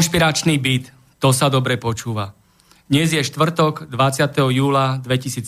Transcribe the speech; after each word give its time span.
Konšpiračný 0.00 0.56
byt, 0.56 0.96
to 1.20 1.28
sa 1.28 1.52
dobre 1.52 1.76
počúva. 1.76 2.32
Dnes 2.88 3.12
je 3.12 3.20
štvrtok 3.20 3.92
20. 3.92 4.32
júla 4.48 4.96
2017, 4.96 5.44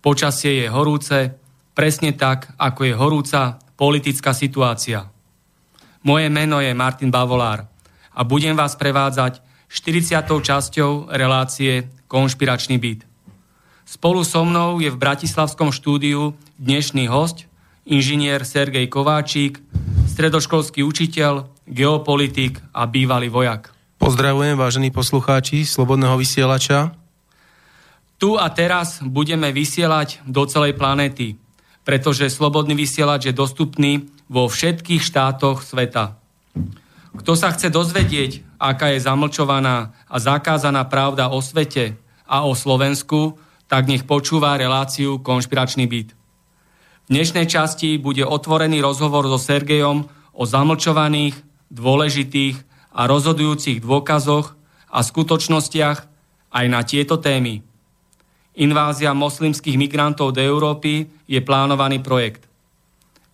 počasie 0.00 0.64
je 0.64 0.72
horúce, 0.72 1.36
presne 1.76 2.16
tak, 2.16 2.56
ako 2.56 2.88
je 2.88 2.94
horúca 2.96 3.60
politická 3.76 4.32
situácia. 4.32 5.12
Moje 6.08 6.32
meno 6.32 6.56
je 6.64 6.72
Martin 6.72 7.12
Bavolár 7.12 7.68
a 8.16 8.24
budem 8.24 8.56
vás 8.56 8.80
prevádzať 8.80 9.44
40. 9.68 10.24
časťou 10.24 11.12
relácie 11.12 11.92
Konšpiračný 12.08 12.80
byt. 12.80 13.04
Spolu 13.84 14.24
so 14.24 14.40
mnou 14.48 14.80
je 14.80 14.88
v 14.88 14.96
Bratislavskom 14.96 15.68
štúdiu 15.68 16.32
dnešný 16.56 17.12
host, 17.12 17.44
inžinier 17.84 18.48
Sergej 18.48 18.88
Kováčík, 18.88 19.60
stredoškolský 20.08 20.80
učiteľ, 20.80 21.52
geopolitik 21.64 22.60
a 22.72 22.84
bývalý 22.84 23.32
vojak. 23.32 23.72
Pozdravujem, 23.98 24.56
vážení 24.60 24.92
poslucháči 24.92 25.64
Slobodného 25.64 26.20
vysielača. 26.20 26.92
Tu 28.20 28.36
a 28.36 28.46
teraz 28.52 29.00
budeme 29.00 29.50
vysielať 29.50 30.22
do 30.28 30.44
celej 30.44 30.76
planéty, 30.76 31.40
pretože 31.84 32.28
Slobodný 32.32 32.76
vysielač 32.76 33.28
je 33.28 33.34
dostupný 33.34 34.08
vo 34.28 34.48
všetkých 34.48 35.02
štátoch 35.02 35.64
sveta. 35.64 36.16
Kto 37.14 37.32
sa 37.38 37.54
chce 37.54 37.70
dozvedieť, 37.70 38.58
aká 38.58 38.92
je 38.92 39.04
zamlčovaná 39.04 39.94
a 40.08 40.16
zakázaná 40.18 40.84
pravda 40.88 41.30
o 41.30 41.38
svete 41.38 41.94
a 42.26 42.42
o 42.42 42.56
Slovensku, 42.56 43.38
tak 43.70 43.86
nech 43.86 44.04
počúva 44.04 44.58
reláciu 44.58 45.22
Konšpiračný 45.22 45.86
byt. 45.86 46.08
V 47.04 47.08
dnešnej 47.12 47.46
časti 47.46 48.00
bude 48.00 48.24
otvorený 48.24 48.80
rozhovor 48.80 49.28
so 49.28 49.36
Sergejom 49.36 50.08
o 50.34 50.42
zamlčovaných, 50.48 51.53
dôležitých 51.74 52.62
a 52.94 53.10
rozhodujúcich 53.10 53.82
dôkazoch 53.82 54.54
a 54.94 54.98
skutočnostiach 55.02 55.98
aj 56.54 56.66
na 56.70 56.80
tieto 56.86 57.18
témy. 57.18 57.66
Invázia 58.54 59.10
moslimských 59.10 59.74
migrantov 59.74 60.30
do 60.30 60.38
Európy 60.38 61.10
je 61.26 61.40
plánovaný 61.42 61.98
projekt. 61.98 62.46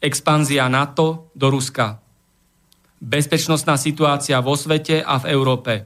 Expanzia 0.00 0.64
NATO 0.72 1.28
do 1.36 1.52
Ruska. 1.52 2.00
Bezpečnostná 2.96 3.76
situácia 3.76 4.40
vo 4.40 4.56
svete 4.56 5.04
a 5.04 5.20
v 5.20 5.28
Európe. 5.28 5.84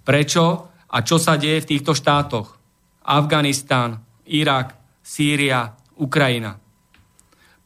Prečo 0.00 0.72
a 0.88 0.98
čo 1.04 1.20
sa 1.20 1.36
deje 1.36 1.60
v 1.60 1.68
týchto 1.76 1.92
štátoch? 1.92 2.56
Afganistán, 3.04 4.00
Irak, 4.24 4.80
Sýria, 5.04 5.76
Ukrajina. 6.00 6.56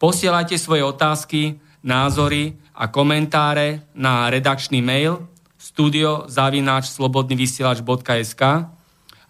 Posielajte 0.02 0.58
svoje 0.58 0.82
otázky, 0.82 1.62
názory 1.86 2.58
a 2.76 2.92
komentáre 2.92 3.88
na 3.96 4.28
redakčný 4.28 4.84
mail 4.84 5.24
studiozavináčslobodnyvysielač.sk 5.56 8.42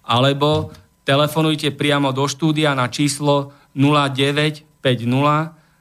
alebo 0.07 0.71
telefonujte 1.07 1.71
priamo 1.71 2.11
do 2.11 2.27
štúdia 2.27 2.75
na 2.75 2.91
číslo 2.91 3.55
0950 3.79 4.67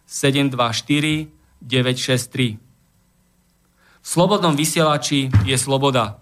724 0.06 1.34
963. 1.66 2.62
V 4.06 4.08
slobodnom 4.08 4.54
vysielači 4.54 5.34
je 5.50 5.58
sloboda, 5.58 6.22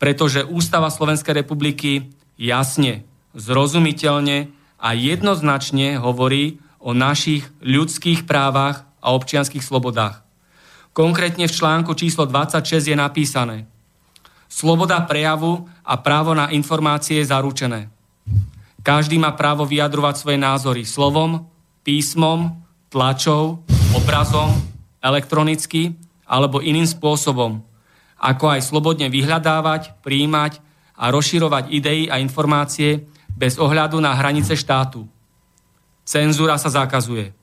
pretože 0.00 0.48
Ústava 0.48 0.88
Slovenskej 0.88 1.44
republiky 1.44 2.08
jasne, 2.40 3.04
zrozumiteľne 3.36 4.48
a 4.80 4.88
jednoznačne 4.96 6.00
hovorí 6.00 6.56
o 6.80 6.96
našich 6.96 7.44
ľudských 7.60 8.24
právach 8.24 8.88
a 9.04 9.12
občianských 9.12 9.60
slobodách. 9.60 10.27
Konkrétne 10.98 11.46
v 11.46 11.54
článku 11.54 11.94
číslo 11.94 12.26
26 12.26 12.90
je 12.90 12.96
napísané 12.98 13.70
Sloboda 14.50 14.98
prejavu 15.06 15.70
a 15.86 15.94
právo 15.94 16.34
na 16.34 16.50
informácie 16.50 17.22
je 17.22 17.30
zaručené. 17.30 17.86
Každý 18.82 19.14
má 19.14 19.30
právo 19.38 19.62
vyjadrovať 19.62 20.14
svoje 20.18 20.38
názory 20.42 20.82
slovom, 20.82 21.46
písmom, 21.86 22.50
tlačou, 22.90 23.62
obrazom, 23.94 24.50
elektronicky 24.98 25.94
alebo 26.26 26.58
iným 26.58 26.90
spôsobom, 26.90 27.62
ako 28.18 28.58
aj 28.58 28.66
slobodne 28.66 29.06
vyhľadávať, 29.06 30.02
príjmať 30.02 30.58
a 30.98 31.14
rozširovať 31.14 31.70
idei 31.70 32.10
a 32.10 32.18
informácie 32.18 33.06
bez 33.38 33.54
ohľadu 33.54 34.02
na 34.02 34.18
hranice 34.18 34.58
štátu. 34.58 35.06
Cenzúra 36.02 36.58
sa 36.58 36.74
zakazuje. 36.74 37.37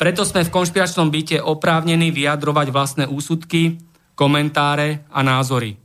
Preto 0.00 0.24
sme 0.24 0.48
v 0.48 0.54
konšpiračnom 0.56 1.12
byte 1.12 1.44
oprávnení 1.44 2.08
vyjadrovať 2.08 2.72
vlastné 2.72 3.04
úsudky, 3.04 3.76
komentáre 4.16 5.04
a 5.12 5.20
názory. 5.20 5.76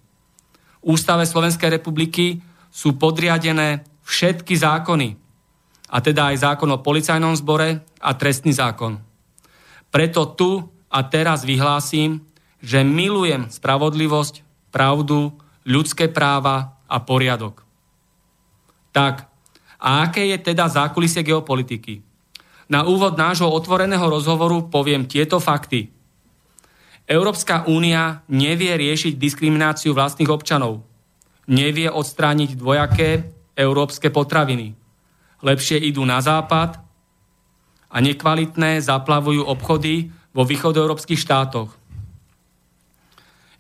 Ústave 0.80 1.28
Slovenskej 1.28 1.76
republiky 1.76 2.40
sú 2.72 2.96
podriadené 2.96 3.84
všetky 4.08 4.56
zákony, 4.56 5.20
a 5.92 5.98
teda 6.00 6.32
aj 6.32 6.48
zákon 6.48 6.70
o 6.72 6.80
policajnom 6.80 7.36
zbore 7.36 7.84
a 8.00 8.12
trestný 8.16 8.56
zákon. 8.56 9.04
Preto 9.92 10.32
tu 10.32 10.64
a 10.88 11.00
teraz 11.04 11.44
vyhlásim, 11.44 12.24
že 12.64 12.88
milujem 12.88 13.52
spravodlivosť, 13.52 14.48
pravdu, 14.72 15.36
ľudské 15.68 16.08
práva 16.08 16.80
a 16.88 17.04
poriadok. 17.04 17.68
Tak, 18.96 19.28
a 19.76 20.08
aké 20.08 20.24
je 20.32 20.38
teda 20.40 20.72
zákulisie 20.72 21.20
geopolitiky? 21.20 22.05
Na 22.66 22.82
úvod 22.90 23.14
nášho 23.14 23.46
otvoreného 23.46 24.10
rozhovoru 24.10 24.66
poviem 24.74 25.06
tieto 25.06 25.38
fakty. 25.38 25.94
Európska 27.06 27.70
únia 27.70 28.26
nevie 28.26 28.74
riešiť 28.74 29.22
diskrimináciu 29.22 29.94
vlastných 29.94 30.34
občanov. 30.34 30.82
Nevie 31.46 31.86
odstrániť 31.86 32.58
dvojaké 32.58 33.30
európske 33.54 34.10
potraviny. 34.10 34.74
Lepšie 35.46 35.78
idú 35.78 36.02
na 36.02 36.18
západ 36.18 36.82
a 37.94 37.98
nekvalitné 38.02 38.82
zaplavujú 38.82 39.46
obchody 39.46 40.10
vo 40.34 40.42
východoeurópskych 40.42 41.22
štátoch. 41.22 41.78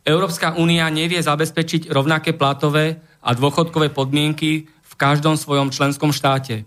Európska 0.06 0.58
únia 0.58 0.90
nevie 0.90 1.22
zabezpečiť 1.22 1.94
rovnaké 1.94 2.34
platové 2.34 3.02
a 3.22 3.34
dôchodkové 3.38 3.94
podmienky 3.94 4.66
v 4.66 4.94
každom 4.98 5.38
svojom 5.38 5.70
členskom 5.70 6.10
štáte. 6.10 6.66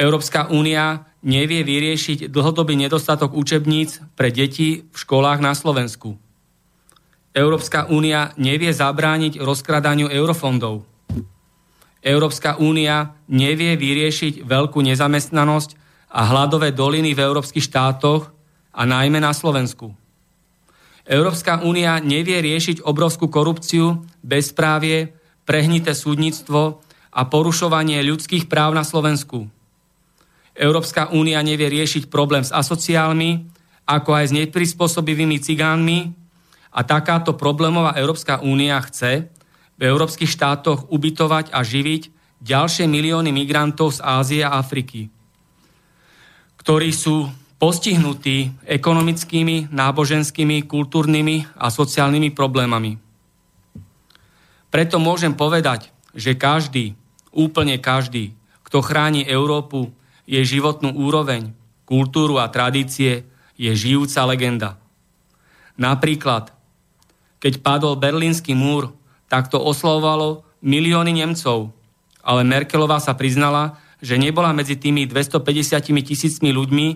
Európska 0.00 0.48
únia 0.48 1.04
nevie 1.20 1.60
vyriešiť 1.60 2.32
dlhodobý 2.32 2.72
nedostatok 2.72 3.36
učebníc 3.36 4.00
pre 4.16 4.32
deti 4.32 4.88
v 4.88 4.96
školách 4.96 5.44
na 5.44 5.52
Slovensku. 5.52 6.16
Európska 7.36 7.84
únia 7.92 8.32
nevie 8.40 8.72
zabrániť 8.72 9.36
rozkradaniu 9.44 10.08
eurofondov. 10.08 10.88
Európska 12.00 12.56
únia 12.56 13.12
nevie 13.28 13.76
vyriešiť 13.76 14.48
veľkú 14.48 14.80
nezamestnanosť 14.80 15.76
a 16.16 16.20
hladové 16.32 16.72
doliny 16.72 17.12
v 17.12 17.20
európskych 17.20 17.68
štátoch 17.68 18.32
a 18.72 18.82
najmä 18.88 19.20
na 19.20 19.36
Slovensku. 19.36 19.92
Európska 21.04 21.60
únia 21.60 22.00
nevie 22.00 22.40
riešiť 22.40 22.88
obrovskú 22.88 23.28
korupciu, 23.28 24.00
bezprávie, 24.24 25.12
prehnité 25.44 25.92
súdnictvo 25.92 26.80
a 27.12 27.20
porušovanie 27.28 28.00
ľudských 28.00 28.48
práv 28.48 28.72
na 28.72 28.80
Slovensku. 28.80 29.59
Európska 30.60 31.08
únia 31.16 31.40
nevie 31.40 31.72
riešiť 31.72 32.12
problém 32.12 32.44
s 32.44 32.52
asociálmi, 32.52 33.48
ako 33.88 34.10
aj 34.12 34.24
s 34.28 34.36
neprispôsobivými 34.36 35.40
cigánmi 35.40 36.12
a 36.76 36.84
takáto 36.84 37.32
problémová 37.34 37.96
Európska 37.96 38.44
únia 38.44 38.76
chce, 38.84 39.32
v 39.80 39.82
európskych 39.88 40.28
štátoch 40.28 40.92
ubytovať 40.92 41.56
a 41.56 41.64
živiť 41.64 42.12
ďalšie 42.44 42.84
milióny 42.84 43.32
migrantov 43.32 43.96
z 43.96 44.04
Ázie 44.04 44.44
a 44.44 44.60
Afriky, 44.60 45.08
ktorí 46.60 46.92
sú 46.92 47.32
postihnutí 47.56 48.68
ekonomickými, 48.68 49.72
náboženskými, 49.72 50.68
kultúrnymi 50.68 51.56
a 51.56 51.72
sociálnymi 51.72 52.32
problémami. 52.36 53.00
Preto 54.68 55.00
môžem 55.00 55.32
povedať, 55.32 55.88
že 56.12 56.36
každý, 56.36 56.96
úplne 57.32 57.80
každý, 57.80 58.36
kto 58.64 58.84
chráni 58.84 59.24
Európu, 59.24 59.92
jej 60.24 60.44
životnú 60.44 60.96
úroveň, 60.96 61.52
kultúru 61.84 62.40
a 62.40 62.48
tradície, 62.48 63.28
je 63.60 63.72
žijúca 63.76 64.24
legenda. 64.24 64.80
Napríklad, 65.76 66.52
keď 67.40 67.60
padol 67.60 67.96
berlínsky 67.96 68.52
múr 68.56 68.92
tak 69.30 69.46
to 69.46 69.62
oslovovalo 69.62 70.42
milióny 70.58 71.14
Nemcov. 71.14 71.70
Ale 72.26 72.42
Merkelová 72.42 72.98
sa 72.98 73.14
priznala, 73.14 73.78
že 74.02 74.18
nebola 74.18 74.50
medzi 74.50 74.74
tými 74.74 75.06
250 75.06 75.86
tisícmi 76.02 76.50
ľuďmi, 76.50 76.86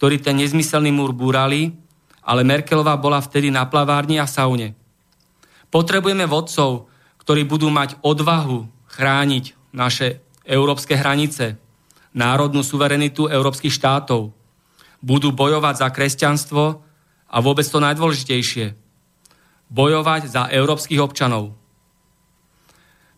ktorí 0.00 0.16
ten 0.24 0.40
nezmyselný 0.40 0.88
múr 0.88 1.12
búrali, 1.12 1.76
ale 2.24 2.48
Merkelová 2.48 2.96
bola 2.96 3.20
vtedy 3.20 3.52
na 3.52 3.68
plavárni 3.68 4.16
a 4.16 4.26
saune. 4.26 4.72
Potrebujeme 5.68 6.24
vodcov, 6.24 6.88
ktorí 7.20 7.44
budú 7.44 7.68
mať 7.68 8.00
odvahu 8.00 8.66
chrániť 8.88 9.76
naše 9.76 10.24
európske 10.48 10.96
hranice, 10.96 11.60
národnú 12.12 12.60
suverenitu 12.60 13.28
európskych 13.28 13.72
štátov. 13.72 14.32
Budú 15.02 15.34
bojovať 15.34 15.74
za 15.82 15.88
kresťanstvo 15.90 16.64
a 17.32 17.36
vôbec 17.40 17.66
to 17.66 17.82
najdôležitejšie. 17.82 18.76
Bojovať 19.72 20.22
za 20.28 20.42
európskych 20.52 21.00
občanov 21.00 21.62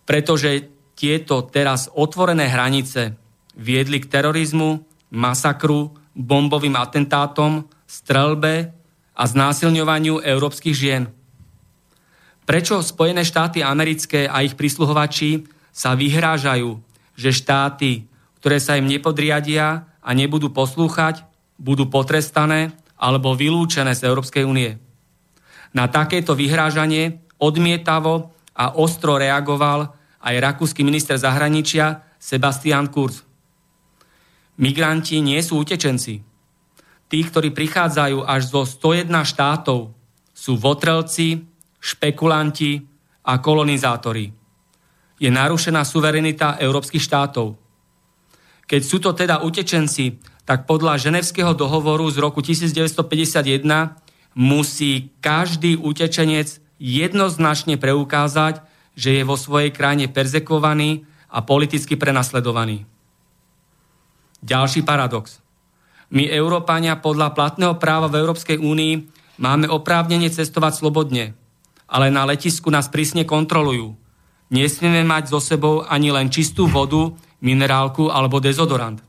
pretože 0.05 0.69
tieto 0.95 1.43
teraz 1.49 1.91
otvorené 1.91 2.47
hranice 2.47 3.17
viedli 3.57 3.99
k 3.99 4.09
terorizmu, 4.09 4.85
masakru, 5.11 5.97
bombovým 6.15 6.77
atentátom, 6.79 7.67
strelbe 7.89 8.71
a 9.17 9.23
znásilňovaniu 9.27 10.23
európskych 10.23 10.77
žien. 10.77 11.11
Prečo 12.45 12.85
Spojené 12.85 13.25
štáty 13.25 13.65
americké 13.65 14.29
a 14.29 14.45
ich 14.45 14.55
prisluhovači 14.55 15.49
sa 15.73 15.97
vyhrážajú, 15.97 16.79
že 17.17 17.31
štáty, 17.33 18.05
ktoré 18.45 18.61
sa 18.61 18.77
im 18.77 18.85
nepodriadia 18.85 19.89
a 20.05 20.11
nebudú 20.13 20.53
poslúchať, 20.53 21.25
budú 21.57 21.89
potrestané 21.89 22.77
alebo 23.01 23.33
vylúčené 23.33 23.97
z 23.97 24.05
Európskej 24.05 24.45
únie. 24.45 24.77
Na 25.73 25.89
takéto 25.89 26.37
vyhrážanie 26.37 27.25
odmietavo 27.41 28.37
a 28.53 28.77
ostro 28.77 29.17
reagoval 29.17 29.97
aj 30.21 30.35
rakúsky 30.45 30.85
minister 30.85 31.17
zahraničia 31.17 32.05
Sebastian 32.21 32.93
Kurz. 32.93 33.25
Migranti 34.61 35.25
nie 35.25 35.41
sú 35.41 35.65
utečenci. 35.65 36.21
Tí, 37.09 37.19
ktorí 37.25 37.49
prichádzajú 37.49 38.29
až 38.29 38.53
zo 38.53 38.69
101 38.69 39.09
štátov, 39.25 39.89
sú 40.37 40.53
votrelci, 40.61 41.49
špekulanti 41.81 42.77
a 43.25 43.41
kolonizátori. 43.41 44.29
Je 45.17 45.33
narušená 45.33 45.81
suverenita 45.81 46.61
európskych 46.61 47.01
štátov. 47.01 47.64
Keď 48.65 48.81
sú 48.83 48.97
to 49.01 49.13
teda 49.13 49.45
utečenci, 49.45 50.19
tak 50.45 50.69
podľa 50.69 51.01
Ženevského 51.01 51.57
dohovoru 51.57 52.09
z 52.13 52.21
roku 52.21 52.45
1951 52.45 53.97
musí 54.37 55.13
každý 55.25 55.81
utečenec 55.81 56.61
jednoznačne 56.77 57.81
preukázať, 57.81 58.61
že 58.95 59.21
je 59.21 59.23
vo 59.25 59.41
svojej 59.41 59.73
krajine 59.73 60.07
perzekovaný 60.11 61.09
a 61.33 61.43
politicky 61.43 61.99
prenasledovaný. 61.99 62.87
Ďalší 64.45 64.85
paradox. 64.85 65.41
My, 66.13 66.29
Európania, 66.29 67.01
podľa 67.01 67.33
platného 67.33 67.75
práva 67.81 68.13
v 68.13 68.21
Európskej 68.21 68.61
únii 68.61 68.95
máme 69.41 69.67
oprávnenie 69.67 70.29
cestovať 70.29 70.85
slobodne, 70.85 71.35
ale 71.89 72.13
na 72.13 72.29
letisku 72.29 72.69
nás 72.69 72.93
prísne 72.93 73.25
kontrolujú. 73.25 73.97
Nesmieme 74.53 75.03
mať 75.03 75.33
so 75.33 75.41
sebou 75.41 75.83
ani 75.89 76.13
len 76.13 76.29
čistú 76.29 76.69
vodu, 76.69 77.11
minerálku 77.43 78.13
alebo 78.13 78.39
dezodorant. 78.39 79.01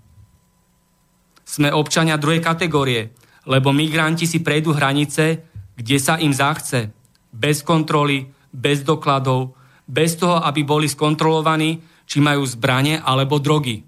Sme 1.46 1.70
občania 1.70 2.18
druhej 2.18 2.42
kategórie, 2.42 3.14
lebo 3.46 3.70
migranti 3.70 4.26
si 4.26 4.42
prejdú 4.42 4.74
hranice, 4.74 5.46
kde 5.78 5.98
sa 6.02 6.18
im 6.18 6.34
zachce 6.34 6.90
bez 7.30 7.62
kontroly, 7.62 8.26
bez 8.50 8.82
dokladov, 8.82 9.54
bez 9.86 10.18
toho, 10.18 10.42
aby 10.42 10.66
boli 10.66 10.90
skontrolovaní, 10.90 11.78
či 12.08 12.24
majú 12.24 12.42
zbranie 12.48 12.98
alebo 12.98 13.38
drogy. 13.38 13.84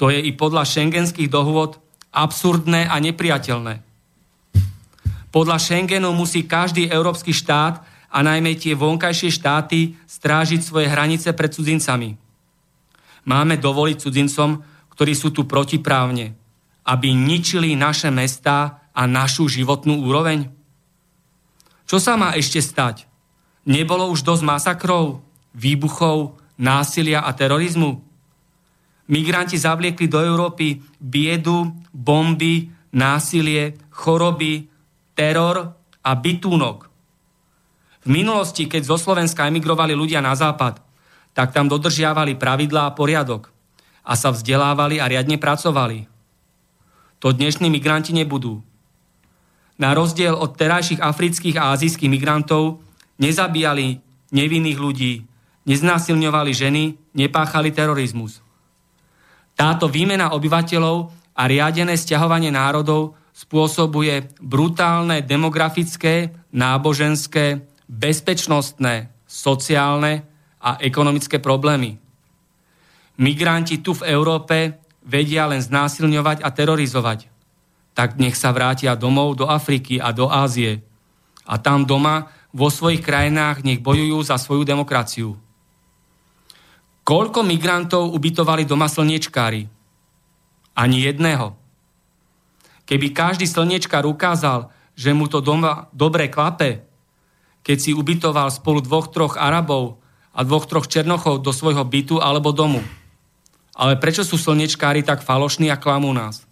To 0.00 0.08
je 0.08 0.16
i 0.16 0.32
podľa 0.32 0.64
šengenských 0.64 1.28
dohôd 1.28 1.76
absurdné 2.14 2.88
a 2.88 2.96
nepriateľné. 2.96 3.84
Podľa 5.30 5.56
Schengenu 5.62 6.10
musí 6.16 6.48
každý 6.48 6.90
európsky 6.90 7.30
štát 7.30 7.84
a 8.10 8.18
najmä 8.24 8.58
tie 8.58 8.74
vonkajšie 8.74 9.30
štáty 9.30 9.94
strážiť 10.08 10.60
svoje 10.64 10.90
hranice 10.90 11.30
pred 11.30 11.54
cudzincami. 11.54 12.18
Máme 13.28 13.60
dovoliť 13.60 13.96
cudzincom, 14.00 14.62
ktorí 14.92 15.12
sú 15.16 15.32
tu 15.32 15.44
protiprávne, 15.48 16.36
aby 16.88 17.08
ničili 17.12 17.76
naše 17.76 18.08
mestá 18.12 18.88
a 18.92 19.08
našu 19.08 19.48
životnú 19.48 20.04
úroveň? 20.04 20.48
Čo 21.88 21.98
sa 21.98 22.14
má 22.14 22.36
ešte 22.36 22.62
stať? 22.62 23.10
Nebolo 23.66 24.08
už 24.12 24.24
dosť 24.24 24.42
masakrov, 24.46 25.20
výbuchov, 25.52 26.38
násilia 26.60 27.24
a 27.24 27.30
terorizmu? 27.34 28.00
Migranti 29.10 29.58
zavliekli 29.58 30.06
do 30.06 30.22
Európy 30.22 30.78
biedu, 31.02 31.74
bomby, 31.90 32.70
násilie, 32.94 33.74
choroby, 33.90 34.70
teror 35.18 35.74
a 36.00 36.10
bytúnok. 36.14 36.86
V 38.00 38.08
minulosti, 38.08 38.64
keď 38.64 38.82
zo 38.86 38.96
Slovenska 38.96 39.44
emigrovali 39.50 39.92
ľudia 39.92 40.24
na 40.24 40.32
západ, 40.32 40.89
tak 41.32 41.54
tam 41.54 41.70
dodržiavali 41.70 42.34
pravidlá 42.34 42.90
a 42.90 42.94
poriadok 42.94 43.50
a 44.04 44.16
sa 44.18 44.34
vzdelávali 44.34 44.98
a 44.98 45.06
riadne 45.06 45.36
pracovali. 45.38 46.08
To 47.20 47.30
dnešní 47.30 47.68
migranti 47.68 48.16
nebudú. 48.16 48.64
Na 49.80 49.92
rozdiel 49.92 50.36
od 50.36 50.56
terajších 50.56 51.00
afrických 51.00 51.56
a 51.56 51.72
azijských 51.76 52.12
migrantov 52.12 52.80
nezabíjali 53.20 54.00
nevinných 54.32 54.78
ľudí, 54.80 55.12
neznásilňovali 55.68 56.52
ženy, 56.52 56.82
nepáchali 57.16 57.72
terorizmus. 57.72 58.40
Táto 59.56 59.88
výmena 59.92 60.32
obyvateľov 60.32 61.12
a 61.36 61.42
riadené 61.44 61.96
stiahovanie 61.96 62.48
národov 62.48 63.16
spôsobuje 63.36 64.36
brutálne 64.40 65.20
demografické, 65.24 66.32
náboženské, 66.52 67.64
bezpečnostné, 67.88 69.12
sociálne 69.24 70.29
a 70.60 70.76
ekonomické 70.84 71.40
problémy. 71.40 71.96
Migranti 73.20 73.80
tu 73.80 73.96
v 73.96 74.06
Európe 74.08 74.80
vedia 75.04 75.48
len 75.48 75.60
znásilňovať 75.60 76.44
a 76.44 76.48
terorizovať 76.52 77.40
tak 78.00 78.16
nech 78.16 78.32
sa 78.32 78.48
vrátia 78.48 78.96
domov 78.96 79.36
do 79.36 79.44
Afriky 79.44 80.00
a 80.00 80.08
do 80.08 80.30
Ázie. 80.32 80.80
A 81.44 81.60
tam 81.60 81.84
doma, 81.84 82.32
vo 82.48 82.72
svojich 82.72 83.04
krajinách, 83.04 83.60
nech 83.60 83.84
bojujú 83.84 84.24
za 84.24 84.40
svoju 84.40 84.64
demokraciu. 84.64 85.36
Koľko 87.04 87.44
migrantov 87.44 88.08
ubytovali 88.16 88.64
doma 88.64 88.88
slniečkári? 88.88 89.68
Ani 90.72 91.04
jedného. 91.04 91.60
Keby 92.88 93.12
každý 93.12 93.44
slniečkár 93.44 94.08
ukázal, 94.08 94.72
že 94.96 95.12
mu 95.12 95.28
to 95.28 95.44
doma 95.44 95.92
dobre 95.92 96.32
klape, 96.32 96.88
keď 97.60 97.76
si 97.76 97.90
ubytoval 97.92 98.48
spolu 98.48 98.80
dvoch, 98.80 99.12
troch 99.12 99.36
Arabov 99.36 99.99
a 100.30 100.40
dvoch, 100.46 100.66
troch 100.66 100.86
Černochov 100.86 101.42
do 101.42 101.50
svojho 101.50 101.82
bytu 101.82 102.22
alebo 102.22 102.54
domu. 102.54 102.82
Ale 103.74 103.96
prečo 103.96 104.22
sú 104.22 104.36
slniečkári 104.36 105.02
tak 105.02 105.24
falošní 105.24 105.72
a 105.72 105.80
klamú 105.80 106.12
nás? 106.12 106.46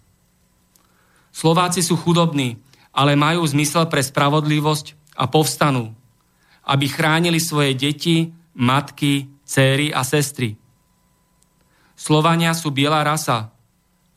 Slováci 1.29 1.85
sú 1.85 1.95
chudobní, 1.95 2.57
ale 2.89 3.13
majú 3.13 3.45
zmysel 3.45 3.85
pre 3.87 4.01
spravodlivosť 4.01 5.15
a 5.15 5.29
povstanú, 5.29 5.93
aby 6.65 6.89
chránili 6.89 7.37
svoje 7.37 7.77
deti, 7.77 8.33
matky, 8.57 9.29
céry 9.45 9.93
a 9.93 10.01
sestry. 10.01 10.57
Slovania 11.93 12.55
sú 12.55 12.71
biela 12.71 13.03
rasa, 13.03 13.51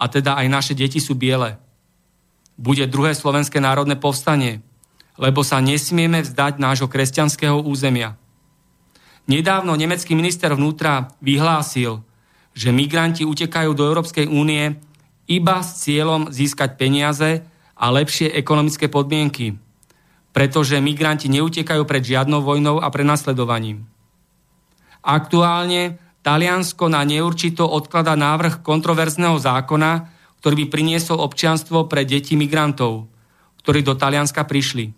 a 0.03 0.05
teda 0.11 0.35
aj 0.35 0.47
naše 0.51 0.75
deti 0.75 0.99
sú 0.99 1.15
biele. 1.15 1.63
Bude 2.59 2.91
druhé 2.91 3.15
slovenské 3.15 3.63
národné 3.63 3.95
povstanie, 3.95 4.59
lebo 5.15 5.47
sa 5.47 5.63
nesmieme 5.63 6.27
vzdať 6.27 6.59
nášho 6.59 6.91
kresťanského 6.91 7.63
územia. 7.63 8.19
Nedávno 9.31 9.79
nemecký 9.79 10.19
minister 10.19 10.51
vnútra 10.55 11.15
vyhlásil, 11.23 12.03
že 12.53 12.75
migranti 12.75 13.23
utekajú 13.23 13.71
do 13.73 13.87
Európskej 13.87 14.27
únie 14.27 14.77
iba 15.31 15.63
s 15.63 15.87
cieľom 15.87 16.29
získať 16.35 16.75
peniaze 16.75 17.47
a 17.79 17.87
lepšie 17.89 18.35
ekonomické 18.35 18.91
podmienky, 18.91 19.57
pretože 20.35 20.83
migranti 20.83 21.31
neutekajú 21.31 21.87
pred 21.87 22.03
žiadnou 22.03 22.43
vojnou 22.43 22.83
a 22.83 22.91
prenasledovaním. 22.91 23.87
Aktuálne 25.03 25.99
Taliansko 26.23 26.87
na 26.87 27.03
neurčito 27.03 27.67
odklada 27.67 28.15
návrh 28.15 28.63
kontroverzného 28.63 29.39
zákona, 29.39 30.11
ktorý 30.39 30.55
by 30.63 30.67
priniesol 30.71 31.19
občianstvo 31.23 31.91
pre 31.91 32.07
deti 32.07 32.39
migrantov, 32.39 33.11
ktorí 33.63 33.83
do 33.83 33.95
Talianska 33.99 34.47
prišli. 34.47 34.95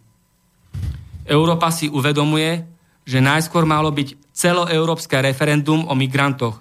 Európa 1.24 1.72
si 1.72 1.88
uvedomuje, 1.88 2.73
že 3.04 3.20
najskôr 3.20 3.68
malo 3.68 3.92
byť 3.92 4.32
celoeurópske 4.32 5.20
referendum 5.20 5.84
o 5.86 5.94
migrantoch. 5.94 6.60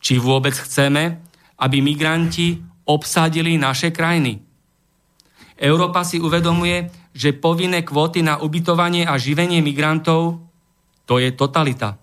Či 0.00 0.16
vôbec 0.16 0.56
chceme, 0.56 1.20
aby 1.60 1.84
migranti 1.84 2.58
obsadili 2.88 3.60
naše 3.60 3.92
krajiny. 3.92 4.40
Európa 5.58 6.06
si 6.06 6.22
uvedomuje, 6.22 6.88
že 7.12 7.34
povinné 7.34 7.82
kvóty 7.82 8.22
na 8.22 8.38
ubytovanie 8.38 9.04
a 9.04 9.18
živenie 9.18 9.58
migrantov 9.58 10.48
to 11.08 11.18
je 11.18 11.32
totalita. 11.34 11.98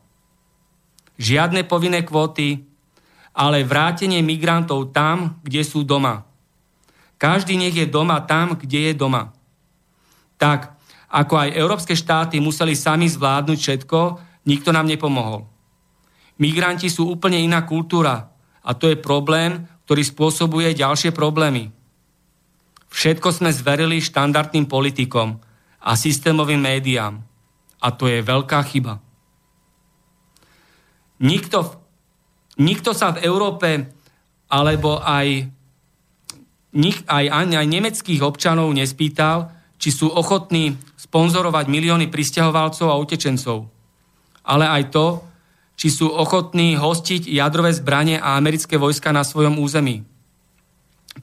Žiadne 1.16 1.64
povinné 1.70 2.04
kvóty, 2.04 2.66
ale 3.32 3.64
vrátenie 3.64 4.20
migrantov 4.26 4.92
tam, 4.92 5.40
kde 5.46 5.64
sú 5.64 5.88
doma. 5.88 6.28
Každý 7.16 7.56
nech 7.56 7.78
je 7.78 7.88
doma 7.88 8.20
tam, 8.28 8.60
kde 8.60 8.92
je 8.92 8.94
doma. 8.98 9.32
Tak, 10.36 10.75
ako 11.16 11.34
aj 11.40 11.56
európske 11.56 11.96
štáty 11.96 12.44
museli 12.44 12.76
sami 12.76 13.08
zvládnuť 13.08 13.56
všetko, 13.56 14.00
nikto 14.52 14.76
nám 14.76 14.84
nepomohol. 14.84 15.48
Migranti 16.44 16.92
sú 16.92 17.08
úplne 17.08 17.40
iná 17.40 17.64
kultúra 17.64 18.36
a 18.60 18.76
to 18.76 18.92
je 18.92 19.00
problém, 19.00 19.64
ktorý 19.88 20.04
spôsobuje 20.04 20.76
ďalšie 20.76 21.16
problémy. 21.16 21.72
Všetko 22.92 23.32
sme 23.32 23.56
zverili 23.56 24.04
štandardným 24.04 24.68
politikom 24.68 25.40
a 25.80 25.92
systémovým 25.96 26.60
médiám. 26.60 27.24
A 27.80 27.88
to 27.96 28.12
je 28.12 28.20
veľká 28.20 28.60
chyba. 28.68 29.00
Nikto, 31.24 31.80
nikto 32.60 32.92
sa 32.92 33.16
v 33.16 33.24
Európe 33.24 33.88
alebo 34.52 35.00
aj, 35.00 35.48
aj, 37.08 37.26
aj 37.32 37.68
nemeckých 37.72 38.20
občanov 38.20 38.68
nespýtal, 38.76 39.56
či 39.80 39.92
sú 39.92 40.12
ochotní 40.12 40.76
sponzorovať 41.16 41.72
milióny 41.72 42.12
pristahovalcov 42.12 42.92
a 42.92 43.00
utečencov. 43.00 43.72
Ale 44.44 44.68
aj 44.68 44.92
to, 44.92 45.24
či 45.80 45.88
sú 45.88 46.12
ochotní 46.12 46.76
hostiť 46.76 47.32
jadrové 47.32 47.72
zbranie 47.72 48.20
a 48.20 48.36
americké 48.36 48.76
vojska 48.76 49.16
na 49.16 49.24
svojom 49.24 49.56
území 49.56 50.04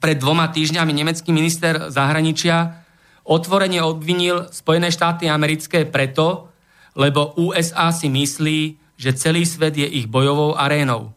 pred 0.01 0.17
dvoma 0.17 0.49
týždňami 0.49 0.91
nemecký 0.93 1.29
minister 1.29 1.89
zahraničia 1.93 2.81
otvorene 3.23 3.81
obvinil 3.85 4.49
Spojené 4.49 4.89
štáty 4.89 5.29
americké 5.29 5.85
preto, 5.85 6.49
lebo 6.97 7.37
USA 7.37 7.93
si 7.93 8.09
myslí, 8.09 8.59
že 8.97 9.17
celý 9.17 9.45
svet 9.45 9.77
je 9.77 9.85
ich 9.85 10.09
bojovou 10.09 10.57
arénou. 10.57 11.13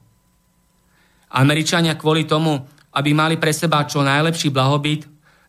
Američania 1.32 1.98
kvôli 1.98 2.24
tomu, 2.24 2.64
aby 2.94 3.12
mali 3.12 3.36
pre 3.36 3.52
seba 3.52 3.84
čo 3.84 4.00
najlepší 4.00 4.48
blahobyt, 4.54 5.04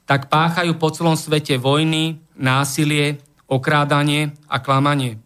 tak 0.07 0.31
páchajú 0.31 0.75
po 0.79 0.91
celom 0.91 1.15
svete 1.15 1.59
vojny, 1.59 2.19
násilie, 2.37 3.21
okrádanie 3.49 4.33
a 4.47 4.61
klamanie. 4.61 5.19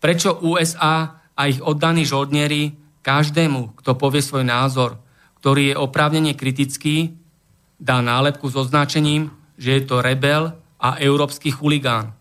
Prečo 0.00 0.40
USA 0.46 1.26
a 1.36 1.42
ich 1.46 1.60
oddaní 1.60 2.08
žoldnieri 2.08 2.72
každému, 3.04 3.76
kto 3.78 3.98
povie 3.98 4.24
svoj 4.24 4.46
názor– 4.48 4.96
ktorý 5.40 5.72
je 5.72 5.80
oprávnene 5.80 6.36
kritický, 6.36 7.16
dá 7.80 8.04
nálepku 8.04 8.52
s 8.52 8.60
označením, 8.60 9.32
že 9.56 9.80
je 9.80 9.82
to 9.88 10.04
rebel 10.04 10.52
a 10.76 11.00
európsky 11.00 11.48
chuligán. 11.48 12.12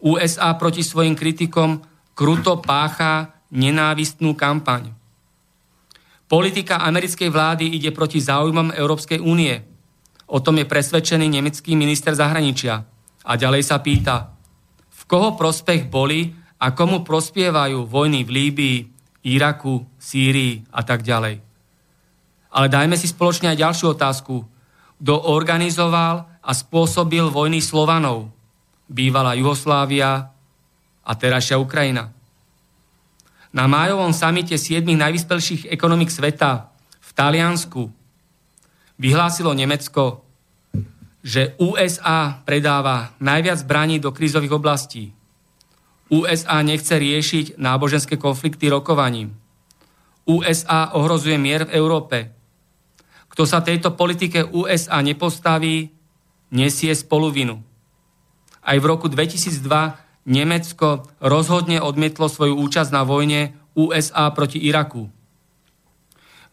USA 0.00 0.56
proti 0.56 0.80
svojim 0.80 1.12
kritikom 1.12 1.84
kruto 2.16 2.56
pácha 2.64 3.36
nenávistnú 3.52 4.32
kampaň. 4.32 4.96
Politika 6.24 6.80
americkej 6.80 7.28
vlády 7.28 7.68
ide 7.76 7.92
proti 7.92 8.16
záujmom 8.16 8.72
Európskej 8.72 9.20
únie. 9.20 9.60
O 10.30 10.38
tom 10.38 10.62
je 10.62 10.66
presvedčený 10.66 11.26
nemecký 11.26 11.74
minister 11.74 12.14
zahraničia. 12.14 12.86
A 13.26 13.32
ďalej 13.34 13.62
sa 13.66 13.82
pýta, 13.82 14.30
v 14.88 15.02
koho 15.10 15.34
prospech 15.34 15.90
boli 15.90 16.30
a 16.62 16.70
komu 16.70 17.02
prospievajú 17.02 17.84
vojny 17.84 18.22
v 18.22 18.30
Líbii, 18.30 18.78
Iraku, 19.26 19.84
Sýrii 19.98 20.64
a 20.70 20.86
tak 20.86 21.02
ďalej. 21.02 21.42
Ale 22.50 22.66
dajme 22.70 22.94
si 22.94 23.10
spoločne 23.10 23.52
aj 23.52 23.58
ďalšiu 23.58 23.86
otázku. 23.94 24.36
Kto 25.00 25.14
organizoval 25.34 26.40
a 26.40 26.50
spôsobil 26.54 27.26
vojny 27.28 27.58
Slovanov? 27.58 28.30
Bývala 28.86 29.34
Juhoslávia 29.34 30.30
a 31.04 31.12
terajšia 31.14 31.58
Ukrajina. 31.58 32.10
Na 33.50 33.66
májovom 33.66 34.14
samite 34.14 34.54
siedmých 34.54 35.10
najvyspelších 35.10 35.66
ekonomik 35.74 36.10
sveta 36.10 36.70
v 37.02 37.10
Taliansku 37.18 37.90
vyhlásilo 39.00 39.56
Nemecko, 39.56 40.20
že 41.24 41.56
USA 41.56 42.44
predáva 42.44 43.16
najviac 43.16 43.64
zbraní 43.64 43.96
do 43.96 44.12
krízových 44.12 44.56
oblastí. 44.60 45.16
USA 46.12 46.60
nechce 46.60 46.92
riešiť 47.00 47.56
náboženské 47.56 48.20
konflikty 48.20 48.68
rokovaním. 48.68 49.32
USA 50.28 50.92
ohrozuje 50.92 51.40
mier 51.40 51.64
v 51.64 51.74
Európe. 51.80 52.18
Kto 53.30 53.48
sa 53.48 53.64
tejto 53.64 53.96
politike 53.96 54.44
USA 54.52 55.00
nepostaví, 55.00 55.88
nesie 56.52 56.92
spoluvinu. 56.92 57.62
Aj 58.60 58.76
v 58.76 58.84
roku 58.84 59.08
2002 59.08 60.28
Nemecko 60.28 61.08
rozhodne 61.24 61.80
odmietlo 61.80 62.28
svoju 62.28 62.58
účasť 62.58 62.90
na 62.92 63.02
vojne 63.06 63.56
USA 63.72 64.28
proti 64.34 64.60
Iraku. 64.60 65.08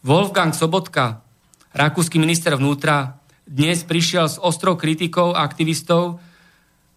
Wolfgang 0.06 0.56
Sobotka, 0.56 1.27
rakúsky 1.78 2.18
minister 2.18 2.58
vnútra, 2.58 3.22
dnes 3.46 3.86
prišiel 3.86 4.26
s 4.26 4.42
ostrou 4.42 4.74
kritikou 4.74 5.38
aktivistov, 5.38 6.18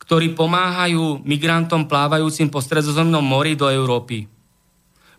ktorí 0.00 0.32
pomáhajú 0.32 1.20
migrantom 1.22 1.84
plávajúcim 1.84 2.48
po 2.48 2.64
stredozemnom 2.64 3.20
mori 3.20 3.54
do 3.54 3.68
Európy. 3.68 4.26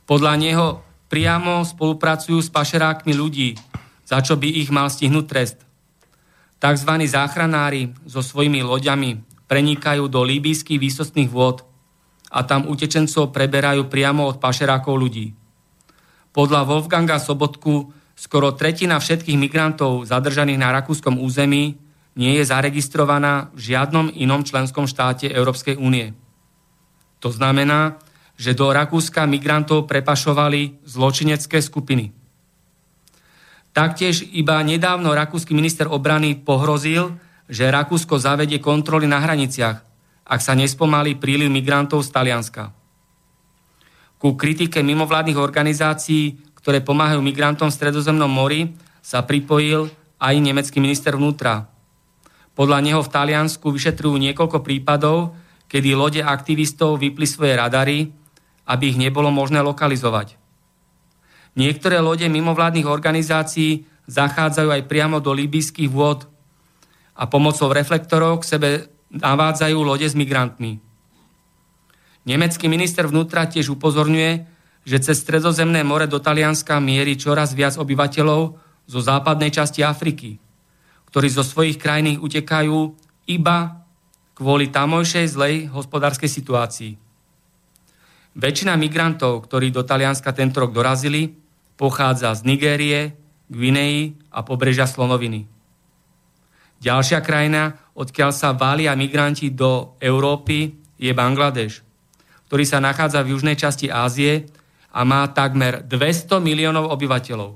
Podľa 0.09 0.33
neho 0.41 0.67
priamo 1.07 1.61
spolupracujú 1.61 2.41
s 2.41 2.49
pašerákmi 2.49 3.13
ľudí, 3.13 3.55
za 4.03 4.19
čo 4.25 4.35
by 4.35 4.49
ich 4.49 4.73
mal 4.73 4.89
stihnúť 4.89 5.25
trest. 5.29 5.61
Takzvaní 6.57 7.05
záchranári 7.05 7.93
so 8.09 8.19
svojimi 8.19 8.65
loďami 8.65 9.23
prenikajú 9.45 10.09
do 10.09 10.25
líbyjských 10.25 10.81
výsostných 10.81 11.29
vôd 11.29 11.63
a 12.33 12.43
tam 12.43 12.65
utečencov 12.65 13.29
preberajú 13.29 13.87
priamo 13.87 14.25
od 14.25 14.41
pašerákov 14.41 14.97
ľudí. 14.97 15.37
Podľa 16.33 16.65
Wolfganga 16.65 17.19
Sobotku 17.21 18.00
skoro 18.21 18.53
tretina 18.53 19.01
všetkých 19.01 19.33
migrantov 19.33 20.05
zadržaných 20.05 20.61
na 20.61 20.69
rakúskom 20.69 21.17
území 21.17 21.81
nie 22.13 22.37
je 22.37 22.45
zaregistrovaná 22.45 23.49
v 23.57 23.73
žiadnom 23.73 24.13
inom 24.13 24.45
členskom 24.45 24.85
štáte 24.85 25.25
Európskej 25.25 25.81
únie. 25.81 26.13
To 27.25 27.33
znamená, 27.33 27.97
že 28.37 28.53
do 28.53 28.69
Rakúska 28.69 29.25
migrantov 29.25 29.89
prepašovali 29.89 30.85
zločinecké 30.85 31.61
skupiny. 31.65 32.13
Taktiež 33.71 34.27
iba 34.35 34.59
nedávno 34.61 35.15
rakúsky 35.15 35.55
minister 35.55 35.87
obrany 35.87 36.35
pohrozil, 36.35 37.15
že 37.47 37.71
Rakúsko 37.71 38.19
zavedie 38.19 38.59
kontroly 38.59 39.07
na 39.07 39.23
hraniciach, 39.23 39.77
ak 40.27 40.39
sa 40.43 40.53
nespomalí 40.53 41.15
príliv 41.17 41.47
migrantov 41.47 42.03
z 42.03 42.11
Talianska. 42.11 42.75
Ku 44.19 44.35
kritike 44.37 44.83
mimovládnych 44.83 45.39
organizácií, 45.39 46.50
ktoré 46.61 46.79
pomáhajú 46.81 47.21
migrantom 47.25 47.69
v 47.69 47.77
Stredozemnom 47.77 48.29
mori, 48.29 48.77
sa 49.01 49.25
pripojil 49.25 49.89
aj 50.21 50.33
nemecký 50.37 50.77
minister 50.77 51.17
vnútra. 51.17 51.67
Podľa 52.53 52.79
neho 52.85 53.01
v 53.01 53.09
Taliansku 53.09 53.73
vyšetrujú 53.73 54.15
niekoľko 54.21 54.61
prípadov, 54.61 55.33
kedy 55.65 55.97
lode 55.97 56.21
aktivistov 56.21 57.01
vypli 57.01 57.25
svoje 57.25 57.57
radary, 57.57 58.13
aby 58.69 58.93
ich 58.93 59.01
nebolo 59.01 59.33
možné 59.33 59.63
lokalizovať. 59.65 60.37
Niektoré 61.57 61.99
lode 61.99 62.27
mimovládnych 62.29 62.87
organizácií 62.87 63.83
zachádzajú 64.07 64.69
aj 64.71 64.87
priamo 64.87 65.17
do 65.19 65.31
líbyských 65.35 65.91
vôd 65.91 66.27
a 67.17 67.27
pomocou 67.27 67.71
reflektorov 67.71 68.43
k 68.43 68.47
sebe 68.47 68.69
navádzajú 69.11 69.77
lode 69.83 70.07
s 70.07 70.15
migrantmi. 70.15 70.79
Nemecký 72.23 72.69
minister 72.69 73.09
vnútra 73.09 73.49
tiež 73.49 73.73
upozorňuje, 73.73 74.45
že 74.81 74.97
cez 75.01 75.21
Stredozemné 75.21 75.85
more 75.85 76.09
do 76.09 76.17
Talianska 76.17 76.81
mierí 76.81 77.13
čoraz 77.17 77.53
viac 77.53 77.77
obyvateľov 77.77 78.41
zo 78.89 79.00
západnej 79.00 79.53
časti 79.53 79.85
Afriky, 79.85 80.41
ktorí 81.13 81.27
zo 81.29 81.45
svojich 81.45 81.77
krajín 81.77 82.17
utekajú 82.17 82.97
iba 83.29 83.85
kvôli 84.33 84.73
tamojšej 84.73 85.25
zlej 85.29 85.55
hospodárskej 85.69 86.29
situácii. 86.31 86.93
Väčšina 88.31 88.73
migrantov, 88.79 89.45
ktorí 89.45 89.69
do 89.69 89.83
Talianska 89.83 90.31
tento 90.31 90.63
rok 90.63 90.71
dorazili, 90.71 91.35
pochádza 91.75 92.31
z 92.33 92.47
Nigérie, 92.47 93.13
Gvineji 93.51 94.15
a 94.31 94.41
pobrežia 94.41 94.88
Slonoviny. 94.88 95.45
Ďalšia 96.81 97.19
krajina, 97.21 97.77
odkiaľ 97.93 98.31
sa 98.33 98.57
vália 98.57 98.95
migranti 98.97 99.53
do 99.53 99.93
Európy, 100.01 100.73
je 100.97 101.11
Bangladeš, 101.11 101.85
ktorý 102.50 102.63
sa 102.65 102.81
nachádza 102.81 103.21
v 103.21 103.38
južnej 103.38 103.57
časti 103.57 103.89
Ázie 103.89 104.50
a 104.91 105.01
má 105.07 105.24
takmer 105.31 105.81
200 105.88 106.43
miliónov 106.43 106.91
obyvateľov. 106.91 107.55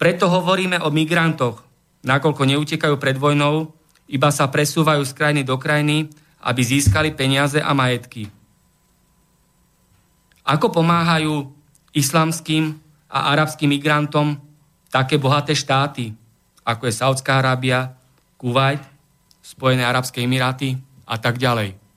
Preto 0.00 0.24
hovoríme 0.30 0.80
o 0.80 0.88
migrantoch, 0.88 1.60
nakoľko 2.06 2.42
neutekajú 2.48 2.96
pred 2.96 3.18
vojnou, 3.20 3.74
iba 4.08 4.30
sa 4.32 4.48
presúvajú 4.48 5.04
z 5.04 5.12
krajiny 5.12 5.42
do 5.44 5.60
krajiny, 5.60 6.08
aby 6.40 6.60
získali 6.64 7.12
peniaze 7.12 7.60
a 7.60 7.76
majetky. 7.76 8.32
Ako 10.48 10.72
pomáhajú 10.72 11.52
islamským 11.92 12.78
a 13.12 13.36
arabským 13.36 13.68
migrantom 13.68 14.40
také 14.88 15.20
bohaté 15.20 15.52
štáty, 15.52 16.16
ako 16.64 16.88
je 16.88 16.94
Saudská 16.96 17.44
Arábia, 17.44 17.92
Kuwait, 18.40 18.80
Spojené 19.44 19.84
arabské 19.84 20.24
emiráty 20.24 20.76
a 21.04 21.16
tak 21.20 21.36
ďalej. 21.36 21.87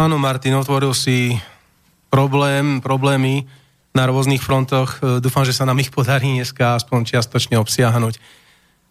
Áno, 0.00 0.16
Martin, 0.16 0.56
otvoril 0.56 0.96
si 0.96 1.36
problém, 2.08 2.80
problémy 2.80 3.44
na 3.92 4.08
rôznych 4.08 4.40
frontoch. 4.40 4.96
Dúfam, 5.20 5.44
že 5.44 5.52
sa 5.52 5.68
nám 5.68 5.76
ich 5.76 5.92
podarí 5.92 6.40
dneska 6.40 6.80
aspoň 6.80 7.04
čiastočne 7.04 7.60
obsiahnuť. 7.60 8.16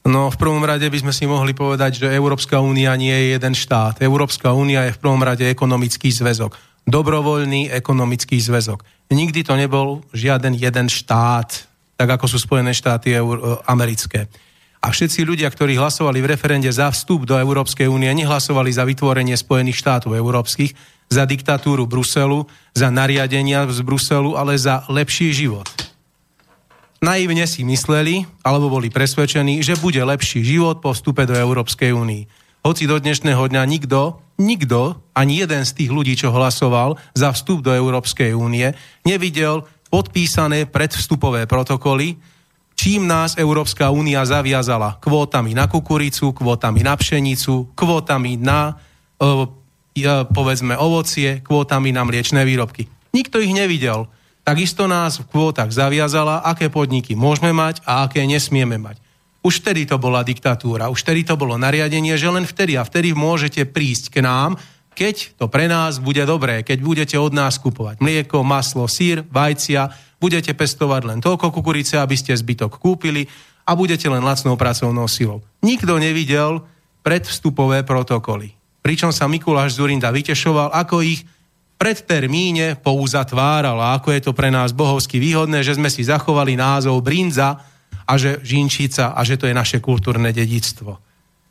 No 0.06 0.30
v 0.30 0.38
prvom 0.38 0.62
rade 0.62 0.86
by 0.86 1.02
sme 1.02 1.10
si 1.10 1.26
mohli 1.26 1.58
povedať, 1.58 2.06
že 2.06 2.14
Európska 2.14 2.62
únia 2.62 2.94
nie 2.94 3.10
je 3.10 3.42
jeden 3.42 3.58
štát. 3.58 4.06
Európska 4.06 4.54
únia 4.54 4.86
je 4.86 4.94
v 4.94 5.02
prvom 5.02 5.18
rade 5.26 5.50
ekonomický 5.50 6.14
zväzok. 6.14 6.54
Dobrovoľný 6.86 7.74
ekonomický 7.74 8.38
zväzok. 8.38 9.10
Nikdy 9.10 9.42
to 9.42 9.58
nebol 9.58 10.06
žiaden 10.14 10.54
jeden 10.54 10.94
štát, 10.94 11.50
tak 11.98 12.06
ako 12.06 12.30
sú 12.30 12.38
Spojené 12.38 12.70
štáty 12.78 13.18
americké. 13.66 14.30
A 14.86 14.94
všetci 14.94 15.26
ľudia, 15.26 15.50
ktorí 15.50 15.74
hlasovali 15.74 16.22
v 16.22 16.38
referende 16.38 16.70
za 16.70 16.94
vstup 16.94 17.26
do 17.26 17.34
Európskej 17.34 17.90
únie, 17.90 18.14
nehlasovali 18.14 18.70
za 18.70 18.86
vytvorenie 18.86 19.34
Spojených 19.34 19.82
štátov 19.82 20.14
európskych, 20.14 20.99
za 21.10 21.26
diktatúru 21.26 21.90
Bruselu, 21.90 22.46
za 22.78 22.94
nariadenia 22.94 23.66
z 23.68 23.82
Bruselu, 23.82 24.38
ale 24.38 24.56
za 24.56 24.86
lepší 24.88 25.34
život 25.34 25.90
naivne 27.00 27.48
si 27.48 27.64
mysleli, 27.64 28.28
alebo 28.44 28.68
boli 28.68 28.92
presvedčení, 28.92 29.64
že 29.64 29.80
bude 29.80 30.00
lepší 30.04 30.44
život 30.44 30.84
po 30.84 30.92
vstupe 30.92 31.24
do 31.24 31.36
Európskej 31.36 31.96
únii. 31.96 32.24
Hoci 32.60 32.84
do 32.92 33.00
dnešného 33.00 33.40
dňa 33.40 33.64
nikto, 33.64 34.20
nikto, 34.36 35.00
ani 35.16 35.44
jeden 35.44 35.64
z 35.64 35.72
tých 35.80 35.92
ľudí, 35.92 36.14
čo 36.20 36.36
hlasoval 36.36 37.00
za 37.16 37.32
vstup 37.32 37.64
do 37.64 37.72
Európskej 37.72 38.36
únie, 38.36 38.76
nevidel 39.08 39.64
podpísané 39.88 40.68
predvstupové 40.68 41.48
protokoly, 41.48 42.20
čím 42.76 43.08
nás 43.08 43.40
Európska 43.40 43.88
únia 43.96 44.28
zaviazala 44.28 45.00
kvótami 45.00 45.56
na 45.56 45.72
kukuricu, 45.72 46.36
kvótami 46.36 46.84
na 46.84 47.00
pšenicu, 47.00 47.72
kvótami 47.80 48.36
na, 48.36 48.76
e, 48.76 49.24
povedzme, 50.32 50.78
ovocie, 50.80 51.44
kvótami 51.44 51.92
na 51.92 52.08
mliečné 52.08 52.46
výrobky. 52.46 52.88
Nikto 53.12 53.42
ich 53.42 53.52
nevidel 53.52 54.08
takisto 54.50 54.90
nás 54.90 55.22
v 55.22 55.30
kvótach 55.30 55.70
zaviazala, 55.70 56.42
aké 56.42 56.74
podniky 56.74 57.14
môžeme 57.14 57.54
mať 57.54 57.86
a 57.86 58.10
aké 58.10 58.26
nesmieme 58.26 58.82
mať. 58.82 58.98
Už 59.46 59.62
vtedy 59.62 59.86
to 59.86 60.02
bola 60.02 60.26
diktatúra, 60.26 60.92
už 60.92 61.06
vtedy 61.06 61.24
to 61.24 61.38
bolo 61.38 61.56
nariadenie, 61.56 62.18
že 62.18 62.28
len 62.28 62.50
vtedy 62.50 62.76
a 62.76 62.84
vtedy 62.84 63.14
môžete 63.16 63.64
prísť 63.70 64.20
k 64.20 64.26
nám, 64.26 64.58
keď 64.98 65.38
to 65.40 65.48
pre 65.48 65.72
nás 65.72 66.02
bude 66.02 66.20
dobré, 66.28 66.60
keď 66.66 66.78
budete 66.84 67.16
od 67.16 67.32
nás 67.32 67.56
kupovať 67.56 68.04
mlieko, 68.04 68.44
maslo, 68.44 68.84
sír, 68.90 69.24
vajcia, 69.32 69.96
budete 70.20 70.52
pestovať 70.52 71.02
len 71.08 71.20
toľko 71.24 71.56
kukurice, 71.56 71.96
aby 71.96 72.20
ste 72.20 72.36
zbytok 72.36 72.82
kúpili 72.82 73.32
a 73.64 73.78
budete 73.80 74.12
len 74.12 74.20
lacnou 74.20 74.60
pracovnou 74.60 75.08
silou. 75.08 75.40
Nikto 75.64 75.96
nevidel 76.02 76.68
predvstupové 77.00 77.88
protokoly. 77.88 78.59
Pričom 78.80 79.12
sa 79.12 79.28
Mikuláš 79.28 79.76
Zurinda 79.76 80.10
vytešoval, 80.10 80.72
ako 80.72 81.04
ich 81.04 81.24
predtermíne 81.80 82.76
pouzatváral 82.80 83.80
a 83.80 83.96
ako 83.96 84.12
je 84.12 84.22
to 84.24 84.32
pre 84.36 84.52
nás 84.52 84.76
bohovsky 84.76 85.16
výhodné, 85.16 85.64
že 85.64 85.80
sme 85.80 85.88
si 85.88 86.04
zachovali 86.04 86.60
názov 86.60 87.00
Brinza 87.00 87.56
a 88.04 88.14
že 88.20 88.44
Žinčica 88.44 89.16
a 89.16 89.22
že 89.24 89.40
to 89.40 89.48
je 89.48 89.56
naše 89.56 89.80
kultúrne 89.80 90.36
dedictvo. 90.36 91.00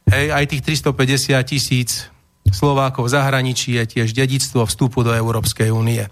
Hej, 0.09 0.33
aj 0.33 0.45
tých 0.53 0.63
350 0.85 1.37
tisíc 1.49 2.13
Slovákov 2.49 3.09
v 3.09 3.15
zahraničí 3.17 3.77
je 3.77 3.85
tiež 3.85 4.17
dedictvo 4.17 4.65
vstupu 4.65 5.05
do 5.05 5.13
Európskej 5.13 5.69
únie. 5.73 6.05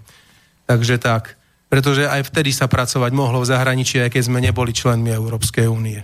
Takže 0.69 1.01
tak, 1.01 1.37
pretože 1.69 2.05
aj 2.05 2.29
vtedy 2.29 2.53
sa 2.53 2.69
pracovať 2.69 3.11
mohlo 3.13 3.41
v 3.41 3.49
zahraničí, 3.49 4.01
aj 4.01 4.13
keď 4.13 4.23
sme 4.23 4.39
neboli 4.41 4.73
členmi 4.73 5.13
Európskej 5.13 5.65
únie. 5.69 6.01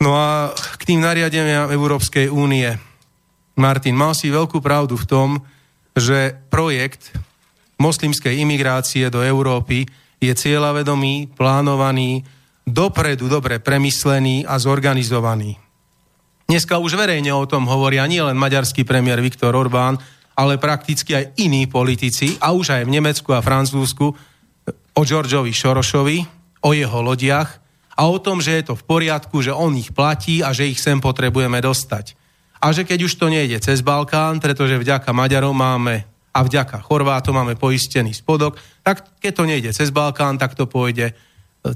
No 0.00 0.16
a 0.16 0.52
k 0.52 0.82
tým 0.84 1.00
nariadeniam 1.00 1.70
Európskej 1.70 2.28
únie. 2.28 2.68
Martin, 3.54 3.94
mal 3.94 4.18
si 4.18 4.34
veľkú 4.34 4.58
pravdu 4.58 4.98
v 4.98 5.06
tom, 5.06 5.28
že 5.94 6.34
projekt 6.50 7.14
moslimskej 7.78 8.42
imigrácie 8.42 9.06
do 9.10 9.22
Európy 9.22 9.86
je 10.18 10.32
cieľavedomý, 10.34 11.30
plánovaný, 11.38 12.26
dopredu 12.66 13.30
dobre 13.30 13.62
premyslený 13.62 14.42
a 14.42 14.58
zorganizovaný. 14.58 15.54
Dneska 16.50 16.82
už 16.82 16.98
verejne 16.98 17.30
o 17.30 17.46
tom 17.46 17.70
hovoria 17.70 18.04
nielen 18.10 18.36
maďarský 18.36 18.82
premiér 18.82 19.22
Viktor 19.22 19.54
Orbán, 19.54 20.02
ale 20.34 20.58
prakticky 20.58 21.14
aj 21.14 21.38
iní 21.38 21.70
politici, 21.70 22.34
a 22.42 22.50
už 22.50 22.74
aj 22.74 22.82
v 22.90 22.94
Nemecku 22.98 23.30
a 23.30 23.44
Francúzsku, 23.44 24.06
o 24.94 25.02
Georgeovi 25.06 25.54
Šorošovi, 25.54 26.18
o 26.66 26.70
jeho 26.74 27.00
lodiach 27.02 27.50
a 27.94 28.02
o 28.10 28.18
tom, 28.18 28.42
že 28.42 28.58
je 28.58 28.62
to 28.66 28.74
v 28.74 28.86
poriadku, 28.86 29.38
že 29.46 29.54
on 29.54 29.78
ich 29.78 29.94
platí 29.94 30.42
a 30.42 30.50
že 30.50 30.66
ich 30.66 30.82
sem 30.82 30.98
potrebujeme 30.98 31.62
dostať 31.62 32.23
a 32.64 32.72
že 32.72 32.88
keď 32.88 33.04
už 33.04 33.20
to 33.20 33.28
nejde 33.28 33.60
cez 33.60 33.84
Balkán, 33.84 34.40
pretože 34.40 34.80
vďaka 34.80 35.12
Maďarom 35.12 35.52
máme 35.52 36.08
a 36.32 36.40
vďaka 36.40 36.80
Chorvátom 36.80 37.36
máme 37.36 37.60
poistený 37.60 38.16
spodok, 38.16 38.56
tak 38.80 39.04
keď 39.20 39.32
to 39.36 39.44
nejde 39.44 39.70
cez 39.76 39.92
Balkán, 39.92 40.40
tak 40.40 40.56
to 40.56 40.64
pôjde 40.64 41.12
e, 41.12 41.14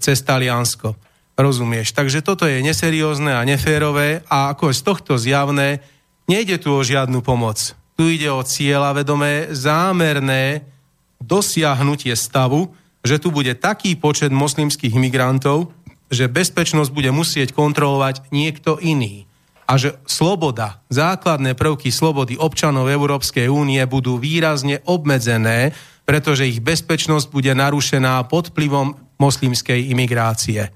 cez 0.00 0.24
Taliansko. 0.24 0.96
Rozumieš? 1.36 1.92
Takže 1.92 2.24
toto 2.24 2.48
je 2.48 2.64
neseriózne 2.64 3.36
a 3.36 3.44
neférové 3.44 4.24
a 4.32 4.50
ako 4.56 4.72
je 4.72 4.78
z 4.80 4.82
tohto 4.82 5.12
zjavné, 5.20 5.84
nejde 6.24 6.56
tu 6.56 6.72
o 6.72 6.80
žiadnu 6.80 7.20
pomoc. 7.20 7.76
Tu 7.94 8.16
ide 8.16 8.32
o 8.32 8.40
cieľa 8.40 8.96
vedomé, 8.96 9.52
zámerné 9.52 10.64
dosiahnutie 11.20 12.16
stavu, 12.16 12.72
že 13.04 13.20
tu 13.20 13.28
bude 13.28 13.52
taký 13.60 13.92
počet 13.94 14.32
moslimských 14.32 14.96
imigrantov, 14.96 15.70
že 16.08 16.32
bezpečnosť 16.32 16.90
bude 16.90 17.12
musieť 17.12 17.52
kontrolovať 17.52 18.32
niekto 18.32 18.80
iný 18.80 19.27
a 19.68 19.76
že 19.76 20.00
sloboda, 20.08 20.80
základné 20.88 21.52
prvky 21.52 21.92
slobody 21.92 22.40
občanov 22.40 22.88
Európskej 22.88 23.52
únie 23.52 23.84
budú 23.84 24.16
výrazne 24.16 24.80
obmedzené, 24.88 25.76
pretože 26.08 26.48
ich 26.48 26.64
bezpečnosť 26.64 27.28
bude 27.28 27.52
narušená 27.52 28.24
pod 28.32 28.48
vplyvom 28.56 28.96
moslimskej 29.20 29.92
imigrácie. 29.92 30.72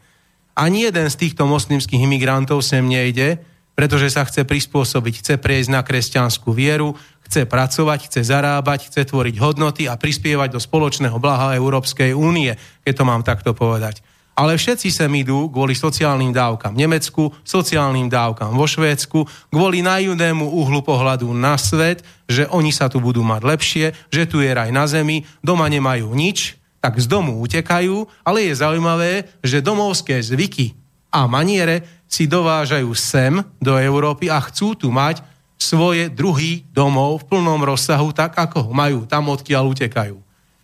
Ani 0.53 0.85
jeden 0.85 1.09
z 1.09 1.17
týchto 1.17 1.49
moslimských 1.49 2.05
imigrantov 2.05 2.61
sem 2.61 2.85
nejde, 2.85 3.41
pretože 3.73 4.13
sa 4.13 4.29
chce 4.29 4.45
prispôsobiť, 4.45 5.25
chce 5.25 5.35
prejsť 5.41 5.73
na 5.73 5.81
kresťanskú 5.81 6.53
vieru, 6.53 6.93
chce 7.25 7.49
pracovať, 7.49 8.13
chce 8.13 8.29
zarábať, 8.29 8.93
chce 8.93 9.09
tvoriť 9.09 9.41
hodnoty 9.41 9.89
a 9.89 9.97
prispievať 9.97 10.53
do 10.53 10.61
spoločného 10.61 11.17
blaha 11.17 11.57
Európskej 11.57 12.13
únie, 12.13 12.53
keď 12.85 12.93
to 12.93 13.05
mám 13.09 13.25
takto 13.25 13.57
povedať. 13.57 14.05
Ale 14.33 14.57
všetci 14.57 14.89
sem 14.89 15.13
idú 15.13 15.53
kvôli 15.53 15.77
sociálnym 15.77 16.33
dávkam 16.33 16.73
v 16.73 16.83
Nemecku, 16.89 17.23
sociálnym 17.45 18.09
dávkam 18.09 18.57
vo 18.57 18.65
Švédsku, 18.65 19.29
kvôli 19.53 19.85
naivnému 19.85 20.57
uhlu 20.57 20.81
pohľadu 20.81 21.29
na 21.37 21.61
svet, 21.61 22.01
že 22.25 22.49
oni 22.49 22.73
sa 22.73 22.89
tu 22.89 22.97
budú 22.97 23.21
mať 23.21 23.43
lepšie, 23.45 23.87
že 24.09 24.25
tu 24.25 24.41
je 24.41 24.49
raj 24.49 24.73
na 24.73 24.89
zemi, 24.89 25.29
doma 25.45 25.69
nemajú 25.69 26.09
nič, 26.17 26.57
tak 26.81 26.97
z 26.97 27.07
domu 27.07 27.45
utekajú, 27.45 28.09
ale 28.25 28.49
je 28.49 28.55
zaujímavé, 28.57 29.29
že 29.45 29.61
domovské 29.61 30.17
zvyky 30.19 30.75
a 31.13 31.29
maniere 31.29 31.85
si 32.09 32.25
dovážajú 32.25 32.89
sem 32.97 33.45
do 33.61 33.77
Európy 33.77 34.33
a 34.33 34.41
chcú 34.41 34.73
tu 34.73 34.89
mať 34.89 35.21
svoje 35.61 36.11
druhý 36.11 36.67
domov 36.73 37.23
v 37.23 37.37
plnom 37.37 37.61
rozsahu, 37.63 38.11
tak 38.11 38.35
ako 38.35 38.67
ho 38.67 38.73
majú 38.75 39.05
tam, 39.07 39.31
odkiaľ 39.31 39.71
utekajú. 39.77 40.19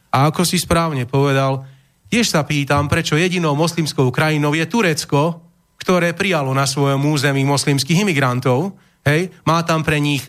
A 0.08 0.32
ako 0.32 0.42
si 0.42 0.58
správne 0.58 1.04
povedal, 1.04 1.62
Tiež 2.08 2.32
sa 2.32 2.40
pýtam, 2.44 2.88
prečo 2.88 3.20
jedinou 3.20 3.52
moslimskou 3.52 4.08
krajinou 4.08 4.56
je 4.56 4.64
Turecko, 4.64 5.44
ktoré 5.76 6.16
prijalo 6.16 6.56
na 6.56 6.64
svojom 6.64 7.04
území 7.04 7.44
moslimských 7.44 8.02
imigrantov, 8.02 8.72
hej, 9.04 9.28
má 9.44 9.60
tam 9.62 9.84
pre 9.84 10.00
nich 10.00 10.24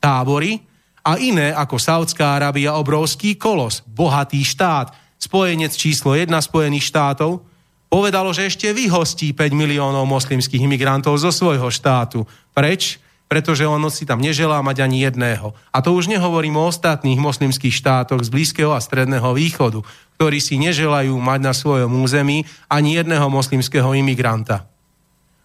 tábory 0.00 0.64
a 1.04 1.20
iné 1.20 1.52
ako 1.52 1.76
Saudská 1.76 2.36
Arábia 2.36 2.76
obrovský 2.80 3.36
kolos, 3.36 3.84
bohatý 3.84 4.40
štát, 4.40 4.92
spojenec 5.20 5.76
číslo 5.76 6.16
1 6.16 6.28
Spojených 6.32 6.88
štátov, 6.88 7.44
povedalo, 7.88 8.32
že 8.32 8.48
ešte 8.48 8.72
vyhostí 8.72 9.32
5 9.36 9.52
miliónov 9.52 10.08
moslimských 10.08 10.64
imigrantov 10.64 11.16
zo 11.20 11.32
svojho 11.32 11.68
štátu. 11.68 12.24
Preč? 12.52 13.00
Pretože 13.28 13.68
on 13.68 13.84
si 13.92 14.08
tam 14.08 14.24
neželá 14.24 14.64
mať 14.64 14.88
ani 14.88 15.04
jedného. 15.04 15.52
A 15.68 15.84
to 15.84 15.92
už 15.92 16.08
nehovorím 16.08 16.56
o 16.56 16.64
ostatných 16.64 17.20
moslimských 17.20 17.76
štátoch 17.76 18.24
z 18.24 18.32
Blízkeho 18.32 18.72
a 18.72 18.80
Stredného 18.80 19.36
východu, 19.36 19.84
ktorí 20.16 20.40
si 20.40 20.56
neželajú 20.56 21.12
mať 21.20 21.40
na 21.44 21.52
svojom 21.52 21.92
území 22.00 22.48
ani 22.72 22.96
jedného 22.96 23.28
moslimského 23.28 23.92
imigranta. 23.92 24.64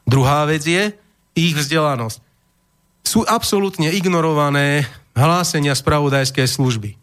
Druhá 0.08 0.48
vec 0.48 0.64
je 0.64 0.96
ich 1.36 1.54
vzdelanosť. 1.54 2.24
Sú 3.04 3.28
absolútne 3.28 3.92
ignorované 3.92 4.88
hlásenia 5.14 5.76
spravodajskej 5.76 6.48
služby. 6.48 6.96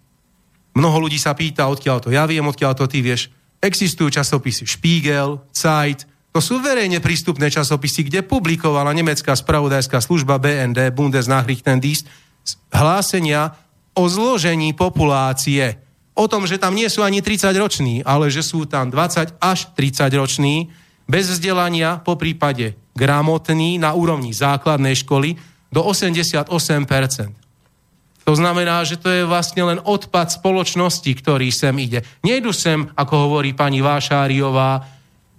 Mnoho 0.74 1.06
ľudí 1.06 1.20
sa 1.20 1.36
pýta, 1.36 1.68
odkiaľ 1.70 1.98
to 2.02 2.08
ja 2.08 2.24
viem, 2.24 2.42
odkiaľ 2.42 2.72
to 2.74 2.88
ty 2.88 3.04
vieš. 3.04 3.28
Existujú 3.60 4.08
časopisy 4.08 4.64
Spiegel, 4.64 5.44
Zeit, 5.52 6.09
to 6.30 6.38
sú 6.38 6.62
verejne 6.62 7.02
prístupné 7.02 7.50
časopisy, 7.50 8.06
kde 8.06 8.22
publikovala 8.22 8.94
nemecká 8.94 9.34
spravodajská 9.34 9.98
služba 9.98 10.38
BND, 10.38 10.94
Bundesnachrichtendienst, 10.94 12.06
hlásenia 12.70 13.58
o 13.98 14.06
zložení 14.06 14.70
populácie. 14.70 15.82
O 16.14 16.30
tom, 16.30 16.46
že 16.46 16.62
tam 16.62 16.78
nie 16.78 16.86
sú 16.86 17.02
ani 17.02 17.18
30 17.18 17.50
roční, 17.58 17.94
ale 18.06 18.30
že 18.30 18.46
sú 18.46 18.62
tam 18.70 18.94
20 18.94 19.42
až 19.42 19.74
30 19.74 20.06
roční, 20.14 20.70
bez 21.10 21.26
vzdelania, 21.26 21.98
po 21.98 22.14
prípade 22.14 22.78
gramotní 22.94 23.82
na 23.82 23.98
úrovni 23.98 24.30
základnej 24.30 24.94
školy 25.02 25.34
do 25.74 25.82
88%. 25.82 26.46
To 28.22 28.32
znamená, 28.38 28.86
že 28.86 28.94
to 28.94 29.10
je 29.10 29.26
vlastne 29.26 29.66
len 29.66 29.78
odpad 29.82 30.30
spoločnosti, 30.30 31.10
ktorý 31.10 31.50
sem 31.50 31.74
ide. 31.82 32.06
Nejdu 32.22 32.54
sem, 32.54 32.86
ako 32.94 33.26
hovorí 33.26 33.50
pani 33.58 33.82
Vášáriová, 33.82 34.86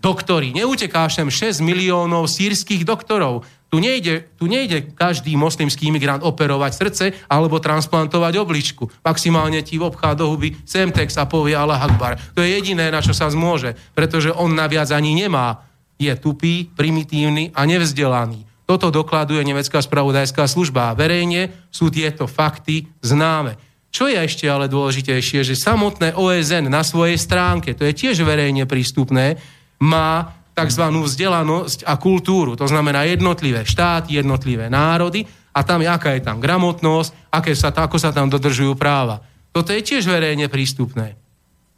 doktori. 0.01 0.51
Neuteká 0.57 1.05
sem 1.07 1.29
6 1.29 1.61
miliónov 1.61 2.25
sírskych 2.25 2.81
doktorov. 2.81 3.45
Tu 3.71 3.79
nejde, 3.79 4.27
tu 4.35 4.51
nejde 4.51 4.91
každý 4.91 5.39
moslimský 5.39 5.87
imigrant 5.87 6.27
operovať 6.27 6.71
srdce 6.75 7.05
alebo 7.31 7.63
transplantovať 7.63 8.33
obličku. 8.35 8.91
Maximálne 8.99 9.63
ti 9.63 9.79
obchá 9.79 10.11
do 10.11 10.27
huby 10.27 10.59
Semtex 10.67 11.15
a 11.15 11.23
povie 11.23 11.55
Allah 11.55 11.79
Akbar. 11.79 12.19
To 12.35 12.43
je 12.43 12.51
jediné, 12.51 12.91
na 12.91 12.99
čo 12.99 13.15
sa 13.15 13.31
zmôže, 13.31 13.79
pretože 13.95 14.27
on 14.35 14.51
naviac 14.51 14.91
ani 14.91 15.15
nemá. 15.15 15.63
Je 15.95 16.11
tupý, 16.19 16.67
primitívny 16.67 17.55
a 17.55 17.63
nevzdelaný. 17.63 18.43
Toto 18.67 18.91
dokladuje 18.91 19.39
nemecká 19.43 19.79
spravodajská 19.79 20.47
služba. 20.51 20.91
Verejne 20.91 21.67
sú 21.71 21.87
tieto 21.87 22.27
fakty 22.27 22.91
známe. 22.99 23.55
Čo 23.91 24.07
je 24.07 24.15
ešte 24.19 24.47
ale 24.47 24.71
dôležitejšie, 24.71 25.43
že 25.43 25.59
samotné 25.59 26.15
OSN 26.15 26.71
na 26.71 26.79
svojej 26.79 27.19
stránke, 27.19 27.75
to 27.75 27.83
je 27.83 27.91
tiež 27.91 28.23
verejne 28.23 28.63
prístupné, 28.63 29.35
má 29.81 30.37
tzv. 30.53 30.83
vzdelanosť 30.93 31.89
a 31.89 31.97
kultúru. 31.97 32.53
To 32.53 32.69
znamená 32.69 33.09
jednotlivé 33.09 33.65
štáty, 33.65 34.21
jednotlivé 34.21 34.69
národy 34.69 35.25
a 35.51 35.65
tam, 35.65 35.81
aká 35.83 36.15
je 36.15 36.21
tam 36.23 36.37
gramotnosť, 36.37 37.33
aké 37.33 37.57
sa, 37.57 37.73
ako 37.73 37.97
sa 37.97 38.13
tam 38.13 38.29
dodržujú 38.29 38.77
práva. 38.77 39.25
Toto 39.51 39.73
je 39.75 39.83
tiež 39.83 40.07
verejne 40.07 40.47
prístupné. 40.47 41.19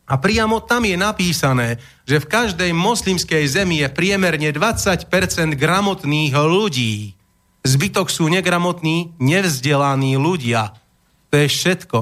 A 0.03 0.19
priamo 0.19 0.59
tam 0.59 0.83
je 0.83 0.99
napísané, 0.99 1.79
že 2.03 2.19
v 2.19 2.27
každej 2.29 2.71
moslimskej 2.75 3.47
zemi 3.47 3.81
je 3.81 3.87
priemerne 3.87 4.51
20% 4.51 5.07
gramotných 5.55 6.33
ľudí. 6.35 7.15
Zbytok 7.63 8.11
sú 8.11 8.27
negramotní, 8.27 9.15
nevzdelaní 9.23 10.19
ľudia. 10.19 10.75
To 11.31 11.35
je 11.39 11.47
všetko. 11.47 11.97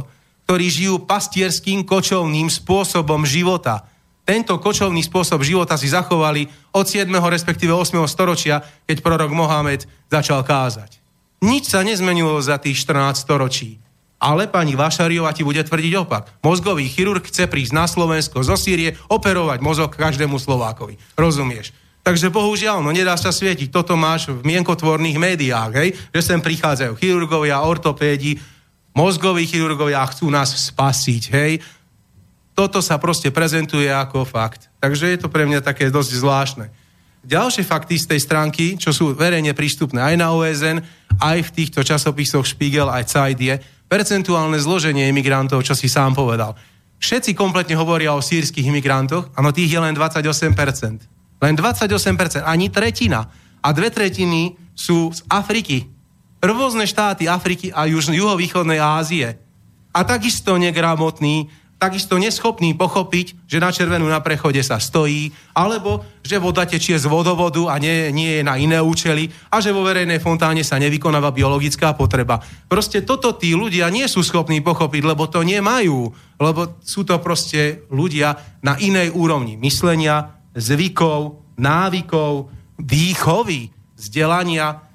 Ktorí 0.49 0.65
žijú 0.67 1.05
pastierským 1.05 1.85
kočovným 1.85 2.49
spôsobom 2.49 3.21
života. 3.23 3.85
Tento 4.31 4.55
kočovný 4.63 5.03
spôsob 5.03 5.43
života 5.43 5.75
si 5.75 5.91
zachovali 5.91 6.47
od 6.71 6.87
7. 6.87 7.11
respektíve 7.11 7.75
8. 7.75 7.99
storočia, 8.07 8.63
keď 8.87 9.03
prorok 9.03 9.27
Mohamed 9.35 9.83
začal 10.07 10.47
kázať. 10.47 11.03
Nič 11.43 11.67
sa 11.67 11.83
nezmenilo 11.83 12.39
za 12.39 12.55
tých 12.55 12.79
14 12.79 13.27
storočí. 13.27 13.83
Ale 14.23 14.47
pani 14.47 14.79
Vašariová 14.79 15.35
ti 15.35 15.43
bude 15.43 15.59
tvrdiť 15.59 15.93
opak. 15.99 16.39
Mozgový 16.47 16.87
chirurg 16.87 17.27
chce 17.27 17.51
prísť 17.51 17.75
na 17.75 17.91
Slovensko 17.91 18.39
zo 18.39 18.55
Sýrie, 18.55 18.95
operovať 19.11 19.59
mozog 19.59 19.99
každému 19.99 20.39
Slovákovi. 20.39 20.95
Rozumieš? 21.19 21.75
Takže 21.99 22.31
bohužiaľ, 22.31 22.79
no 22.79 22.95
nedá 22.95 23.19
sa 23.19 23.35
svietiť. 23.35 23.67
Toto 23.67 23.99
máš 23.99 24.31
v 24.31 24.47
mienkotvorných 24.47 25.19
médiách, 25.19 25.71
hej? 25.75 25.89
že 26.15 26.21
sem 26.23 26.39
prichádzajú 26.39 26.95
chirurgovia, 26.95 27.67
ortopédi, 27.67 28.39
mozgoví 28.95 29.43
chirurgovia 29.43 30.07
chcú 30.07 30.31
nás 30.31 30.55
spasiť, 30.71 31.23
hej? 31.35 31.59
Toto 32.51 32.83
sa 32.83 32.99
proste 32.99 33.31
prezentuje 33.31 33.87
ako 33.87 34.27
fakt. 34.27 34.67
Takže 34.83 35.11
je 35.15 35.19
to 35.19 35.31
pre 35.31 35.47
mňa 35.47 35.63
také 35.63 35.87
dosť 35.87 36.11
zvláštne. 36.19 36.65
Ďalšie 37.21 37.61
fakty 37.61 38.01
z 38.01 38.09
tej 38.09 38.19
stránky, 38.25 38.65
čo 38.81 38.89
sú 38.89 39.13
verejne 39.13 39.53
prístupné 39.53 40.01
aj 40.01 40.15
na 40.17 40.33
OSN, 40.33 40.81
aj 41.21 41.37
v 41.45 41.53
týchto 41.53 41.85
časopisoch 41.85 42.49
Spiegel 42.49 42.89
aj 42.89 43.13
Zeit 43.13 43.37
je, 43.37 43.61
percentuálne 43.85 44.57
zloženie 44.57 45.05
imigrantov, 45.05 45.61
čo 45.61 45.77
si 45.77 45.85
sám 45.85 46.17
povedal. 46.17 46.57
Všetci 46.97 47.37
kompletne 47.37 47.77
hovoria 47.77 48.17
o 48.17 48.25
sírskych 48.25 48.65
imigrantoch, 48.65 49.33
áno, 49.37 49.53
tých 49.53 49.69
je 49.73 49.79
len 49.81 49.93
28%. 49.93 51.05
Len 51.41 51.53
28%, 51.57 52.45
ani 52.45 52.69
tretina. 52.73 53.29
A 53.61 53.69
dve 53.73 53.93
tretiny 53.93 54.57
sú 54.73 55.13
z 55.13 55.21
Afriky. 55.29 55.89
Rôzne 56.41 56.89
štáty 56.89 57.29
Afriky 57.29 57.69
a 57.69 57.85
juhovýchodnej 57.89 58.81
Ázie. 58.81 59.37
A 59.93 60.01
takisto 60.01 60.57
negramotní, 60.57 61.49
takisto 61.81 62.21
neschopný 62.21 62.77
pochopiť, 62.77 63.49
že 63.49 63.57
na 63.57 63.73
červenú 63.73 64.05
na 64.05 64.21
prechode 64.21 64.61
sa 64.61 64.77
stojí, 64.77 65.33
alebo 65.57 66.05
že 66.21 66.37
voda 66.37 66.69
tečie 66.69 66.93
z 67.01 67.09
vodovodu 67.09 67.73
a 67.73 67.81
nie, 67.81 68.13
nie 68.13 68.37
je 68.37 68.43
na 68.45 68.53
iné 68.61 68.77
účely 68.77 69.33
a 69.49 69.57
že 69.57 69.73
vo 69.73 69.81
verejnej 69.81 70.21
fontáne 70.21 70.61
sa 70.61 70.77
nevykonáva 70.77 71.33
biologická 71.33 71.97
potreba. 71.97 72.37
Proste 72.69 73.01
toto 73.01 73.33
tí 73.33 73.57
ľudia 73.57 73.89
nie 73.89 74.05
sú 74.05 74.21
schopní 74.21 74.61
pochopiť, 74.61 75.01
lebo 75.01 75.25
to 75.25 75.41
nemajú, 75.41 76.13
lebo 76.37 76.77
sú 76.85 77.01
to 77.01 77.17
proste 77.17 77.89
ľudia 77.89 78.61
na 78.61 78.77
inej 78.77 79.09
úrovni 79.17 79.57
myslenia, 79.57 80.37
zvykov, 80.53 81.41
návykov, 81.57 82.53
výchovy, 82.77 83.73
vzdelania 83.97 84.85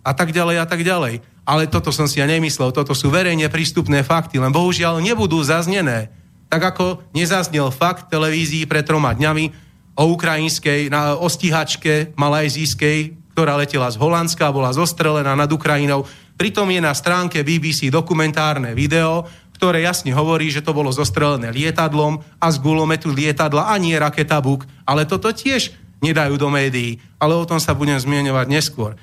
a 0.00 0.12
tak 0.16 0.32
ďalej 0.32 0.56
a 0.56 0.64
tak 0.64 0.80
ďalej. 0.80 1.20
Ale 1.44 1.68
toto 1.68 1.92
som 1.92 2.08
si 2.08 2.24
ja 2.24 2.24
nemyslel, 2.24 2.72
toto 2.72 2.96
sú 2.96 3.12
verejne 3.12 3.52
prístupné 3.52 4.00
fakty, 4.00 4.40
len 4.40 4.54
bohužiaľ 4.54 5.04
nebudú 5.04 5.44
zaznené 5.44 6.19
tak 6.50 6.74
ako 6.74 7.06
nezaznel 7.14 7.70
fakt 7.70 8.10
televízii 8.10 8.66
pred 8.66 8.82
troma 8.82 9.14
dňami 9.14 9.70
o 9.94 10.04
ukrajinskej, 10.10 10.90
na, 10.90 11.14
o 11.14 11.30
stíhačke 11.30 12.12
malajzijskej, 12.18 13.14
ktorá 13.32 13.54
letela 13.54 13.88
z 13.88 13.96
Holandska, 13.96 14.50
bola 14.50 14.74
zostrelená 14.74 15.38
nad 15.38 15.48
Ukrajinou. 15.48 16.04
Pritom 16.34 16.66
je 16.74 16.82
na 16.82 16.90
stránke 16.90 17.46
BBC 17.46 17.88
dokumentárne 17.88 18.74
video, 18.74 19.28
ktoré 19.60 19.84
jasne 19.84 20.10
hovorí, 20.16 20.48
že 20.48 20.64
to 20.64 20.72
bolo 20.72 20.88
zostrelené 20.88 21.52
lietadlom 21.52 22.24
a 22.40 22.46
z 22.48 22.56
gulometu 22.64 23.12
lietadla 23.12 23.68
a 23.68 23.76
nie 23.76 23.92
raketa 23.92 24.40
Buk. 24.40 24.64
Ale 24.88 25.04
toto 25.04 25.28
tiež 25.30 25.76
nedajú 26.00 26.40
do 26.40 26.48
médií. 26.48 26.96
Ale 27.20 27.36
o 27.36 27.44
tom 27.44 27.60
sa 27.60 27.76
budem 27.76 28.00
zmieňovať 28.00 28.46
neskôr. 28.48 28.96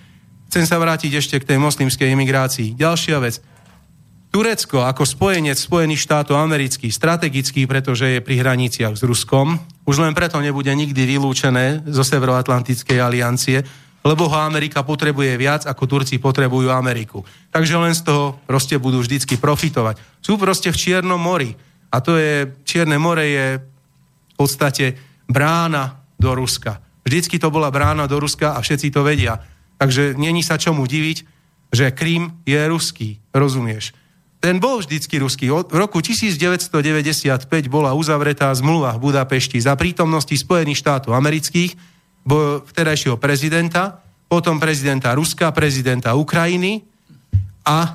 Chcem 0.49 0.65
sa 0.65 0.81
vrátiť 0.81 1.13
ešte 1.13 1.37
k 1.37 1.53
tej 1.53 1.61
moslimskej 1.61 2.09
imigrácii. 2.09 2.73
Ďalšia 2.73 3.21
vec. 3.21 3.37
Turecko 4.37 4.85
ako 4.85 5.01
spojenec 5.01 5.57
Spojených 5.57 6.05
štátov 6.05 6.37
amerických, 6.37 6.93
strategický, 6.93 7.65
pretože 7.65 8.05
je 8.05 8.21
pri 8.21 8.37
hraniciach 8.45 8.93
s 8.93 9.01
Ruskom, 9.01 9.57
už 9.81 9.97
len 9.97 10.13
preto 10.13 10.37
nebude 10.37 10.69
nikdy 10.69 11.09
vylúčené 11.09 11.81
zo 11.89 12.05
Severoatlantickej 12.05 13.01
aliancie, 13.01 13.65
lebo 14.05 14.29
ho 14.29 14.37
Amerika 14.37 14.85
potrebuje 14.85 15.41
viac, 15.41 15.65
ako 15.65 15.89
Turci 15.89 16.21
potrebujú 16.21 16.69
Ameriku. 16.69 17.25
Takže 17.49 17.81
len 17.81 17.97
z 17.97 18.05
toho 18.05 18.37
proste 18.45 18.77
budú 18.77 19.01
vždycky 19.01 19.41
profitovať. 19.41 19.97
Sú 20.21 20.37
proste 20.37 20.69
v 20.69 20.77
Čiernom 20.85 21.17
mori. 21.17 21.57
A 21.89 21.97
to 21.97 22.13
je, 22.21 22.61
Čierne 22.61 23.01
more 23.01 23.25
je 23.25 23.57
v 23.57 24.33
podstate 24.37 25.01
brána 25.25 25.97
do 26.13 26.37
Ruska. 26.37 26.77
Vždycky 27.01 27.41
to 27.41 27.49
bola 27.49 27.73
brána 27.73 28.05
do 28.05 28.21
Ruska 28.21 28.53
a 28.53 28.61
všetci 28.61 28.93
to 28.93 29.01
vedia. 29.01 29.41
Takže 29.81 30.13
není 30.13 30.45
sa 30.45 30.61
čomu 30.61 30.85
diviť, 30.85 31.25
že 31.73 31.89
Krím 31.89 32.45
je 32.45 32.61
ruský, 32.69 33.17
rozumieš? 33.33 33.97
Ten 34.37 34.61
bol 34.61 34.79
vždycky 34.79 35.17
ruský. 35.17 35.49
Od 35.49 35.65
roku 35.73 35.97
1995 35.97 37.49
bola 37.67 37.97
uzavretá 37.97 38.53
zmluva 38.53 38.93
v 38.95 39.09
Budapešti 39.09 39.57
za 39.57 39.73
prítomnosti 39.73 40.33
Spojených 40.33 40.77
štátov 40.77 41.17
amerických, 41.17 41.73
vtedajšieho 42.69 43.17
prezidenta, 43.17 44.03
potom 44.27 44.59
prezidenta 44.59 45.15
Ruska, 45.15 45.49
prezidenta 45.55 46.13
Ukrajiny 46.13 46.83
a 47.63 47.77
e, 47.87 47.89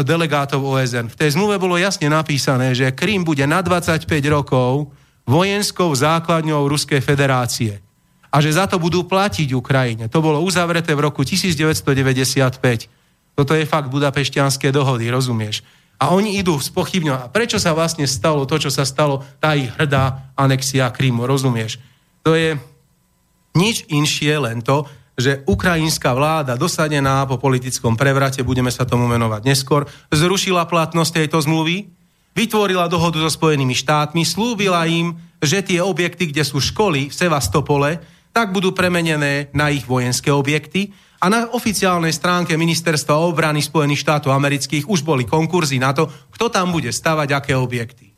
delegátov 0.00 0.64
OSN. 0.64 1.12
V 1.12 1.18
tej 1.20 1.36
zmluve 1.36 1.60
bolo 1.60 1.76
jasne 1.76 2.08
napísané, 2.08 2.72
že 2.72 2.96
Krym 2.96 3.22
bude 3.22 3.44
na 3.44 3.60
25 3.60 4.08
rokov 4.32 4.88
vojenskou 5.28 5.92
základňou 5.92 6.66
Ruskej 6.66 7.04
federácie 7.04 7.84
a 8.32 8.40
že 8.40 8.56
za 8.56 8.64
to 8.64 8.80
budú 8.80 9.04
platiť 9.04 9.52
Ukrajine. 9.52 10.08
To 10.08 10.24
bolo 10.24 10.40
uzavreté 10.40 10.96
v 10.96 11.04
roku 11.04 11.20
1995. 11.20 12.88
Toto 13.32 13.56
je 13.56 13.64
fakt 13.64 13.88
budapešťanské 13.88 14.68
dohody, 14.70 15.08
rozumieš? 15.08 15.64
A 16.02 16.10
oni 16.10 16.36
idú 16.36 16.58
spochybňovať. 16.58 17.30
Prečo 17.30 17.58
sa 17.62 17.72
vlastne 17.72 18.04
stalo 18.10 18.42
to, 18.42 18.58
čo 18.58 18.70
sa 18.74 18.82
stalo, 18.82 19.22
tá 19.38 19.54
ich 19.54 19.70
hrdá 19.78 20.34
anexia 20.34 20.90
Krymu, 20.90 21.24
rozumieš? 21.24 21.78
To 22.26 22.34
je 22.34 22.58
nič 23.54 23.86
inšie, 23.86 24.34
len 24.42 24.60
to, 24.60 24.82
že 25.14 25.44
ukrajinská 25.44 26.10
vláda 26.16 26.56
dosadená 26.56 27.22
po 27.28 27.36
politickom 27.36 27.94
prevrate, 27.94 28.40
budeme 28.40 28.72
sa 28.72 28.88
tomu 28.88 29.04
menovať 29.06 29.42
neskôr, 29.44 29.84
zrušila 30.08 30.64
platnosť 30.66 31.22
tejto 31.22 31.38
zmluvy, 31.44 31.92
vytvorila 32.32 32.88
dohodu 32.88 33.20
so 33.20 33.30
Spojenými 33.30 33.76
štátmi, 33.76 34.24
slúbila 34.24 34.88
im, 34.88 35.14
že 35.38 35.60
tie 35.60 35.84
objekty, 35.84 36.32
kde 36.32 36.42
sú 36.42 36.58
školy 36.58 37.12
v 37.12 37.14
Sevastopole, 37.14 38.00
tak 38.32 38.50
budú 38.50 38.72
premenené 38.72 39.52
na 39.52 39.68
ich 39.68 39.84
vojenské 39.84 40.32
objekty 40.32 40.90
a 41.22 41.30
na 41.30 41.46
oficiálnej 41.54 42.10
stránke 42.10 42.58
Ministerstva 42.58 43.14
obrany 43.14 43.62
Spojených 43.62 44.02
štátov 44.02 44.34
amerických 44.34 44.90
už 44.90 45.06
boli 45.06 45.22
konkurzy 45.22 45.78
na 45.78 45.94
to, 45.94 46.10
kto 46.34 46.50
tam 46.50 46.74
bude 46.74 46.90
stavať 46.90 47.28
aké 47.30 47.54
objekty. 47.54 48.10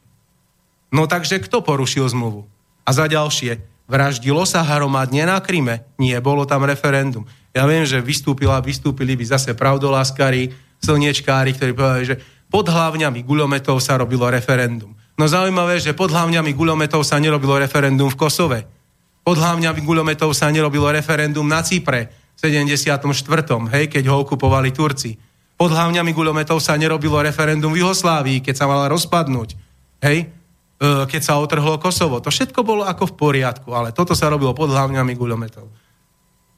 No 0.94 1.10
takže 1.10 1.42
kto 1.42 1.60
porušil 1.60 2.06
zmluvu? 2.06 2.46
A 2.86 2.90
za 2.94 3.10
ďalšie, 3.10 3.60
vraždilo 3.90 4.46
sa 4.46 4.62
hromadne 4.62 5.26
na 5.26 5.42
Kryme? 5.42 5.84
Nie, 5.98 6.22
bolo 6.22 6.46
tam 6.46 6.64
referendum. 6.64 7.26
Ja 7.50 7.66
viem, 7.66 7.82
že 7.82 7.98
vystúpila, 7.98 8.62
vystúpili 8.62 9.18
by 9.18 9.36
zase 9.36 9.58
pravdoláskari, 9.58 10.54
slniečkári, 10.80 11.58
ktorí 11.58 11.72
povedali, 11.74 12.04
že 12.06 12.16
pod 12.46 12.70
hlavňami 12.70 13.26
guľometov 13.26 13.82
sa 13.82 13.98
robilo 13.98 14.30
referendum. 14.30 14.94
No 15.18 15.26
zaujímavé, 15.26 15.78
že 15.78 15.94
pod 15.94 16.10
hlavňami 16.10 16.54
guľometov 16.54 17.02
sa 17.02 17.18
nerobilo 17.18 17.58
referendum 17.58 18.10
v 18.10 18.18
Kosove. 18.18 18.60
Pod 19.24 19.40
hlavňami 19.40 19.80
guľometov 19.80 20.36
sa 20.36 20.52
nerobilo 20.52 20.92
referendum 20.92 21.48
na 21.48 21.64
Cypre 21.64 22.12
74. 22.36 23.00
hej, 23.72 23.84
keď 23.88 24.04
ho 24.12 24.20
okupovali 24.20 24.68
Turci. 24.68 25.16
Pod 25.56 25.72
hlavňami 25.72 26.12
guľometov 26.12 26.60
sa 26.60 26.76
nerobilo 26.76 27.16
referendum 27.24 27.72
v 27.72 27.80
Juhoslávii, 27.80 28.44
keď 28.44 28.54
sa 28.54 28.68
mala 28.68 28.84
rozpadnúť. 28.92 29.56
Hej, 30.04 30.28
e, 30.28 31.06
keď 31.08 31.20
sa 31.24 31.40
otrhlo 31.40 31.80
Kosovo. 31.80 32.20
To 32.20 32.28
všetko 32.28 32.60
bolo 32.60 32.84
ako 32.84 33.14
v 33.14 33.16
poriadku, 33.16 33.72
ale 33.72 33.96
toto 33.96 34.12
sa 34.12 34.28
robilo 34.28 34.52
pod 34.52 34.68
hlavňami 34.68 35.16
guľometov. 35.16 35.64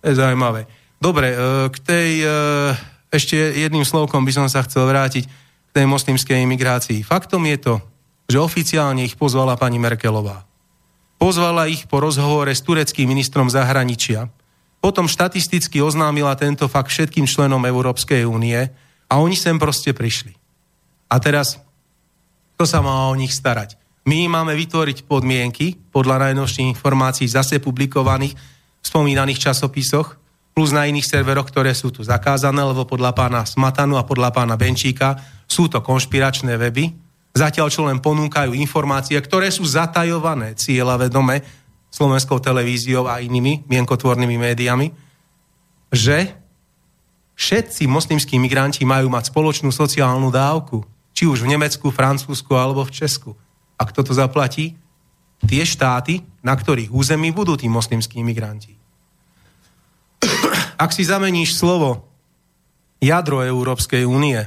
To 0.03 0.05
je 0.11 0.19
zaujímavé. 0.19 0.67
Dobre, 0.99 1.29
e, 1.31 1.37
k 1.71 1.77
tej, 1.87 2.11
e, 2.25 2.29
ešte 3.15 3.37
jedným 3.37 3.87
slovkom 3.87 4.27
by 4.27 4.33
som 4.33 4.47
sa 4.51 4.67
chcel 4.67 4.89
vrátiť 4.91 5.25
k 5.29 5.71
tej 5.71 5.87
moslimskej 5.87 6.43
imigrácii. 6.43 7.07
Faktom 7.07 7.47
je 7.47 7.59
to, 7.63 7.75
že 8.27 8.43
oficiálne 8.43 9.07
ich 9.07 9.15
pozvala 9.15 9.55
pani 9.55 9.79
Merkelová. 9.79 10.56
Pozvala 11.17 11.65
ich 11.67 11.89
po 11.89 12.05
rozhovore 12.05 12.53
s 12.53 12.61
tureckým 12.61 13.09
ministrom 13.09 13.49
zahraničia, 13.49 14.29
potom 14.85 15.09
štatisticky 15.09 15.81
oznámila 15.81 16.37
tento 16.37 16.69
fakt 16.69 16.93
všetkým 16.93 17.25
členom 17.25 17.65
Európskej 17.65 18.29
únie 18.29 18.71
a 19.09 19.15
oni 19.19 19.35
sem 19.35 19.57
proste 19.57 19.97
prišli. 19.97 20.37
A 21.09 21.17
teraz, 21.19 21.59
kto 22.55 22.65
sa 22.69 22.85
má 22.85 23.09
o 23.09 23.15
nich 23.17 23.33
starať? 23.33 23.81
My 24.07 24.31
máme 24.31 24.55
vytvoriť 24.55 25.11
podmienky, 25.11 25.75
podľa 25.91 26.31
najnovších 26.31 26.79
informácií 26.79 27.27
zase 27.27 27.59
publikovaných 27.59 28.39
v 28.39 28.85
spomínaných 28.87 29.51
časopisoch, 29.51 30.15
plus 30.55 30.71
na 30.71 30.87
iných 30.87 31.05
serveroch, 31.05 31.51
ktoré 31.51 31.75
sú 31.75 31.91
tu 31.91 32.07
zakázané, 32.07 32.63
lebo 32.63 32.87
podľa 32.87 33.13
pána 33.13 33.43
Smatanu 33.43 33.99
a 33.99 34.07
podľa 34.07 34.31
pána 34.31 34.55
Benčíka 34.55 35.19
sú 35.51 35.67
to 35.67 35.83
konšpiračné 35.83 36.55
weby, 36.55 37.06
zatiaľ 37.37 37.69
čo 37.69 37.85
len 37.85 38.01
ponúkajú 38.01 38.57
informácie, 38.57 39.21
ktoré 39.21 39.53
sú 39.53 39.69
zatajované 39.69 40.57
cieľa 40.57 40.97
vedome, 40.97 41.45
slovenskou 41.93 42.41
televíziou 42.41 43.05
a 43.05 43.21
inými 43.21 43.69
mienkotvornými 43.69 44.37
médiami, 44.37 44.93
že 45.93 46.33
všetci 47.37 47.89
moslimskí 47.89 48.37
migranti 48.41 48.85
majú 48.85 49.13
mať 49.13 49.33
spoločnú 49.33 49.69
sociálnu 49.69 50.29
dávku, 50.33 50.85
či 51.17 51.25
už 51.25 51.45
v 51.45 51.57
Nemecku, 51.57 51.89
Francúzsku 51.89 52.53
alebo 52.53 52.85
v 52.85 52.93
Česku. 52.93 53.33
A 53.77 53.85
kto 53.89 54.05
to 54.05 54.13
zaplatí? 54.13 54.77
Tie 55.45 55.63
štáty, 55.65 56.25
na 56.41 56.57
ktorých 56.57 56.93
území 56.93 57.29
budú 57.33 57.61
tí 57.61 57.69
moslimskí 57.69 58.25
migranti. 58.25 58.77
Ak 60.77 60.93
si 60.93 61.05
zameníš 61.05 61.57
slovo 61.57 62.09
jadro 63.01 63.45
Európskej 63.45 64.05
únie 64.09 64.41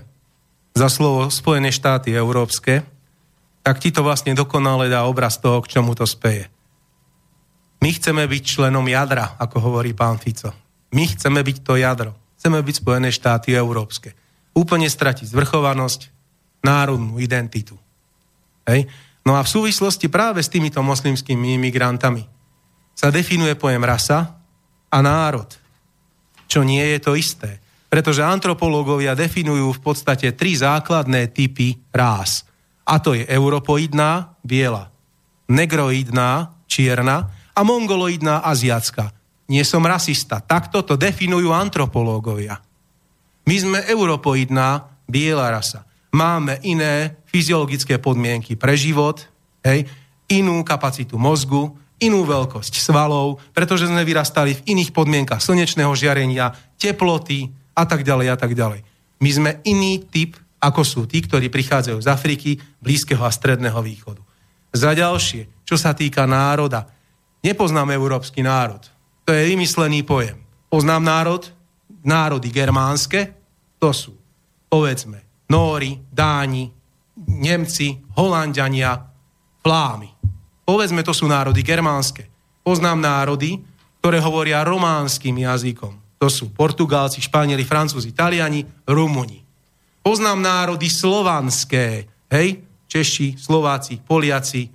za 0.79 0.87
slovo 0.87 1.27
Spojené 1.27 1.75
štáty 1.75 2.15
európske, 2.15 2.87
tak 3.59 3.83
ti 3.83 3.91
to 3.91 3.99
vlastne 3.99 4.31
dokonale 4.31 4.87
dá 4.87 5.03
obraz 5.03 5.35
toho, 5.35 5.59
k 5.59 5.75
čomu 5.75 5.91
to 5.91 6.07
speje. 6.07 6.47
My 7.83 7.91
chceme 7.91 8.23
byť 8.23 8.43
členom 8.47 8.87
jadra, 8.87 9.35
ako 9.35 9.59
hovorí 9.59 9.91
pán 9.91 10.15
Fico. 10.15 10.55
My 10.95 11.03
chceme 11.03 11.43
byť 11.43 11.57
to 11.67 11.75
jadro. 11.75 12.15
Chceme 12.39 12.63
byť 12.63 12.75
Spojené 12.79 13.11
štáty 13.11 13.51
európske. 13.51 14.15
Úplne 14.55 14.87
stratiť 14.87 15.27
zvrchovanosť, 15.27 16.07
národnú 16.63 17.19
identitu. 17.19 17.75
Hej? 18.63 18.87
No 19.27 19.35
a 19.35 19.43
v 19.43 19.51
súvislosti 19.51 20.07
práve 20.07 20.39
s 20.39 20.51
týmito 20.51 20.79
moslimskými 20.79 21.59
imigrantami 21.59 22.23
sa 22.95 23.11
definuje 23.11 23.55
pojem 23.59 23.83
rasa 23.83 24.39
a 24.87 24.97
národ, 25.03 25.47
čo 26.47 26.63
nie 26.63 26.83
je 26.95 26.99
to 27.03 27.19
isté. 27.19 27.59
Pretože 27.89 28.21
antropológovia 28.21 29.17
definujú 29.17 29.73
v 29.75 29.81
podstate 29.81 30.37
tri 30.37 30.53
základné 30.53 31.33
typy 31.33 31.73
rás. 31.89 32.45
A 32.85 33.01
to 33.01 33.17
je 33.17 33.25
europoidná, 33.25 34.37
biela, 34.45 34.93
negroidná, 35.49 36.53
čierna 36.69 37.33
a 37.57 37.61
mongoloidná 37.65 38.45
aziatská. 38.45 39.09
Nie 39.49 39.65
som 39.65 39.81
rasista. 39.81 40.37
Takto 40.37 40.85
to 40.85 40.93
definujú 40.93 41.49
antropológovia. 41.49 42.61
My 43.49 43.55
sme 43.57 43.79
europoidná 43.81 44.85
biela 45.09 45.49
rasa. 45.49 45.89
Máme 46.13 46.61
iné 46.61 47.25
fyziologické 47.25 47.97
podmienky 47.97 48.53
pre 48.53 48.77
život, 48.77 49.25
hej, 49.65 49.89
inú 50.29 50.61
kapacitu 50.61 51.17
mozgu, 51.17 51.73
inú 51.99 52.23
veľkosť 52.23 52.79
svalov, 52.79 53.41
pretože 53.51 53.89
sme 53.89 54.05
vyrastali 54.05 54.55
v 54.55 54.77
iných 54.77 54.93
podmienkach 54.93 55.41
slnečného 55.41 55.91
žiarenia, 55.97 56.53
teploty 56.79 57.49
a 57.73 57.83
tak 57.85 58.05
ďalej 58.05 58.27
a 58.33 58.37
tak 58.37 58.53
ďalej. 58.53 58.85
My 59.19 59.29
sme 59.29 59.51
iný 59.67 60.05
typ, 60.07 60.39
ako 60.59 60.81
sú 60.83 61.01
tí, 61.07 61.23
ktorí 61.23 61.51
prichádzajú 61.51 61.99
z 61.99 62.07
Afriky, 62.07 62.51
Blízkeho 62.79 63.23
a 63.23 63.31
Stredného 63.31 63.79
východu. 63.79 64.21
Za 64.71 64.93
ďalšie, 64.93 65.65
čo 65.65 65.75
sa 65.75 65.95
týka 65.97 66.23
národa, 66.29 66.87
Nepoznám 67.39 67.95
európsky 67.95 68.43
národ. 68.43 68.83
To 69.23 69.31
je 69.31 69.47
vymyslený 69.55 70.03
pojem. 70.03 70.43
Poznám 70.67 71.03
národ, 71.03 71.43
národy 72.03 72.51
germánske, 72.51 73.31
to 73.79 73.95
sú, 73.95 74.13
povedzme, 74.67 75.47
Nóri, 75.47 75.95
Dáni, 76.11 76.67
Nemci, 77.25 77.95
Holandiania, 78.19 78.99
Flámy. 79.63 80.11
Povedzme, 80.67 81.01
to 81.01 81.15
sú 81.15 81.25
národy 81.31 81.63
germánske. 81.63 82.27
Poznám 82.61 82.99
národy, 83.01 83.63
ktoré 84.03 84.19
hovoria 84.19 84.67
románskym 84.67 85.39
jazykom. 85.39 85.95
To 86.19 86.27
sú 86.27 86.51
Portugálci, 86.51 87.23
Španieli, 87.23 87.63
Francúzi, 87.63 88.11
Taliani, 88.11 88.67
Rumuni. 88.83 89.39
Poznám 90.03 90.39
národy 90.43 90.91
slovanské, 90.91 92.07
hej, 92.27 92.59
Češi, 92.91 93.39
Slováci, 93.39 94.03
Poliaci, 94.03 94.67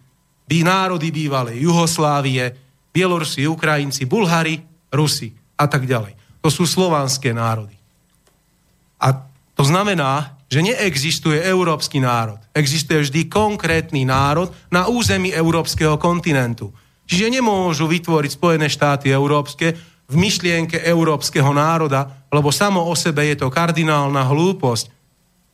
by 0.45 0.59
národy 0.65 1.09
bývalej 1.13 1.61
Juhoslávie, 1.61 2.53
Bielorusi, 2.93 3.45
Ukrajinci, 3.49 4.05
Bulhári, 4.09 4.61
Rusi 4.93 5.33
a 5.59 5.67
tak 5.69 5.85
ďalej. 5.85 6.15
To 6.45 6.49
sú 6.53 6.69
slovanské 6.69 7.33
národy. 7.33 7.75
A 9.01 9.25
to 9.57 9.65
znamená, 9.65 10.37
že 10.49 10.63
neexistuje 10.63 11.41
európsky 11.43 11.99
národ. 11.99 12.39
Existuje 12.55 13.03
vždy 13.03 13.27
konkrétny 13.27 14.07
národ 14.07 14.53
na 14.71 14.87
území 14.87 15.35
európskeho 15.35 15.99
kontinentu. 15.99 16.71
Čiže 17.05 17.41
nemôžu 17.41 17.91
vytvoriť 17.91 18.31
Spojené 18.39 18.71
štáty 18.71 19.11
európske 19.11 19.75
v 20.05 20.15
myšlienke 20.21 20.85
európskeho 20.85 21.51
národa, 21.57 22.27
lebo 22.29 22.53
samo 22.53 22.85
o 22.85 22.95
sebe 22.97 23.25
je 23.31 23.41
to 23.41 23.49
kardinálna 23.49 24.29
hlúposť. 24.29 24.93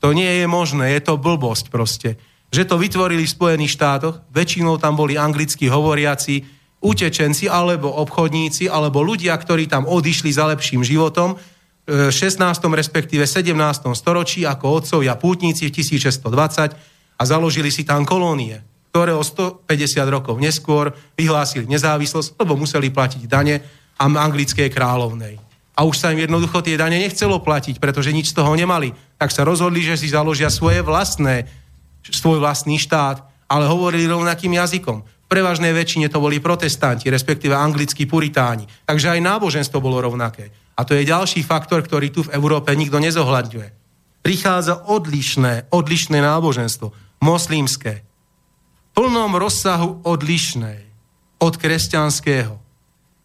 To 0.02 0.10
nie 0.16 0.42
je 0.42 0.46
možné, 0.48 0.96
je 0.96 1.02
to 1.06 1.20
blbosť 1.20 1.66
proste 1.70 2.18
že 2.50 2.66
to 2.66 2.76
vytvorili 2.76 3.22
v 3.22 3.30
Spojených 3.30 3.78
štátoch, 3.78 4.26
väčšinou 4.34 4.82
tam 4.82 4.98
boli 4.98 5.14
anglicky 5.14 5.70
hovoriaci 5.70 6.42
utečenci 6.82 7.46
alebo 7.46 7.86
obchodníci 8.02 8.66
alebo 8.66 9.06
ľudia, 9.06 9.36
ktorí 9.38 9.70
tam 9.70 9.86
odišli 9.86 10.34
za 10.34 10.50
lepším 10.50 10.82
životom 10.82 11.38
v 11.86 12.10
16. 12.10 12.40
respektíve 12.74 13.24
17. 13.24 13.54
storočí 13.94 14.42
ako 14.42 14.82
otcovia 14.82 15.14
pútnici 15.14 15.70
v 15.70 15.72
1620 15.78 17.20
a 17.20 17.22
založili 17.22 17.70
si 17.70 17.86
tam 17.86 18.02
kolónie, 18.02 18.64
ktoré 18.90 19.14
o 19.14 19.22
150 19.22 19.68
rokov 20.10 20.40
neskôr 20.40 20.90
vyhlásili 21.14 21.68
nezávislosť, 21.70 22.40
lebo 22.40 22.58
museli 22.58 22.90
platiť 22.90 23.22
dane 23.28 23.62
a 24.00 24.04
anglickej 24.08 24.72
kráľovnej. 24.72 25.36
A 25.76 25.84
už 25.84 26.00
sa 26.00 26.12
im 26.12 26.24
jednoducho 26.24 26.64
tie 26.64 26.80
dane 26.80 26.96
nechcelo 26.96 27.40
platiť, 27.40 27.76
pretože 27.76 28.12
nič 28.12 28.32
z 28.32 28.36
toho 28.40 28.52
nemali. 28.56 28.96
Tak 29.20 29.28
sa 29.28 29.44
rozhodli, 29.44 29.84
že 29.84 30.00
si 30.00 30.08
založia 30.08 30.48
svoje 30.48 30.80
vlastné 30.80 31.44
svoj 32.04 32.40
vlastný 32.40 32.80
štát, 32.80 33.20
ale 33.44 33.68
hovorili 33.68 34.08
rovnakým 34.08 34.56
jazykom. 34.56 35.04
V 35.04 35.26
prevažnej 35.28 35.70
väčšine 35.72 36.08
to 36.08 36.20
boli 36.20 36.40
protestanti, 36.40 37.12
respektíve 37.12 37.52
anglickí 37.52 38.08
puritáni. 38.08 38.64
Takže 38.88 39.14
aj 39.14 39.20
náboženstvo 39.20 39.78
bolo 39.80 40.00
rovnaké. 40.00 40.52
A 40.76 40.84
to 40.84 40.96
je 40.96 41.08
ďalší 41.08 41.44
faktor, 41.44 41.84
ktorý 41.84 42.08
tu 42.08 42.24
v 42.24 42.32
Európe 42.36 42.72
nikto 42.72 42.96
nezohľadňuje. 43.00 43.68
prichádza 44.20 44.84
odlišné, 44.84 45.72
odlišné 45.72 46.20
náboženstvo, 46.20 46.92
moslimské, 47.24 48.04
v 48.04 48.88
plnom 48.92 49.32
rozsahu 49.32 50.04
odlišné 50.04 50.84
od 51.40 51.56
kresťanského. 51.56 52.59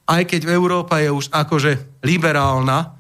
Aj 0.06 0.22
keď 0.22 0.50
Európa 0.54 1.02
je 1.02 1.10
už 1.10 1.34
akože 1.34 2.02
liberálna, 2.06 2.94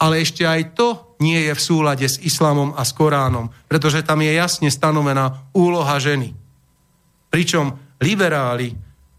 ale 0.00 0.24
ešte 0.24 0.44
aj 0.44 0.76
to 0.76 1.16
nie 1.20 1.36
je 1.48 1.52
v 1.52 1.60
súlade 1.60 2.08
s 2.08 2.16
islamom 2.20 2.72
a 2.72 2.84
s 2.84 2.96
Koránom, 2.96 3.52
pretože 3.68 4.00
tam 4.00 4.24
je 4.24 4.32
jasne 4.32 4.72
stanovená 4.72 5.48
úloha 5.52 6.00
ženy. 6.00 6.32
Pričom 7.28 7.76
liberáli, 8.00 8.72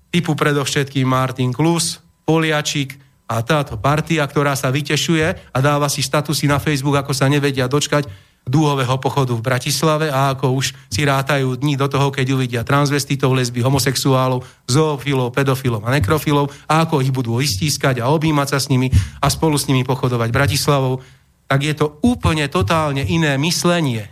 typu 0.10 0.34
predovšetkým 0.34 1.06
Martin 1.06 1.54
Klus, 1.54 2.02
Poliačik 2.26 2.98
a 3.30 3.40
táto 3.46 3.78
partia, 3.78 4.26
ktorá 4.26 4.58
sa 4.58 4.74
vytešuje 4.74 5.54
a 5.54 5.58
dáva 5.62 5.88
si 5.88 6.04
statusy 6.04 6.50
na 6.50 6.60
Facebook, 6.60 6.98
ako 6.98 7.14
sa 7.14 7.30
nevedia 7.32 7.70
dočkať 7.70 8.31
dúhového 8.42 8.98
pochodu 8.98 9.38
v 9.38 9.46
Bratislave 9.46 10.10
a 10.10 10.34
ako 10.34 10.58
už 10.58 10.74
si 10.90 11.02
rátajú 11.06 11.62
dní 11.62 11.78
do 11.78 11.86
toho, 11.86 12.10
keď 12.10 12.26
uvidia 12.34 12.62
transvestitov, 12.66 13.38
lesby, 13.38 13.62
homosexuálov, 13.62 14.42
zoofilov, 14.66 15.30
pedofilov 15.30 15.86
a 15.86 15.94
nekrofilov 15.94 16.50
a 16.66 16.84
ako 16.84 17.06
ich 17.06 17.14
budú 17.14 17.38
istískať 17.38 18.02
a 18.02 18.10
objímať 18.10 18.58
sa 18.58 18.60
s 18.60 18.68
nimi 18.74 18.90
a 19.22 19.28
spolu 19.30 19.62
s 19.62 19.70
nimi 19.70 19.86
pochodovať 19.86 20.30
Bratislavou, 20.34 21.06
tak 21.46 21.68
je 21.68 21.74
to 21.78 22.02
úplne 22.02 22.48
totálne 22.50 23.06
iné 23.06 23.38
myslenie. 23.38 24.10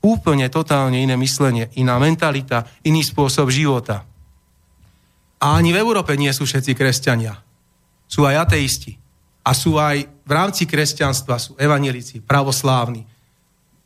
Úplne 0.00 0.48
totálne 0.48 0.96
iné 0.96 1.18
myslenie, 1.18 1.68
iná 1.76 2.00
mentalita, 2.00 2.64
iný 2.86 3.04
spôsob 3.04 3.52
života. 3.52 4.08
A 5.40 5.56
ani 5.56 5.72
v 5.72 5.80
Európe 5.80 6.14
nie 6.16 6.30
sú 6.32 6.46
všetci 6.46 6.72
kresťania. 6.72 7.36
Sú 8.08 8.24
aj 8.24 8.48
ateisti. 8.48 8.96
A 9.40 9.56
sú 9.56 9.80
aj 9.80 10.04
v 10.04 10.32
rámci 10.32 10.68
kresťanstva, 10.68 11.40
sú 11.40 11.56
evanelici, 11.56 12.20
pravoslávni, 12.20 13.09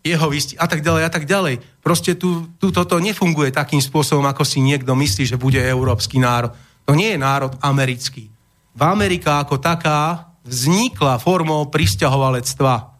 jehovisti 0.04 0.54
a 0.60 0.68
tak 0.68 0.84
ďalej 0.84 1.02
a 1.08 1.10
tak 1.10 1.24
ďalej. 1.24 1.64
Proste 1.80 2.12
tu, 2.14 2.52
tu 2.60 2.68
toto 2.68 3.00
nefunguje 3.00 3.48
takým 3.48 3.80
spôsobom, 3.80 4.28
ako 4.28 4.44
si 4.44 4.60
niekto 4.60 4.92
myslí, 4.92 5.24
že 5.24 5.40
bude 5.40 5.56
európsky 5.56 6.20
národ. 6.20 6.52
To 6.84 6.92
nie 6.92 7.16
je 7.16 7.18
národ 7.18 7.56
americký. 7.64 8.28
V 8.76 8.82
Amerika 8.84 9.40
ako 9.40 9.56
taká 9.56 10.28
vznikla 10.44 11.16
formou 11.16 11.72
pristahovalectva. 11.72 12.92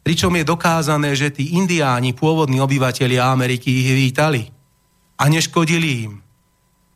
Pričom 0.00 0.32
je 0.32 0.48
dokázané, 0.48 1.12
že 1.12 1.28
tí 1.28 1.60
indiáni, 1.60 2.16
pôvodní 2.16 2.56
obyvateľia 2.56 3.28
Ameriky, 3.28 3.68
ich 3.84 3.90
vítali 3.92 4.48
a 5.20 5.28
neškodili 5.28 6.08
im. 6.08 6.24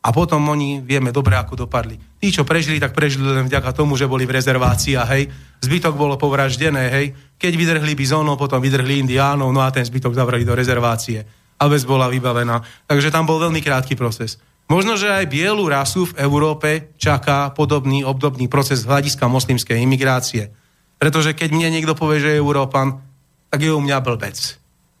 A 0.05 0.13
potom 0.13 0.45
oni, 0.53 0.85
vieme 0.85 1.09
dobre, 1.09 1.33
ako 1.33 1.65
dopadli. 1.65 1.97
Tí, 2.21 2.29
čo 2.29 2.45
prežili, 2.45 2.77
tak 2.77 2.93
prežili 2.93 3.25
len 3.25 3.49
vďaka 3.49 3.73
tomu, 3.73 3.97
že 3.97 4.05
boli 4.05 4.29
v 4.29 4.37
rezerváciách, 4.37 5.09
hej. 5.17 5.33
Zbytok 5.65 5.97
bolo 5.97 6.13
povraždené, 6.13 6.93
hej. 6.93 7.05
Keď 7.41 7.53
vydrhli 7.57 7.97
bizónov, 7.97 8.37
potom 8.37 8.61
vydrhli 8.61 9.01
indiánov, 9.01 9.49
no 9.49 9.65
a 9.65 9.73
ten 9.73 9.81
zbytok 9.81 10.13
zavrali 10.13 10.45
do 10.45 10.53
rezervácie. 10.53 11.25
A 11.57 11.65
vec 11.65 11.81
bola 11.89 12.05
vybavená. 12.05 12.61
Takže 12.85 13.09
tam 13.09 13.25
bol 13.25 13.41
veľmi 13.41 13.65
krátky 13.65 13.97
proces. 13.97 14.37
Možno, 14.69 14.93
že 14.93 15.09
aj 15.09 15.25
bielu 15.25 15.65
rasu 15.65 16.05
v 16.09 16.21
Európe 16.21 16.93
čaká 17.01 17.49
podobný, 17.53 18.05
obdobný 18.05 18.45
proces 18.45 18.85
hľadiska 18.85 19.25
moslimskej 19.25 19.81
imigrácie. 19.81 20.53
Pretože 21.01 21.33
keď 21.33 21.49
mne 21.49 21.69
niekto 21.73 21.97
povie, 21.97 22.21
že 22.21 22.29
je 22.33 22.41
Európan, 22.41 23.01
tak 23.49 23.61
je 23.61 23.73
u 23.73 23.81
mňa 23.81 23.97
blbec. 24.05 24.37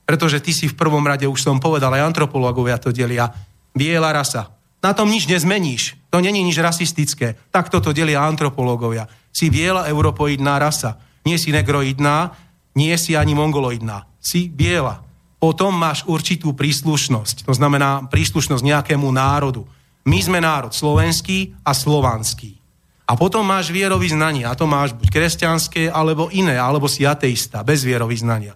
Pretože 0.05 0.41
ty 0.41 0.53
si 0.53 0.69
v 0.69 0.77
prvom 0.77 1.01
rade, 1.01 1.25
už 1.25 1.41
som 1.41 1.57
povedal, 1.57 1.93
aj 1.93 2.13
antropológovia 2.13 2.77
to 2.77 2.93
delia, 2.93 3.29
biela 3.73 4.13
rasa. 4.13 4.53
Na 4.85 4.93
tom 4.93 5.09
nič 5.09 5.25
nezmeníš. 5.25 5.97
To 6.13 6.21
není 6.21 6.45
nič 6.45 6.61
rasistické. 6.61 7.33
Tak 7.49 7.73
toto 7.73 7.89
delia 7.89 8.21
antropológovia. 8.21 9.09
Si 9.33 9.49
biela 9.49 9.89
europoidná 9.89 10.61
rasa. 10.61 11.01
Nie 11.25 11.41
si 11.41 11.49
negroidná, 11.49 12.37
nie 12.77 12.93
si 13.01 13.17
ani 13.17 13.33
mongoloidná. 13.33 14.05
Si 14.21 14.45
biela. 14.45 15.01
Potom 15.41 15.73
máš 15.73 16.05
určitú 16.05 16.53
príslušnosť. 16.53 17.49
To 17.49 17.53
znamená 17.57 18.05
príslušnosť 18.13 18.61
nejakému 18.61 19.09
národu. 19.09 19.65
My 20.05 20.21
sme 20.21 20.37
národ 20.37 20.69
slovenský 20.69 21.57
a 21.65 21.73
slovanský. 21.73 22.61
A 23.09 23.17
potom 23.17 23.41
máš 23.41 23.73
vierovýznanie. 23.73 24.45
A 24.45 24.53
to 24.53 24.69
máš 24.69 24.93
buď 24.93 25.09
kresťanské, 25.09 25.89
alebo 25.89 26.29
iné, 26.29 26.61
alebo 26.61 26.85
si 26.85 27.09
ateista, 27.09 27.65
bez 27.65 27.81
vierovýznania 27.81 28.53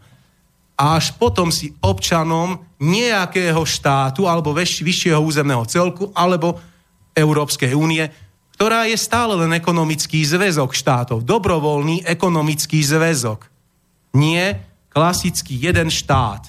a 0.79 0.95
až 0.95 1.11
potom 1.19 1.51
si 1.51 1.75
občanom 1.83 2.63
nejakého 2.79 3.59
štátu 3.67 4.23
alebo 4.23 4.55
vyššieho 4.55 5.19
územného 5.19 5.67
celku 5.67 6.07
alebo 6.15 6.55
Európskej 7.11 7.75
únie, 7.75 8.07
ktorá 8.55 8.87
je 8.87 8.95
stále 8.95 9.35
len 9.35 9.51
ekonomický 9.51 10.23
zväzok 10.23 10.71
štátov. 10.71 11.27
Dobrovoľný 11.27 12.07
ekonomický 12.07 12.79
zväzok. 12.79 13.51
Nie 14.15 14.63
klasický 14.87 15.59
jeden 15.59 15.91
štát. 15.91 16.47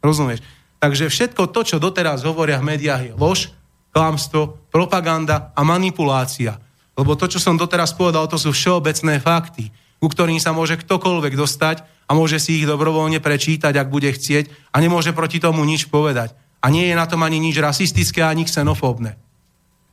Rozumieš? 0.00 0.40
Takže 0.80 1.12
všetko 1.12 1.52
to, 1.52 1.60
čo 1.68 1.76
doteraz 1.76 2.24
hovoria 2.24 2.56
v 2.62 2.72
médiách, 2.72 3.02
je 3.10 3.12
lož, 3.16 3.52
klamstvo, 3.92 4.56
propaganda 4.72 5.52
a 5.52 5.60
manipulácia. 5.66 6.56
Lebo 6.96 7.18
to, 7.18 7.28
čo 7.28 7.42
som 7.42 7.58
doteraz 7.58 7.92
povedal, 7.92 8.30
to 8.30 8.40
sú 8.40 8.54
všeobecné 8.54 9.18
fakty, 9.20 9.68
ku 9.98 10.06
ktorým 10.06 10.38
sa 10.38 10.54
môže 10.54 10.78
ktokoľvek 10.78 11.34
dostať 11.34 11.76
a 12.08 12.14
môže 12.14 12.38
si 12.38 12.62
ich 12.62 12.66
dobrovoľne 12.66 13.18
prečítať, 13.20 13.74
ak 13.74 13.92
bude 13.92 14.08
chcieť 14.08 14.72
a 14.72 14.76
nemôže 14.78 15.12
proti 15.12 15.42
tomu 15.42 15.66
nič 15.66 15.90
povedať. 15.90 16.32
A 16.58 16.70
nie 16.70 16.90
je 16.90 16.98
na 16.98 17.06
tom 17.06 17.22
ani 17.22 17.38
nič 17.38 17.58
rasistické, 17.58 18.22
ani 18.22 18.46
xenofóbne. 18.46 19.14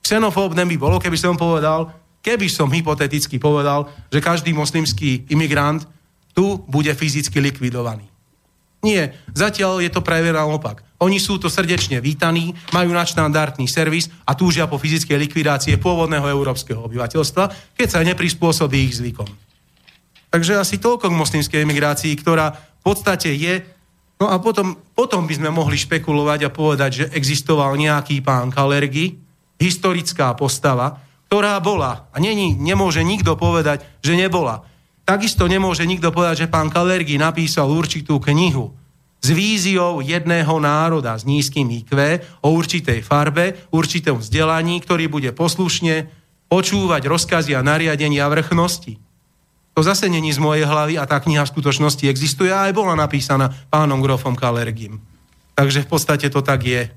Xenofóbne 0.01 0.65
by 0.65 0.77
bolo, 0.77 0.97
keby 1.01 1.17
som 1.17 1.37
povedal, 1.37 1.89
keby 2.21 2.49
som 2.49 2.69
hypoteticky 2.69 3.37
povedal, 3.37 3.89
že 4.09 4.21
každý 4.21 4.53
moslimský 4.53 5.29
imigrant 5.29 5.85
tu 6.33 6.61
bude 6.65 6.89
fyzicky 6.93 7.37
likvidovaný. 7.41 8.05
Nie, 8.85 9.17
zatiaľ 9.33 9.81
je 9.81 9.89
to 9.89 10.05
práve 10.05 10.29
naopak. 10.29 10.85
Oni 11.01 11.17
sú 11.17 11.41
to 11.41 11.49
srdečne 11.49 11.97
vítaní, 11.99 12.53
majú 12.69 12.93
nadštandardný 12.93 13.65
servis 13.65 14.13
a 14.29 14.37
túžia 14.37 14.69
po 14.69 14.77
fyzickej 14.77 15.17
likvidácie 15.25 15.73
pôvodného 15.81 16.29
európskeho 16.29 16.85
obyvateľstva, 16.85 17.73
keď 17.73 17.87
sa 17.89 18.05
neprispôsobí 18.05 18.77
ich 18.85 19.01
zvykom. 19.01 19.44
Takže 20.35 20.59
asi 20.59 20.83
toľko 20.83 21.07
k 21.07 21.15
moslimskej 21.15 21.63
emigrácii, 21.63 22.11
ktorá 22.19 22.51
v 22.51 22.81
podstate 22.83 23.31
je... 23.39 23.63
No 24.19 24.27
a 24.27 24.35
potom, 24.43 24.75
potom 24.91 25.23
by 25.23 25.39
sme 25.39 25.47
mohli 25.47 25.79
špekulovať 25.79 26.39
a 26.43 26.51
povedať, 26.51 26.91
že 26.91 27.05
existoval 27.15 27.79
nejaký 27.79 28.19
pán 28.19 28.51
Kalergy, 28.51 29.15
historická 29.55 30.35
postava, 30.35 30.99
ktorá 31.31 31.55
bola. 31.63 32.11
A 32.11 32.19
není, 32.19 32.51
nemôže 32.51 32.99
nikto 32.99 33.39
povedať, 33.39 33.87
že 34.03 34.19
nebola. 34.19 34.67
Takisto 35.07 35.47
nemôže 35.47 35.87
nikto 35.87 36.11
povedať, 36.11 36.43
že 36.43 36.51
pán 36.51 36.67
Kalergy 36.67 37.15
napísal 37.15 37.71
určitú 37.71 38.19
knihu 38.19 38.75
s 39.23 39.31
víziou 39.31 40.03
jedného 40.03 40.59
národa 40.59 41.15
s 41.15 41.23
nízkym 41.23 41.71
IQ 41.79 41.95
o 42.43 42.51
určitej 42.51 43.07
farbe, 43.07 43.55
určitom 43.71 44.19
vzdelaní, 44.19 44.83
ktorý 44.83 45.07
bude 45.07 45.31
poslušne 45.31 46.11
počúvať 46.51 47.07
rozkazy 47.07 47.55
a 47.55 47.63
nariadenia 47.63 48.27
vrchnosti. 48.27 49.04
To 49.75 49.83
zase 49.83 50.07
není 50.07 50.31
z 50.31 50.39
mojej 50.39 50.63
hlavy 50.63 50.95
a 50.95 51.03
tá 51.03 51.19
kniha 51.19 51.43
v 51.43 51.51
skutočnosti 51.51 52.07
existuje 52.07 52.47
a 52.47 52.71
aj 52.71 52.73
bola 52.73 52.95
napísaná 52.95 53.51
pánom 53.67 53.99
grofom 53.99 54.31
Kalergim. 54.31 55.03
Takže 55.51 55.83
v 55.83 55.89
podstate 55.91 56.31
to 56.31 56.39
tak 56.39 56.63
je. 56.63 56.87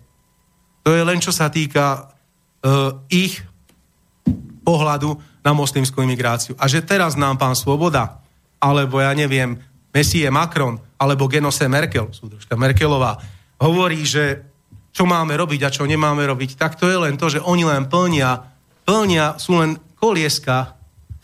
To 0.87 0.95
je 0.95 1.03
len 1.03 1.19
čo 1.19 1.35
sa 1.35 1.51
týka 1.51 2.07
uh, 2.07 3.03
ich 3.11 3.43
pohľadu 4.62 5.19
na 5.43 5.51
moslimskú 5.51 6.07
imigráciu. 6.07 6.55
A 6.55 6.71
že 6.71 6.87
teraz 6.87 7.19
nám 7.19 7.35
pán 7.35 7.59
Svoboda, 7.59 8.23
alebo 8.63 9.02
ja 9.02 9.11
neviem, 9.11 9.59
Messie 9.90 10.31
Macron, 10.31 10.79
alebo 11.02 11.27
Genose 11.27 11.67
Merkel, 11.67 12.15
súdružka 12.15 12.55
Merkelová, 12.55 13.19
hovorí, 13.59 14.07
že 14.07 14.46
čo 14.94 15.02
máme 15.02 15.35
robiť 15.35 15.61
a 15.67 15.75
čo 15.75 15.83
nemáme 15.83 16.23
robiť, 16.23 16.55
tak 16.55 16.79
to 16.79 16.87
je 16.87 16.98
len 16.98 17.19
to, 17.19 17.27
že 17.27 17.42
oni 17.42 17.67
len 17.67 17.90
plnia, 17.90 18.38
plnia, 18.87 19.35
sú 19.35 19.59
len 19.59 19.75
kolieska 19.98 20.77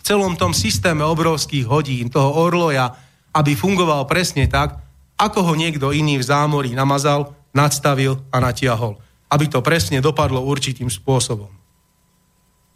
celom 0.05 0.37
tom 0.37 0.53
systéme 0.53 1.01
obrovských 1.01 1.65
hodín, 1.65 2.13
toho 2.13 2.29
orloja, 2.37 2.93
aby 3.33 3.57
fungoval 3.57 4.05
presne 4.05 4.45
tak, 4.47 4.77
ako 5.17 5.41
ho 5.51 5.53
niekto 5.57 5.91
iný 5.91 6.21
v 6.21 6.29
zámorí 6.29 6.77
namazal, 6.77 7.33
nadstavil 7.57 8.21
a 8.29 8.39
natiahol. 8.39 9.01
Aby 9.33 9.49
to 9.49 9.65
presne 9.65 10.05
dopadlo 10.05 10.45
určitým 10.45 10.93
spôsobom. 10.93 11.49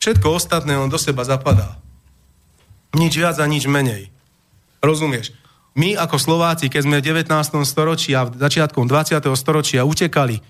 Všetko 0.01 0.27
ostatné 0.33 0.75
on 0.81 0.89
do 0.89 0.97
seba 0.97 1.23
zapadá. 1.23 1.77
Nič 2.97 3.21
viac 3.21 3.37
a 3.37 3.47
nič 3.47 3.69
menej. 3.69 4.09
Rozumieš? 4.81 5.37
My 5.77 5.95
ako 5.95 6.17
Slováci, 6.17 6.73
keď 6.73 6.83
sme 6.83 6.99
v 6.99 7.29
19. 7.29 7.29
storočí 7.69 8.17
a 8.17 8.27
v 8.27 8.41
začiatkom 8.41 8.89
20. 8.89 9.21
storočia 9.37 9.85
utekali 9.85 10.41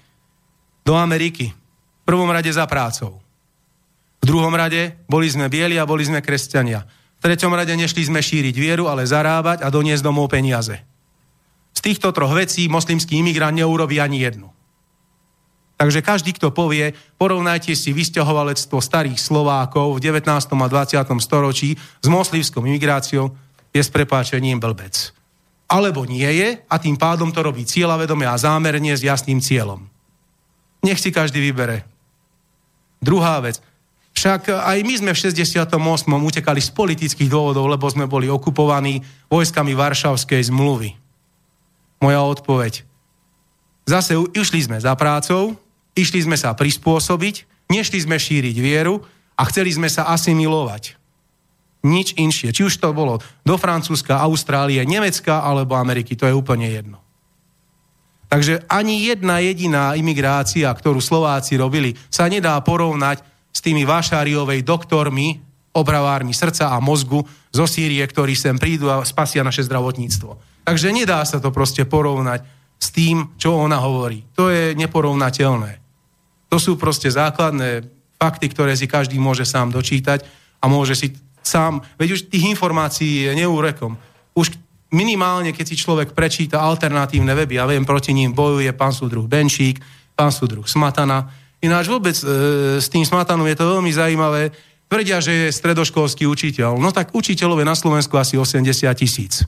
do 0.86 0.94
Ameriky, 0.96 1.52
v 1.52 2.02
prvom 2.06 2.30
rade 2.32 2.48
za 2.48 2.64
prácou. 2.64 3.20
V 4.18 4.24
druhom 4.26 4.54
rade 4.54 4.98
boli 5.06 5.30
sme 5.30 5.46
bieli 5.46 5.78
a 5.78 5.88
boli 5.88 6.02
sme 6.02 6.22
kresťania. 6.22 6.84
V 7.18 7.24
treťom 7.26 7.54
rade 7.54 7.74
nešli 7.74 8.06
sme 8.06 8.22
šíriť 8.22 8.54
vieru, 8.54 8.86
ale 8.86 9.06
zarábať 9.06 9.62
a 9.62 9.68
doniesť 9.70 10.02
domov 10.06 10.30
peniaze. 10.30 10.78
Z 11.74 11.80
týchto 11.82 12.10
troch 12.10 12.34
vecí 12.34 12.66
moslimský 12.66 13.22
imigrant 13.22 13.54
neurobi 13.54 14.02
ani 14.02 14.22
jednu. 14.22 14.50
Takže 15.78 16.02
každý, 16.02 16.34
kto 16.34 16.50
povie, 16.50 16.90
porovnajte 17.22 17.70
si 17.78 17.94
vysťahovalectvo 17.94 18.82
starých 18.82 19.22
Slovákov 19.22 20.02
v 20.02 20.10
19. 20.10 20.26
a 20.26 20.66
20. 20.66 21.06
storočí 21.22 21.78
s 21.78 22.06
moslimskou 22.10 22.66
imigráciou, 22.66 23.30
je 23.70 23.78
s 23.78 23.90
prepáčením 23.92 24.58
blbec. 24.58 25.14
alebo 25.68 26.08
nie 26.08 26.24
je 26.24 26.64
a 26.64 26.74
tým 26.80 26.96
pádom 26.96 27.28
to 27.28 27.44
robí 27.44 27.68
cieľavedome 27.68 28.24
a 28.24 28.40
zámerne 28.40 28.96
s 28.96 29.04
jasným 29.04 29.36
cieľom. 29.36 29.84
Nech 30.80 30.96
si 30.96 31.12
každý 31.12 31.44
vybere. 31.44 31.84
Druhá 33.04 33.36
vec. 33.44 33.60
Však 34.18 34.50
aj 34.50 34.78
my 34.82 34.94
sme 34.98 35.10
v 35.14 35.20
68. 35.30 35.78
utekali 36.10 36.58
z 36.58 36.74
politických 36.74 37.30
dôvodov, 37.30 37.70
lebo 37.70 37.86
sme 37.86 38.10
boli 38.10 38.26
okupovaní 38.26 38.98
vojskami 39.30 39.78
Varšavskej 39.78 40.50
zmluvy. 40.50 40.90
Moja 42.02 42.26
odpoveď. 42.26 42.82
Zase 43.86 44.18
išli 44.34 44.66
sme 44.66 44.82
za 44.82 44.90
prácou, 44.98 45.54
išli 45.94 46.18
sme 46.26 46.34
sa 46.34 46.50
prispôsobiť, 46.50 47.46
nešli 47.70 48.02
sme 48.02 48.18
šíriť 48.18 48.58
vieru 48.58 49.06
a 49.38 49.46
chceli 49.46 49.70
sme 49.70 49.86
sa 49.86 50.10
asimilovať. 50.10 50.98
Nič 51.86 52.18
inšie. 52.18 52.50
Či 52.50 52.66
už 52.66 52.74
to 52.82 52.90
bolo 52.90 53.22
do 53.46 53.54
Francúzska, 53.54 54.18
Austrálie, 54.18 54.82
Nemecka 54.82 55.46
alebo 55.46 55.78
Ameriky, 55.78 56.18
to 56.18 56.26
je 56.26 56.34
úplne 56.34 56.66
jedno. 56.66 56.98
Takže 58.26 58.66
ani 58.66 59.14
jedna 59.14 59.38
jediná 59.38 59.94
imigrácia, 59.94 60.66
ktorú 60.74 60.98
Slováci 60.98 61.54
robili, 61.54 61.94
sa 62.10 62.26
nedá 62.26 62.58
porovnať 62.58 63.37
s 63.52 63.60
tými 63.64 63.82
Vašáriovej 63.88 64.62
doktormi, 64.62 65.40
obravármi 65.74 66.34
srdca 66.34 66.74
a 66.74 66.82
mozgu 66.82 67.22
zo 67.52 67.64
Sýrie, 67.64 68.02
ktorí 68.02 68.34
sem 68.34 68.58
prídu 68.58 68.90
a 68.90 69.04
spasia 69.06 69.46
naše 69.46 69.64
zdravotníctvo. 69.66 70.62
Takže 70.66 70.92
nedá 70.92 71.22
sa 71.24 71.40
to 71.40 71.48
proste 71.54 71.86
porovnať 71.88 72.44
s 72.78 72.88
tým, 72.94 73.34
čo 73.40 73.56
ona 73.56 73.80
hovorí. 73.82 74.22
To 74.38 74.52
je 74.52 74.76
neporovnateľné. 74.78 75.80
To 76.48 76.56
sú 76.56 76.80
proste 76.80 77.10
základné 77.10 77.84
fakty, 78.18 78.46
ktoré 78.50 78.74
si 78.74 78.90
každý 78.90 79.20
môže 79.20 79.46
sám 79.46 79.70
dočítať 79.70 80.24
a 80.58 80.64
môže 80.66 80.98
si 80.98 81.14
sám, 81.42 81.80
veď 81.96 82.18
už 82.18 82.20
tých 82.28 82.50
informácií 82.52 83.30
je 83.30 83.32
neúrekom. 83.38 83.96
Už 84.34 84.56
minimálne, 84.92 85.52
keď 85.52 85.64
si 85.72 85.76
človek 85.80 86.12
prečíta 86.12 86.60
alternatívne 86.60 87.32
weby, 87.36 87.60
ja 87.60 87.64
viem, 87.68 87.84
proti 87.84 88.12
ním 88.12 88.32
bojuje 88.32 88.72
pán 88.72 88.92
súdruh 88.92 89.24
Benčík, 89.28 89.80
pán 90.16 90.32
súdruh 90.32 90.64
Smatana. 90.64 91.28
Ináč 91.58 91.90
vôbec 91.90 92.14
e, 92.14 92.24
s 92.78 92.86
tým 92.86 93.02
Smatanom 93.02 93.46
je 93.50 93.58
to 93.58 93.66
veľmi 93.66 93.90
zaujímavé. 93.90 94.54
Tvrdia, 94.88 95.18
že 95.20 95.50
je 95.50 95.56
stredoškolský 95.58 96.24
učiteľ. 96.24 96.78
No 96.78 96.94
tak 96.94 97.12
učiteľov 97.12 97.60
je 97.60 97.66
na 97.66 97.76
Slovensku 97.76 98.14
asi 98.16 98.38
80 98.38 98.88
tisíc. 98.96 99.44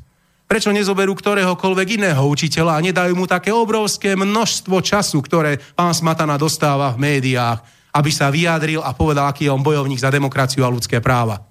Prečo 0.50 0.74
nezoberú 0.74 1.14
ktoréhokoľvek 1.14 2.02
iného 2.02 2.26
učiteľa 2.26 2.76
a 2.76 2.84
nedajú 2.84 3.14
mu 3.14 3.30
také 3.30 3.54
obrovské 3.54 4.18
množstvo 4.18 4.82
času, 4.82 5.22
ktoré 5.22 5.62
pán 5.78 5.94
Smatana 5.94 6.34
dostáva 6.34 6.90
v 6.90 7.06
médiách, 7.06 7.62
aby 7.94 8.10
sa 8.10 8.34
vyjadril 8.34 8.82
a 8.82 8.90
povedal, 8.90 9.30
aký 9.30 9.46
je 9.46 9.54
on 9.54 9.62
bojovník 9.62 10.02
za 10.02 10.10
demokraciu 10.10 10.66
a 10.66 10.74
ľudské 10.74 10.98
práva. 10.98 11.46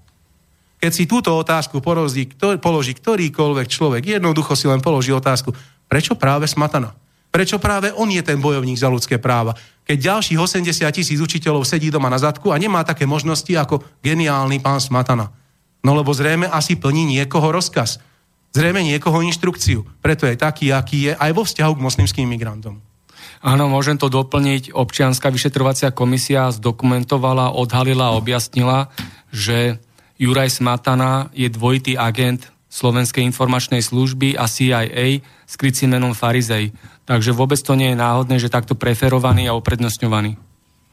Keď 0.80 0.92
si 0.92 1.08
túto 1.08 1.32
otázku 1.32 1.80
položí, 1.80 2.28
položí 2.60 2.96
ktorýkoľvek 3.00 3.68
človek, 3.72 4.04
jednoducho 4.20 4.56
si 4.60 4.68
len 4.68 4.84
položí 4.84 5.16
otázku, 5.16 5.56
prečo 5.88 6.20
práve 6.20 6.48
Smatana? 6.48 6.92
Prečo 7.30 7.62
práve 7.62 7.94
on 7.94 8.10
je 8.10 8.26
ten 8.26 8.42
bojovník 8.42 8.78
za 8.78 8.90
ľudské 8.90 9.22
práva? 9.22 9.54
Keď 9.86 9.98
ďalších 9.98 10.40
80 10.42 10.86
tisíc 10.94 11.18
učiteľov 11.22 11.66
sedí 11.66 11.94
doma 11.94 12.10
na 12.10 12.18
zadku 12.18 12.50
a 12.54 12.58
nemá 12.58 12.82
také 12.86 13.06
možnosti 13.06 13.50
ako 13.54 13.82
geniálny 14.02 14.62
pán 14.62 14.82
Smatana. 14.82 15.30
No 15.86 15.94
lebo 15.94 16.14
zrejme 16.14 16.50
asi 16.50 16.78
plní 16.78 17.06
niekoho 17.06 17.54
rozkaz. 17.54 18.02
Zrejme 18.50 18.82
niekoho 18.82 19.22
inštrukciu. 19.22 19.86
Preto 20.02 20.26
je 20.26 20.36
taký, 20.38 20.74
aký 20.74 21.10
je 21.10 21.14
aj 21.14 21.32
vo 21.38 21.46
vzťahu 21.46 21.74
k 21.78 21.86
moslimským 21.86 22.26
migrantom. 22.26 22.82
Áno, 23.40 23.72
môžem 23.72 23.96
to 23.96 24.12
doplniť. 24.12 24.76
Občianská 24.76 25.32
vyšetrovacia 25.32 25.96
komisia 25.96 26.52
zdokumentovala, 26.52 27.56
odhalila 27.56 28.12
a 28.12 28.18
objasnila, 28.18 28.92
že 29.32 29.80
Juraj 30.20 30.60
Smatana 30.60 31.32
je 31.32 31.48
dvojitý 31.48 31.96
agent 31.96 32.52
Slovenskej 32.68 33.24
informačnej 33.24 33.80
služby 33.80 34.36
a 34.36 34.46
CIA 34.46 35.24
s 35.24 35.54
krycím 35.56 35.96
menom 35.96 36.12
Farizej. 36.12 36.76
Takže 37.10 37.34
vôbec 37.34 37.58
to 37.58 37.74
nie 37.74 37.92
je 37.92 37.98
náhodné, 37.98 38.38
že 38.38 38.54
takto 38.54 38.78
preferovaný 38.78 39.50
a 39.50 39.58
uprednostňovaný. 39.58 40.38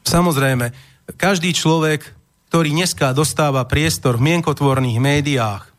Samozrejme, 0.01 0.73
každý 1.13 1.53
človek, 1.53 2.01
ktorý 2.49 2.73
dneska 2.73 3.13
dostáva 3.13 3.61
priestor 3.69 4.17
v 4.17 4.33
mienkotvorných 4.33 4.97
médiách, 4.97 5.69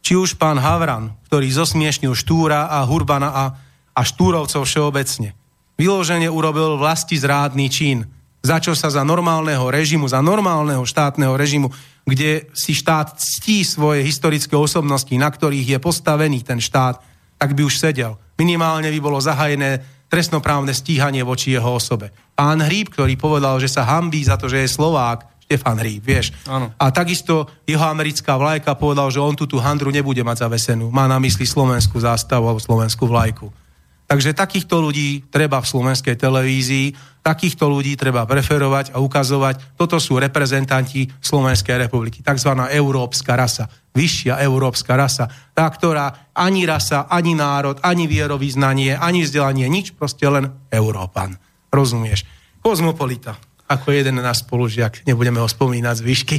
či 0.00 0.16
už 0.16 0.40
pán 0.40 0.56
Havran, 0.56 1.12
ktorý 1.28 1.52
zosmiešnil 1.52 2.16
Štúra 2.16 2.72
a 2.72 2.80
Hurbana 2.88 3.28
a, 3.28 3.44
a 3.92 4.00
Štúrovcov 4.00 4.64
všeobecne, 4.64 5.36
vyložene 5.76 6.32
urobil 6.32 6.80
vlasti 6.80 7.20
zrádny 7.20 7.68
čin, 7.68 8.08
za 8.40 8.64
čo 8.64 8.72
sa 8.72 8.88
za 8.88 9.04
normálneho 9.04 9.68
režimu, 9.68 10.08
za 10.08 10.24
normálneho 10.24 10.80
štátneho 10.88 11.36
režimu 11.36 11.68
kde 12.08 12.48
si 12.56 12.72
štát 12.72 13.20
ctí 13.20 13.68
svoje 13.68 14.00
historické 14.00 14.56
osobnosti, 14.56 15.12
na 15.12 15.28
ktorých 15.28 15.76
je 15.76 15.78
postavený 15.78 16.40
ten 16.40 16.56
štát, 16.56 17.04
tak 17.38 17.54
by 17.54 17.62
už 17.64 17.78
sedel. 17.78 18.18
Minimálne 18.36 18.90
by 18.90 19.00
bolo 19.00 19.22
zahajené 19.22 19.80
trestnoprávne 20.10 20.74
stíhanie 20.74 21.22
voči 21.22 21.54
jeho 21.54 21.78
osobe. 21.78 22.10
Pán 22.34 22.58
Hríb, 22.64 22.90
ktorý 22.90 23.14
povedal, 23.14 23.62
že 23.62 23.70
sa 23.70 23.86
hambí 23.86 24.24
za 24.26 24.34
to, 24.34 24.50
že 24.50 24.64
je 24.66 24.74
Slovák, 24.74 25.38
Štefan 25.48 25.80
Hríb, 25.80 26.04
vieš. 26.04 26.36
Ano. 26.44 26.76
A 26.76 26.92
takisto 26.92 27.48
jeho 27.64 27.84
americká 27.88 28.36
vlajka 28.36 28.76
povedal, 28.76 29.08
že 29.08 29.16
on 29.16 29.32
tú, 29.32 29.48
tú 29.48 29.56
handru 29.56 29.88
nebude 29.88 30.20
mať 30.20 30.44
zavesenú. 30.44 30.92
Má 30.92 31.08
na 31.08 31.16
mysli 31.24 31.48
slovenskú 31.48 31.96
zástavu 31.96 32.44
alebo 32.44 32.60
slovenskú 32.60 33.08
vlajku. 33.08 33.48
Takže 34.08 34.32
takýchto 34.32 34.80
ľudí 34.80 35.28
treba 35.28 35.60
v 35.60 35.68
slovenskej 35.68 36.16
televízii, 36.16 36.96
takýchto 37.20 37.68
ľudí 37.68 37.92
treba 37.92 38.24
preferovať 38.24 38.96
a 38.96 39.04
ukazovať. 39.04 39.76
Toto 39.76 40.00
sú 40.00 40.16
reprezentanti 40.16 41.12
Slovenskej 41.20 41.76
republiky, 41.76 42.24
tzv. 42.24 42.56
európska 42.72 43.36
rasa, 43.36 43.68
vyššia 43.92 44.40
európska 44.40 44.96
rasa, 44.96 45.28
tá, 45.52 45.68
ktorá 45.68 46.32
ani 46.32 46.64
rasa, 46.64 47.04
ani 47.04 47.36
národ, 47.36 47.76
ani 47.84 48.08
vierovýznanie, 48.08 48.96
ani 48.96 49.28
vzdelanie, 49.28 49.68
nič, 49.68 49.92
proste 49.92 50.24
len 50.24 50.56
Európan. 50.72 51.36
Rozumieš? 51.68 52.24
Kozmopolita, 52.64 53.36
ako 53.68 53.92
jeden 53.92 54.24
náš 54.24 54.40
spolužiak, 54.48 55.04
nebudeme 55.04 55.44
ho 55.44 55.48
spomínať 55.52 56.00
z 56.00 56.06
výšky. 56.08 56.36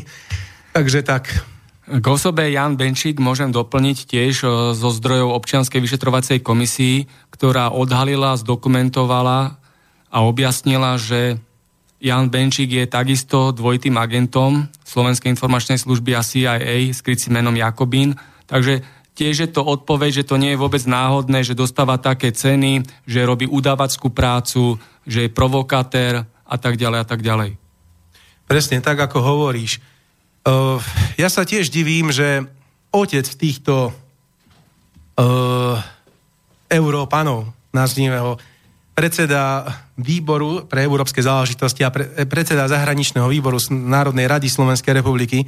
Takže 0.74 1.06
tak, 1.06 1.30
k 1.90 2.06
osobe 2.06 2.46
Jan 2.54 2.78
Benčík 2.78 3.18
môžem 3.18 3.50
doplniť 3.50 3.98
tiež 4.06 4.46
e, 4.46 4.48
zo 4.78 4.90
zdrojov 4.94 5.34
občianskej 5.42 5.82
vyšetrovacej 5.82 6.38
komisii, 6.46 7.10
ktorá 7.34 7.74
odhalila, 7.74 8.38
zdokumentovala 8.38 9.58
a 10.14 10.18
objasnila, 10.22 11.02
že 11.02 11.42
Jan 11.98 12.30
Benčík 12.30 12.70
je 12.70 12.86
takisto 12.86 13.50
dvojitým 13.50 13.98
agentom 13.98 14.70
Slovenskej 14.86 15.34
informačnej 15.34 15.82
služby 15.82 16.14
a 16.14 16.22
CIA 16.22 16.94
s 16.94 17.02
krycím 17.02 17.42
menom 17.42 17.58
Jakobín. 17.58 18.14
Takže 18.46 18.86
tiež 19.18 19.36
je 19.36 19.50
to 19.50 19.66
odpoveď, 19.66 20.22
že 20.22 20.28
to 20.30 20.38
nie 20.38 20.54
je 20.54 20.62
vôbec 20.62 20.86
náhodné, 20.86 21.42
že 21.42 21.58
dostáva 21.58 21.98
také 21.98 22.30
ceny, 22.30 22.86
že 23.10 23.26
robí 23.26 23.50
udávackú 23.50 24.14
prácu, 24.14 24.78
že 25.10 25.26
je 25.26 25.34
provokatér 25.34 26.24
a 26.46 26.56
tak 26.62 26.78
ďalej 26.78 27.00
a 27.02 27.06
tak 27.10 27.26
ďalej. 27.26 27.58
Presne 28.46 28.78
tak, 28.80 29.02
ako 29.02 29.20
hovoríš 29.26 29.82
ja 31.20 31.30
sa 31.30 31.44
tiež 31.44 31.70
divím, 31.70 32.10
že 32.10 32.48
otec 32.90 33.26
týchto 33.26 33.92
uh, 33.92 35.76
Európanov, 36.70 37.50
nazvime 37.74 38.18
ho, 38.18 38.40
predseda 38.94 39.64
výboru 39.96 40.68
pre 40.68 40.84
európske 40.84 41.24
záležitosti 41.24 41.88
a 41.88 41.94
pre, 41.94 42.12
eh, 42.20 42.28
predseda 42.28 42.68
zahraničného 42.68 43.32
výboru 43.32 43.56
Národnej 43.72 44.28
rady 44.28 44.52
Slovenskej 44.52 45.00
republiky, 45.00 45.48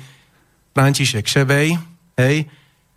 František 0.72 1.28
Šebej, 1.28 1.76
hej, 2.16 2.36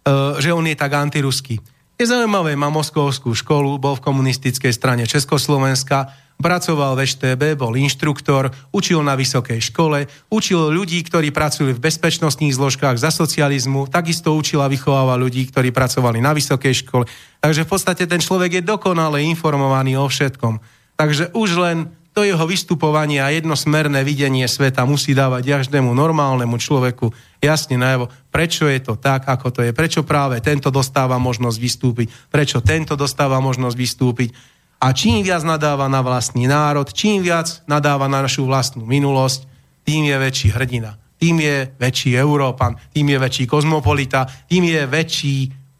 uh, 0.06 0.38
že 0.38 0.54
on 0.54 0.62
je 0.66 0.78
tak 0.78 0.94
antiruský. 0.94 1.58
Je 1.94 2.10
zaujímavé, 2.10 2.58
má 2.58 2.74
moskovskú 2.74 3.30
školu, 3.38 3.78
bol 3.78 3.94
v 3.94 4.04
komunistickej 4.04 4.74
strane 4.74 5.06
Československa, 5.06 6.10
Pracoval 6.34 6.98
v 6.98 7.06
ŠTB, 7.06 7.42
bol 7.54 7.78
inštruktor, 7.78 8.50
učil 8.74 9.06
na 9.06 9.14
vysokej 9.14 9.70
škole, 9.70 10.10
učil 10.34 10.74
ľudí, 10.74 10.98
ktorí 11.06 11.30
pracujú 11.30 11.70
v 11.78 11.84
bezpečnostných 11.86 12.58
zložkách 12.58 12.98
za 12.98 13.14
socializmu, 13.14 13.86
takisto 13.86 14.34
učil 14.34 14.58
a 14.58 14.66
vychováva 14.66 15.14
ľudí, 15.14 15.46
ktorí 15.46 15.70
pracovali 15.70 16.18
na 16.18 16.34
vysokej 16.34 16.74
škole. 16.82 17.06
Takže 17.38 17.62
v 17.62 17.70
podstate 17.70 18.04
ten 18.10 18.18
človek 18.18 18.60
je 18.60 18.66
dokonale 18.66 19.22
informovaný 19.22 19.94
o 19.94 20.10
všetkom. 20.10 20.58
Takže 20.98 21.30
už 21.38 21.50
len 21.54 21.94
to 22.14 22.22
jeho 22.22 22.46
vystupovanie 22.46 23.18
a 23.18 23.34
jednosmerné 23.34 24.06
videnie 24.06 24.46
sveta 24.46 24.86
musí 24.86 25.12
dávať 25.18 25.66
každému 25.66 25.90
normálnemu 25.90 26.54
človeku 26.54 27.10
jasne 27.42 27.74
najavo, 27.74 28.08
prečo 28.30 28.70
je 28.70 28.78
to 28.78 28.94
tak, 28.94 29.26
ako 29.26 29.50
to 29.50 29.60
je, 29.66 29.74
prečo 29.74 30.06
práve 30.06 30.38
tento 30.38 30.70
dostáva 30.70 31.18
možnosť 31.18 31.58
vystúpiť, 31.58 32.06
prečo 32.30 32.62
tento 32.62 32.94
dostáva 32.94 33.42
možnosť 33.42 33.76
vystúpiť 33.76 34.30
a 34.78 34.94
čím 34.94 35.26
viac 35.26 35.42
nadáva 35.42 35.90
na 35.90 36.00
vlastný 36.06 36.46
národ, 36.46 36.86
čím 36.86 37.24
viac 37.24 37.66
nadáva 37.66 38.06
na 38.06 38.22
našu 38.22 38.46
vlastnú 38.46 38.86
minulosť, 38.86 39.50
tým 39.84 40.08
je 40.08 40.16
väčší 40.16 40.48
hrdina. 40.54 40.96
Tým 41.16 41.40
je 41.40 41.72
väčší 41.80 42.20
Európan, 42.20 42.76
tým 42.92 43.16
je 43.16 43.18
väčší 43.18 43.44
kozmopolita, 43.48 44.28
tým 44.44 44.68
je 44.68 44.82
väčší 44.84 45.36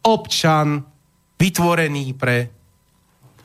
občan 0.08 0.80
vytvorený 1.36 2.16
pre 2.16 2.63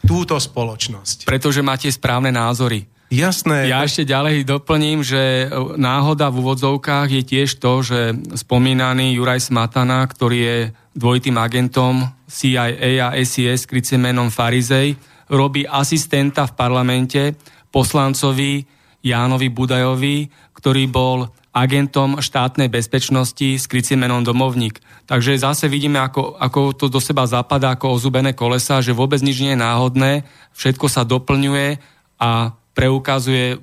túto 0.05 0.35
spoločnosť. 0.39 1.27
Pretože 1.27 1.63
máte 1.63 1.91
správne 1.91 2.31
názory. 2.31 2.87
Jasné. 3.09 3.73
Ja 3.73 3.81
ešte 3.81 4.05
ďalej 4.05 4.45
doplním, 4.45 5.01
že 5.01 5.49
náhoda 5.81 6.29
v 6.29 6.45
úvodzovkách 6.45 7.09
je 7.09 7.23
tiež 7.25 7.57
to, 7.57 7.81
že 7.81 8.13
spomínaný 8.37 9.17
Juraj 9.17 9.49
Smatana, 9.49 10.05
ktorý 10.05 10.37
je 10.37 10.57
dvojitým 10.93 11.41
agentom 11.41 12.05
CIA 12.29 13.09
a 13.09 13.17
SIS, 13.17 13.65
krycie 13.65 13.97
menom 13.97 14.29
Farizej, 14.29 14.93
robí 15.25 15.65
asistenta 15.65 16.45
v 16.45 16.53
parlamente 16.53 17.33
poslancovi 17.73 18.61
Jánovi 19.01 19.49
Budajovi, 19.49 20.29
ktorý 20.53 20.85
bol 20.85 21.33
agentom 21.49 22.21
štátnej 22.21 22.69
bezpečnosti 22.69 23.57
s 23.57 23.65
krycím 23.65 24.05
menom 24.05 24.21
Domovník. 24.21 24.77
Takže 25.09 25.41
zase 25.41 25.65
vidíme, 25.65 25.97
ako, 25.97 26.37
ako 26.37 26.77
to 26.77 26.85
do 26.85 27.01
seba 27.01 27.25
zapadá 27.25 27.73
ako 27.73 27.97
ozubené 27.97 28.37
kolesa, 28.37 28.77
že 28.77 28.93
vôbec 28.93 29.17
nič 29.25 29.41
nie 29.41 29.57
je 29.57 29.63
náhodné, 29.65 30.21
všetko 30.53 30.85
sa 30.85 31.01
doplňuje 31.01 31.81
a 32.21 32.53
preukazuje 32.77 33.57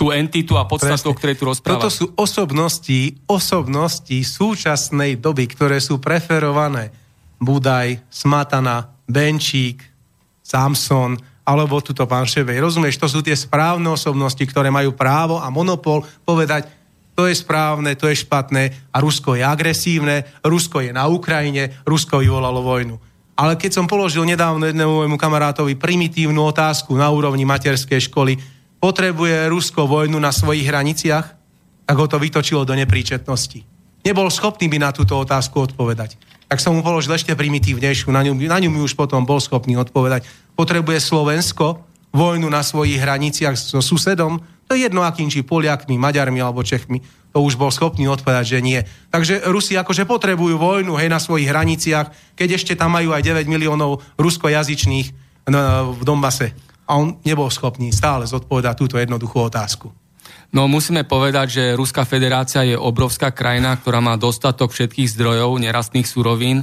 tú 0.00 0.08
entitu 0.08 0.56
a 0.56 0.64
podstatu, 0.64 1.12
o 1.12 1.16
ktorej 1.18 1.36
tu 1.36 1.44
rozpráva. 1.44 1.76
Toto 1.76 1.92
sú 1.92 2.16
osobnosti, 2.16 3.20
osobnosti 3.28 4.16
súčasnej 4.16 5.20
doby, 5.20 5.44
ktoré 5.44 5.76
sú 5.76 6.00
preferované. 6.00 6.88
Budaj, 7.36 8.00
Smatana, 8.08 8.96
Benčík, 9.04 9.84
Samson, 10.40 11.20
alebo 11.44 11.84
tuto 11.84 12.08
pán 12.08 12.24
Ševej. 12.24 12.64
Rozumieš, 12.64 12.96
to 12.96 13.12
sú 13.12 13.20
tie 13.20 13.36
správne 13.36 13.92
osobnosti, 13.92 14.40
ktoré 14.40 14.72
majú 14.72 14.96
právo 14.96 15.36
a 15.36 15.52
monopol 15.52 16.00
povedať, 16.24 16.79
to 17.20 17.28
je 17.28 17.36
správne, 17.36 17.92
to 18.00 18.08
je 18.08 18.24
špatné 18.24 18.88
a 18.88 18.96
Rusko 18.96 19.36
je 19.36 19.44
agresívne, 19.44 20.24
Rusko 20.40 20.80
je 20.80 20.88
na 20.88 21.04
Ukrajine, 21.04 21.84
Rusko 21.84 22.24
vyvolalo 22.24 22.64
vojnu. 22.64 22.96
Ale 23.36 23.60
keď 23.60 23.76
som 23.76 23.84
položil 23.84 24.24
nedávno 24.24 24.64
jednému 24.64 25.04
môjmu 25.04 25.20
kamarátovi 25.20 25.76
primitívnu 25.76 26.40
otázku 26.48 26.96
na 26.96 27.12
úrovni 27.12 27.44
materskej 27.44 28.08
školy, 28.08 28.40
potrebuje 28.80 29.52
Rusko 29.52 29.84
vojnu 29.84 30.16
na 30.16 30.32
svojich 30.32 30.64
hraniciach, 30.64 31.26
tak 31.84 31.96
ho 32.00 32.08
to 32.08 32.16
vytočilo 32.16 32.64
do 32.64 32.72
nepríčetnosti. 32.72 33.68
Nebol 34.00 34.32
schopný 34.32 34.72
by 34.72 34.80
na 34.80 34.90
túto 34.96 35.12
otázku 35.20 35.60
odpovedať. 35.60 36.16
Tak 36.48 36.56
som 36.56 36.72
mu 36.72 36.80
položil 36.80 37.12
ešte 37.12 37.36
primitívnejšiu, 37.36 38.08
na 38.08 38.24
ňu, 38.24 38.32
na 38.48 38.56
ňu 38.56 38.72
mi 38.72 38.80
už 38.80 38.96
potom 38.96 39.28
bol 39.28 39.44
schopný 39.44 39.76
odpovedať. 39.76 40.24
Potrebuje 40.56 41.04
Slovensko 41.04 41.84
vojnu 42.16 42.48
na 42.48 42.64
svojich 42.64 42.96
hraniciach 42.96 43.60
so 43.60 43.84
susedom, 43.84 44.40
to 44.70 44.78
je 44.78 44.86
jedno 44.86 45.02
akým, 45.02 45.26
či 45.26 45.42
Poliakmi, 45.42 45.98
Maďarmi 45.98 46.38
alebo 46.38 46.62
Čechmi, 46.62 47.02
to 47.34 47.42
už 47.42 47.58
bol 47.58 47.74
schopný 47.74 48.06
odpovedať, 48.06 48.54
že 48.54 48.58
nie. 48.62 48.78
Takže 49.10 49.50
Rusi 49.50 49.74
akože 49.74 50.06
potrebujú 50.06 50.54
vojnu 50.54 50.94
hej, 50.94 51.10
na 51.10 51.18
svojich 51.18 51.50
hraniciach, 51.50 52.38
keď 52.38 52.54
ešte 52.54 52.78
tam 52.78 52.94
majú 52.94 53.10
aj 53.10 53.18
9 53.18 53.50
miliónov 53.50 53.98
ruskojazyčných 54.14 55.10
no, 55.50 55.90
v 55.98 56.02
Donbase. 56.06 56.54
A 56.86 57.02
on 57.02 57.18
nebol 57.26 57.50
schopný 57.50 57.90
stále 57.90 58.30
zodpovedať 58.30 58.78
túto 58.78 58.94
jednoduchú 58.94 59.50
otázku. 59.50 59.90
No 60.54 60.70
musíme 60.70 61.02
povedať, 61.02 61.46
že 61.50 61.64
Ruská 61.74 62.06
federácia 62.06 62.62
je 62.62 62.78
obrovská 62.78 63.34
krajina, 63.34 63.74
ktorá 63.74 63.98
má 63.98 64.14
dostatok 64.14 64.70
všetkých 64.70 65.18
zdrojov, 65.18 65.58
nerastných 65.58 66.06
surovín, 66.06 66.62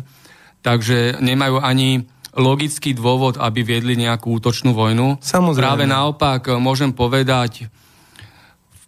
takže 0.63 1.19
nemajú 1.19 1.59
ani 1.59 2.07
logický 2.39 2.95
dôvod, 2.95 3.35
aby 3.35 3.67
viedli 3.67 3.99
nejakú 3.99 4.31
útočnú 4.39 4.71
vojnu. 4.71 5.19
Samozrejme. 5.19 5.63
Práve 5.63 5.85
naopak 5.87 6.55
môžem 6.59 6.95
povedať, 6.95 7.67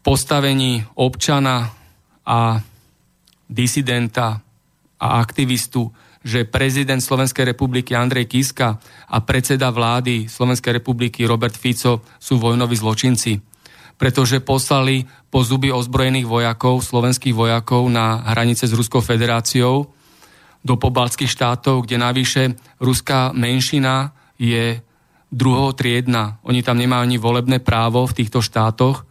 postavení 0.01 0.85
občana 0.95 1.73
a 2.25 2.61
disidenta 3.49 4.41
a 4.99 5.07
aktivistu, 5.19 5.89
že 6.19 6.45
prezident 6.45 6.99
Slovenskej 6.99 7.55
republiky 7.55 7.95
Andrej 7.95 8.27
Kiska 8.27 8.75
a 9.07 9.17
predseda 9.23 9.71
vlády 9.71 10.27
Slovenskej 10.27 10.83
republiky 10.83 11.23
Robert 11.23 11.55
Fico 11.55 12.03
sú 12.19 12.37
vojnoví 12.37 12.75
zločinci, 12.75 13.39
pretože 13.95 14.43
poslali 14.43 15.07
po 15.31 15.43
zuby 15.43 15.71
ozbrojených 15.71 16.27
vojakov, 16.27 16.83
slovenských 16.83 17.35
vojakov 17.35 17.87
na 17.87 18.21
hranice 18.35 18.67
s 18.67 18.75
Ruskou 18.75 18.99
federáciou 18.99 19.87
do 20.59 20.75
pobaltských 20.75 21.31
štátov, 21.31 21.87
kde 21.87 21.97
navyše 21.97 22.43
ruská 22.83 23.31
menšina 23.31 24.11
je 24.35 24.83
druhotriedna. 25.31 26.43
Oni 26.43 26.59
tam 26.59 26.75
nemajú 26.83 27.01
ani 27.05 27.17
volebné 27.17 27.57
právo 27.63 28.03
v 28.03 28.15
týchto 28.23 28.43
štátoch 28.43 29.08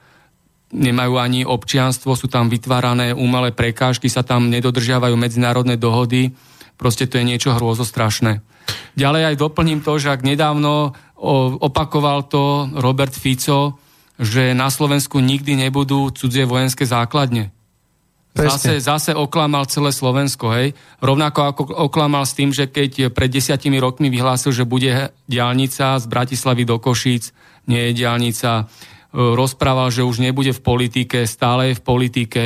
nemajú 0.69 1.15
ani 1.17 1.41
občianstvo, 1.49 2.13
sú 2.13 2.29
tam 2.29 2.53
vytvárané 2.53 3.17
umelé 3.17 3.53
prekážky, 3.57 4.13
sa 4.13 4.21
tam 4.21 4.53
nedodržiavajú 4.53 5.17
medzinárodné 5.17 5.81
dohody. 5.81 6.37
Proste 6.77 7.09
to 7.09 7.19
je 7.19 7.25
niečo 7.25 7.57
hrôzostrašné. 7.57 8.45
Ďalej 8.95 9.23
aj 9.33 9.41
doplním 9.41 9.81
to, 9.81 9.97
že 9.97 10.13
ak 10.13 10.23
nedávno 10.23 10.93
opakoval 11.65 12.29
to 12.29 12.69
Robert 12.79 13.17
Fico, 13.17 13.81
že 14.21 14.53
na 14.53 14.69
Slovensku 14.69 15.19
nikdy 15.23 15.57
nebudú 15.57 16.11
cudzie 16.13 16.45
vojenské 16.45 16.85
základne. 16.85 17.51
Zase, 18.39 18.79
zase 18.79 19.11
oklamal 19.19 19.67
celé 19.67 19.91
Slovensko, 19.91 20.55
hej. 20.55 20.71
Rovnako 21.03 21.41
ako 21.43 21.63
oklamal 21.91 22.23
s 22.23 22.39
tým, 22.39 22.55
že 22.55 22.71
keď 22.71 23.11
pred 23.11 23.35
desiatimi 23.35 23.83
rokmi 23.83 24.15
vyhlásil, 24.15 24.55
že 24.55 24.69
bude 24.69 25.11
diálnica 25.27 25.99
z 25.99 26.07
Bratislavy 26.07 26.63
do 26.63 26.79
Košíc, 26.79 27.35
nie 27.67 27.91
je 27.91 27.99
diálnica 27.99 28.71
rozprával, 29.13 29.89
že 29.89 30.05
už 30.05 30.21
nebude 30.21 30.53
v 30.53 30.65
politike, 30.65 31.25
stále 31.25 31.73
je 31.73 31.79
v 31.81 31.87
politike, 31.87 32.43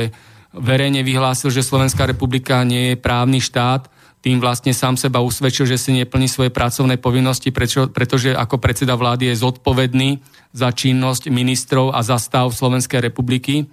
verejne 0.53 1.01
vyhlásil, 1.01 1.49
že 1.49 1.65
Slovenská 1.65 2.05
republika 2.05 2.61
nie 2.63 2.93
je 2.93 3.01
právny 3.01 3.41
štát, 3.41 3.89
tým 4.23 4.39
vlastne 4.39 4.71
sám 4.71 4.95
seba 4.95 5.19
usvedčil, 5.19 5.67
že 5.67 5.75
si 5.75 5.91
neplní 5.99 6.31
svoje 6.31 6.47
pracovné 6.47 6.95
povinnosti, 6.95 7.51
prečo, 7.51 7.91
pretože 7.91 8.31
ako 8.31 8.55
predseda 8.55 8.95
vlády 8.95 9.27
je 9.33 9.41
zodpovedný 9.43 10.23
za 10.55 10.71
činnosť 10.71 11.27
ministrov 11.27 11.91
a 11.91 11.99
za 11.99 12.15
stav 12.15 12.47
Slovenskej 12.55 13.03
republiky. 13.03 13.67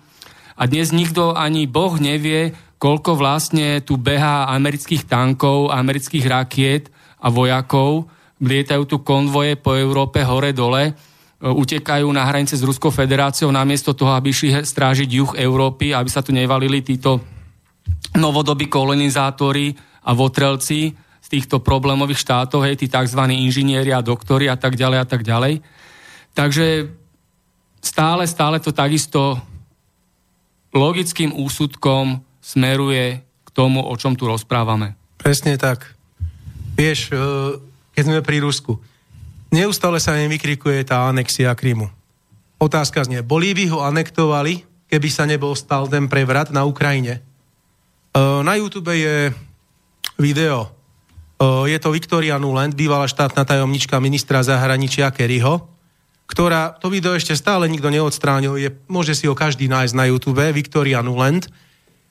A 0.58 0.66
dnes 0.66 0.90
nikto 0.90 1.38
ani 1.38 1.70
Boh 1.70 1.94
nevie, 2.02 2.50
koľko 2.82 3.14
vlastne 3.14 3.78
tu 3.86 3.94
behá 3.94 4.50
amerických 4.50 5.06
tankov, 5.06 5.70
amerických 5.70 6.26
rakiet 6.26 6.90
a 7.22 7.30
vojakov, 7.30 8.10
lietajú 8.42 8.82
tu 8.90 8.96
konvoje 9.06 9.54
po 9.54 9.78
Európe 9.78 10.24
hore-dole 10.26 10.98
utekajú 11.40 12.04
na 12.12 12.28
hranice 12.28 12.52
s 12.52 12.66
Ruskou 12.66 12.92
federáciou 12.92 13.48
namiesto 13.48 13.96
toho, 13.96 14.12
aby 14.12 14.28
išli 14.28 14.52
strážiť 14.60 15.08
juh 15.08 15.32
Európy, 15.40 15.96
aby 15.96 16.08
sa 16.12 16.20
tu 16.20 16.36
nevalili 16.36 16.84
títo 16.84 17.24
novodobí 18.12 18.68
kolonizátori 18.68 19.72
a 20.04 20.12
votrelci 20.12 20.92
z 21.20 21.26
týchto 21.32 21.64
problémových 21.64 22.20
štátov, 22.20 22.68
hej, 22.68 22.76
tí 22.76 22.86
tzv. 22.92 23.20
inžinieri 23.24 23.92
a 23.92 24.04
doktori 24.04 24.52
a 24.52 24.56
tak 24.60 24.76
ďalej 24.76 24.98
a 25.00 25.06
tak 25.08 25.22
ďalej. 25.24 25.64
Takže 26.36 26.92
stále, 27.80 28.28
stále 28.28 28.60
to 28.60 28.76
takisto 28.76 29.40
logickým 30.76 31.32
úsudkom 31.32 32.20
smeruje 32.44 33.20
k 33.20 33.48
tomu, 33.50 33.80
o 33.80 33.94
čom 33.96 34.12
tu 34.12 34.28
rozprávame. 34.28 34.94
Presne 35.16 35.56
tak. 35.56 35.96
Vieš, 36.76 37.12
e, 37.12 37.14
keď 37.96 38.02
sme 38.06 38.24
pri 38.24 38.38
Rusku, 38.40 38.80
Neustále 39.50 39.98
sa 39.98 40.14
im 40.14 40.30
vykrikuje 40.30 40.86
tá 40.86 41.10
anexia 41.10 41.50
Krymu. 41.58 41.90
Otázka 42.62 43.02
znie, 43.02 43.26
boli 43.26 43.50
by 43.50 43.66
ho 43.74 43.82
anektovali, 43.82 44.62
keby 44.86 45.08
sa 45.10 45.26
nebol 45.26 45.58
stal 45.58 45.90
ten 45.90 46.06
prevrat 46.06 46.54
na 46.54 46.62
Ukrajine? 46.62 47.18
E, 47.18 47.20
na 48.46 48.54
YouTube 48.54 48.94
je 48.94 49.34
video. 50.14 50.70
E, 51.34 51.66
je 51.66 51.78
to 51.82 51.90
Viktoria 51.90 52.38
Nuland, 52.38 52.78
bývalá 52.78 53.10
štátna 53.10 53.42
tajomnička 53.42 53.98
ministra 53.98 54.38
zahraničia 54.46 55.10
Kerryho, 55.10 55.66
ktorá, 56.30 56.78
to 56.78 56.86
video 56.86 57.18
ešte 57.18 57.34
stále 57.34 57.66
nikto 57.66 57.90
neodstránil, 57.90 58.54
je, 58.54 58.70
môže 58.86 59.18
si 59.18 59.26
ho 59.26 59.34
každý 59.34 59.66
nájsť 59.66 59.98
na 59.98 60.06
YouTube, 60.06 60.46
Viktoria 60.54 61.02
Nuland, 61.02 61.50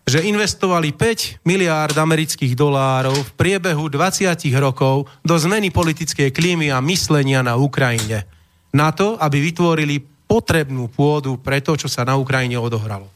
že 0.08 0.26
investovali 0.26 0.94
5 0.96 1.46
miliárd 1.46 1.94
amerických 1.94 2.58
dolárov 2.58 3.14
v 3.14 3.32
priebehu 3.38 3.90
20 3.90 4.26
rokov 4.58 5.06
do 5.22 5.36
zmeny 5.38 5.70
politickej 5.70 6.34
klímy 6.34 6.74
a 6.74 6.82
myslenia 6.82 7.46
na 7.46 7.58
Ukrajine. 7.58 8.26
Na 8.74 8.90
to, 8.90 9.18
aby 9.22 9.38
vytvorili 9.38 10.02
potrebnú 10.30 10.90
pôdu 10.90 11.38
pre 11.42 11.62
to, 11.62 11.78
čo 11.78 11.90
sa 11.90 12.06
na 12.06 12.18
Ukrajine 12.18 12.58
odohralo. 12.58 13.10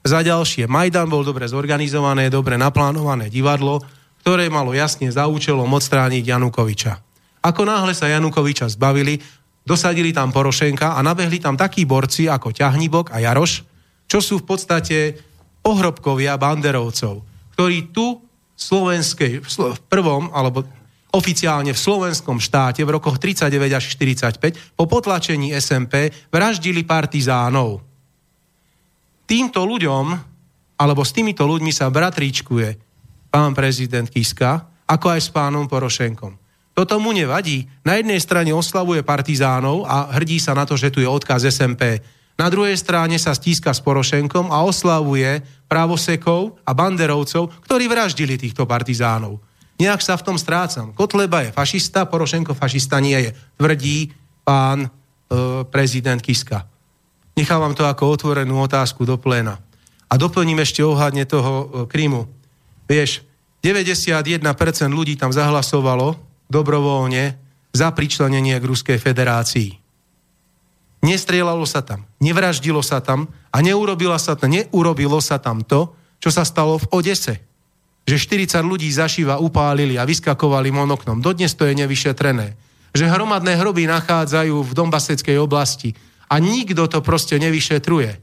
Za 0.00 0.24
ďalšie, 0.24 0.70
Majdan 0.70 1.10
bol 1.10 1.26
dobre 1.26 1.44
zorganizované, 1.50 2.32
dobre 2.32 2.56
naplánované 2.56 3.28
divadlo, 3.28 3.84
ktoré 4.24 4.48
malo 4.48 4.72
jasne 4.72 5.10
za 5.12 5.28
účelom 5.28 5.68
odstrániť 5.68 6.24
Janukoviča. 6.24 6.92
Ako 7.40 7.64
náhle 7.64 7.92
sa 7.96 8.08
Janukoviča 8.08 8.68
zbavili, 8.68 9.20
dosadili 9.64 10.12
tam 10.12 10.32
Porošenka 10.32 10.96
a 10.96 11.00
nabehli 11.00 11.40
tam 11.40 11.56
takí 11.56 11.84
borci 11.84 12.28
ako 12.28 12.52
Ťahnibok 12.52 13.12
a 13.12 13.20
Jaroš, 13.20 13.64
čo 14.08 14.18
sú 14.20 14.40
v 14.40 14.48
podstate 14.48 14.96
pohrobkovia 15.60 16.36
banderovcov, 16.40 17.22
ktorí 17.56 17.92
tu 17.92 18.20
v 18.20 18.60
slovenskej, 18.60 19.40
v 19.44 19.80
prvom, 19.88 20.28
alebo 20.32 20.64
oficiálne 21.10 21.74
v 21.74 21.80
slovenskom 21.80 22.38
štáte 22.38 22.86
v 22.86 22.94
rokoch 22.94 23.18
39 23.18 23.50
až 23.74 23.84
45 23.98 24.78
po 24.78 24.84
potlačení 24.86 25.50
SMP 25.58 26.14
vraždili 26.30 26.86
partizánov. 26.86 27.82
Týmto 29.26 29.62
ľuďom, 29.62 30.06
alebo 30.78 31.02
s 31.02 31.14
týmito 31.14 31.46
ľuďmi 31.46 31.70
sa 31.70 31.90
bratríčkuje 31.90 32.68
pán 33.30 33.54
prezident 33.54 34.10
Kiska, 34.10 34.66
ako 34.90 35.06
aj 35.14 35.20
s 35.22 35.30
pánom 35.30 35.70
Porošenkom. 35.70 36.34
Toto 36.74 36.98
mu 36.98 37.14
nevadí. 37.14 37.66
Na 37.86 37.98
jednej 37.98 38.18
strane 38.18 38.50
oslavuje 38.54 39.06
partizánov 39.06 39.86
a 39.86 40.10
hrdí 40.18 40.42
sa 40.42 40.54
na 40.54 40.66
to, 40.66 40.74
že 40.74 40.90
tu 40.90 41.02
je 41.02 41.06
odkaz 41.06 41.46
SMP. 41.46 42.02
Na 42.36 42.48
druhej 42.48 42.76
strane 42.78 43.18
sa 43.18 43.36
stíska 43.36 43.72
s 43.72 43.80
Porošenkom 43.84 44.48
a 44.48 44.64
oslavuje 44.64 45.44
právosekov 45.70 46.58
a 46.64 46.70
banderovcov, 46.72 47.52
ktorí 47.66 47.88
vraždili 47.88 48.40
týchto 48.40 48.64
partizánov. 48.64 49.40
Nejak 49.80 50.04
sa 50.04 50.20
v 50.20 50.24
tom 50.28 50.36
strácam. 50.36 50.92
Kotleba 50.92 51.48
je 51.48 51.56
fašista, 51.56 52.04
Porošenko 52.04 52.52
fašista 52.52 53.00
nie 53.00 53.16
je. 53.16 53.30
Tvrdí 53.56 54.12
pán 54.44 54.84
e, 54.84 54.88
prezident 55.72 56.20
Kiska. 56.20 56.68
Nechávam 57.32 57.72
to 57.72 57.88
ako 57.88 58.12
otvorenú 58.12 58.60
otázku 58.60 59.08
do 59.08 59.16
pléna. 59.16 59.56
A 60.12 60.20
doplním 60.20 60.60
ešte 60.60 60.84
ohľadne 60.84 61.24
toho 61.24 61.52
e, 61.56 61.66
Krymu. 61.88 62.28
Vieš, 62.84 63.24
91% 63.64 64.44
ľudí 64.92 65.16
tam 65.16 65.32
zahlasovalo 65.32 66.20
dobrovoľne 66.52 67.40
za 67.72 67.88
pričlenenie 67.96 68.60
k 68.60 68.68
Ruskej 68.68 68.98
federácii. 69.00 69.79
Nestrieľalo 71.00 71.64
sa 71.64 71.80
tam, 71.80 72.04
nevraždilo 72.20 72.84
sa 72.84 73.00
tam 73.00 73.32
a 73.48 73.64
neurobilo 73.64 74.12
sa, 74.20 74.36
tam, 74.36 74.52
neurobilo 74.52 75.16
sa 75.24 75.40
tam 75.40 75.64
to, 75.64 75.96
čo 76.20 76.28
sa 76.28 76.44
stalo 76.44 76.76
v 76.76 76.88
Odese. 76.92 77.40
Že 78.04 78.44
40 78.44 78.68
ľudí 78.68 78.88
zašíva 78.92 79.40
upálili 79.40 79.96
a 79.96 80.04
vyskakovali 80.04 80.68
monoknom. 80.68 81.24
Dodnes 81.24 81.56
to 81.56 81.64
je 81.64 81.72
nevyšetrené. 81.72 82.52
Že 82.92 83.08
hromadné 83.08 83.56
hroby 83.56 83.88
nachádzajú 83.88 84.60
v 84.60 84.72
Dombaseckej 84.76 85.40
oblasti 85.40 85.96
a 86.28 86.36
nikto 86.36 86.84
to 86.84 87.00
proste 87.00 87.40
nevyšetruje. 87.40 88.20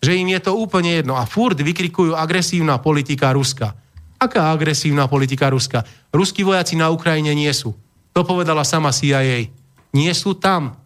Že 0.00 0.12
im 0.16 0.28
je 0.32 0.40
to 0.40 0.56
úplne 0.56 0.96
jedno. 0.96 1.20
A 1.20 1.28
furt 1.28 1.60
vykrikujú 1.60 2.16
agresívna 2.16 2.80
politika 2.80 3.28
Ruska. 3.36 3.76
Aká 4.16 4.48
agresívna 4.48 5.04
politika 5.04 5.52
Ruska? 5.52 5.84
Ruskí 6.08 6.40
vojaci 6.40 6.80
na 6.80 6.88
Ukrajine 6.88 7.36
nie 7.36 7.52
sú. 7.52 7.76
To 8.16 8.24
povedala 8.24 8.64
sama 8.64 8.88
CIA. 8.88 9.52
Nie 9.92 10.12
sú 10.16 10.32
tam. 10.40 10.79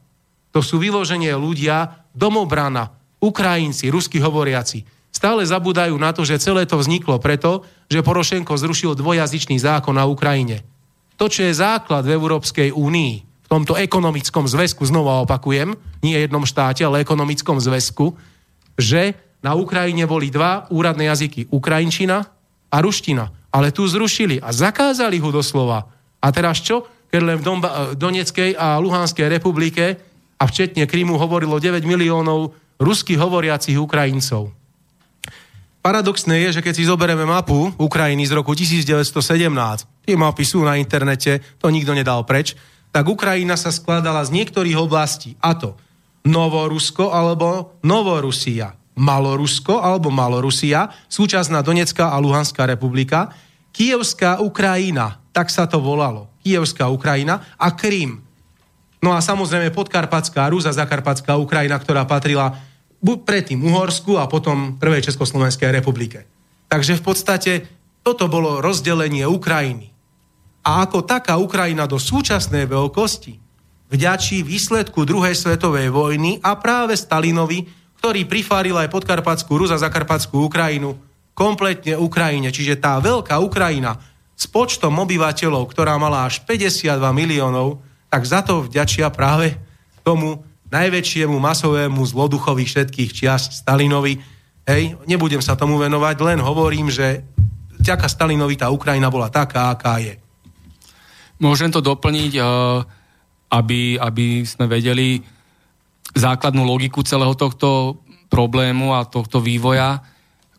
To 0.55 0.62
sú 0.62 0.78
vyloženie 0.78 1.34
ľudia, 1.34 2.07
domobrana, 2.14 2.94
Ukrajinci, 3.18 3.90
rusky 3.90 4.22
hovoriaci. 4.22 4.86
Stále 5.11 5.42
zabúdajú 5.42 5.94
na 5.98 6.14
to, 6.14 6.22
že 6.22 6.38
celé 6.38 6.62
to 6.66 6.78
vzniklo 6.78 7.18
preto, 7.18 7.66
že 7.90 8.02
Porošenko 8.07 8.55
zrušil 8.55 8.94
dvojazyčný 8.94 9.59
zákon 9.59 9.94
na 9.94 10.07
Ukrajine. 10.07 10.62
To, 11.18 11.30
čo 11.30 11.46
je 11.46 11.55
základ 11.55 12.07
v 12.07 12.14
Európskej 12.14 12.74
únii, 12.74 13.14
v 13.46 13.48
tomto 13.50 13.78
ekonomickom 13.78 14.46
zväzku, 14.50 14.82
znova 14.86 15.22
opakujem, 15.22 15.74
nie 16.02 16.18
jednom 16.18 16.42
štáte, 16.42 16.82
ale 16.82 17.02
ekonomickom 17.02 17.62
zväzku, 17.62 18.14
že 18.74 19.14
na 19.38 19.55
Ukrajine 19.55 20.09
boli 20.11 20.32
dva 20.32 20.66
úradné 20.70 21.07
jazyky, 21.07 21.52
Ukrajinčina 21.55 22.26
a 22.70 22.76
ruština. 22.82 23.30
Ale 23.55 23.70
tu 23.70 23.86
zrušili 23.86 24.42
a 24.42 24.50
zakázali 24.50 25.22
ho 25.22 25.30
doslova. 25.30 25.86
A 26.18 26.26
teraz 26.34 26.59
čo? 26.59 26.90
Keď 27.07 27.20
len 27.22 27.38
v 27.38 27.46
Donetskej 27.94 28.59
a 28.59 28.82
Luhanskej 28.82 29.30
republike 29.30 30.13
a 30.45 30.49
včetne 30.53 30.84
Krymu 30.84 31.16
hovorilo 31.16 31.57
9 31.57 31.88
miliónov 31.88 32.53
rusky 32.76 33.16
hovoriacich 33.16 33.80
Ukrajincov. 33.80 34.53
Paradoxné 35.80 36.45
je, 36.45 36.61
že 36.61 36.64
keď 36.64 36.74
si 36.76 36.84
zoberieme 36.84 37.24
mapu 37.24 37.72
Ukrajiny 37.80 38.28
z 38.28 38.36
roku 38.36 38.53
1917, 38.53 39.09
tie 40.05 40.16
mapy 40.20 40.45
sú 40.45 40.61
na 40.61 40.76
internete, 40.76 41.40
to 41.57 41.72
nikto 41.72 41.97
nedal 41.97 42.28
preč, 42.28 42.53
tak 42.92 43.09
Ukrajina 43.09 43.57
sa 43.57 43.72
skladala 43.72 44.20
z 44.28 44.36
niektorých 44.36 44.76
oblastí, 44.76 45.32
a 45.40 45.57
to 45.57 45.80
Novorusko 46.28 47.09
alebo 47.12 47.80
Novorusia, 47.84 48.76
Malorusko 49.01 49.80
alebo 49.80 50.12
Malorusia, 50.12 50.92
súčasná 51.09 51.64
Donetská 51.64 52.12
a 52.12 52.20
Luhanská 52.20 52.68
republika, 52.68 53.32
Kievská 53.72 54.45
Ukrajina, 54.45 55.20
tak 55.32 55.49
sa 55.49 55.68
to 55.68 55.80
volalo, 55.80 56.32
Kievská 56.40 56.88
Ukrajina 56.88 57.57
a 57.61 57.76
Krym, 57.76 58.24
No 59.05 59.12
a 59.12 59.20
samozrejme 59.20 59.68
podkarpatská 59.76 60.48
Rus 60.48 60.64
a 60.64 60.72
zakarpatská 60.72 61.36
Ukrajina, 61.36 61.76
ktorá 61.76 62.09
patrila 62.09 62.57
predtým 63.05 63.61
Uhorsku 63.61 64.16
a 64.16 64.24
potom 64.24 64.80
Prvej 64.80 65.05
Československej 65.12 65.68
republike. 65.68 66.24
Takže 66.72 66.96
v 66.96 67.02
podstate 67.05 67.52
toto 68.00 68.32
bolo 68.32 68.64
rozdelenie 68.64 69.28
Ukrajiny. 69.28 69.92
A 70.64 70.88
ako 70.88 71.05
taká 71.05 71.36
Ukrajina 71.36 71.84
do 71.84 72.00
súčasnej 72.00 72.64
veľkosti 72.64 73.36
vďačí 73.92 74.40
výsledku 74.40 75.05
druhej 75.05 75.36
svetovej 75.36 75.92
vojny 75.92 76.40
a 76.40 76.57
práve 76.57 76.96
Stalinovi, 76.96 77.68
ktorý 78.00 78.24
prifáril 78.24 78.80
aj 78.80 78.88
podkarpatskú 78.88 79.52
Rus 79.61 79.68
a 79.68 79.76
zakarpatskú 79.76 80.48
Ukrajinu 80.48 80.96
kompletne 81.36 82.00
Ukrajine. 82.00 82.48
Čiže 82.48 82.80
tá 82.80 82.96
veľká 83.05 83.36
Ukrajina 83.36 84.00
s 84.32 84.48
počtom 84.48 84.96
obyvateľov, 84.96 85.68
ktorá 85.68 86.00
mala 86.00 86.24
až 86.24 86.40
52 86.48 86.96
miliónov, 87.12 87.84
tak 88.14 88.30
za 88.30 88.46
to 88.46 88.70
vďačia 88.70 89.10
práve 89.10 89.58
tomu 90.06 90.38
najväčšiemu 90.70 91.34
masovému 91.34 91.98
zloduchovi 91.98 92.62
všetkých 92.62 93.10
čias 93.10 93.58
Stalinovi. 93.58 94.22
Hej, 94.62 94.94
nebudem 95.10 95.42
sa 95.42 95.58
tomu 95.58 95.82
venovať, 95.82 96.22
len 96.22 96.38
hovorím, 96.38 96.94
že 96.94 97.26
vďaka 97.82 98.06
Stalinovi 98.06 98.54
tá 98.54 98.70
Ukrajina 98.70 99.10
bola 99.10 99.34
taká, 99.34 99.74
aká 99.74 99.98
je. 99.98 100.14
Môžem 101.42 101.74
to 101.74 101.82
doplniť, 101.82 102.38
eh, 102.38 102.46
aby, 103.50 103.98
aby 103.98 104.46
sme 104.46 104.70
vedeli 104.70 105.18
základnú 106.14 106.62
logiku 106.62 107.02
celého 107.02 107.34
tohto 107.34 107.98
problému 108.30 108.94
a 108.94 109.10
tohto 109.10 109.42
vývoja. 109.42 110.06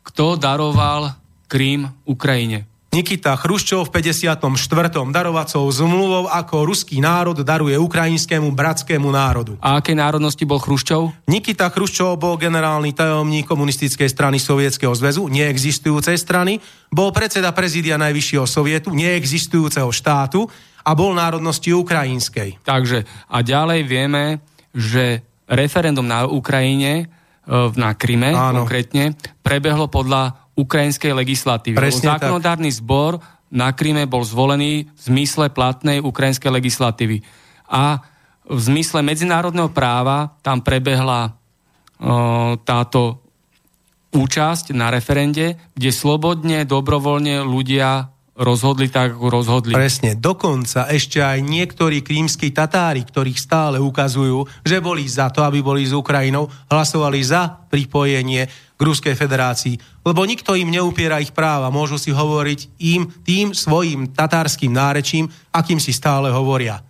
Kto 0.03 0.35
daroval 0.35 1.15
Krím 1.47 1.87
Ukrajine? 2.03 2.74
Nikita 2.95 3.35
Chruščov 3.35 3.91
v 3.91 3.99
54. 3.99 4.39
darovacou 5.11 5.67
zmluvou, 5.67 6.31
ako 6.31 6.63
ruský 6.63 7.03
národ 7.03 7.35
daruje 7.43 7.75
ukrajinskému 7.75 8.55
bratskému 8.55 9.11
národu. 9.11 9.59
A 9.59 9.83
aké 9.83 9.91
národnosti 9.91 10.47
bol 10.47 10.63
Chruščov? 10.63 11.27
Nikita 11.27 11.67
Chruščov 11.75 12.15
bol 12.15 12.39
generálny 12.39 12.95
tajomník 12.95 13.51
komunistickej 13.51 14.07
strany 14.07 14.39
Sovietskeho 14.39 14.95
zväzu, 14.95 15.27
neexistujúcej 15.27 16.15
strany, 16.15 16.63
bol 16.87 17.11
predseda 17.11 17.51
prezídia 17.51 17.99
Najvyššieho 17.99 18.47
sovietu, 18.47 18.95
neexistujúceho 18.95 19.91
štátu 19.91 20.47
a 20.87 20.95
bol 20.95 21.11
národnosti 21.11 21.75
ukrajinskej. 21.75 22.63
Takže 22.63 23.03
a 23.27 23.43
ďalej 23.43 23.83
vieme, 23.83 24.39
že 24.71 25.19
referendum 25.51 26.07
na 26.07 26.23
Ukrajine, 26.31 27.11
e, 27.43 27.75
na 27.75 27.91
Kryme 27.91 28.31
Áno. 28.31 28.63
konkrétne, 28.63 29.19
prebehlo 29.43 29.91
podľa 29.91 30.44
ukrajinskej 30.55 31.11
legislatívy. 31.11 31.75
Presne 31.75 32.15
Zákonodárny 32.15 32.71
tak. 32.71 32.79
zbor 32.79 33.11
na 33.51 33.71
Kríme 33.75 34.07
bol 34.09 34.23
zvolený 34.23 34.87
v 34.87 34.99
zmysle 34.99 35.51
platnej 35.51 36.01
ukrajinskej 36.01 36.51
legislatívy. 36.51 37.21
A 37.69 38.01
v 38.45 38.59
zmysle 38.59 39.03
medzinárodného 39.03 39.69
práva 39.69 40.33
tam 40.41 40.61
prebehla 40.63 41.31
o, 41.31 42.55
táto 42.61 43.25
účasť 44.15 44.71
na 44.71 44.87
referende, 44.89 45.59
kde 45.75 45.91
slobodne, 45.91 46.63
dobrovoľne 46.63 47.43
ľudia 47.43 48.14
rozhodli 48.35 48.91
tak, 48.91 49.15
ako 49.15 49.27
rozhodli. 49.31 49.71
Presne. 49.71 50.19
Dokonca 50.19 50.91
ešte 50.91 51.23
aj 51.23 51.39
niektorí 51.39 52.03
krímsky 52.03 52.51
Tatári, 52.51 53.07
ktorých 53.07 53.39
stále 53.39 53.77
ukazujú, 53.79 54.43
že 54.61 54.83
boli 54.83 55.07
za 55.07 55.31
to, 55.31 55.41
aby 55.47 55.63
boli 55.63 55.87
s 55.87 55.95
Ukrajinou, 55.95 56.51
hlasovali 56.67 57.19
za 57.23 57.47
pripojenie 57.71 58.43
k 58.75 58.81
Ruskej 58.83 59.15
federácii. 59.15 60.03
Lebo 60.03 60.27
nikto 60.27 60.51
im 60.59 60.67
neupiera 60.67 61.23
ich 61.23 61.31
práva. 61.31 61.71
Môžu 61.71 61.95
si 61.95 62.11
hovoriť 62.11 62.83
im 62.83 63.07
tým 63.23 63.55
svojim 63.55 64.11
tatárským 64.11 64.75
nárečím, 64.75 65.31
akým 65.55 65.79
si 65.79 65.95
stále 65.95 66.27
hovoria. 66.27 66.83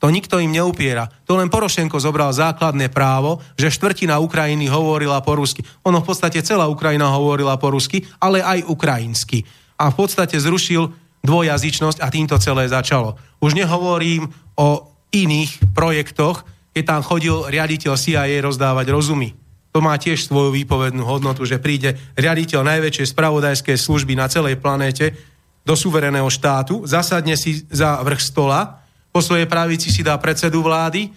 To 0.00 0.08
nikto 0.08 0.40
im 0.40 0.48
neupiera. 0.48 1.12
To 1.28 1.36
len 1.36 1.52
Porošenko 1.52 2.00
zobral 2.00 2.32
základné 2.32 2.88
právo, 2.88 3.44
že 3.52 3.68
štvrtina 3.68 4.16
Ukrajiny 4.16 4.64
hovorila 4.72 5.20
po 5.20 5.36
rusky. 5.36 5.60
Ono 5.84 6.00
v 6.00 6.08
podstate 6.08 6.40
celá 6.40 6.72
Ukrajina 6.72 7.12
hovorila 7.12 7.60
po 7.60 7.68
rusky, 7.68 8.08
ale 8.16 8.40
aj 8.40 8.64
ukrajinsky 8.64 9.44
a 9.80 9.88
v 9.88 9.96
podstate 9.96 10.36
zrušil 10.36 10.92
dvojazyčnosť 11.24 12.04
a 12.04 12.12
týmto 12.12 12.36
celé 12.36 12.68
začalo. 12.68 13.16
Už 13.40 13.56
nehovorím 13.56 14.28
o 14.60 14.68
iných 15.08 15.72
projektoch, 15.72 16.44
keď 16.76 16.84
tam 16.84 17.00
chodil 17.00 17.48
riaditeľ 17.48 17.96
CIA 17.96 18.44
rozdávať 18.44 18.92
rozumy. 18.92 19.32
To 19.70 19.80
má 19.80 19.96
tiež 19.96 20.26
svoju 20.26 20.52
výpovednú 20.52 21.06
hodnotu, 21.06 21.46
že 21.46 21.62
príde 21.62 21.96
riaditeľ 22.18 22.60
najväčšej 22.66 23.10
spravodajskej 23.14 23.76
služby 23.78 24.18
na 24.18 24.26
celej 24.26 24.58
planéte 24.58 25.14
do 25.62 25.78
suvereného 25.78 26.26
štátu, 26.26 26.82
zasadne 26.88 27.38
si 27.38 27.62
za 27.70 28.02
vrch 28.02 28.22
stola, 28.22 28.82
po 29.10 29.22
svojej 29.22 29.46
pravici 29.46 29.90
si 29.90 30.02
dá 30.06 30.18
predsedu 30.18 30.62
vlády, 30.62 31.10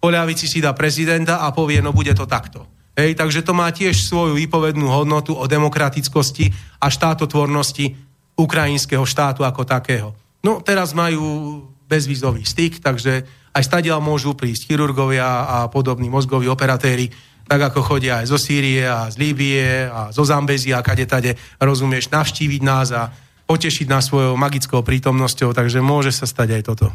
po 0.00 0.12
ľavici 0.12 0.44
si 0.48 0.60
dá 0.60 0.76
prezidenta 0.76 1.40
a 1.44 1.52
povie, 1.52 1.80
no 1.80 1.92
bude 1.92 2.12
to 2.12 2.28
takto. 2.28 2.68
Hej, 2.94 3.18
takže 3.18 3.42
to 3.42 3.56
má 3.56 3.72
tiež 3.74 4.06
svoju 4.06 4.38
výpovednú 4.38 4.86
hodnotu 4.86 5.34
o 5.34 5.44
demokratickosti 5.48 6.78
a 6.78 6.86
štátotvornosti 6.86 8.03
ukrajinského 8.34 9.06
štátu 9.06 9.46
ako 9.46 9.62
takého. 9.62 10.10
No 10.42 10.60
teraz 10.60 10.92
majú 10.92 11.62
bezvýzový 11.86 12.42
styk, 12.42 12.82
takže 12.82 13.24
aj 13.54 13.62
stadiaľ 13.62 14.02
môžu 14.02 14.34
prísť 14.34 14.66
chirurgovia 14.66 15.24
a 15.46 15.56
podobní 15.70 16.10
mozgoví 16.10 16.50
operatéri, 16.50 17.08
tak 17.44 17.70
ako 17.70 17.80
chodia 17.84 18.24
aj 18.24 18.26
zo 18.32 18.38
Sýrie 18.40 18.82
a 18.82 19.06
z 19.12 19.20
Líbie 19.20 19.86
a 19.86 20.10
zo 20.10 20.24
Zambezia 20.24 20.80
a 20.80 20.86
kade 20.86 21.06
tade, 21.06 21.36
rozumieš, 21.60 22.10
navštíviť 22.10 22.62
nás 22.64 22.88
a 22.90 23.12
potešiť 23.44 23.86
nás 23.86 24.08
svojou 24.08 24.34
magickou 24.40 24.80
prítomnosťou, 24.80 25.52
takže 25.52 25.84
môže 25.84 26.10
sa 26.10 26.24
stať 26.24 26.48
aj 26.60 26.62
toto. 26.64 26.88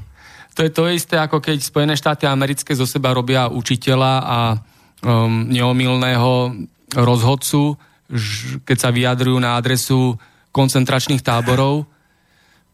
To 0.58 0.66
je 0.66 0.72
to 0.74 0.90
isté, 0.90 1.16
ako 1.22 1.40
keď 1.40 1.62
Spojené 1.62 1.94
štáty 1.94 2.26
americké 2.26 2.74
zo 2.74 2.90
seba 2.90 3.14
robia 3.14 3.48
učiteľa 3.48 4.14
a 4.26 4.40
um, 5.06 5.46
neomilného 5.48 6.58
rozhodcu, 6.98 7.78
keď 8.66 8.78
sa 8.82 8.90
vyjadrujú 8.90 9.38
na 9.38 9.54
adresu 9.54 10.18
koncentračných 10.52 11.22
táborov. 11.22 11.86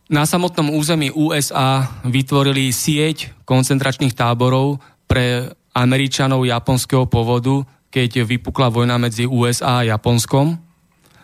Na 0.06 0.24
samotnom 0.24 0.70
území 0.74 1.10
USA 1.14 1.90
vytvorili 2.06 2.70
sieť 2.70 3.34
koncentračných 3.44 4.14
táborov 4.14 4.78
pre 5.10 5.50
Američanov 5.74 6.46
japonského 6.46 7.10
povodu, 7.10 7.66
keď 7.90 8.24
vypukla 8.24 8.70
vojna 8.70 8.96
medzi 9.02 9.26
USA 9.26 9.82
a 9.82 9.88
Japonskom. 9.98 10.56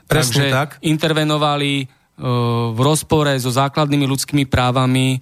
Presne 0.10 0.52
Takže 0.52 0.52
tak. 0.52 0.70
intervenovali 0.84 1.86
uh, 1.86 2.76
v 2.76 2.80
rozpore 2.84 3.32
so 3.39 3.47
základnými 3.54 4.04
ľudskými 4.10 4.43
právami 4.49 5.22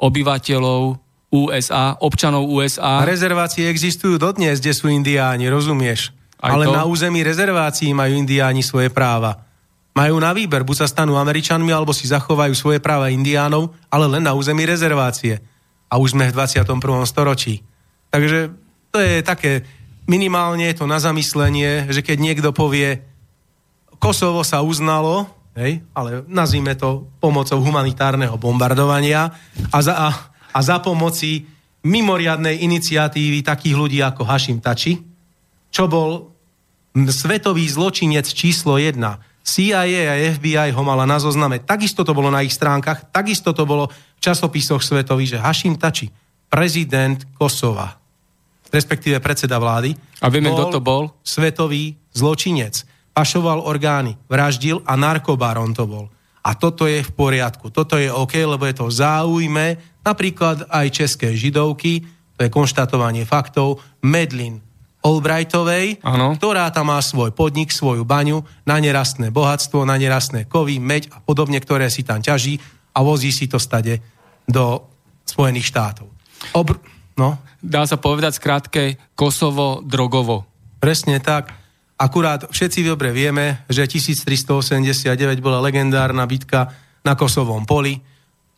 obyvateľov 0.00 0.96
USA, 1.32 1.96
občanov 2.00 2.48
USA. 2.48 3.04
Rezervácie 3.04 3.68
existujú 3.68 4.20
dodnes, 4.20 4.60
kde 4.60 4.72
sú 4.76 4.92
indiáni, 4.92 5.48
rozumieš? 5.48 6.12
Aj 6.42 6.52
Ale 6.52 6.68
to? 6.68 6.76
na 6.76 6.84
území 6.84 7.24
rezervácií 7.24 7.96
majú 7.96 8.12
indiáni 8.18 8.60
svoje 8.60 8.92
práva. 8.92 9.51
Majú 9.92 10.16
na 10.16 10.32
výber, 10.32 10.64
buď 10.64 10.84
sa 10.84 10.88
stanú 10.88 11.20
Američanmi, 11.20 11.68
alebo 11.68 11.92
si 11.92 12.08
zachovajú 12.08 12.56
svoje 12.56 12.80
práva 12.80 13.12
indiánov, 13.12 13.76
ale 13.92 14.08
len 14.08 14.24
na 14.24 14.32
území 14.32 14.64
rezervácie. 14.64 15.44
A 15.92 16.00
už 16.00 16.16
sme 16.16 16.32
v 16.32 16.36
21. 16.36 16.64
storočí. 17.04 17.60
Takže 18.08 18.52
to 18.88 18.98
je 19.00 19.20
také, 19.20 19.68
minimálne 20.08 20.64
je 20.72 20.80
to 20.80 20.86
na 20.88 20.96
zamyslenie, 20.96 21.92
že 21.92 22.00
keď 22.00 22.16
niekto 22.20 22.50
povie, 22.56 23.04
Kosovo 24.00 24.42
sa 24.42 24.64
uznalo, 24.64 25.30
hej, 25.54 25.84
ale 25.94 26.24
nazvime 26.26 26.74
to 26.74 27.06
pomocou 27.22 27.60
humanitárneho 27.60 28.34
bombardovania 28.34 29.30
a 29.70 29.78
za, 29.78 29.94
a, 29.94 30.08
a 30.50 30.58
za 30.58 30.80
pomoci 30.82 31.46
mimoriadnej 31.86 32.62
iniciatívy 32.62 33.46
takých 33.46 33.74
ľudí 33.78 33.98
ako 34.02 34.26
Hashim 34.26 34.58
Tači, 34.58 34.98
čo 35.70 35.86
bol 35.86 36.30
svetový 36.94 37.64
zločinec 37.66 38.28
číslo 38.28 38.76
jedna. 38.76 39.22
CIA 39.42 40.06
a 40.06 40.14
FBI 40.38 40.70
ho 40.70 40.82
mala 40.86 41.02
na 41.02 41.18
zozname. 41.18 41.58
Takisto 41.58 42.06
to 42.06 42.14
bolo 42.14 42.30
na 42.30 42.46
ich 42.46 42.54
stránkach, 42.54 43.10
takisto 43.10 43.50
to 43.50 43.66
bolo 43.66 43.90
v 43.90 44.20
časopisoch 44.22 44.80
svetových, 44.80 45.36
že 45.36 45.42
Hashim 45.42 45.74
Tači, 45.74 46.08
prezident 46.46 47.18
Kosova, 47.34 47.98
respektíve 48.70 49.18
predseda 49.18 49.58
vlády, 49.58 49.92
A 50.22 50.30
vieme, 50.30 50.54
kto 50.54 50.78
to 50.78 50.80
bol? 50.80 51.10
svetový 51.26 51.98
zločinec. 52.14 52.86
Pašoval 53.12 53.60
orgány, 53.60 54.16
vraždil 54.30 54.80
a 54.88 54.96
narkobaron 54.96 55.76
to 55.76 55.84
bol. 55.84 56.08
A 56.42 56.56
toto 56.56 56.88
je 56.88 57.04
v 57.04 57.10
poriadku. 57.12 57.68
Toto 57.68 58.00
je 58.00 58.08
OK, 58.08 58.34
lebo 58.40 58.64
je 58.64 58.74
to 58.74 58.88
v 58.88 58.94
záujme 58.96 59.66
napríklad 60.02 60.66
aj 60.66 60.86
české 60.90 61.36
židovky, 61.36 62.02
to 62.34 62.40
je 62.42 62.50
konštatovanie 62.50 63.22
faktov, 63.22 63.78
Medlin 64.02 64.71
Albrightovej, 65.02 65.98
Áno. 66.06 66.38
ktorá 66.38 66.70
tam 66.70 66.94
má 66.94 67.02
svoj 67.02 67.34
podnik, 67.34 67.74
svoju 67.74 68.06
baňu 68.06 68.46
na 68.62 68.78
nerastné 68.78 69.34
bohatstvo, 69.34 69.82
na 69.82 69.98
nerastné 69.98 70.46
kovy, 70.46 70.78
meď 70.78 71.10
a 71.10 71.18
podobne, 71.18 71.58
ktoré 71.58 71.90
si 71.90 72.06
tam 72.06 72.22
ťaží 72.22 72.62
a 72.94 73.02
vozí 73.02 73.34
si 73.34 73.50
to 73.50 73.58
stade 73.58 73.98
do 74.46 74.86
Spojených 75.26 75.66
štátov. 75.66 76.06
Obr- 76.54 76.78
no, 77.18 77.38
Dá 77.62 77.86
sa 77.86 77.94
povedať 77.94 78.42
skrátke 78.42 78.82
Kosovo 79.14 79.86
drogovo. 79.86 80.42
Presne 80.82 81.22
tak. 81.22 81.54
Akurát 81.94 82.50
všetci 82.50 82.82
dobre 82.82 83.14
vieme, 83.14 83.62
že 83.70 83.86
1389 83.86 85.14
bola 85.38 85.62
legendárna 85.62 86.26
bitka 86.26 86.74
na 87.06 87.14
Kosovom 87.14 87.62
poli. 87.62 88.02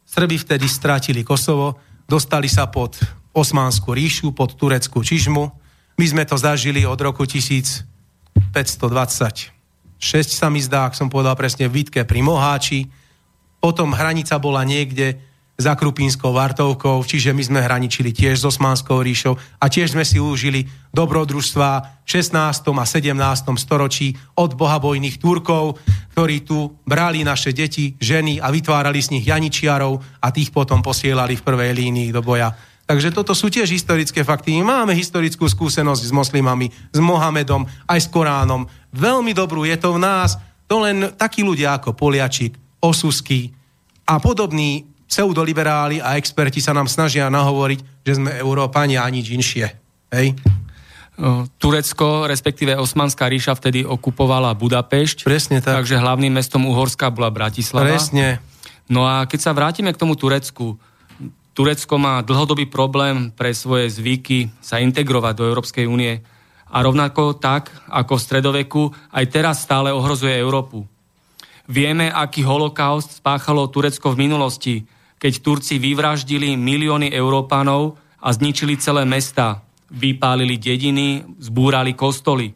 Srbi 0.09 0.41
vtedy 0.41 0.65
strátili 0.65 1.21
Kosovo, 1.21 1.77
dostali 2.09 2.49
sa 2.49 2.73
pod 2.73 2.97
Osmanskú 3.37 3.93
ríšu, 3.93 4.33
pod 4.33 4.57
tureckú 4.57 5.05
čižmu. 5.05 5.64
My 5.95 6.07
sme 6.11 6.27
to 6.27 6.35
zažili 6.35 6.83
od 6.83 6.99
roku 6.99 7.23
1526 7.23 7.87
sa 10.27 10.47
mi 10.51 10.59
zdá, 10.59 10.91
ak 10.91 10.99
som 10.99 11.07
povedal 11.07 11.39
presne, 11.39 11.71
v 11.71 11.81
bitke 11.81 12.03
pri 12.03 12.19
Moháči. 12.19 12.91
Potom 13.63 13.95
hranica 13.95 14.37
bola 14.43 14.67
niekde 14.67 15.23
za 15.55 15.79
Krupínskou 15.79 16.35
Vartovkou, 16.35 17.07
čiže 17.07 17.31
my 17.31 17.43
sme 17.47 17.61
hraničili 17.63 18.11
tiež 18.11 18.43
s 18.43 18.49
Osmanskou 18.51 18.99
ríšou 18.99 19.39
a 19.63 19.71
tiež 19.71 19.95
sme 19.95 20.03
si 20.03 20.19
užili 20.19 20.67
dobrodružstva 20.91 22.03
v 22.03 22.09
16. 22.11 22.35
a 22.75 22.85
17. 22.85 23.15
storočí 23.55 24.19
od 24.35 24.59
bohabojných 24.59 25.23
Turkov, 25.23 25.79
ktorí 26.19 26.43
tu 26.43 26.75
brali 26.83 27.23
naše 27.23 27.55
deti, 27.55 27.95
ženy 28.03 28.43
a 28.43 28.51
vytvárali 28.51 28.99
z 28.99 29.15
nich 29.15 29.31
janičiarov 29.31 30.03
a 30.19 30.35
tých 30.35 30.51
potom 30.51 30.83
posielali 30.83 31.39
v 31.39 31.47
prvej 31.47 31.71
línii 31.71 32.11
do 32.11 32.19
boja. 32.19 32.51
Takže 32.85 33.16
toto 33.16 33.32
sú 33.32 33.49
tiež 33.49 33.72
historické 33.72 34.20
fakty. 34.20 34.61
Máme 34.61 34.93
historickú 34.93 35.49
skúsenosť 35.49 36.03
s 36.05 36.12
moslimami, 36.12 36.68
s 36.68 36.99
Mohamedom, 37.01 37.64
aj 37.89 37.99
s 38.05 38.09
Koránom. 38.12 38.68
Veľmi 38.93 39.32
dobrú 39.32 39.64
je 39.64 39.76
to 39.80 39.97
v 39.97 40.05
nás. 40.05 40.37
To 40.68 40.85
len 40.85 41.16
takí 41.16 41.41
ľudia 41.41 41.80
ako 41.80 41.97
Poliačik, 41.97 42.57
Osusky 42.85 43.57
a 44.05 44.20
podobní 44.20 44.85
pseudoliberáli 45.09 46.05
a 46.05 46.20
experti 46.20 46.61
sa 46.61 46.76
nám 46.76 46.89
snažia 46.89 47.32
nahovoriť, 47.32 48.05
že 48.05 48.20
sme 48.20 48.37
Európania 48.37 49.05
a 49.05 49.09
nič 49.09 49.32
inšie. 49.32 49.66
Hej? 50.12 50.37
Turecko, 51.62 52.26
respektíve 52.26 52.74
Osmanská 52.74 53.30
ríša 53.30 53.55
vtedy 53.55 53.87
okupovala 53.87 54.51
Budapešť. 54.59 55.24
Presne 55.24 55.62
tak. 55.62 55.85
Takže 55.85 56.03
hlavným 56.03 56.35
mestom 56.35 56.66
Uhorska 56.66 57.09
bola 57.14 57.30
Bratislava. 57.30 57.87
Presne. 57.87 58.43
No 58.91 59.07
a 59.07 59.24
keď 59.24 59.41
sa 59.41 59.57
vrátime 59.57 59.95
k 59.95 60.01
tomu 60.01 60.18
Turecku, 60.18 60.76
Turecko 61.55 61.95
má 62.03 62.19
dlhodobý 62.27 62.67
problém 62.67 63.31
pre 63.31 63.55
svoje 63.55 63.87
zvyky 63.87 64.51
sa 64.59 64.83
integrovať 64.83 65.35
do 65.39 65.47
Európskej 65.47 65.87
únie. 65.87 66.19
A 66.75 66.83
rovnako 66.83 67.39
tak, 67.39 67.71
ako 67.87 68.19
v 68.19 68.25
stredoveku, 68.27 68.83
aj 69.15 69.25
teraz 69.31 69.63
stále 69.63 69.95
ohrozuje 69.95 70.35
Európu. 70.35 70.83
Vieme, 71.71 72.11
aký 72.11 72.43
holokaust 72.43 73.23
spáchalo 73.23 73.71
Turecko 73.71 74.13
v 74.13 74.27
minulosti, 74.27 74.75
keď 75.17 75.33
Turci 75.41 75.79
vyvraždili 75.79 76.59
milióny 76.59 77.15
Európanov 77.15 78.03
a 78.19 78.29
zničili 78.35 78.75
celé 78.77 79.07
mesta, 79.07 79.63
vypálili 79.95 80.59
dediny, 80.59 81.23
zbúrali 81.39 81.95
kostoly. 81.95 82.51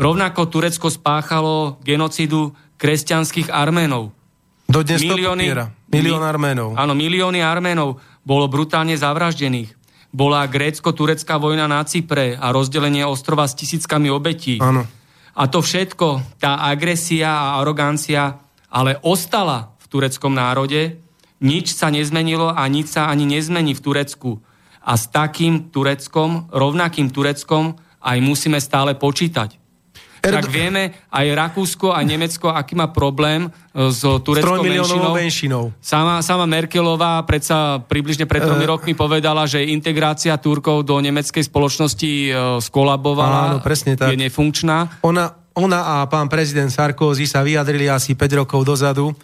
Rovnako 0.00 0.48
Turecko 0.48 0.88
spáchalo 0.88 1.76
genocidu 1.84 2.56
kresťanských 2.80 3.52
Arménov. 3.52 4.17
Dodnes 4.68 5.00
to 5.00 5.16
popiera. 5.16 5.72
Milión 5.88 6.20
mi- 6.20 6.28
Arménov. 6.28 6.76
Áno, 6.76 6.92
milióny 6.92 7.40
Arménov 7.40 8.04
bolo 8.20 8.52
brutálne 8.52 8.92
zavraždených. 8.92 9.72
Bola 10.12 10.44
grécko-turecká 10.44 11.40
vojna 11.40 11.64
na 11.64 11.80
Cypre 11.88 12.36
a 12.36 12.52
rozdelenie 12.52 13.04
ostrova 13.08 13.48
s 13.48 13.56
tisíckami 13.56 14.12
obetí. 14.12 14.60
Áno. 14.60 14.84
A 15.32 15.42
to 15.48 15.64
všetko, 15.64 16.36
tá 16.36 16.60
agresia 16.60 17.32
a 17.32 17.64
arogancia, 17.64 18.40
ale 18.68 19.00
ostala 19.04 19.72
v 19.80 19.86
tureckom 19.88 20.36
národe, 20.36 21.00
nič 21.40 21.72
sa 21.72 21.88
nezmenilo 21.88 22.50
a 22.52 22.66
nič 22.68 22.92
sa 22.92 23.08
ani 23.08 23.24
nezmení 23.24 23.72
v 23.72 23.80
Turecku. 23.80 24.30
A 24.82 24.96
s 24.98 25.06
takým 25.08 25.70
Tureckom, 25.70 26.50
rovnakým 26.50 27.12
Tureckom, 27.14 27.78
aj 28.02 28.18
musíme 28.18 28.58
stále 28.58 28.96
počítať. 28.98 29.57
Tak 30.20 30.44
Erdo- 30.44 30.50
vieme, 30.50 30.82
aj 31.08 31.26
Rakúsko 31.30 31.90
a 31.90 32.00
Nemecko, 32.00 32.48
aký 32.48 32.74
má 32.74 32.86
problém 32.86 33.46
e, 33.46 33.50
s 33.88 34.02
tureckou 34.02 34.60
menšinou. 34.60 35.12
menšinou. 35.12 35.64
Sama, 35.78 36.18
sama 36.20 36.44
Merkelová 36.44 37.22
predsa 37.22 37.78
približne 37.80 38.24
pred 38.24 38.40
tromi 38.40 38.62
Eh. 38.62 38.70
rokmi 38.70 38.92
povedala, 38.92 39.44
že 39.44 39.62
integrácia 39.64 40.34
Turkov 40.34 40.82
do 40.82 40.98
nemeckej 40.98 41.42
spoločnosti 41.42 42.10
e, 42.24 42.30
skolabovala, 42.58 43.40
Áno, 43.48 43.58
presne 43.60 43.94
tak. 43.94 44.10
je 44.10 44.20
nefunkčná. 44.20 45.00
Ona, 45.00 45.30
ona 45.54 45.80
a 46.00 46.06
pán 46.06 46.26
prezident 46.26 46.68
Sarkozy 46.68 47.24
sa 47.24 47.40
vyjadrili 47.40 47.86
asi 47.86 48.12
5 48.12 48.38
rokov 48.38 48.62
dozadu, 48.64 49.14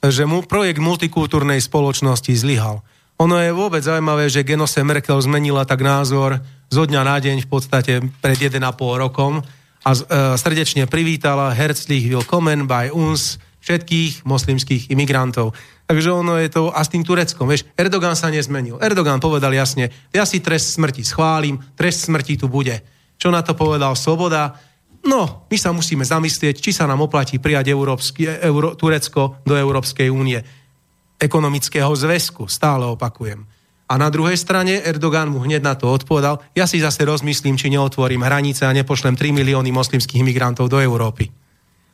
že 0.00 0.22
mu 0.22 0.42
projekt 0.42 0.78
multikultúrnej 0.78 1.58
spoločnosti 1.58 2.32
zlyhal. 2.32 2.82
Ono 3.16 3.36
je 3.36 3.50
vôbec 3.50 3.78
zaujímavé, 3.78 4.26
že 4.26 4.42
Genose 4.42 4.82
Merkel 4.82 5.14
zmenila 5.16 5.62
tak 5.62 5.78
názor 5.78 6.42
zo 6.66 6.82
dňa 6.82 7.02
na 7.02 7.16
deň 7.16 7.36
v 7.38 7.48
podstate 7.48 7.92
pred 8.18 8.34
1,5 8.34 8.58
rokom 8.98 9.46
a 9.82 9.90
e, 9.90 9.98
srdečne 10.38 10.86
privítala 10.86 11.50
herzlich 11.50 12.06
willkommen 12.06 12.70
bei 12.70 12.94
uns 12.94 13.42
všetkých 13.62 14.22
moslimských 14.22 14.90
imigrantov. 14.94 15.54
Takže 15.86 16.10
ono 16.14 16.38
je 16.38 16.50
to, 16.50 16.70
a 16.70 16.82
s 16.82 16.90
tým 16.90 17.02
Tureckom, 17.02 17.46
vieš, 17.50 17.66
Erdogan 17.74 18.14
sa 18.14 18.30
nezmenil. 18.30 18.78
Erdogan 18.78 19.18
povedal 19.18 19.54
jasne, 19.54 19.90
ja 20.14 20.22
si 20.22 20.42
trest 20.42 20.74
smrti 20.78 21.02
schválim, 21.02 21.58
trest 21.74 22.06
smrti 22.06 22.38
tu 22.38 22.46
bude. 22.46 22.78
Čo 23.18 23.30
na 23.30 23.42
to 23.42 23.54
povedal 23.54 23.94
Svoboda? 23.94 24.54
No, 25.02 25.46
my 25.50 25.56
sa 25.58 25.74
musíme 25.74 26.06
zamyslieť, 26.06 26.62
či 26.62 26.70
sa 26.70 26.86
nám 26.86 27.02
oplatí 27.02 27.42
prijať 27.42 27.74
Európsky, 27.74 28.26
Euro, 28.26 28.78
Turecko 28.78 29.42
do 29.42 29.58
Európskej 29.58 30.10
únie. 30.10 30.38
Ekonomického 31.18 31.90
zväzku, 31.90 32.46
stále 32.46 32.86
opakujem. 32.86 33.42
A 33.92 34.00
na 34.00 34.08
druhej 34.08 34.40
strane 34.40 34.80
Erdogan 34.80 35.28
mu 35.28 35.44
hneď 35.44 35.60
na 35.60 35.76
to 35.76 35.84
odpovedal, 35.92 36.40
ja 36.56 36.64
si 36.64 36.80
zase 36.80 37.04
rozmyslím, 37.04 37.60
či 37.60 37.68
neotvorím 37.68 38.24
hranice 38.24 38.64
a 38.64 38.72
nepošlem 38.72 39.20
3 39.20 39.36
milióny 39.36 39.68
moslimských 39.68 40.24
imigrantov 40.24 40.72
do 40.72 40.80
Európy. 40.80 41.28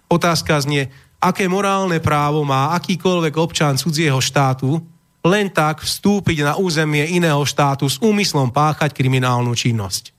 Otázka 0.06 0.62
znie, 0.62 0.86
aké 1.18 1.50
morálne 1.50 1.98
právo 1.98 2.46
má 2.46 2.70
akýkoľvek 2.78 3.34
občan 3.34 3.74
cudzieho 3.74 4.22
štátu 4.22 4.78
len 5.26 5.50
tak 5.50 5.82
vstúpiť 5.82 6.46
na 6.46 6.54
územie 6.54 7.18
iného 7.18 7.42
štátu 7.42 7.90
s 7.90 7.98
úmyslom 7.98 8.54
páchať 8.54 8.94
kriminálnu 8.94 9.50
činnosť. 9.58 10.14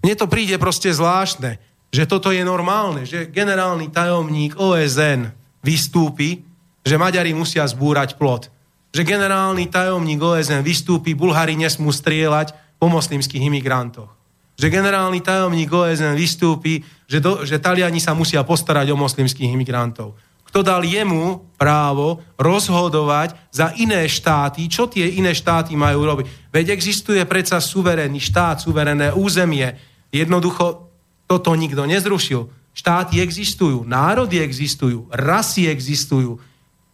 Mne 0.00 0.14
to 0.16 0.24
príde 0.24 0.56
proste 0.56 0.88
zvláštne, 0.88 1.60
že 1.92 2.08
toto 2.08 2.32
je 2.32 2.40
normálne, 2.40 3.04
že 3.04 3.28
generálny 3.28 3.92
tajomník 3.92 4.56
OSN 4.56 5.28
vystúpi, 5.60 6.40
že 6.80 6.96
Maďari 6.96 7.36
musia 7.36 7.68
zbúrať 7.68 8.16
plot. 8.16 8.55
Že 8.96 9.04
generálny 9.04 9.68
tajomník 9.68 10.16
OSN 10.16 10.64
vystúpi, 10.64 11.12
Bulhári 11.12 11.52
nesmú 11.52 11.92
strieľať 11.92 12.56
po 12.80 12.88
moslimských 12.88 13.44
imigrantoch. 13.44 14.08
Že 14.56 14.72
generálny 14.72 15.20
tajomník 15.20 15.68
OSN 15.68 16.16
vystúpi, 16.16 16.80
že, 17.04 17.20
do, 17.20 17.44
že 17.44 17.60
Taliani 17.60 18.00
sa 18.00 18.16
musia 18.16 18.40
postarať 18.40 18.88
o 18.88 18.96
moslimských 18.96 19.52
imigrantov 19.52 20.16
kto 20.46 20.62
dal 20.62 20.88
jemu 20.88 21.52
právo 21.60 22.24
rozhodovať 22.40 23.36
za 23.52 23.76
iné 23.76 24.08
štáty, 24.08 24.64
čo 24.72 24.88
tie 24.88 25.04
iné 25.18 25.36
štáty 25.36 25.76
majú 25.76 26.06
robiť. 26.06 26.48
Veď 26.48 26.72
existuje 26.72 27.20
predsa 27.28 27.60
suverénny 27.60 28.16
štát, 28.16 28.64
suverénne 28.64 29.12
územie. 29.12 29.76
Jednoducho 30.08 30.88
toto 31.28 31.52
nikto 31.52 31.84
nezrušil. 31.84 32.48
Štáty 32.72 33.20
existujú, 33.20 33.84
národy 33.84 34.40
existujú, 34.40 35.12
rasy 35.12 35.68
existujú. 35.68 36.40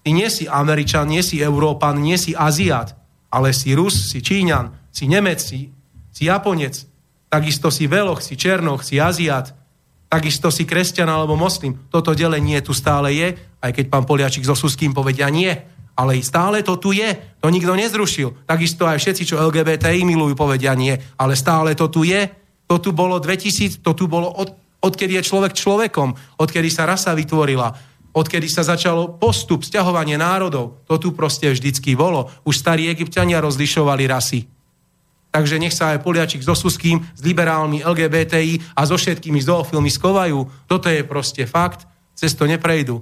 Ty 0.02 0.10
nie 0.10 0.26
si 0.26 0.50
Američan, 0.50 1.06
nie 1.06 1.22
si 1.22 1.38
Európan, 1.38 2.02
nie 2.02 2.18
si 2.18 2.34
Aziat, 2.34 2.98
ale 3.30 3.54
si 3.54 3.70
Rus, 3.72 4.10
si 4.10 4.18
Číňan, 4.18 4.90
si 4.90 5.06
Nemec, 5.06 5.38
si, 5.38 5.70
si 6.10 6.26
Japonec, 6.26 6.74
takisto 7.30 7.70
si 7.70 7.86
Veloch, 7.86 8.20
si 8.20 8.34
Černoch, 8.34 8.82
si 8.82 8.98
Aziat, 8.98 9.54
takisto 10.12 10.52
si 10.52 10.68
kresťan 10.68 11.08
alebo 11.08 11.38
moslim. 11.38 11.88
Toto 11.88 12.12
delenie 12.12 12.60
tu 12.60 12.76
stále 12.76 13.16
je, 13.16 13.28
aj 13.64 13.72
keď 13.72 13.84
pán 13.88 14.04
Poliačik 14.04 14.44
so 14.44 14.52
Suským 14.52 14.92
povedia 14.92 15.32
nie. 15.32 15.54
Ale 15.96 16.20
stále 16.20 16.60
to 16.60 16.76
tu 16.76 16.92
je, 16.92 17.16
to 17.40 17.48
nikto 17.48 17.72
nezrušil. 17.72 18.44
Takisto 18.44 18.84
aj 18.84 19.00
všetci, 19.00 19.22
čo 19.28 19.40
LGBTI 19.40 20.04
milujú, 20.04 20.36
povedia 20.36 20.76
nie. 20.76 20.92
Ale 21.16 21.32
stále 21.36 21.72
to 21.72 21.88
tu 21.88 22.04
je. 22.04 22.28
To 22.68 22.80
tu 22.80 22.92
bolo 22.96 23.20
2000, 23.20 23.84
to 23.84 23.92
tu 23.92 24.08
bolo 24.08 24.28
od, 24.28 24.52
odkedy 24.82 25.20
je 25.20 25.28
človek 25.28 25.52
človekom, 25.52 26.40
odkedy 26.40 26.72
sa 26.72 26.88
rasa 26.88 27.12
vytvorila, 27.12 27.72
odkedy 28.12 28.48
sa 28.48 28.62
začalo 28.62 29.16
postup, 29.16 29.64
sťahovanie 29.64 30.20
národov. 30.20 30.84
To 30.86 31.00
tu 31.00 31.16
proste 31.16 31.48
vždycky 31.48 31.96
bolo. 31.96 32.28
Už 32.44 32.60
starí 32.60 32.86
egyptiania 32.88 33.40
rozlišovali 33.40 34.04
rasy. 34.08 34.48
Takže 35.32 35.56
nech 35.56 35.72
sa 35.72 35.96
aj 35.96 36.04
Poliačik 36.04 36.44
so 36.44 36.52
Suským, 36.52 37.00
s 37.16 37.20
liberálmi 37.24 37.80
LGBTI 37.80 38.76
a 38.76 38.84
so 38.84 39.00
všetkými 39.00 39.40
zoofilmi 39.40 39.88
skovajú. 39.88 40.68
Toto 40.68 40.92
je 40.92 41.00
proste 41.08 41.48
fakt, 41.48 41.88
cez 42.12 42.36
to 42.36 42.44
neprejdu. 42.44 43.00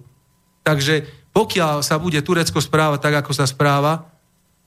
Takže 0.62 1.10
pokiaľ 1.34 1.82
sa 1.82 1.98
bude 1.98 2.22
Turecko 2.22 2.62
správať 2.62 3.02
tak, 3.02 3.14
ako 3.26 3.34
sa 3.34 3.50
správa, 3.50 4.06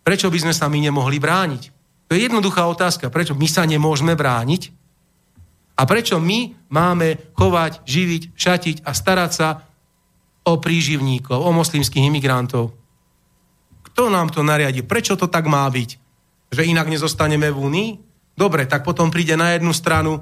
prečo 0.04 0.28
by 0.28 0.44
sme 0.44 0.54
sa 0.56 0.68
my 0.68 0.76
nemohli 0.76 1.24
brániť? 1.24 1.72
To 2.12 2.20
je 2.20 2.28
jednoduchá 2.28 2.68
otázka. 2.68 3.08
Prečo 3.08 3.32
my 3.32 3.48
sa 3.48 3.64
nemôžeme 3.64 4.12
brániť? 4.12 4.76
A 5.80 5.88
prečo 5.88 6.20
my 6.20 6.54
máme 6.68 7.34
chovať, 7.34 7.82
živiť, 7.88 8.24
šatiť 8.36 8.78
a 8.86 8.92
starať 8.92 9.32
sa 9.32 9.48
o 10.44 10.54
príživníkov, 10.60 11.40
o 11.40 11.52
moslimských 11.56 12.08
imigrantov? 12.08 12.76
Kto 13.92 14.10
nám 14.10 14.32
to 14.34 14.44
nariadi? 14.44 14.84
Prečo 14.84 15.16
to 15.16 15.32
tak 15.32 15.48
má 15.48 15.66
byť? 15.70 16.04
že 16.54 16.70
inak 16.70 16.86
nezostaneme 16.86 17.50
v 17.50 17.58
Únii? 17.58 17.90
Dobre, 18.38 18.70
tak 18.70 18.86
potom 18.86 19.10
príde 19.10 19.34
na 19.34 19.58
jednu 19.58 19.74
stranu, 19.74 20.22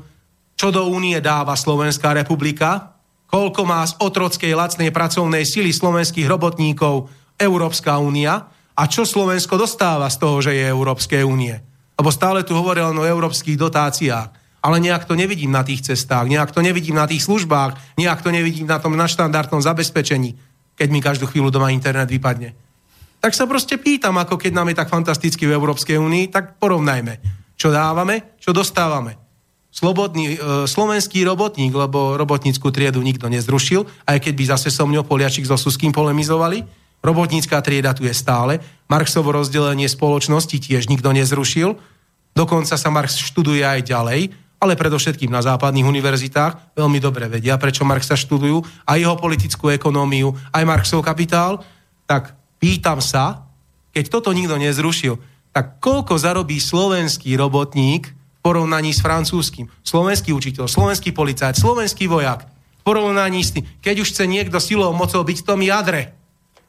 čo 0.55 0.72
do 0.72 0.88
Únie 0.88 1.19
dáva 1.19 1.59
Slovenská 1.59 2.15
republika, 2.15 2.95
koľko 3.28 3.61
má 3.67 3.84
z 3.84 3.99
otrockej 3.99 4.55
lacnej 4.55 4.91
pracovnej 4.95 5.43
sily 5.43 5.76
slovenských 5.76 6.28
robotníkov 6.28 7.11
Európska 7.36 7.99
únia 7.99 8.47
a 8.76 8.84
čo 8.88 9.07
Slovensko 9.07 9.55
dostáva 9.55 10.07
z 10.11 10.17
toho, 10.19 10.43
že 10.43 10.51
je 10.55 10.67
Európskej 10.67 11.24
únie. 11.24 11.55
Lebo 11.95 12.11
stále 12.11 12.43
tu 12.43 12.55
hovoril 12.55 12.91
o 12.91 13.07
európskych 13.07 13.55
dotáciách, 13.55 14.40
ale 14.62 14.78
nejak 14.78 15.09
to 15.09 15.18
nevidím 15.18 15.49
na 15.49 15.66
tých 15.66 15.82
cestách, 15.82 16.30
nejak 16.30 16.53
to 16.53 16.62
nevidím 16.62 16.95
na 16.95 17.09
tých 17.09 17.26
službách, 17.26 17.97
nejak 17.97 18.22
to 18.22 18.30
nevidím 18.30 18.70
na 18.70 18.78
tom 18.78 18.93
naštandardnom 18.93 19.62
zabezpečení, 19.62 20.38
keď 20.78 20.88
mi 20.93 21.01
každú 21.01 21.26
chvíľu 21.26 21.49
doma 21.49 21.74
internet 21.74 22.07
vypadne. 22.07 22.53
Tak 23.22 23.38
sa 23.38 23.45
proste 23.45 23.78
pýtam, 23.78 24.18
ako 24.18 24.38
keď 24.38 24.51
nám 24.53 24.70
je 24.74 24.80
tak 24.82 24.89
fantasticky 24.89 25.45
v 25.45 25.53
Európskej 25.57 25.97
únii, 25.97 26.30
tak 26.34 26.57
porovnajme, 26.57 27.22
čo 27.57 27.70
dávame, 27.70 28.38
čo 28.41 28.53
dostávame. 28.53 29.18
Slobodný, 29.70 30.36
e, 30.36 30.38
slovenský 30.66 31.22
robotník, 31.26 31.70
lebo 31.74 32.18
robotníckú 32.18 32.74
triedu 32.74 32.99
nikto 33.05 33.30
nezrušil, 33.30 33.86
aj 34.09 34.18
keď 34.26 34.34
by 34.34 34.43
zase 34.57 34.70
so 34.74 34.89
mňou 34.89 35.05
Poliačik 35.05 35.45
so 35.45 35.55
Suským 35.55 35.93
polemizovali, 35.93 36.66
robotnícká 37.05 37.62
trieda 37.62 37.93
tu 37.93 38.05
je 38.05 38.14
stále, 38.14 38.59
Marxovo 38.89 39.32
rozdelenie 39.32 39.88
spoločnosti 39.88 40.57
tiež 40.57 40.89
nikto 40.89 41.14
nezrušil, 41.14 41.78
dokonca 42.34 42.76
sa 42.76 42.89
Marx 42.89 43.22
študuje 43.22 43.64
aj 43.64 43.82
ďalej, 43.86 44.22
ale 44.62 44.78
predovšetkým 44.78 45.34
na 45.34 45.41
západných 45.41 45.89
univerzitách 45.89 46.78
veľmi 46.78 47.01
dobre 47.01 47.26
vedia, 47.26 47.57
prečo 47.57 47.82
Marxa 47.82 48.14
študujú, 48.14 48.62
aj 48.86 48.97
jeho 49.01 49.18
politickú 49.18 49.74
ekonómiu, 49.74 50.38
aj 50.53 50.64
Marxov 50.70 51.01
kapitál, 51.01 51.66
tak 52.05 52.38
Pýtam 52.62 53.01
sa, 53.01 53.49
keď 53.89 54.05
toto 54.14 54.30
nikto 54.30 54.53
nezrušil, 54.62 55.18
tak 55.49 55.82
koľko 55.82 56.14
zarobí 56.22 56.62
slovenský 56.62 57.34
robotník 57.34 58.14
v 58.14 58.39
porovnaní 58.45 58.93
s 58.93 59.01
francúzským? 59.01 59.66
Slovenský 59.82 60.30
učiteľ, 60.30 60.70
slovenský 60.70 61.09
policajt, 61.09 61.57
slovenský 61.57 62.05
vojak 62.05 62.45
v 62.45 62.82
porovnaní 62.86 63.41
s 63.41 63.57
tým, 63.57 63.66
keď 63.82 64.05
už 64.05 64.14
chce 64.14 64.30
niekto 64.30 64.62
silou 64.62 64.93
mocou 64.93 65.26
byť 65.26 65.38
v 65.41 65.47
tom 65.49 65.59
jadre. 65.66 66.14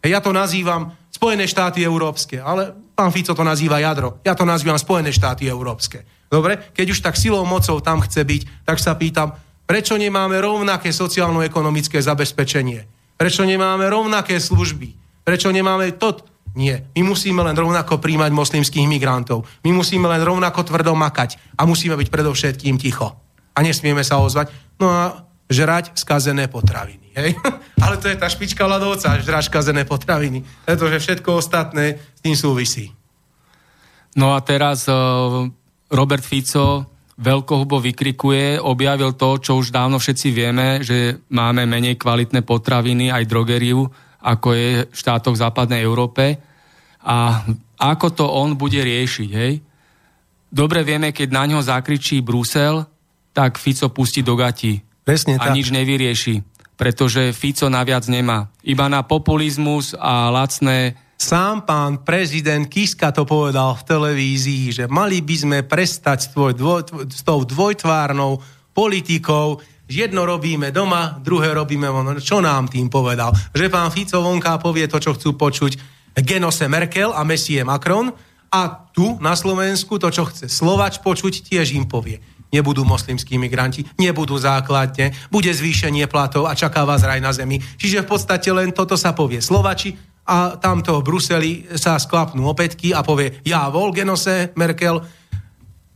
Ja 0.01 0.25
to 0.25 0.33
nazývam 0.33 0.97
Spojené 1.13 1.45
štáty 1.45 1.85
európske, 1.85 2.41
ale 2.41 2.73
pán 3.03 3.11
Fico 3.11 3.35
to 3.35 3.43
nazýva 3.43 3.83
jadro. 3.83 4.23
Ja 4.23 4.39
to 4.39 4.47
nazývam 4.47 4.79
Spojené 4.79 5.11
štáty 5.11 5.51
európske. 5.51 6.07
Dobre? 6.31 6.71
Keď 6.71 6.87
už 6.95 7.03
tak 7.03 7.19
silou 7.19 7.43
mocou 7.43 7.83
tam 7.83 7.99
chce 7.99 8.23
byť, 8.23 8.43
tak 8.63 8.79
sa 8.79 8.95
pýtam, 8.95 9.35
prečo 9.67 9.99
nemáme 9.99 10.39
rovnaké 10.39 10.95
sociálno-ekonomické 10.95 11.99
zabezpečenie? 11.99 12.87
Prečo 13.19 13.43
nemáme 13.43 13.91
rovnaké 13.91 14.39
služby? 14.39 14.95
Prečo 15.27 15.51
nemáme 15.51 15.99
to? 15.99 16.23
Nie. 16.55 16.87
My 16.95 17.11
musíme 17.11 17.43
len 17.43 17.59
rovnako 17.59 17.99
príjmať 17.99 18.31
moslimských 18.31 18.87
migrantov. 18.87 19.51
My 19.67 19.75
musíme 19.75 20.07
len 20.07 20.23
rovnako 20.23 20.63
tvrdo 20.63 20.95
makať. 20.95 21.59
A 21.59 21.67
musíme 21.67 21.99
byť 21.99 22.07
predovšetkým 22.07 22.79
ticho. 22.79 23.19
A 23.57 23.59
nesmieme 23.67 24.07
sa 24.07 24.23
ozvať. 24.23 24.55
No 24.79 24.95
a 24.95 25.27
žrať 25.53 25.95
skazené 25.95 26.49
potraviny. 26.49 27.13
Hej? 27.15 27.37
Ale 27.85 28.01
to 28.01 28.09
je 28.09 28.17
tá 28.17 28.27
špička 28.27 28.65
ľadovca, 28.65 29.21
žrať 29.21 29.53
skazené 29.53 29.85
potraviny. 29.85 30.43
Pretože 30.65 30.99
všetko 30.99 31.39
ostatné 31.39 32.01
s 32.01 32.21
tým 32.25 32.37
súvisí. 32.37 32.91
No 34.17 34.37
a 34.37 34.45
teraz 34.45 34.89
uh, 34.89 35.49
Robert 35.89 36.25
Fico 36.25 36.89
veľkohubo 37.17 37.81
vykrikuje, 37.81 38.61
objavil 38.61 39.15
to, 39.17 39.39
čo 39.41 39.61
už 39.61 39.73
dávno 39.73 40.01
všetci 40.01 40.29
vieme, 40.33 40.81
že 40.81 41.23
máme 41.31 41.69
menej 41.69 42.01
kvalitné 42.01 42.43
potraviny, 42.43 43.13
aj 43.13 43.29
drogeriu, 43.29 43.85
ako 44.23 44.49
je 44.53 44.69
v 44.89 44.95
štátoch 44.97 45.37
západnej 45.37 45.85
Európe 45.85 46.41
a 47.03 47.43
ako 47.79 48.07
to 48.15 48.25
on 48.27 48.55
bude 48.55 48.79
riešiť. 48.79 49.31
Hej? 49.33 49.53
Dobre 50.49 50.85
vieme, 50.87 51.11
keď 51.11 51.29
na 51.33 51.45
ňo 51.49 51.61
zakričí 51.65 52.23
Brusel, 52.23 52.85
tak 53.33 53.57
Fico 53.57 53.89
pustí 53.89 54.21
do 54.21 54.37
gati 54.37 54.92
Presne 55.03 55.39
a 55.39 55.51
tak. 55.51 55.55
nič 55.59 55.75
nevyrieši, 55.75 56.43
pretože 56.79 57.35
Fico 57.35 57.67
naviac 57.67 58.07
nemá. 58.07 58.51
Iba 58.63 58.87
na 58.87 59.03
populizmus 59.03 59.99
a 59.99 60.31
lacné 60.31 60.95
Sám 61.23 61.63
pán 61.63 62.03
prezident 62.03 62.67
Kiska 62.67 63.15
to 63.15 63.23
povedal 63.23 63.79
v 63.79 63.87
televízii, 63.87 64.65
že 64.75 64.85
mali 64.91 65.23
by 65.23 65.37
sme 65.39 65.59
prestať 65.63 66.19
s, 66.19 66.29
tvoj, 66.35 66.59
dvoj, 66.59 66.81
s 67.15 67.23
tou 67.23 67.47
dvojtvárnou 67.47 68.43
politikou, 68.75 69.63
jedno 69.87 70.27
robíme 70.27 70.75
doma, 70.75 71.23
druhé 71.23 71.55
robíme 71.55 71.87
von. 71.95 72.19
Čo 72.19 72.43
nám 72.43 72.67
tým 72.67 72.91
povedal? 72.91 73.31
Že 73.55 73.71
pán 73.71 73.95
Fico 73.95 74.19
vonká 74.19 74.59
povie 74.59 74.91
to, 74.91 74.99
čo 74.99 75.15
chcú 75.15 75.39
počuť 75.39 75.79
Genose 76.27 76.67
Merkel 76.67 77.15
a 77.15 77.23
Messie 77.23 77.63
Macron 77.63 78.11
a 78.51 78.91
tu 78.91 79.15
na 79.23 79.39
Slovensku 79.39 80.03
to, 80.03 80.11
čo 80.11 80.27
chce 80.27 80.51
Slovač 80.51 80.99
počuť, 80.99 81.47
tiež 81.47 81.71
im 81.79 81.87
povie. 81.87 82.19
Nebudú 82.53 82.85
moslimskí 82.85 83.41
migranti, 83.41 83.89
nebudú 83.97 84.37
základne, 84.37 85.17
bude 85.33 85.49
zvýšenie 85.49 86.05
platov 86.05 86.47
a 86.47 86.53
čaká 86.53 86.85
vás 86.85 87.01
raj 87.01 87.19
na 87.19 87.33
zemi. 87.33 87.57
Čiže 87.59 88.05
v 88.05 88.11
podstate 88.13 88.53
len 88.53 88.77
toto 88.77 88.95
sa 89.01 89.17
povie 89.17 89.41
Slovači 89.41 89.97
a 90.29 90.61
tamto 90.61 91.01
v 91.01 91.07
Bruseli 91.09 91.53
sa 91.81 91.97
sklapnú 91.97 92.45
opätky 92.47 92.93
a 92.93 93.01
povie 93.01 93.41
ja 93.43 93.67
vol 93.73 93.91
Genose 93.91 94.53
Merkel, 94.55 95.01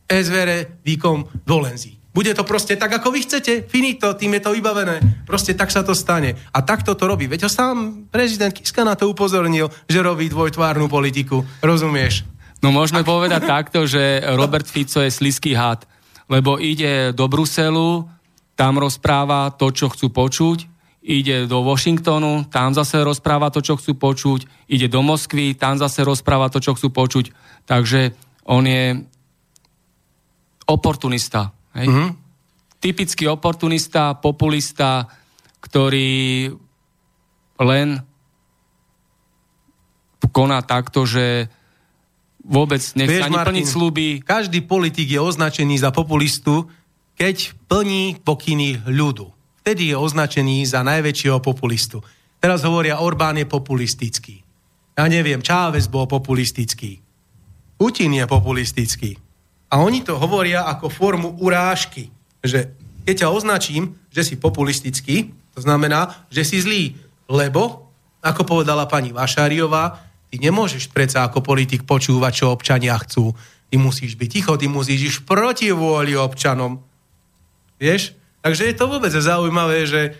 SVR 0.07 0.81
výkom 0.81 1.45
volenzí. 1.45 1.97
Bude 2.17 2.33
to 2.33 2.41
proste 2.41 2.73
tak, 2.81 2.89
ako 2.97 3.13
vy 3.13 3.29
chcete. 3.29 3.69
Finito, 3.69 4.09
tým 4.17 4.33
je 4.33 4.41
to 4.41 4.49
vybavené. 4.49 5.21
Proste 5.29 5.53
tak 5.53 5.69
sa 5.69 5.85
to 5.85 5.93
stane. 5.93 6.33
A 6.49 6.65
takto 6.65 6.97
to 6.97 7.05
robí. 7.05 7.29
Veď 7.29 7.45
ho 7.45 7.51
sám 7.53 8.09
prezident 8.09 8.49
Kiska 8.49 8.81
na 8.81 8.97
to 8.97 9.05
upozornil, 9.05 9.69
že 9.85 10.01
robí 10.01 10.25
dvojtvárnu 10.25 10.89
politiku. 10.89 11.45
Rozumieš? 11.61 12.25
No 12.65 12.73
môžeme 12.73 13.05
povedať 13.05 13.45
takto, 13.45 13.85
že 13.85 14.25
Robert 14.33 14.65
Fico 14.65 14.97
je 14.97 15.13
sliský 15.13 15.53
had, 15.53 15.85
lebo 16.27 16.59
ide 16.59 17.15
do 17.15 17.25
Bruselu, 17.31 18.07
tam 18.57 18.79
rozpráva 18.79 19.53
to, 19.55 19.71
čo 19.71 19.87
chcú 19.91 20.11
počuť, 20.11 20.67
ide 21.07 21.47
do 21.47 21.63
Washingtonu, 21.63 22.51
tam 22.51 22.75
zase 22.75 22.99
rozpráva 22.99 23.47
to, 23.47 23.63
čo 23.63 23.79
chcú 23.79 23.95
počuť, 23.95 24.67
ide 24.67 24.91
do 24.91 24.99
Moskvy, 24.99 25.55
tam 25.55 25.79
zase 25.79 26.03
rozpráva 26.03 26.51
to, 26.51 26.59
čo 26.59 26.75
chcú 26.75 26.91
počuť. 26.91 27.31
Takže 27.63 28.11
on 28.51 28.67
je 28.67 29.07
oportunista. 30.67 31.55
Hej? 31.79 31.87
Mm-hmm. 31.87 32.09
Typický 32.83 33.25
oportunista, 33.31 34.19
populista, 34.19 35.07
ktorý 35.63 36.51
len 37.57 37.87
koná 40.27 40.59
takto, 40.61 41.07
že 41.07 41.49
vôbec 42.43 42.79
nechce 42.93 43.23
ani 43.23 43.35
Martin, 43.37 43.53
plniť 43.53 43.65
sluby. 43.65 44.07
Každý 44.21 44.65
politik 44.65 45.09
je 45.09 45.19
označený 45.21 45.81
za 45.81 45.89
populistu, 45.93 46.69
keď 47.17 47.55
plní 47.65 48.21
pokyny 48.21 48.83
ľudu 48.85 49.37
vtedy 49.67 49.91
je 49.91 49.99
označený 49.99 50.63
za 50.63 50.79
najväčšieho 50.79 51.43
populistu. 51.43 51.99
Teraz 52.39 52.63
hovoria, 52.63 53.03
Orbán 53.03 53.35
je 53.35 53.43
populistický. 53.43 54.39
Ja 54.95 55.11
neviem, 55.11 55.43
Čávez 55.43 55.91
bol 55.91 56.07
populistický. 56.07 57.03
Putin 57.75 58.15
je 58.15 58.23
populistický. 58.23 59.19
A 59.67 59.83
oni 59.83 60.07
to 60.07 60.15
hovoria 60.15 60.63
ako 60.71 60.87
formu 60.87 61.35
urážky. 61.43 62.07
Že 62.39 62.71
keď 63.03 63.27
ťa 63.27 63.27
označím, 63.27 63.99
že 64.07 64.23
si 64.23 64.39
populistický, 64.39 65.35
to 65.51 65.59
znamená, 65.59 66.15
že 66.31 66.47
si 66.47 66.63
zlý. 66.63 66.95
Lebo, 67.27 67.91
ako 68.23 68.47
povedala 68.47 68.87
pani 68.87 69.11
Vašáriová, 69.11 70.06
ty 70.31 70.35
nemôžeš 70.39 70.91
predsa 70.91 71.27
ako 71.27 71.43
politik 71.43 71.87
počúvať, 71.87 72.31
čo 72.43 72.53
občania 72.53 72.95
chcú. 72.99 73.31
Ty 73.67 73.75
musíš 73.79 74.15
byť 74.15 74.29
ticho, 74.31 74.53
ty 74.55 74.71
musíš 74.71 74.99
ísť 75.11 75.19
proti 75.27 75.67
vôli 75.75 76.15
občanom. 76.15 76.79
Vieš? 77.79 78.15
Takže 78.41 78.63
je 78.71 78.75
to 78.75 78.87
vôbec 78.87 79.11
zaujímavé, 79.11 79.83
že 79.83 80.15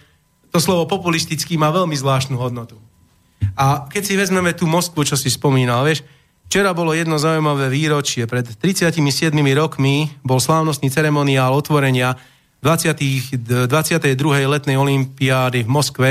to 0.52 0.60
slovo 0.60 0.88
populistický 0.88 1.56
má 1.56 1.72
veľmi 1.72 1.96
zvláštnu 1.96 2.36
hodnotu. 2.36 2.80
A 3.58 3.88
keď 3.88 4.04
si 4.04 4.14
vezmeme 4.18 4.52
tú 4.54 4.66
Moskvu, 4.68 5.06
čo 5.06 5.16
si 5.16 5.32
spomínal, 5.32 5.86
vieš, 5.86 6.04
včera 6.50 6.74
bolo 6.74 6.96
jedno 6.96 7.20
zaujímavé 7.20 7.70
výročie. 7.70 8.26
Pred 8.26 8.58
37 8.60 9.00
rokmi 9.56 10.12
bol 10.24 10.42
slávnostný 10.42 10.92
ceremoniál 10.92 11.54
otvorenia 11.54 12.18
20, 12.62 13.70
22. 13.70 14.18
letnej 14.50 14.78
olympiády 14.80 15.64
v 15.64 15.70
Moskve 15.70 16.10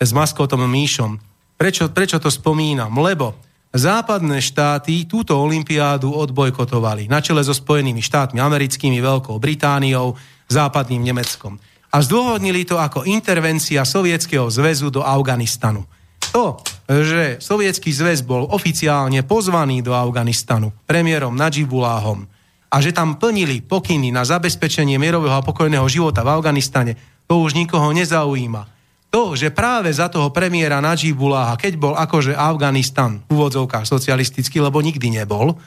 s 0.00 0.10
maskotom 0.10 0.64
Míšom. 0.64 1.31
Prečo, 1.56 1.88
prečo 1.92 2.18
to 2.18 2.32
spomínam? 2.32 2.90
Lebo 2.98 3.38
západné 3.72 4.42
štáty 4.44 5.08
túto 5.08 5.38
olympiádu 5.38 6.12
odbojkotovali 6.12 7.08
na 7.08 7.24
čele 7.24 7.40
so 7.40 7.56
Spojenými 7.56 8.04
štátmi 8.04 8.38
americkými, 8.40 9.00
Veľkou 9.00 9.40
Britániou, 9.40 10.18
západným 10.50 11.00
Nemeckom. 11.00 11.56
A 11.92 12.00
zdôvodnili 12.00 12.64
to 12.64 12.80
ako 12.80 13.04
intervencia 13.04 13.84
Sovietskeho 13.84 14.48
zväzu 14.48 14.88
do 14.88 15.04
Afganistanu. 15.04 15.84
To, 16.32 16.56
že 16.88 17.36
Sovietský 17.44 17.92
zväz 17.92 18.24
bol 18.24 18.48
oficiálne 18.48 19.20
pozvaný 19.20 19.84
do 19.84 19.92
Afganistanu 19.92 20.72
premiérom 20.88 21.36
Nadžibuláhom 21.36 22.24
a 22.72 22.76
že 22.80 22.96
tam 22.96 23.20
plnili 23.20 23.60
pokyny 23.60 24.08
na 24.08 24.24
zabezpečenie 24.24 24.96
mierového 24.96 25.36
a 25.36 25.44
pokojného 25.44 25.84
života 25.92 26.24
v 26.24 26.32
Afganistane, 26.32 26.96
to 27.28 27.36
už 27.36 27.52
nikoho 27.52 27.92
nezaujíma. 27.92 28.71
To, 29.12 29.36
že 29.36 29.52
práve 29.52 29.92
za 29.92 30.08
toho 30.08 30.32
premiéra 30.32 30.80
Nadžibuláha, 30.80 31.60
keď 31.60 31.72
bol 31.76 31.92
akože 31.92 32.32
Afganistan 32.32 33.20
v 33.28 33.36
úvodzovkách 33.36 33.84
socialistický, 33.84 34.56
lebo 34.64 34.80
nikdy 34.80 35.12
nebol, 35.12 35.60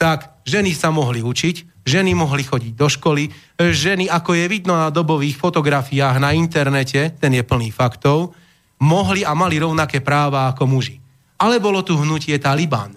tak 0.00 0.40
ženy 0.48 0.72
sa 0.72 0.88
mohli 0.88 1.20
učiť, 1.20 1.84
ženy 1.84 2.16
mohli 2.16 2.48
chodiť 2.48 2.72
do 2.72 2.88
školy, 2.88 3.28
ženy, 3.60 4.08
ako 4.08 4.32
je 4.32 4.46
vidno 4.48 4.72
na 4.72 4.88
dobových 4.88 5.36
fotografiách 5.36 6.16
na 6.16 6.32
internete, 6.32 7.12
ten 7.20 7.36
je 7.36 7.44
plný 7.44 7.68
faktov, 7.76 8.32
mohli 8.80 9.20
a 9.20 9.36
mali 9.36 9.60
rovnaké 9.60 10.00
práva 10.00 10.48
ako 10.48 10.64
muži. 10.64 10.96
Ale 11.36 11.60
bolo 11.60 11.84
tu 11.84 11.92
hnutie 11.92 12.40
Taliban, 12.40 12.96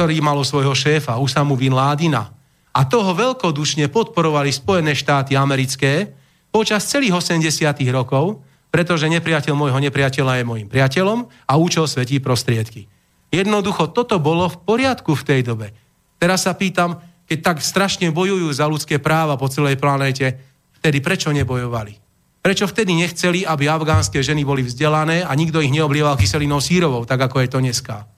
ktorý 0.00 0.16
malo 0.24 0.40
svojho 0.48 0.72
šéfa 0.72 1.20
Usamu 1.20 1.60
Bin 1.60 1.76
Ládina. 1.76 2.32
A 2.72 2.88
toho 2.88 3.12
veľkodušne 3.12 3.92
podporovali 3.92 4.48
Spojené 4.48 4.96
štáty 4.96 5.36
americké 5.36 6.08
počas 6.48 6.88
celých 6.88 7.20
80 7.20 7.68
rokov, 7.92 8.40
pretože 8.70 9.10
nepriateľ 9.10 9.54
môjho 9.54 9.78
nepriateľa 9.82 10.40
je 10.40 10.44
môjim 10.46 10.68
priateľom 10.70 11.26
a 11.26 11.52
účel 11.58 11.90
svetí 11.90 12.22
prostriedky. 12.22 12.86
Jednoducho 13.30 13.90
toto 13.90 14.18
bolo 14.18 14.50
v 14.50 14.58
poriadku 14.62 15.14
v 15.14 15.26
tej 15.26 15.40
dobe. 15.46 15.70
Teraz 16.18 16.46
sa 16.46 16.54
pýtam, 16.54 16.98
keď 17.30 17.38
tak 17.54 17.56
strašne 17.62 18.10
bojujú 18.10 18.50
za 18.50 18.66
ľudské 18.66 18.98
práva 18.98 19.38
po 19.38 19.46
celej 19.46 19.78
planéte, 19.78 20.38
vtedy 20.82 20.98
prečo 20.98 21.30
nebojovali? 21.30 21.98
Prečo 22.40 22.64
vtedy 22.66 22.96
nechceli, 22.96 23.44
aby 23.44 23.68
afgánske 23.68 24.18
ženy 24.24 24.42
boli 24.42 24.64
vzdelané 24.64 25.22
a 25.22 25.30
nikto 25.36 25.60
ich 25.60 25.70
neoblieval 25.70 26.16
kyselinou 26.16 26.58
sírovou, 26.58 27.04
tak 27.04 27.20
ako 27.20 27.44
je 27.44 27.48
to 27.52 27.58
dneska? 27.60 28.08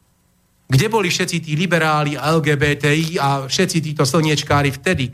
Kde 0.73 0.87
boli 0.89 1.13
všetci 1.13 1.45
tí 1.45 1.53
liberáli 1.59 2.17
a 2.17 2.33
LGBTI 2.33 3.21
a 3.21 3.29
všetci 3.45 3.93
títo 3.93 4.09
slniečkári 4.09 4.73
vtedy? 4.73 5.13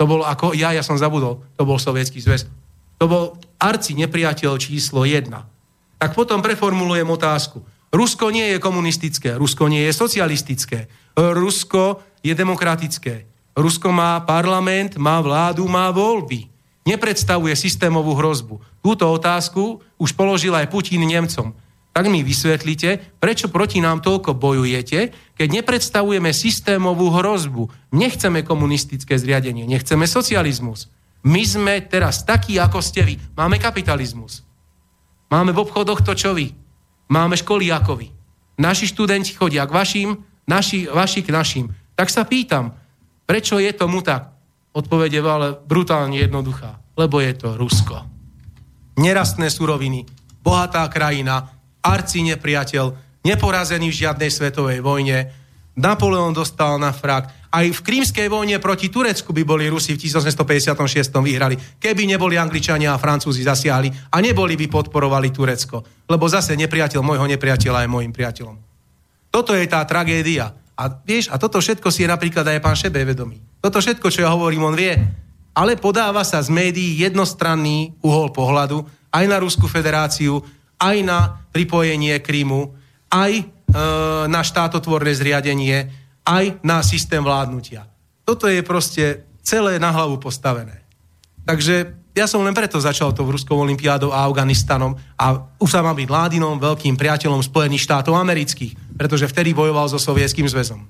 To 0.00 0.08
bol 0.08 0.24
ako, 0.24 0.56
ja, 0.56 0.72
ja 0.72 0.80
som 0.80 0.96
zabudol, 0.96 1.44
to 1.58 1.68
bol 1.68 1.76
Sovietský 1.76 2.22
zväz. 2.22 2.48
To 2.96 3.04
bol 3.08 3.24
arci 3.60 3.92
nepriateľ 3.96 4.56
číslo 4.56 5.04
jedna. 5.04 5.44
Tak 5.96 6.12
potom 6.12 6.44
preformulujem 6.44 7.08
otázku. 7.08 7.64
Rusko 7.92 8.28
nie 8.28 8.52
je 8.52 8.58
komunistické, 8.60 9.36
Rusko 9.36 9.72
nie 9.72 9.88
je 9.88 9.92
socialistické, 9.96 10.90
Rusko 11.16 12.04
je 12.20 12.34
demokratické. 12.36 13.24
Rusko 13.56 13.88
má 13.88 14.20
parlament, 14.20 15.00
má 15.00 15.16
vládu, 15.24 15.64
má 15.64 15.88
voľby. 15.88 16.52
Nepredstavuje 16.84 17.56
systémovú 17.56 18.12
hrozbu. 18.12 18.60
Túto 18.84 19.08
otázku 19.08 19.80
už 19.96 20.12
položil 20.12 20.52
aj 20.52 20.68
Putin 20.68 21.08
Nemcom. 21.08 21.56
Tak 21.96 22.12
mi 22.12 22.20
vysvetlite, 22.20 23.16
prečo 23.16 23.48
proti 23.48 23.80
nám 23.80 24.04
toľko 24.04 24.36
bojujete, 24.36 25.16
keď 25.32 25.48
nepredstavujeme 25.48 26.28
systémovú 26.36 27.08
hrozbu. 27.08 27.72
Nechceme 27.96 28.44
komunistické 28.44 29.16
zriadenie, 29.16 29.64
nechceme 29.64 30.04
socializmus. 30.04 30.92
My 31.26 31.42
sme 31.42 31.82
teraz 31.82 32.22
takí, 32.22 32.54
ako 32.54 32.78
ste 32.78 33.02
vy. 33.02 33.18
Máme 33.34 33.58
kapitalizmus. 33.58 34.46
Máme 35.26 35.50
v 35.50 35.66
obchodoch 35.66 36.06
to, 36.06 36.14
čo 36.14 36.30
vy. 36.30 36.54
Máme 37.10 37.34
školy 37.34 37.66
ako 37.74 37.98
vy. 37.98 38.08
Naši 38.62 38.86
študenti 38.86 39.34
chodia 39.34 39.66
k 39.66 39.74
vašim, 39.74 40.22
naši, 40.46 40.86
vaši 40.86 41.20
k 41.26 41.34
našim. 41.34 41.66
Tak 41.98 42.08
sa 42.14 42.22
pýtam, 42.22 42.78
prečo 43.26 43.58
je 43.58 43.74
tomu 43.74 44.06
tak? 44.06 44.32
Odpovede 44.70 45.18
ale 45.24 45.58
brutálne 45.66 46.14
jednoduchá. 46.14 46.78
Lebo 46.94 47.18
je 47.18 47.32
to 47.34 47.58
Rusko. 47.58 48.06
Nerastné 48.96 49.50
suroviny, 49.50 50.06
bohatá 50.40 50.86
krajina, 50.88 51.52
arci 51.82 52.22
nepriateľ, 52.22 52.84
neporazený 53.26 53.92
v 53.92 53.98
žiadnej 54.06 54.30
svetovej 54.30 54.78
vojne. 54.80 55.28
Napoleon 55.76 56.32
dostal 56.32 56.78
na 56.80 56.94
frak. 56.94 57.45
Aj 57.56 57.64
v 57.64 57.80
krímskej 57.80 58.28
vojne 58.28 58.60
proti 58.60 58.92
Turecku 58.92 59.32
by 59.32 59.40
boli 59.40 59.64
Rusi 59.72 59.96
v 59.96 60.04
1856 60.04 61.08
vyhrali, 61.24 61.56
keby 61.80 62.04
neboli 62.04 62.36
Angličania 62.36 62.92
a 62.92 63.00
Francúzi 63.00 63.40
zasiahli 63.40 64.12
a 64.12 64.20
neboli 64.20 64.60
by 64.60 64.68
podporovali 64.68 65.32
Turecko. 65.32 66.04
Lebo 66.04 66.28
zase 66.28 66.52
nepriateľ 66.52 67.00
môjho 67.00 67.24
nepriateľa 67.24 67.88
je 67.88 67.88
môjim 67.88 68.12
priateľom. 68.12 68.56
Toto 69.32 69.56
je 69.56 69.64
tá 69.64 69.80
tragédia. 69.88 70.52
A 70.76 70.92
vieš, 70.92 71.32
a 71.32 71.40
toto 71.40 71.56
všetko 71.56 71.88
si 71.88 72.04
je 72.04 72.12
napríklad 72.12 72.44
aj 72.44 72.60
pán 72.60 72.76
Šebe 72.76 73.00
vedomý. 73.08 73.40
Toto 73.64 73.80
všetko, 73.80 74.12
čo 74.12 74.20
ja 74.20 74.28
hovorím, 74.28 74.68
on 74.68 74.76
vie. 74.76 74.92
Ale 75.56 75.80
podáva 75.80 76.20
sa 76.28 76.44
z 76.44 76.52
médií 76.52 77.00
jednostranný 77.00 77.96
uhol 78.04 78.36
pohľadu 78.36 78.84
aj 79.08 79.24
na 79.24 79.40
Rusku 79.40 79.64
federáciu, 79.64 80.44
aj 80.76 80.96
na 81.00 81.40
pripojenie 81.48 82.20
Krímu, 82.20 82.76
aj 83.08 83.32
e, 83.40 83.44
na 84.28 84.44
štátotvorné 84.44 85.16
zriadenie, 85.16 85.88
aj 86.26 86.58
na 86.66 86.82
systém 86.82 87.22
vládnutia. 87.22 87.86
Toto 88.26 88.50
je 88.50 88.58
proste 88.66 89.22
celé 89.46 89.78
na 89.78 89.94
hlavu 89.94 90.18
postavené. 90.18 90.82
Takže 91.46 91.94
ja 92.18 92.26
som 92.26 92.42
len 92.42 92.56
preto 92.56 92.82
začal 92.82 93.14
to 93.14 93.22
v 93.22 93.38
Ruskou 93.38 93.62
olimpiádou 93.62 94.10
a 94.10 94.26
Afganistanom 94.26 94.98
a 95.14 95.54
Usama 95.62 95.94
Bin 95.94 96.10
Ládinom, 96.10 96.58
veľkým 96.58 96.98
priateľom 96.98 97.44
Spojených 97.46 97.86
štátov 97.86 98.18
amerických 98.18 98.86
pretože 98.96 99.28
vtedy 99.28 99.52
bojoval 99.52 99.86
so 99.92 100.00
Sovietským 100.00 100.48
zväzom. 100.48 100.80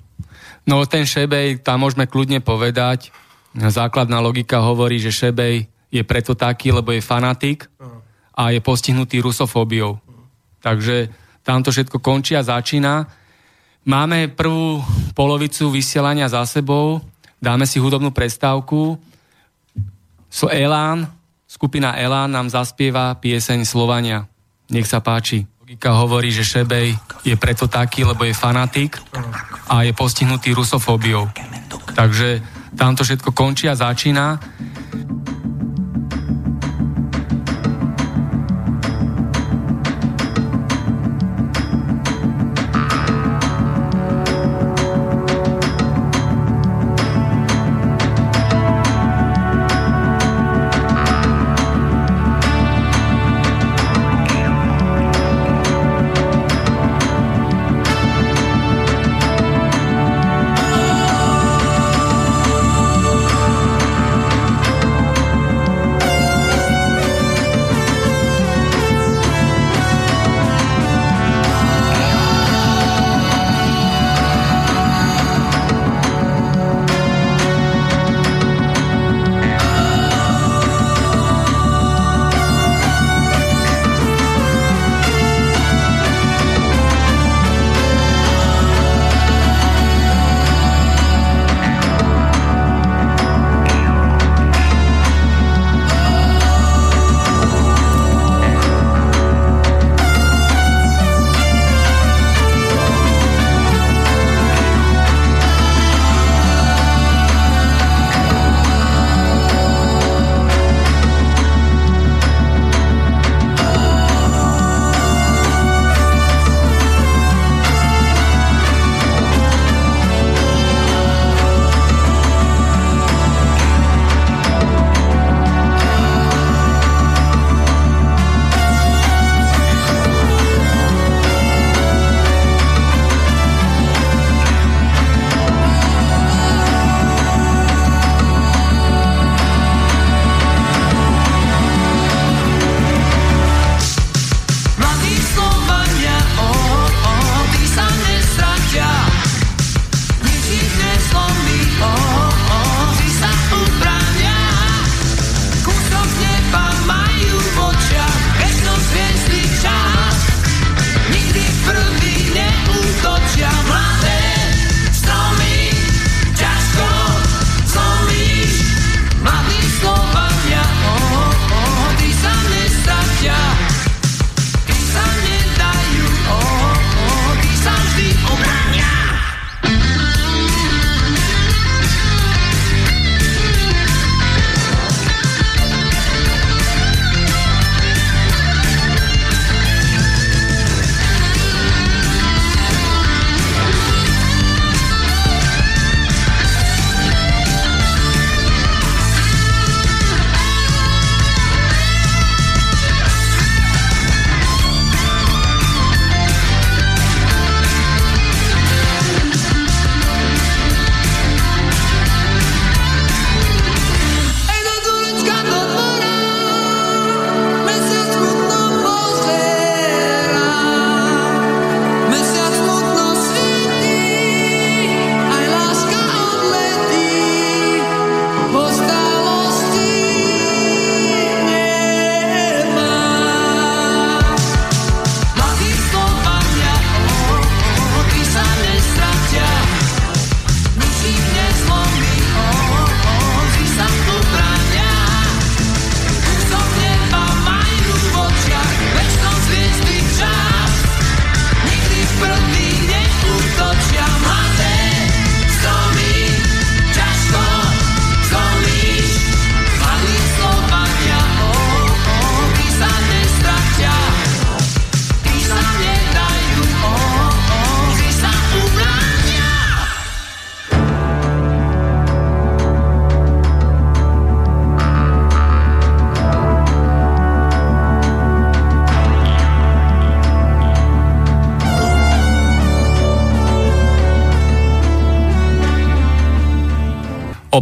No 0.63 0.83
ten 0.87 1.03
Šebej, 1.03 1.59
tam 1.59 1.83
môžeme 1.83 2.07
kľudne 2.07 2.39
povedať, 2.39 3.11
základná 3.51 4.23
logika 4.23 4.63
hovorí, 4.63 4.99
že 4.99 5.11
Šebej 5.11 5.67
je 5.91 6.03
preto 6.03 6.35
taký, 6.35 6.71
lebo 6.71 6.95
je 6.95 7.03
fanatik 7.03 7.67
a 8.35 8.51
je 8.51 8.59
postihnutý 8.63 9.19
rusofóbiou. 9.19 9.99
Takže 10.63 11.11
tamto 11.43 11.71
všetko 11.71 11.99
končí 11.99 12.35
a 12.35 12.43
začína. 12.43 13.07
Máme 13.87 14.27
prvú 14.27 14.83
polovicu 15.15 15.71
vysielania 15.71 16.27
za 16.27 16.43
sebou, 16.43 16.99
dáme 17.39 17.63
si 17.63 17.79
hudobnú 17.79 18.11
prestávku. 18.11 18.99
So 20.27 20.51
Elán, 20.51 21.07
skupina 21.47 21.95
Elán 21.95 22.35
nám 22.35 22.51
zaspieva 22.51 23.15
pieseň 23.15 23.63
Slovania. 23.63 24.27
Nech 24.67 24.91
sa 24.91 24.99
páči. 24.99 25.47
Logika 25.63 25.95
hovorí, 25.95 26.35
že 26.35 26.43
Šebej 26.43 26.99
je 27.23 27.35
preto 27.39 27.71
taký, 27.71 28.03
lebo 28.03 28.27
je 28.27 28.35
fanatik 28.35 28.99
a 29.71 29.87
je 29.87 29.95
postihnutý 29.95 30.51
rusofóbiou. 30.51 31.31
Takže 31.95 32.43
tamto 32.75 33.07
všetko 33.07 33.31
končí 33.31 33.71
a 33.71 33.79
začína. 33.79 34.35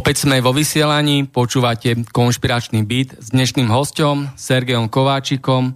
Opäť 0.06 0.30
sme 0.30 0.38
vo 0.38 0.54
vysielaní, 0.54 1.26
počúvate 1.26 1.98
konšpiračný 2.14 2.86
byt 2.86 3.26
s 3.26 3.34
dnešným 3.34 3.74
hostom 3.74 4.30
Sergejom 4.38 4.86
Kováčikom, 4.86 5.74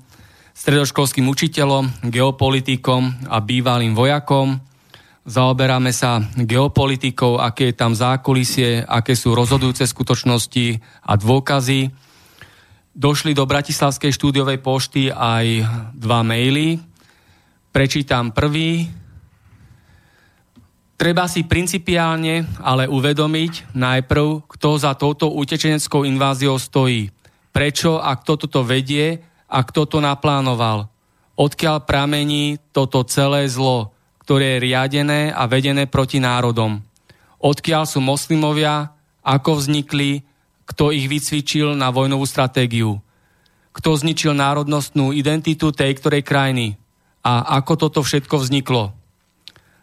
stredoškolským 0.54 1.26
učiteľom, 1.26 2.06
geopolitikom 2.14 3.26
a 3.26 3.42
bývalým 3.42 3.98
vojakom. 3.98 4.62
Zaoberáme 5.26 5.90
sa 5.90 6.22
geopolitikou, 6.38 7.42
aké 7.42 7.74
je 7.74 7.82
tam 7.82 7.98
zákulisie, 7.98 8.86
aké 8.86 9.18
sú 9.18 9.34
rozhodujúce 9.34 9.90
skutočnosti 9.90 10.78
a 11.10 11.18
dôkazy. 11.18 11.90
Došli 12.94 13.34
do 13.34 13.50
Bratislavskej 13.50 14.14
štúdiovej 14.14 14.62
pošty 14.62 15.10
aj 15.10 15.66
dva 15.98 16.22
maily. 16.22 16.78
Prečítam 17.74 18.30
prvý, 18.30 18.94
Treba 21.00 21.32
si 21.32 21.48
principiálne 21.48 22.60
ale 22.60 22.84
uvedomiť 22.84 23.72
najprv, 23.72 24.52
kto 24.52 24.76
za 24.76 24.92
touto 25.00 25.32
utečeneckou 25.32 26.04
inváziou 26.04 26.60
stojí. 26.60 27.08
Prečo 27.56 28.04
a 28.04 28.12
kto 28.20 28.36
toto 28.36 28.68
vedie 28.68 29.24
a 29.48 29.64
kto 29.64 29.88
to 29.88 30.04
naplánoval. 30.04 30.92
Odkiaľ 31.40 31.88
pramení 31.88 32.60
toto 32.76 33.08
celé 33.08 33.48
zlo, 33.48 33.96
ktoré 34.28 34.60
je 34.60 34.64
riadené 34.68 35.32
a 35.32 35.48
vedené 35.48 35.88
proti 35.88 36.20
národom. 36.20 36.84
Odkiaľ 37.40 37.88
sú 37.88 38.04
moslimovia, 38.04 38.92
ako 39.24 39.56
vznikli, 39.56 40.28
kto 40.68 40.92
ich 40.92 41.08
vycvičil 41.08 41.80
na 41.80 41.96
vojnovú 41.96 42.28
stratégiu. 42.28 43.00
Kto 43.72 43.96
zničil 43.96 44.36
národnostnú 44.36 45.16
identitu 45.16 45.72
tej 45.72 45.96
ktorej 45.96 46.28
krajiny 46.28 46.76
a 47.24 47.56
ako 47.56 47.88
toto 47.88 48.04
všetko 48.04 48.36
vzniklo 48.36 48.99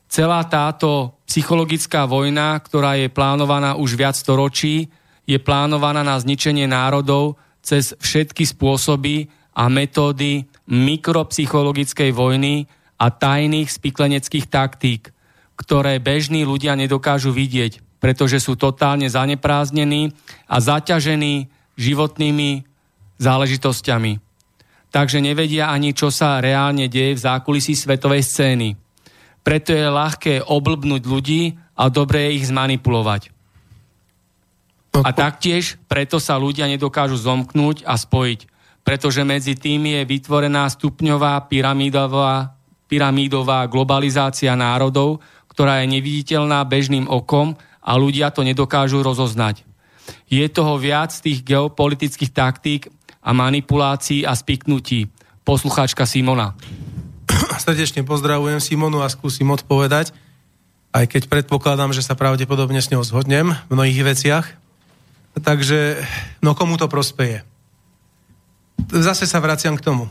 celá 0.08 0.42
táto 0.46 1.18
psychologická 1.26 2.06
vojna, 2.06 2.56
ktorá 2.62 2.96
je 2.96 3.10
plánovaná 3.10 3.74
už 3.76 3.98
viac 3.98 4.14
storočí, 4.14 4.88
je 5.26 5.38
plánovaná 5.42 6.06
na 6.06 6.16
zničenie 6.16 6.70
národov 6.70 7.36
cez 7.60 7.98
všetky 7.98 8.46
spôsoby 8.46 9.26
a 9.58 9.66
metódy 9.66 10.46
mikropsychologickej 10.70 12.10
vojny 12.14 12.70
a 12.96 13.10
tajných 13.10 13.66
spikleneckých 13.66 14.46
taktík, 14.46 15.10
ktoré 15.58 15.98
bežní 15.98 16.46
ľudia 16.46 16.78
nedokážu 16.78 17.34
vidieť, 17.34 17.98
pretože 17.98 18.38
sú 18.38 18.54
totálne 18.54 19.10
zanepráznení 19.10 20.14
a 20.46 20.62
zaťažení 20.62 21.50
životnými 21.74 22.62
záležitosťami. 23.18 24.22
Takže 24.94 25.18
nevedia 25.20 25.74
ani, 25.74 25.92
čo 25.92 26.08
sa 26.14 26.38
reálne 26.38 26.86
deje 26.86 27.18
v 27.18 27.24
zákulisí 27.26 27.74
svetovej 27.74 28.22
scény 28.22 28.85
preto 29.46 29.70
je 29.70 29.86
ľahké 29.86 30.42
oblbnúť 30.42 31.06
ľudí 31.06 31.54
a 31.78 31.86
dobre 31.86 32.26
je 32.26 32.42
ich 32.42 32.50
zmanipulovať. 32.50 33.30
A 35.06 35.14
taktiež 35.14 35.78
preto 35.86 36.18
sa 36.18 36.34
ľudia 36.34 36.66
nedokážu 36.66 37.14
zomknúť 37.14 37.86
a 37.86 37.94
spojiť, 37.94 38.50
pretože 38.82 39.22
medzi 39.22 39.54
tým 39.54 39.86
je 39.86 40.02
vytvorená 40.02 40.66
stupňová 40.66 41.46
pyramídová, 41.46 42.58
pyramídová 42.90 43.70
globalizácia 43.70 44.50
národov, 44.58 45.22
ktorá 45.46 45.84
je 45.84 45.94
neviditeľná 45.94 46.66
bežným 46.66 47.06
okom 47.06 47.54
a 47.86 47.92
ľudia 47.94 48.34
to 48.34 48.42
nedokážu 48.42 48.98
rozoznať. 48.98 49.62
Je 50.26 50.42
toho 50.50 50.74
viac 50.74 51.14
tých 51.14 51.46
geopolitických 51.46 52.34
taktík 52.34 52.90
a 53.22 53.30
manipulácií 53.30 54.26
a 54.26 54.34
spiknutí. 54.34 55.06
Poslucháčka 55.46 56.02
Simona. 56.02 56.58
Srdečne 57.56 58.04
pozdravujem 58.04 58.60
Simonu 58.60 59.00
a 59.00 59.08
skúsim 59.08 59.48
odpovedať, 59.48 60.12
aj 60.96 61.04
keď 61.08 61.22
predpokladám, 61.28 61.92
že 61.92 62.04
sa 62.04 62.16
pravdepodobne 62.16 62.80
s 62.80 62.88
ňou 62.88 63.04
zhodnem 63.04 63.52
v 63.52 63.70
mnohých 63.72 64.02
veciach. 64.16 64.46
Takže, 65.36 66.00
no 66.40 66.56
komu 66.56 66.80
to 66.80 66.88
prospeje? 66.88 67.44
Zase 68.88 69.28
sa 69.28 69.40
vraciam 69.44 69.76
k 69.76 69.84
tomu. 69.84 70.08
E, 70.08 70.10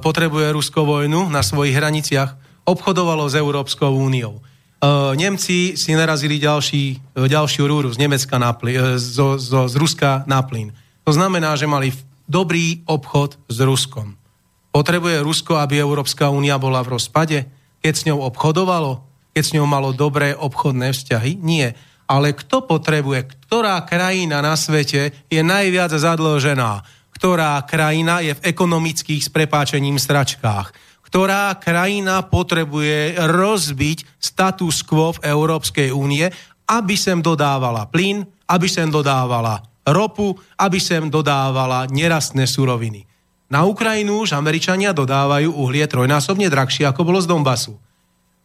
potrebuje 0.00 0.52
Rusko 0.52 0.84
vojnu 0.84 1.32
na 1.32 1.40
svojich 1.40 1.72
hraniciach, 1.72 2.36
obchodovalo 2.68 3.24
s 3.24 3.40
Európskou 3.40 3.88
úniou. 3.96 4.36
E, 4.36 4.42
Nemci 5.16 5.80
si 5.80 5.90
narazili 5.96 6.36
ďalší, 6.36 7.00
e, 7.16 7.24
ďalšiu 7.24 7.64
rúru 7.64 7.88
z, 7.88 7.96
Nemecka 7.96 8.36
na 8.36 8.52
plyn, 8.52 9.00
zo, 9.00 9.40
zo, 9.40 9.64
z 9.64 9.74
Ruska 9.80 10.28
na 10.28 10.44
plyn. 10.44 10.76
To 11.08 11.16
znamená, 11.16 11.56
že 11.56 11.64
mali 11.64 11.96
dobrý 12.28 12.84
obchod 12.84 13.40
s 13.48 13.58
Ruskom. 13.64 14.19
Potrebuje 14.70 15.26
Rusko, 15.26 15.58
aby 15.58 15.82
Európska 15.82 16.30
únia 16.30 16.54
bola 16.54 16.78
v 16.86 16.94
rozpade? 16.94 17.50
Keď 17.82 17.94
s 17.94 18.06
ňou 18.06 18.22
obchodovalo? 18.30 19.02
Keď 19.34 19.42
s 19.42 19.54
ňou 19.58 19.66
malo 19.66 19.90
dobré 19.90 20.30
obchodné 20.30 20.94
vzťahy? 20.94 21.42
Nie. 21.42 21.74
Ale 22.06 22.30
kto 22.34 22.62
potrebuje? 22.66 23.50
Ktorá 23.50 23.82
krajina 23.82 24.38
na 24.38 24.54
svete 24.54 25.26
je 25.26 25.40
najviac 25.42 25.90
zadlžená? 25.90 26.86
Ktorá 27.10 27.58
krajina 27.66 28.22
je 28.22 28.38
v 28.38 28.44
ekonomických 28.46 29.26
s 29.26 29.28
prepáčením 29.30 29.98
stračkách? 29.98 30.70
Ktorá 31.02 31.50
krajina 31.58 32.22
potrebuje 32.22 33.18
rozbiť 33.18 34.22
status 34.22 34.86
quo 34.86 35.18
v 35.18 35.26
Európskej 35.26 35.90
únie, 35.90 36.30
aby 36.70 36.94
sem 36.94 37.18
dodávala 37.18 37.90
plyn, 37.90 38.22
aby 38.46 38.70
sem 38.70 38.86
dodávala 38.86 39.58
ropu, 39.90 40.38
aby 40.62 40.78
sem 40.78 41.10
dodávala 41.10 41.90
nerastné 41.90 42.46
suroviny. 42.46 43.09
Na 43.50 43.66
Ukrajinu 43.66 44.22
už 44.22 44.38
Američania 44.38 44.94
dodávajú 44.94 45.50
uhlie 45.50 45.82
trojnásobne 45.90 46.46
drahšie, 46.46 46.86
ako 46.86 47.02
bolo 47.02 47.18
z 47.18 47.26
Donbasu. 47.26 47.74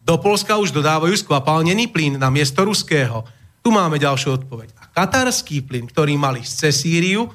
Do 0.01 0.17
Polska 0.17 0.57
už 0.57 0.73
dodávajú 0.73 1.13
skvapalnený 1.13 1.93
plyn 1.93 2.17
na 2.17 2.33
miesto 2.33 2.65
ruského. 2.65 3.21
Tu 3.61 3.69
máme 3.69 4.01
ďalšiu 4.01 4.41
odpoveď. 4.41 4.73
A 4.81 4.89
katarský 4.89 5.61
plyn, 5.61 5.85
ktorý 5.85 6.17
mali 6.17 6.41
z 6.41 6.73
Sýriu 6.73 7.29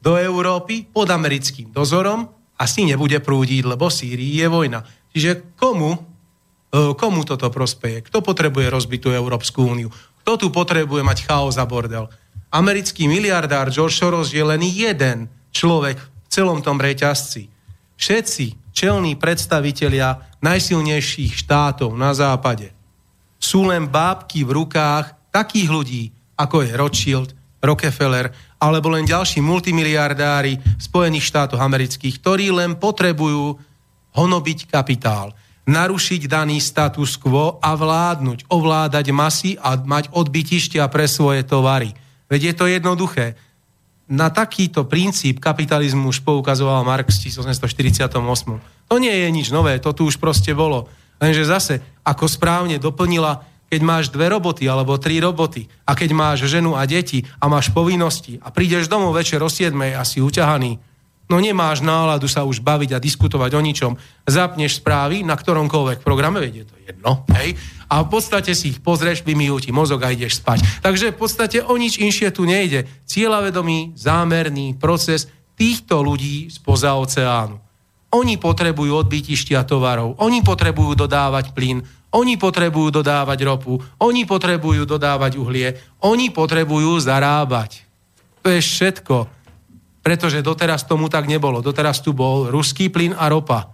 do 0.00 0.16
Európy 0.16 0.88
pod 0.88 1.12
americkým 1.12 1.72
dozorom, 1.76 2.24
asi 2.56 2.88
nebude 2.88 3.20
prúdiť, 3.20 3.68
lebo 3.68 3.92
Sýrii 3.92 4.40
je 4.40 4.48
vojna. 4.48 4.80
Čiže 5.12 5.60
komu, 5.60 5.96
e, 6.72 6.92
komu 6.96 7.20
toto 7.28 7.52
prospeje? 7.52 8.00
Kto 8.00 8.24
potrebuje 8.24 8.72
rozbitú 8.72 9.12
Európsku 9.12 9.60
úniu? 9.60 9.92
Kto 10.24 10.40
tu 10.40 10.48
potrebuje 10.48 11.04
mať 11.04 11.28
chaos 11.28 11.60
a 11.60 11.68
bordel? 11.68 12.08
Americký 12.48 13.08
miliardár 13.12 13.68
George 13.68 13.96
Soros 13.96 14.32
je 14.32 14.40
len 14.40 14.64
jeden 14.64 15.28
človek 15.52 16.13
celom 16.34 16.58
tom 16.58 16.82
reťazci. 16.82 17.46
Všetci 17.94 18.74
čelní 18.74 19.14
predstavitelia 19.14 20.34
najsilnejších 20.42 21.38
štátov 21.38 21.94
na 21.94 22.10
západe 22.10 22.74
sú 23.38 23.70
len 23.70 23.86
bábky 23.86 24.42
v 24.42 24.66
rukách 24.66 25.30
takých 25.30 25.68
ľudí, 25.70 26.04
ako 26.34 26.66
je 26.66 26.70
Rothschild, 26.74 27.30
Rockefeller, 27.62 28.34
alebo 28.58 28.90
len 28.90 29.06
ďalší 29.06 29.38
multimiliardári 29.38 30.58
Spojených 30.82 31.30
štátoch 31.30 31.62
amerických, 31.62 32.18
ktorí 32.18 32.50
len 32.50 32.74
potrebujú 32.74 33.54
honobiť 34.18 34.66
kapitál, 34.66 35.36
narušiť 35.64 36.26
daný 36.26 36.58
status 36.58 37.16
quo 37.16 37.62
a 37.62 37.70
vládnuť, 37.78 38.50
ovládať 38.50 39.06
masy 39.14 39.52
a 39.60 39.78
mať 39.78 40.10
odbytištia 40.12 40.84
pre 40.90 41.06
svoje 41.06 41.46
tovary. 41.46 41.94
Veď 42.28 42.52
je 42.52 42.54
to 42.56 42.64
jednoduché 42.68 43.36
na 44.08 44.28
takýto 44.28 44.84
princíp 44.84 45.40
kapitalizmu 45.40 46.12
už 46.12 46.20
poukazoval 46.20 46.84
Marx 46.84 47.20
v 47.20 47.32
1848. 47.32 48.12
To 48.88 48.96
nie 49.00 49.12
je 49.12 49.28
nič 49.32 49.48
nové, 49.48 49.80
to 49.80 49.96
tu 49.96 50.04
už 50.04 50.20
proste 50.20 50.52
bolo. 50.52 50.92
Lenže 51.22 51.48
zase, 51.48 51.74
ako 52.04 52.28
správne 52.28 52.76
doplnila, 52.76 53.46
keď 53.72 53.80
máš 53.80 54.12
dve 54.12 54.28
roboty 54.28 54.68
alebo 54.68 55.00
tri 55.00 55.18
roboty 55.18 55.66
a 55.88 55.96
keď 55.96 56.10
máš 56.12 56.38
ženu 56.46 56.76
a 56.76 56.84
deti 56.84 57.24
a 57.40 57.48
máš 57.48 57.72
povinnosti 57.72 58.36
a 58.44 58.52
prídeš 58.52 58.92
domov 58.92 59.16
večer 59.16 59.40
o 59.40 59.48
7 59.48 59.72
a 59.96 60.02
si 60.04 60.20
uťahaný, 60.20 60.78
no 61.28 61.36
nemáš 61.40 61.80
náladu 61.80 62.28
sa 62.28 62.44
už 62.44 62.60
baviť 62.60 62.96
a 62.96 63.02
diskutovať 63.02 63.50
o 63.56 63.60
ničom. 63.60 63.92
Zapneš 64.28 64.80
správy 64.80 65.24
na 65.24 65.36
ktoromkoľvek 65.36 66.04
programe, 66.04 66.40
vedie 66.40 66.68
to 66.68 66.76
jedno, 66.84 67.24
hej, 67.36 67.56
a 67.88 68.02
v 68.02 68.08
podstate 68.08 68.52
si 68.56 68.74
ich 68.74 68.80
pozrieš, 68.80 69.22
vymijú 69.22 69.60
ti 69.60 69.70
mozog 69.70 70.02
a 70.04 70.12
ideš 70.12 70.40
spať. 70.40 70.82
Takže 70.82 71.14
v 71.14 71.18
podstate 71.20 71.58
o 71.62 71.74
nič 71.76 72.00
inšie 72.00 72.32
tu 72.34 72.48
nejde. 72.48 72.88
Cieľavedomý, 73.06 73.94
zámerný 73.94 74.74
proces 74.76 75.30
týchto 75.54 76.02
ľudí 76.02 76.50
spoza 76.50 76.96
oceánu. 76.98 77.60
Oni 78.14 78.38
potrebujú 78.38 78.94
odbytištia 78.94 79.66
tovarov, 79.66 80.14
oni 80.22 80.38
potrebujú 80.38 80.94
dodávať 80.94 81.50
plyn, 81.50 81.82
oni 82.14 82.38
potrebujú 82.38 83.02
dodávať 83.02 83.38
ropu, 83.42 83.82
oni 83.98 84.22
potrebujú 84.22 84.86
dodávať 84.86 85.34
uhlie, 85.34 85.74
oni 85.98 86.30
potrebujú 86.30 86.94
zarábať. 87.02 87.82
To 88.46 88.54
je 88.54 88.60
všetko. 88.62 89.16
Pretože 90.04 90.44
doteraz 90.44 90.84
tomu 90.84 91.08
tak 91.08 91.24
nebolo. 91.24 91.64
Doteraz 91.64 92.04
tu 92.04 92.12
bol 92.12 92.52
ruský 92.52 92.92
plyn 92.92 93.16
a 93.16 93.32
ropa 93.32 93.72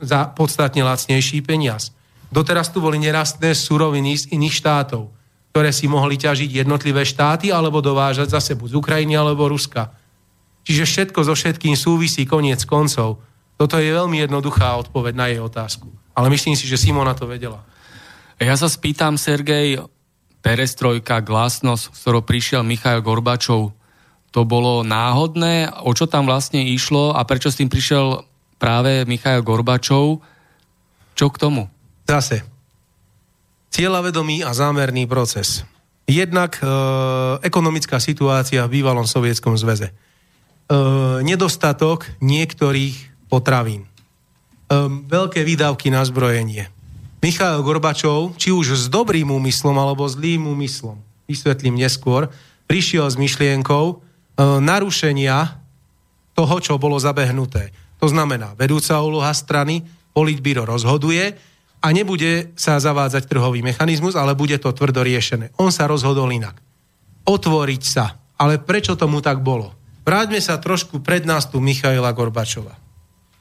za 0.00 0.32
podstatne 0.32 0.80
lacnejší 0.80 1.44
peniaz. 1.44 1.92
Doteraz 2.32 2.72
tu 2.72 2.80
boli 2.80 2.96
nerastné 2.96 3.52
suroviny 3.52 4.16
z 4.16 4.24
iných 4.32 4.54
štátov, 4.56 5.12
ktoré 5.52 5.68
si 5.68 5.84
mohli 5.84 6.16
ťažiť 6.16 6.64
jednotlivé 6.64 7.04
štáty 7.04 7.52
alebo 7.52 7.84
dovážať 7.84 8.32
zase 8.32 8.56
buď 8.56 8.68
z 8.72 8.78
Ukrajiny 8.80 9.14
alebo 9.14 9.52
Ruska. 9.52 9.92
Čiže 10.64 10.88
všetko 10.88 11.20
so 11.28 11.36
všetkým 11.36 11.76
súvisí 11.76 12.24
koniec 12.24 12.64
koncov. 12.64 13.20
Toto 13.60 13.76
je 13.76 13.92
veľmi 13.92 14.24
jednoduchá 14.24 14.80
odpoveď 14.88 15.14
na 15.14 15.26
jej 15.28 15.44
otázku. 15.44 15.92
Ale 16.16 16.32
myslím 16.32 16.56
si, 16.56 16.64
že 16.64 16.80
Simona 16.80 17.12
to 17.12 17.28
vedela. 17.28 17.60
Ja 18.40 18.56
sa 18.56 18.66
spýtam, 18.66 19.20
Sergej, 19.20 19.84
perestrojka, 20.40 21.20
glasnosť, 21.22 21.84
s 21.92 21.98
ktorou 22.00 22.24
prišiel 22.24 22.64
Michail 22.64 23.04
Gorbačov, 23.04 23.76
to 24.32 24.48
bolo 24.48 24.80
náhodné? 24.80 25.68
O 25.84 25.92
čo 25.92 26.08
tam 26.08 26.24
vlastne 26.24 26.64
išlo 26.64 27.12
a 27.12 27.20
prečo 27.28 27.52
s 27.52 27.60
tým 27.60 27.68
prišiel 27.68 28.24
práve 28.56 29.04
Michail 29.04 29.44
Gorbačov? 29.44 30.24
Čo 31.12 31.26
k 31.28 31.36
tomu? 31.36 31.68
Zase. 32.08 32.40
Cieľavedomý 33.68 34.40
a 34.42 34.56
zámerný 34.56 35.04
proces. 35.04 35.68
Jednak 36.08 36.58
e, 36.58 36.64
ekonomická 37.44 38.00
situácia 38.00 38.64
v 38.64 38.80
bývalom 38.80 39.04
sovietskom 39.04 39.54
zväze. 39.60 39.92
E, 39.92 39.94
nedostatok 41.22 42.08
niektorých 42.24 43.28
potravín. 43.28 43.84
E, 43.84 43.88
veľké 45.08 45.44
výdavky 45.44 45.92
na 45.92 46.02
zbrojenie 46.04 46.72
Michail 47.22 47.62
Gorbačov, 47.62 48.34
či 48.34 48.50
už 48.50 48.74
s 48.74 48.84
dobrým 48.90 49.30
úmyslom 49.30 49.78
alebo 49.78 50.02
zlým 50.10 50.42
úmyslom, 50.42 50.98
vysvetlím 51.30 51.78
neskôr, 51.78 52.26
prišiel 52.66 53.06
s 53.06 53.14
myšlienkou 53.14 54.02
narušenia 54.38 55.60
toho, 56.32 56.56
čo 56.60 56.80
bolo 56.80 56.96
zabehnuté. 56.96 57.72
To 58.00 58.08
znamená, 58.08 58.56
vedúca 58.58 58.98
úloha 58.98 59.30
strany, 59.36 59.84
politbíro 60.12 60.66
rozhoduje 60.66 61.36
a 61.82 61.86
nebude 61.90 62.54
sa 62.58 62.78
zavádzať 62.78 63.28
trhový 63.28 63.60
mechanizmus, 63.60 64.14
ale 64.14 64.38
bude 64.38 64.56
to 64.58 64.72
tvrdo 64.72 65.02
riešené. 65.02 65.54
On 65.60 65.70
sa 65.70 65.86
rozhodol 65.86 66.30
inak. 66.30 66.58
Otvoriť 67.26 67.82
sa. 67.82 68.18
Ale 68.42 68.58
prečo 68.58 68.98
tomu 68.98 69.22
tak 69.22 69.38
bolo? 69.38 69.70
Vráťme 70.02 70.42
sa 70.42 70.58
trošku 70.58 70.98
pred 70.98 71.22
nás 71.22 71.46
tu 71.46 71.62
Michaila 71.62 72.10
Gorbačova. 72.10 72.74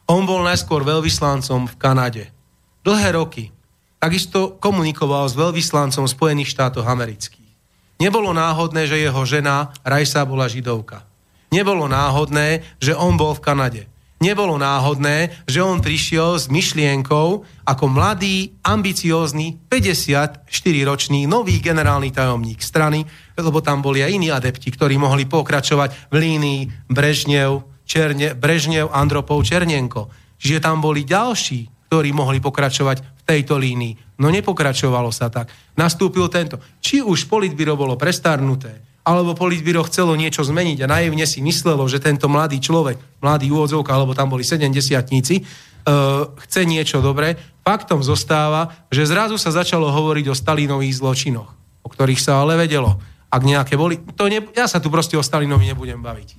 On 0.05 0.21
bol 0.29 0.45
najskôr 0.45 0.85
veľvyslancom 0.85 1.65
v 1.65 1.75
Kanade. 1.81 2.29
Dlhé 2.85 3.17
roky 3.17 3.49
takisto 4.01 4.57
komunikoval 4.57 5.29
s 5.29 5.37
veľvyslancom 5.37 6.05
Spojených 6.09 6.53
štátov 6.53 6.85
amerických. 6.85 7.40
Nebolo 8.01 8.33
náhodné, 8.33 8.89
že 8.89 8.97
jeho 8.97 9.21
žena 9.29 9.69
Rajsa 9.85 10.25
bola 10.25 10.49
židovka. 10.49 11.05
Nebolo 11.53 11.85
náhodné, 11.85 12.65
že 12.81 12.97
on 12.97 13.13
bol 13.13 13.37
v 13.37 13.45
Kanade. 13.45 13.83
Nebolo 14.21 14.57
náhodné, 14.57 15.45
že 15.45 15.61
on 15.61 15.81
prišiel 15.81 16.37
s 16.37 16.49
myšlienkou 16.49 17.45
ako 17.65 17.85
mladý, 17.89 18.57
ambiciózny, 18.65 19.61
54-ročný 19.69 21.29
nový 21.29 21.61
generálny 21.61 22.09
tajomník 22.09 22.61
strany, 22.61 23.05
lebo 23.37 23.61
tam 23.61 23.85
boli 23.85 24.01
aj 24.01 24.13
iní 24.13 24.29
adepti, 24.33 24.69
ktorí 24.73 24.97
mohli 24.97 25.29
pokračovať 25.29 26.09
v 26.09 26.15
línii 26.17 26.61
Brežnev, 26.89 27.65
Černe, 27.85 28.33
Brežnev, 28.33 28.93
Andropov, 28.93 29.45
Černenko. 29.45 30.09
Čiže 30.41 30.61
tam 30.61 30.81
boli 30.81 31.05
ďalší, 31.05 31.80
ktorí 31.91 32.15
mohli 32.15 32.39
pokračovať 32.39 33.27
tejto 33.27 33.59
línii. 33.59 34.15
No 34.23 34.31
nepokračovalo 34.31 35.11
sa 35.11 35.27
tak. 35.27 35.51
Nastúpil 35.75 36.23
tento. 36.31 36.55
Či 36.79 37.03
už 37.03 37.27
politbíro 37.27 37.75
bolo 37.75 37.99
prestarnuté, 37.99 38.79
alebo 39.03 39.35
politbíro 39.35 39.83
chcelo 39.83 40.15
niečo 40.15 40.39
zmeniť 40.39 40.87
a 40.87 40.87
naivne 40.87 41.27
si 41.27 41.43
myslelo, 41.43 41.83
že 41.91 41.99
tento 41.99 42.31
mladý 42.31 42.63
človek, 42.63 42.95
mladý 43.19 43.51
úvodzovka, 43.51 43.91
alebo 43.91 44.15
tam 44.15 44.31
boli 44.31 44.47
70 44.47 44.71
uh, 44.71 46.31
chce 46.47 46.61
niečo 46.63 47.03
dobré, 47.03 47.35
faktom 47.59 47.99
zostáva, 47.99 48.87
že 48.87 49.03
zrazu 49.03 49.35
sa 49.35 49.51
začalo 49.51 49.91
hovoriť 49.91 50.31
o 50.31 50.37
Stalinových 50.37 50.95
zločinoch, 50.95 51.49
o 51.83 51.89
ktorých 51.91 52.23
sa 52.23 52.39
ale 52.39 52.55
vedelo. 52.55 53.03
Ak 53.27 53.43
nejaké 53.43 53.75
boli... 53.75 53.99
To 54.15 54.31
ne, 54.31 54.39
ja 54.55 54.63
sa 54.71 54.79
tu 54.79 54.87
proste 54.87 55.19
o 55.19 55.23
Stalinovi 55.25 55.67
nebudem 55.67 55.99
baviť. 55.99 56.29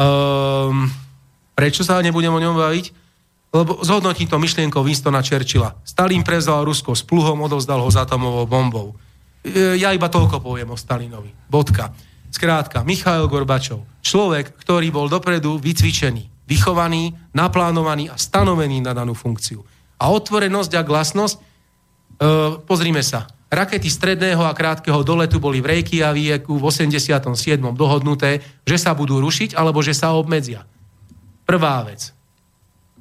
Um, 0.00 0.88
prečo 1.52 1.84
sa 1.84 2.00
nebudem 2.00 2.32
o 2.32 2.40
ňom 2.40 2.56
baviť? 2.56 3.07
Lebo 3.48 3.80
zhodnotí 3.80 4.28
to 4.28 4.36
myšlienkou 4.36 4.84
Winstona 4.84 5.24
Churchilla. 5.24 5.76
Stalin 5.80 6.20
prevzal 6.20 6.68
Rusko 6.68 6.92
s 6.92 7.00
pluhom, 7.00 7.40
odovzdal 7.40 7.80
ho 7.80 7.88
za 7.88 8.04
atomovou 8.04 8.44
bombou. 8.44 8.88
E, 9.40 9.80
ja 9.80 9.92
iba 9.96 10.12
toľko 10.12 10.44
poviem 10.44 10.68
o 10.68 10.76
Stalinovi. 10.76 11.32
Bodka. 11.48 11.88
Skrátka, 12.28 12.84
Michail 12.84 13.24
Gorbačov, 13.24 13.88
človek, 14.04 14.52
ktorý 14.60 14.92
bol 14.92 15.08
dopredu 15.08 15.56
vycvičený, 15.56 16.44
vychovaný, 16.44 17.16
naplánovaný 17.32 18.12
a 18.12 18.20
stanovený 18.20 18.84
na 18.84 18.92
danú 18.92 19.16
funkciu. 19.16 19.64
A 19.96 20.12
otvorenosť 20.12 20.72
a 20.76 20.82
glasnosť, 20.84 21.36
e, 21.36 21.40
pozrime 22.68 23.00
sa, 23.00 23.32
rakety 23.48 23.88
stredného 23.88 24.44
a 24.44 24.52
krátkeho 24.52 25.00
doletu 25.00 25.40
boli 25.40 25.64
v 25.64 25.80
Reykjavíku 25.80 26.52
v 26.60 26.64
87. 26.68 27.72
dohodnuté, 27.72 28.44
že 28.68 28.76
sa 28.76 28.92
budú 28.92 29.24
rušiť 29.24 29.56
alebo 29.56 29.80
že 29.80 29.96
sa 29.96 30.12
obmedzia. 30.12 30.68
Prvá 31.48 31.80
vec. 31.88 32.12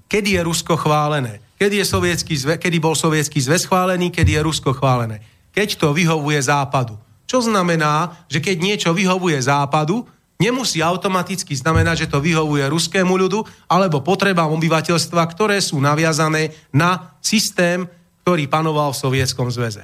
Kedy 0.07 0.39
je 0.39 0.41
Rusko 0.43 0.79
chválené? 0.79 1.43
Kedy, 1.59 1.83
je 1.83 1.85
sovietský 1.85 2.35
zve, 2.39 2.55
kedy 2.55 2.79
bol 2.79 2.95
sovietský 2.95 3.43
zväz 3.43 3.67
chválený? 3.67 4.07
Kedy 4.07 4.39
je 4.39 4.41
Rusko 4.41 4.71
chválené? 4.71 5.19
Keď 5.51 5.75
to 5.75 5.91
vyhovuje 5.91 6.39
západu. 6.39 6.95
Čo 7.27 7.43
znamená, 7.43 8.23
že 8.31 8.39
keď 8.39 8.55
niečo 8.55 8.91
vyhovuje 8.95 9.35
západu, 9.43 10.07
nemusí 10.39 10.79
automaticky 10.79 11.51
znamenať, 11.51 12.07
že 12.07 12.11
to 12.13 12.23
vyhovuje 12.23 12.63
ruskému 12.71 13.19
ľudu 13.19 13.43
alebo 13.67 13.99
potrebám 13.99 14.47
obyvateľstva, 14.55 15.21
ktoré 15.27 15.59
sú 15.59 15.81
naviazané 15.83 16.55
na 16.71 17.19
systém, 17.19 17.83
ktorý 18.23 18.47
panoval 18.47 18.95
v 18.95 19.01
Sovietskom 19.03 19.51
zväze. 19.51 19.83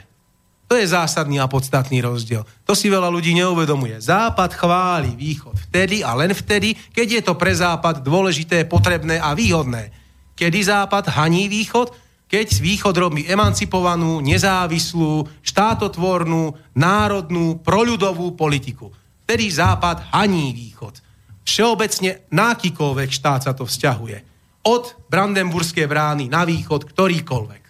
To 0.71 0.79
je 0.79 0.87
zásadný 0.87 1.37
a 1.37 1.51
podstatný 1.51 1.99
rozdiel. 1.99 2.47
To 2.63 2.73
si 2.73 2.87
veľa 2.87 3.11
ľudí 3.11 3.35
neuvedomuje. 3.35 3.99
Západ 3.99 4.55
chváli 4.55 5.11
východ 5.13 5.53
vtedy 5.69 6.01
a 6.01 6.15
len 6.15 6.31
vtedy, 6.31 6.73
keď 6.95 7.07
je 7.19 7.21
to 7.27 7.33
pre 7.35 7.51
západ 7.51 7.99
dôležité, 7.99 8.63
potrebné 8.65 9.19
a 9.19 9.35
výhodné. 9.35 10.02
Kedy 10.33 10.59
Západ 10.65 11.13
haní 11.13 11.45
Východ? 11.49 11.93
Keď 12.25 12.47
Východ 12.65 12.95
robí 12.97 13.29
emancipovanú, 13.29 14.17
nezávislú, 14.25 15.29
štátotvornú, 15.45 16.57
národnú, 16.73 17.61
proľudovú 17.61 18.33
politiku. 18.33 18.89
Vtedy 19.29 19.53
Západ 19.53 20.09
haní 20.09 20.49
Východ. 20.57 20.97
Všeobecne 21.45 22.25
na 22.33 22.57
akýkoľvek 22.57 23.09
štát 23.13 23.45
sa 23.45 23.53
to 23.53 23.69
vzťahuje. 23.69 24.17
Od 24.63 24.83
Brandenburskej 25.11 25.85
brány 25.85 26.31
na 26.31 26.47
východ 26.47 26.87
ktorýkoľvek. 26.87 27.63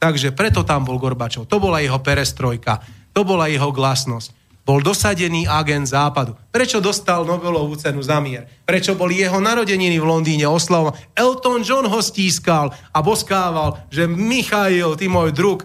Takže 0.00 0.32
preto 0.32 0.64
tam 0.64 0.88
bol 0.88 0.96
Gorbačov. 0.96 1.44
To 1.44 1.60
bola 1.60 1.84
jeho 1.84 2.00
perestrojka. 2.00 2.80
To 3.12 3.22
bola 3.22 3.52
jeho 3.52 3.68
glasnosť 3.68 4.39
bol 4.64 4.84
dosadený 4.84 5.48
agent 5.48 5.88
západu. 5.88 6.36
Prečo 6.52 6.78
dostal 6.78 7.24
Nobelovú 7.24 7.74
cenu 7.74 8.04
za 8.04 8.20
mier? 8.22 8.46
Prečo 8.68 8.94
boli 8.94 9.18
jeho 9.18 9.40
narodeniny 9.40 9.96
v 9.98 10.06
Londýne 10.06 10.46
oslavované? 10.46 11.00
Elton 11.16 11.64
John 11.64 11.88
ho 11.88 12.00
stískal 12.04 12.70
a 12.92 12.98
boskával, 13.00 13.82
že 13.90 14.06
Michail, 14.06 14.94
ty 14.94 15.10
môj 15.10 15.32
druh, 15.34 15.58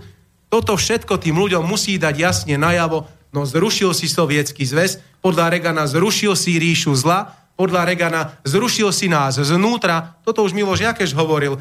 toto 0.49 0.80
všetko 0.80 1.19
tým 1.19 1.35
ľuďom 1.35 1.67
musí 1.67 1.99
dať 1.99 2.15
jasne 2.15 2.55
najavo, 2.55 3.05
no 3.35 3.43
zrušil 3.43 3.91
si 3.91 4.07
sovietský 4.07 4.63
zväz, 4.63 5.03
podľa 5.19 5.51
Regana 5.51 5.84
zrušil 5.84 6.38
si 6.39 6.55
ríšu 6.55 6.95
zla, 6.95 7.35
podľa 7.59 7.84
Regana 7.84 8.22
zrušil 8.47 8.95
si 8.95 9.11
nás 9.11 9.35
znútra, 9.35 10.15
toto 10.23 10.47
už 10.47 10.55
Miloš 10.55 10.88
Jakeš 10.88 11.11
hovoril, 11.11 11.59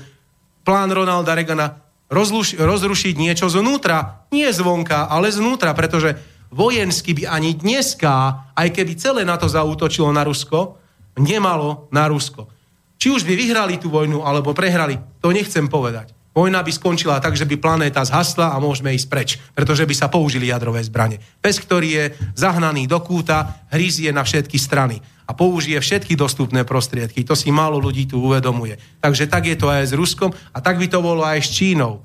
plán 0.62 0.94
Ronalda 0.94 1.35
Regana 1.35 1.82
rozrušiť 2.12 3.15
niečo 3.19 3.51
znútra, 3.51 4.28
nie 4.31 4.47
zvonka, 4.52 5.11
ale 5.11 5.35
znútra, 5.35 5.74
pretože 5.74 6.15
vojensky 6.55 7.18
by 7.18 7.26
ani 7.26 7.59
dneska, 7.59 8.47
aj 8.55 8.68
keby 8.70 8.94
celé 8.94 9.26
na 9.26 9.35
to 9.35 9.51
zautočilo 9.51 10.14
na 10.14 10.22
Rusko, 10.22 10.78
nemalo 11.18 11.90
na 11.90 12.06
Rusko. 12.06 12.47
Či 12.94 13.10
už 13.10 13.26
by 13.26 13.35
vyhrali 13.35 13.76
tú 13.82 13.90
vojnu, 13.90 14.22
alebo 14.22 14.55
prehrali, 14.55 14.97
to 15.18 15.35
nechcem 15.35 15.66
povedať. 15.66 16.14
Vojna 16.35 16.66
by 16.66 16.72
skončila 16.74 17.22
tak, 17.22 17.39
že 17.39 17.47
by 17.47 17.62
planéta 17.62 18.02
zhasla 18.02 18.55
a 18.55 18.59
môžeme 18.59 18.90
ísť 18.90 19.06
preč, 19.06 19.31
pretože 19.55 19.86
by 19.86 19.94
sa 19.94 20.10
použili 20.10 20.51
jadrové 20.51 20.82
zbranie. 20.82 21.22
Pes, 21.39 21.62
ktorý 21.62 21.89
je 21.94 22.05
zahnaný 22.35 22.90
do 22.90 22.98
kúta, 22.98 23.62
hryzie 23.70 24.10
na 24.10 24.26
všetky 24.26 24.59
strany 24.59 24.98
a 25.31 25.32
použije 25.32 25.78
všetky 25.78 26.18
dostupné 26.18 26.66
prostriedky. 26.66 27.22
To 27.22 27.39
si 27.39 27.55
málo 27.55 27.78
ľudí 27.78 28.10
tu 28.10 28.18
uvedomuje. 28.18 28.98
Takže 28.98 29.31
tak 29.31 29.47
je 29.47 29.55
to 29.55 29.70
aj 29.70 29.90
s 29.90 29.94
Ruskom 29.94 30.35
a 30.35 30.59
tak 30.59 30.82
by 30.82 30.90
to 30.90 30.98
bolo 30.98 31.22
aj 31.22 31.39
s 31.39 31.55
Čínou. 31.55 32.02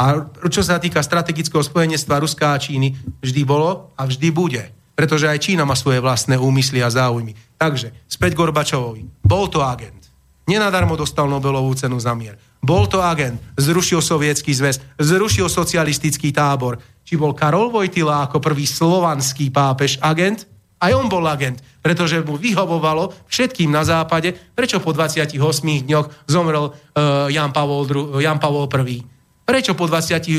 A 0.00 0.24
čo 0.48 0.64
sa 0.64 0.80
týka 0.80 1.04
strategického 1.04 1.60
spojenectva 1.60 2.24
Ruska 2.24 2.56
a 2.56 2.62
Číny, 2.62 2.96
vždy 3.20 3.44
bolo 3.44 3.92
a 4.00 4.08
vždy 4.08 4.32
bude. 4.32 4.64
Pretože 4.96 5.28
aj 5.28 5.44
Čína 5.44 5.68
má 5.68 5.76
svoje 5.76 6.00
vlastné 6.00 6.40
úmysly 6.40 6.80
a 6.80 6.88
záujmy. 6.88 7.36
Takže, 7.60 7.92
späť 8.08 8.32
Gorbačovovi. 8.32 9.04
Bol 9.20 9.52
to 9.52 9.60
agent. 9.60 10.08
Nenadarmo 10.48 10.96
dostal 10.96 11.28
Nobelovú 11.28 11.76
cenu 11.76 12.00
za 12.00 12.16
mier. 12.16 12.40
Bol 12.64 12.88
to 12.88 13.04
agent. 13.04 13.36
Zrušil 13.60 14.00
sovietský 14.00 14.56
zväz. 14.56 14.80
Zrušil 14.96 15.52
socialistický 15.52 16.32
tábor. 16.32 16.80
Či 17.04 17.20
bol 17.20 17.36
Karol 17.36 17.68
Vojtila 17.68 18.24
ako 18.24 18.40
prvý 18.40 18.64
slovanský 18.64 19.52
pápež 19.52 20.00
agent? 20.00 20.48
Aj 20.80 20.96
on 20.96 21.12
bol 21.12 21.28
agent, 21.28 21.60
pretože 21.84 22.24
mu 22.24 22.40
vyhovovalo 22.40 23.12
všetkým 23.28 23.68
na 23.68 23.84
západe, 23.84 24.32
prečo 24.56 24.80
po 24.80 24.96
28 24.96 25.36
dňoch 25.84 26.24
zomrel 26.24 26.72
uh, 26.72 27.28
Jan, 27.28 27.52
Pavol, 27.52 27.84
Jan 28.16 28.40
Pavol 28.40 28.64
I 28.88 29.09
Prečo 29.50 29.74
po 29.74 29.90
28 29.90 30.30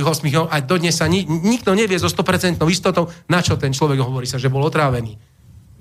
aj 0.48 0.62
dodnes 0.64 0.96
sa 0.96 1.04
ni, 1.04 1.28
nikto 1.28 1.76
nevie 1.76 2.00
so 2.00 2.08
100% 2.08 2.56
istotou, 2.72 3.12
na 3.28 3.44
čo 3.44 3.60
ten 3.60 3.76
človek 3.76 4.00
hovorí 4.00 4.24
sa, 4.24 4.40
že 4.40 4.48
bol 4.48 4.64
otrávený. 4.64 5.20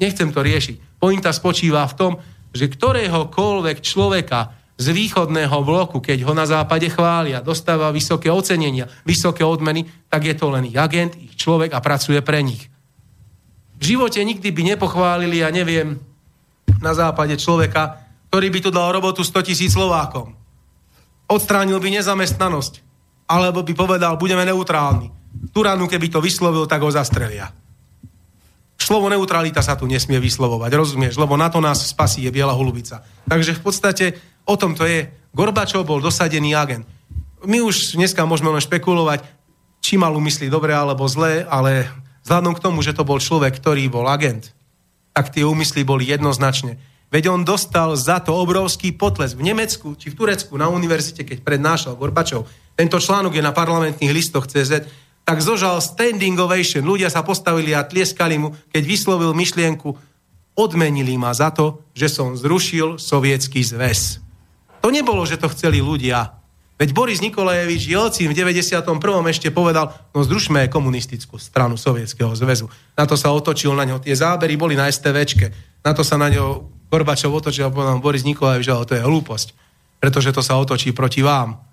Nechcem 0.02 0.34
to 0.34 0.42
riešiť. 0.42 0.98
Pointa 0.98 1.30
spočíva 1.30 1.86
v 1.86 1.94
tom, 1.94 2.12
že 2.50 2.66
ktoréhokoľvek 2.66 3.86
človeka 3.86 4.58
z 4.74 4.90
východného 4.90 5.62
bloku, 5.62 6.02
keď 6.02 6.26
ho 6.26 6.34
na 6.34 6.42
západe 6.42 6.90
chvália, 6.90 7.38
dostáva 7.38 7.94
vysoké 7.94 8.34
ocenenia, 8.34 8.90
vysoké 9.06 9.46
odmeny, 9.46 9.86
tak 10.10 10.26
je 10.26 10.34
to 10.34 10.50
len 10.50 10.66
ich 10.66 10.74
agent, 10.74 11.14
ich 11.14 11.38
človek 11.38 11.70
a 11.70 11.78
pracuje 11.78 12.18
pre 12.26 12.42
nich. 12.42 12.66
V 13.78 13.94
živote 13.94 14.18
nikdy 14.26 14.50
by 14.50 14.74
nepochválili, 14.74 15.46
ja 15.46 15.54
neviem, 15.54 16.02
na 16.82 16.98
západe 16.98 17.38
človeka, 17.38 18.02
ktorý 18.34 18.50
by 18.50 18.58
tu 18.58 18.70
dal 18.74 18.90
robotu 18.90 19.22
100 19.22 19.46
tisíc 19.46 19.70
Slovákom. 19.70 20.34
Odstránil 21.30 21.78
by 21.78 22.02
nezamestnanosť. 22.02 22.89
Alebo 23.30 23.62
by 23.62 23.72
povedal, 23.78 24.18
budeme 24.18 24.42
neutrálni. 24.42 25.06
Turánu, 25.54 25.86
keby 25.86 26.10
to 26.10 26.18
vyslovil, 26.18 26.66
tak 26.66 26.82
ho 26.82 26.90
zastrelia. 26.90 27.54
Slovo 28.80 29.06
neutralita 29.06 29.62
sa 29.62 29.78
tu 29.78 29.86
nesmie 29.86 30.18
vyslovovať, 30.18 30.70
rozumieš? 30.74 31.14
Lebo 31.14 31.38
na 31.38 31.46
to 31.46 31.62
nás 31.62 31.94
spasí 31.94 32.26
je 32.26 32.34
biela 32.34 32.50
holubica. 32.50 33.06
Takže 33.30 33.54
v 33.54 33.62
podstate 33.62 34.04
o 34.42 34.58
tom 34.58 34.74
to 34.74 34.82
je. 34.82 35.06
Gorbačov 35.30 35.86
bol 35.86 36.02
dosadený 36.02 36.58
agent. 36.58 36.82
My 37.46 37.62
už 37.62 37.94
dneska 37.94 38.26
môžeme 38.26 38.50
len 38.50 38.58
špekulovať, 38.58 39.22
či 39.78 39.94
mal 39.94 40.10
umyslí 40.10 40.50
dobre 40.50 40.74
alebo 40.74 41.06
zle, 41.06 41.46
ale 41.46 41.86
vzhľadom 42.26 42.58
k 42.58 42.62
tomu, 42.66 42.82
že 42.82 42.92
to 42.92 43.06
bol 43.06 43.22
človek, 43.22 43.62
ktorý 43.62 43.86
bol 43.86 44.10
agent, 44.10 44.50
tak 45.14 45.30
tie 45.30 45.46
úmysly 45.46 45.86
boli 45.86 46.10
jednoznačne. 46.10 46.76
Veď 47.10 47.30
on 47.30 47.42
dostal 47.42 47.94
za 47.98 48.22
to 48.22 48.34
obrovský 48.38 48.94
potles 48.94 49.34
v 49.34 49.42
Nemecku 49.42 49.98
či 49.98 50.14
v 50.14 50.18
Turecku 50.18 50.54
na 50.54 50.70
univerzite, 50.70 51.26
keď 51.26 51.42
prednášal 51.42 51.98
Gorbačov. 51.98 52.46
Tento 52.80 52.96
článok 52.96 53.36
je 53.36 53.44
na 53.44 53.52
parlamentných 53.52 54.08
listoch 54.08 54.48
CZ, 54.48 54.88
tak 55.28 55.44
zožal 55.44 55.84
standing 55.84 56.32
ovation. 56.40 56.80
Ľudia 56.80 57.12
sa 57.12 57.20
postavili 57.20 57.76
a 57.76 57.84
tlieskali 57.84 58.40
mu, 58.40 58.56
keď 58.72 58.82
vyslovil 58.88 59.36
myšlienku, 59.36 59.92
odmenili 60.56 61.20
ma 61.20 61.28
za 61.36 61.52
to, 61.52 61.84
že 61.92 62.08
som 62.08 62.32
zrušil 62.32 62.96
sovietský 62.96 63.60
zväz. 63.60 64.24
To 64.80 64.88
nebolo, 64.88 65.28
že 65.28 65.36
to 65.36 65.52
chceli 65.52 65.84
ľudia. 65.84 66.40
Veď 66.80 66.96
Boris 66.96 67.20
Nikolajevič 67.20 67.84
Jelcin 67.84 68.32
v 68.32 68.48
91. 68.48 68.80
ešte 69.28 69.52
povedal, 69.52 69.92
no 70.16 70.24
zrušme 70.24 70.72
komunistickú 70.72 71.36
stranu 71.36 71.76
Sovietskeho 71.76 72.32
zväzu. 72.32 72.72
Na 72.96 73.04
to 73.04 73.12
sa 73.12 73.28
otočil 73.28 73.76
na 73.76 73.84
ňo. 73.84 74.00
Tie 74.00 74.16
zábery 74.16 74.56
boli 74.56 74.72
na 74.72 74.88
STVčke. 74.88 75.52
Na 75.84 75.92
to 75.92 76.00
sa 76.00 76.16
na 76.16 76.32
ňo 76.32 76.64
Gorbačov 76.88 77.44
otočil 77.44 77.68
a 77.68 77.74
povedal 77.76 78.00
Boris 78.00 78.24
Nikolajevič, 78.24 78.68
ale 78.72 78.88
to 78.88 78.96
je 78.96 79.04
hlúposť. 79.04 79.52
Pretože 80.00 80.32
to 80.32 80.40
sa 80.40 80.56
otočí 80.56 80.96
proti 80.96 81.20
vám. 81.20 81.69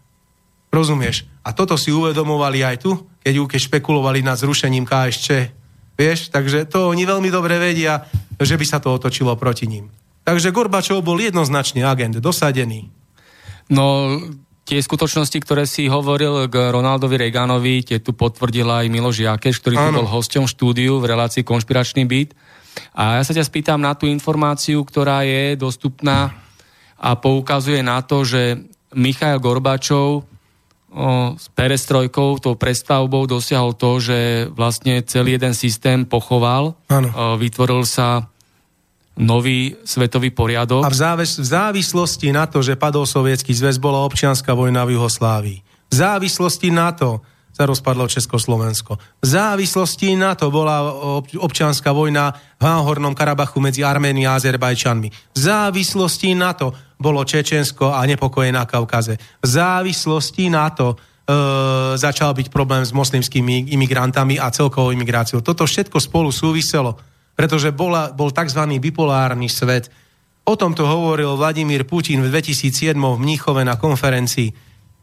Rozumieš? 0.67 1.25
A 1.47 1.55
toto 1.55 1.79
si 1.79 1.95
uvedomovali 1.95 2.63
aj 2.63 2.77
tu, 2.83 2.91
keď 3.23 3.33
keď 3.47 3.59
špekulovali 3.71 4.19
nad 4.23 4.35
zrušením 4.35 4.83
KSČ. 4.83 5.27
Vieš? 5.97 6.29
Takže 6.29 6.67
to 6.67 6.91
oni 6.91 7.07
veľmi 7.07 7.31
dobre 7.31 7.57
vedia, 7.57 8.05
že 8.37 8.59
by 8.59 8.65
sa 8.67 8.77
to 8.77 8.93
otočilo 8.93 9.33
proti 9.39 9.65
ním. 9.65 9.89
Takže 10.27 10.51
Gorbačov 10.51 11.01
bol 11.01 11.17
jednoznačne 11.17 11.87
agent, 11.87 12.19
dosadený. 12.19 12.91
No, 13.71 14.19
tie 14.67 14.83
skutočnosti, 14.83 15.39
ktoré 15.39 15.63
si 15.63 15.87
hovoril 15.87 16.51
k 16.51 16.71
Ronaldovi 16.75 17.15
Reaganovi, 17.15 17.87
tie 17.87 18.03
tu 18.03 18.11
potvrdila 18.11 18.83
aj 18.83 18.91
Miloš 18.91 19.23
Jakeš, 19.23 19.63
ktorý 19.63 19.75
tu 19.79 19.89
bol 20.03 20.07
hosťom 20.07 20.43
štúdiu 20.43 20.99
v 20.99 21.15
relácii 21.15 21.47
Konšpiračný 21.47 22.03
byt. 22.03 22.35
A 22.91 23.17
ja 23.17 23.23
sa 23.23 23.31
ťa 23.31 23.47
spýtam 23.47 23.79
na 23.79 23.95
tú 23.95 24.05
informáciu, 24.05 24.83
ktorá 24.83 25.23
je 25.23 25.55
dostupná 25.55 26.35
a 26.99 27.15
poukazuje 27.15 27.79
na 27.79 28.03
to, 28.03 28.27
že 28.27 28.59
Michail 28.93 29.39
Gorbačov 29.39 30.27
s 31.37 31.45
perestrojkou, 31.51 32.39
tou 32.39 32.55
prestavbou 32.55 33.27
dosiahol 33.27 33.75
to, 33.75 33.99
že 33.99 34.49
vlastne 34.55 35.03
celý 35.03 35.35
jeden 35.35 35.53
systém 35.53 36.07
pochoval. 36.07 36.79
Ano. 36.87 37.37
Vytvoril 37.37 37.83
sa 37.83 38.31
nový 39.17 39.75
svetový 39.83 40.29
poriadok. 40.31 40.85
A 40.85 40.93
v, 40.93 40.97
závis- 40.97 41.41
v 41.41 41.47
závislosti 41.47 42.29
na 42.31 42.45
to, 42.45 42.61
že 42.61 42.79
padol 42.79 43.09
sovietský 43.09 43.51
zväz, 43.51 43.81
bola 43.81 44.05
občianská 44.05 44.53
vojna 44.53 44.85
v 44.85 44.95
Juhoslávii. 44.95 45.59
V 45.89 45.95
závislosti 45.95 46.69
na 46.69 46.93
to 46.93 47.19
sa 47.57 47.65
rozpadlo 47.65 48.05
Československo. 48.05 49.01
V 49.17 49.25
závislosti 49.25 50.13
na 50.13 50.37
to 50.37 50.53
bola 50.53 50.85
občianská 51.41 51.89
vojna 51.89 52.29
v 52.61 52.63
Háhornom 52.69 53.17
Karabachu 53.17 53.57
medzi 53.57 53.81
Arméniou 53.81 54.29
a 54.29 54.37
Azerbajčanmi. 54.37 55.09
V 55.33 55.39
závislosti 55.41 56.37
na 56.37 56.53
to 56.53 56.77
bolo 57.01 57.25
Čečensko 57.25 57.97
a 57.97 58.05
nepokoje 58.05 58.53
na 58.53 58.69
Kaukaze. 58.69 59.17
V 59.41 59.47
závislosti 59.49 60.53
na 60.53 60.69
to 60.69 60.93
e, 60.93 60.95
začal 61.97 62.37
byť 62.37 62.53
problém 62.53 62.85
s 62.85 62.93
moslimskými 62.93 63.73
imigrantami 63.73 64.37
a 64.37 64.53
celkovou 64.53 64.93
imigráciou. 64.93 65.41
Toto 65.41 65.65
všetko 65.65 65.97
spolu 65.97 66.29
súviselo 66.29 67.17
pretože 67.37 67.69
bola, 67.69 68.09
bol 68.09 68.33
tzv. 68.33 68.57
bipolárny 68.81 69.45
svet. 69.45 69.93
O 70.49 70.57
tom 70.57 70.73
to 70.73 70.89
hovoril 70.89 71.37
Vladimír 71.37 71.85
Putin 71.85 72.25
v 72.25 72.33
2007 72.33 72.97
v 72.97 73.21
Mníchove 73.21 73.61
na 73.61 73.77
konferencii. 73.77 74.49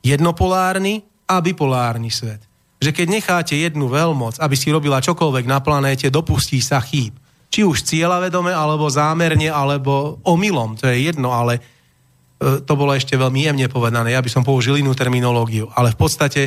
Jednopolárny 0.03 1.14
a 1.25 1.41
bipolárny 1.41 2.13
svet. 2.13 2.43
Že 2.81 2.91
keď 2.93 3.07
necháte 3.09 3.55
jednu 3.57 3.89
veľmoc, 3.89 4.37
aby 4.41 4.57
si 4.57 4.69
robila 4.69 5.01
čokoľvek 5.01 5.45
na 5.49 5.59
planéte, 5.65 6.13
dopustí 6.13 6.61
sa 6.61 6.81
chýb. 6.85 7.17
Či 7.49 7.65
už 7.65 7.87
cieľavedome, 7.87 8.51
alebo 8.51 8.91
zámerne, 8.91 9.49
alebo 9.49 10.21
omylom, 10.27 10.77
to 10.77 10.91
je 10.91 11.09
jedno, 11.09 11.31
ale 11.33 11.59
e, 11.59 12.61
to 12.61 12.73
bolo 12.75 12.93
ešte 12.93 13.15
veľmi 13.15 13.47
jemne 13.47 13.67
povedané. 13.71 14.13
Ja 14.13 14.21
by 14.21 14.31
som 14.31 14.43
použil 14.45 14.83
inú 14.83 14.93
terminológiu. 14.93 15.71
Ale 15.73 15.95
v 15.95 15.99
podstate 16.03 16.43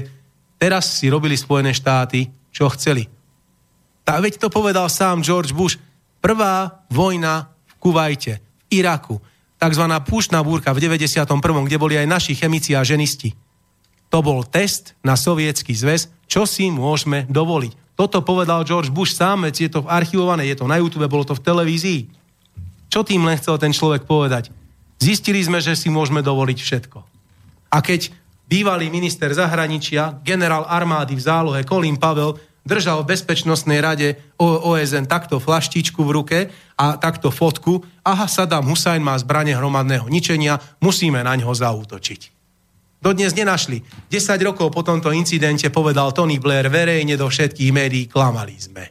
teraz 0.60 1.00
si 1.00 1.08
robili 1.08 1.40
Spojené 1.40 1.72
štáty, 1.72 2.28
čo 2.52 2.70
chceli 2.76 3.18
tá, 4.08 4.24
veď 4.24 4.40
to 4.40 4.48
povedal 4.48 4.88
sám 4.88 5.20
George 5.20 5.52
Bush. 5.52 5.76
Prvá 6.24 6.88
vojna 6.88 7.52
v 7.68 7.74
Kuvajte, 7.76 8.40
v 8.40 8.80
Iraku, 8.80 9.20
takzvaná 9.60 10.00
púštna 10.00 10.40
búrka 10.40 10.72
v 10.72 10.80
91., 10.80 11.28
kde 11.68 11.76
boli 11.76 12.00
aj 12.00 12.08
naši 12.08 12.32
chemici 12.32 12.72
a 12.72 12.88
ženisti. 12.88 13.36
To 14.12 14.24
bol 14.24 14.44
test 14.48 14.96
na 15.04 15.20
sovietský 15.20 15.76
zväz, 15.76 16.08
čo 16.28 16.48
si 16.48 16.72
môžeme 16.72 17.28
dovoliť. 17.28 17.98
Toto 17.98 18.22
povedal 18.22 18.62
George 18.62 18.94
Bush 18.94 19.18
sám, 19.18 19.50
je 19.50 19.68
to 19.68 19.82
archivované, 19.90 20.46
je 20.46 20.62
to 20.62 20.70
na 20.70 20.78
YouTube, 20.78 21.10
bolo 21.10 21.26
to 21.26 21.34
v 21.34 21.42
televízii. 21.42 22.02
Čo 22.94 23.02
tým 23.02 23.26
len 23.26 23.36
chcel 23.42 23.58
ten 23.58 23.74
človek 23.74 24.06
povedať? 24.06 24.54
Zistili 25.02 25.42
sme, 25.42 25.58
že 25.60 25.74
si 25.74 25.90
môžeme 25.90 26.22
dovoliť 26.22 26.58
všetko. 26.62 27.00
A 27.74 27.78
keď 27.82 28.14
bývalý 28.46 28.94
minister 28.94 29.34
zahraničia, 29.34 30.22
generál 30.22 30.70
armády 30.70 31.18
v 31.18 31.26
zálohe 31.26 31.62
Colin 31.66 31.98
Pavel 31.98 32.38
držal 32.64 33.02
v 33.02 33.18
Bezpečnostnej 33.18 33.82
rade 33.82 34.20
OSN 34.38 35.10
takto 35.10 35.42
flaštičku 35.42 36.04
v 36.06 36.14
ruke 36.14 36.40
a 36.78 37.02
takto 37.02 37.34
fotku. 37.34 37.82
Aha, 38.06 38.30
Saddam 38.30 38.70
Hussein 38.70 39.02
má 39.02 39.18
zbranie 39.18 39.58
hromadného 39.58 40.06
ničenia, 40.06 40.62
musíme 40.84 41.24
na 41.24 41.34
ňo 41.34 41.50
zaútočiť. 41.50 42.37
Dodnes 42.98 43.38
nenašli. 43.38 43.86
10 44.10 44.48
rokov 44.48 44.74
po 44.74 44.82
tomto 44.82 45.14
incidente 45.14 45.70
povedal 45.70 46.10
Tony 46.12 46.42
Blair 46.42 46.66
verejne 46.68 47.14
do 47.14 47.30
všetkých 47.30 47.72
médií, 47.72 48.10
klamali 48.10 48.58
sme. 48.58 48.84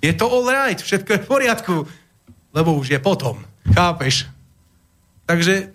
Je 0.00 0.14
to 0.14 0.30
all 0.30 0.46
right, 0.48 0.78
všetko 0.78 1.10
je 1.12 1.22
v 1.22 1.28
poriadku, 1.28 1.74
lebo 2.54 2.70
už 2.78 2.96
je 2.96 3.00
potom. 3.02 3.42
Chápeš? 3.74 4.30
Takže 5.26 5.74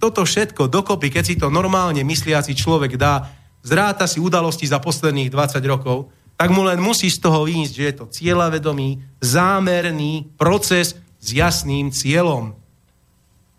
toto 0.00 0.24
všetko 0.24 0.70
dokopy, 0.70 1.12
keď 1.12 1.24
si 1.26 1.34
to 1.36 1.52
normálne 1.52 2.00
mysliaci 2.06 2.54
človek 2.56 2.96
dá, 2.96 3.28
zráta 3.66 4.06
si 4.06 4.22
udalosti 4.22 4.64
za 4.64 4.78
posledných 4.78 5.28
20 5.28 5.60
rokov, 5.66 6.08
tak 6.36 6.52
mu 6.52 6.62
len 6.68 6.78
musí 6.78 7.08
z 7.08 7.18
toho 7.18 7.48
výjsť, 7.48 7.74
že 7.74 7.84
je 7.84 7.94
to 7.96 8.04
cieľavedomý, 8.12 9.00
zámerný 9.24 10.28
proces 10.36 10.94
s 11.16 11.26
jasným 11.32 11.90
cieľom. 11.90 12.52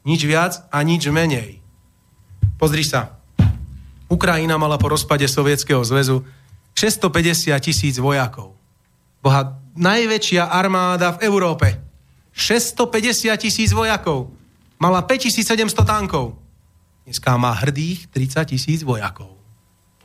Nič 0.06 0.22
viac 0.24 0.54
a 0.72 0.80
nič 0.86 1.10
menej. 1.10 1.60
Pozri 2.56 2.86
sa. 2.86 3.17
Ukrajina 4.08 4.56
mala 4.56 4.80
po 4.80 4.88
rozpade 4.88 5.28
Sovietskeho 5.28 5.84
zväzu 5.84 6.24
650 6.76 7.52
tisíc 7.60 8.00
vojakov. 8.00 8.56
Boha, 9.20 9.60
najväčšia 9.76 10.48
armáda 10.48 11.20
v 11.20 11.28
Európe. 11.28 11.68
650 12.32 13.34
tisíc 13.36 13.74
vojakov. 13.76 14.32
Mala 14.78 15.04
5700 15.04 15.74
tankov. 15.84 16.38
Dneska 17.04 17.36
má 17.36 17.52
hrdých 17.58 18.08
30 18.14 18.54
tisíc 18.56 18.80
vojakov. 18.86 19.36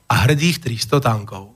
A 0.08 0.26
hrdých 0.26 0.64
300 0.64 0.98
tankov. 0.98 1.52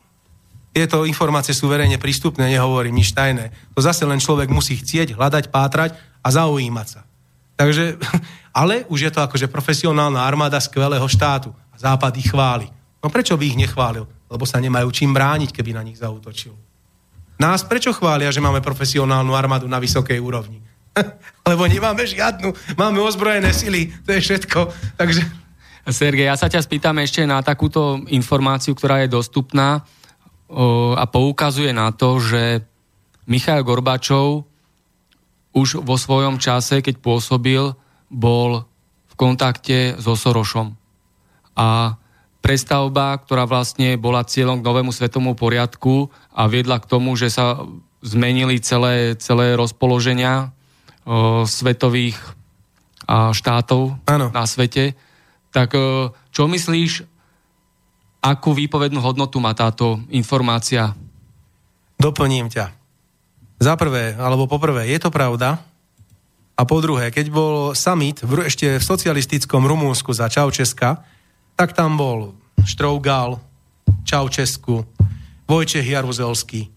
Tieto 0.77 1.09
informácie 1.09 1.56
sú 1.56 1.73
verejne 1.73 1.97
prístupné, 1.97 2.52
nehovorím 2.52 3.01
nič 3.01 3.16
tajné. 3.16 3.48
To 3.73 3.81
zase 3.81 4.05
len 4.05 4.20
človek 4.20 4.52
musí 4.52 4.77
chcieť, 4.77 5.16
hľadať, 5.16 5.48
pátrať 5.48 5.97
a 6.20 6.28
zaujímať 6.28 6.86
sa. 6.86 7.09
Takže, 7.56 7.97
ale 8.60 8.85
už 8.93 9.09
je 9.09 9.12
to 9.16 9.24
akože 9.24 9.48
profesionálna 9.48 10.20
armáda 10.20 10.60
skvelého 10.60 11.09
štátu. 11.09 11.56
A 11.77 11.78
Západ 11.78 12.16
ich 12.16 12.32
chváli. 12.32 12.73
No 13.05 13.12
prečo 13.12 13.36
by 13.36 13.44
ich 13.44 13.61
nechválil? 13.61 14.09
Lebo 14.32 14.48
sa 14.48 14.59
nemajú 14.59 14.89
čím 14.90 15.12
brániť, 15.12 15.53
keby 15.53 15.77
na 15.77 15.85
nich 15.85 16.01
zautočil. 16.01 16.57
Nás 17.36 17.62
prečo 17.69 17.93
chvália, 17.93 18.32
že 18.32 18.40
máme 18.40 18.65
profesionálnu 18.65 19.36
armádu 19.36 19.69
na 19.69 19.77
vysokej 19.77 20.16
úrovni? 20.16 20.65
Lebo 21.51 21.69
nemáme 21.69 22.09
žiadnu, 22.09 22.48
máme 22.81 22.98
ozbrojené 23.05 23.53
sily, 23.53 23.93
to 24.09 24.16
je 24.16 24.20
všetko. 24.24 24.59
Takže... 24.97 25.20
Sergej, 25.86 26.27
ja 26.27 26.35
sa 26.35 26.51
ťa 26.51 26.65
spýtam 26.66 26.98
ešte 26.98 27.23
na 27.28 27.39
takúto 27.44 28.03
informáciu, 28.11 28.74
ktorá 28.74 29.05
je 29.05 29.12
dostupná 29.12 29.86
a 30.97 31.05
poukazuje 31.07 31.70
na 31.70 31.94
to, 31.94 32.19
že 32.19 32.66
Michail 33.31 33.62
Gorbačov 33.62 34.51
už 35.55 35.86
vo 35.86 35.94
svojom 35.94 36.43
čase, 36.43 36.82
keď 36.82 36.98
pôsobil, 36.98 37.70
bol 38.11 38.66
v 39.07 39.15
kontakte 39.15 39.94
so 40.03 40.19
Sorošom. 40.19 40.74
A 41.57 41.99
prestavba, 42.45 43.19
ktorá 43.19 43.43
vlastne 43.43 43.99
bola 43.99 44.23
cieľom 44.23 44.62
k 44.62 44.69
novému 44.70 44.95
svetomu 44.95 45.35
poriadku 45.35 46.15
a 46.31 46.47
viedla 46.47 46.78
k 46.78 46.87
tomu, 46.87 47.19
že 47.19 47.27
sa 47.27 47.59
zmenili 48.07 48.62
celé, 48.62 49.19
celé 49.19 49.59
rozpoloženia 49.59 50.55
o, 51.03 51.43
svetových 51.43 52.15
a, 53.09 53.35
štátov 53.35 53.99
ano. 54.07 54.31
na 54.31 54.47
svete. 54.47 54.95
Tak 55.51 55.74
o, 55.74 56.15
čo 56.31 56.47
myslíš, 56.47 57.03
akú 58.23 58.55
výpovednú 58.55 59.03
hodnotu 59.03 59.43
má 59.43 59.51
táto 59.51 59.99
informácia? 60.15 60.95
Doplním 61.99 62.47
ťa. 62.47 62.70
Za 63.59 63.74
prvé, 63.74 64.15
alebo 64.15 64.47
poprvé, 64.47 64.87
je 64.93 65.01
to 65.01 65.11
pravda. 65.11 65.59
A 66.57 66.62
po 66.65 66.78
druhé, 66.78 67.11
keď 67.11 67.27
bol 67.33 67.55
summit 67.73 68.20
v, 68.20 68.47
ešte 68.47 68.78
v 68.78 68.85
socialistickom 68.85 69.65
Rumúnsku 69.65 70.12
za 70.12 70.28
Čaučeska, 70.28 71.15
tak 71.57 71.73
tam 71.73 71.97
bol 71.97 72.37
Štrougal, 72.62 73.41
Čaučesku, 74.05 74.85
Vojčech 75.49 75.89
Jaruzelský, 75.89 76.69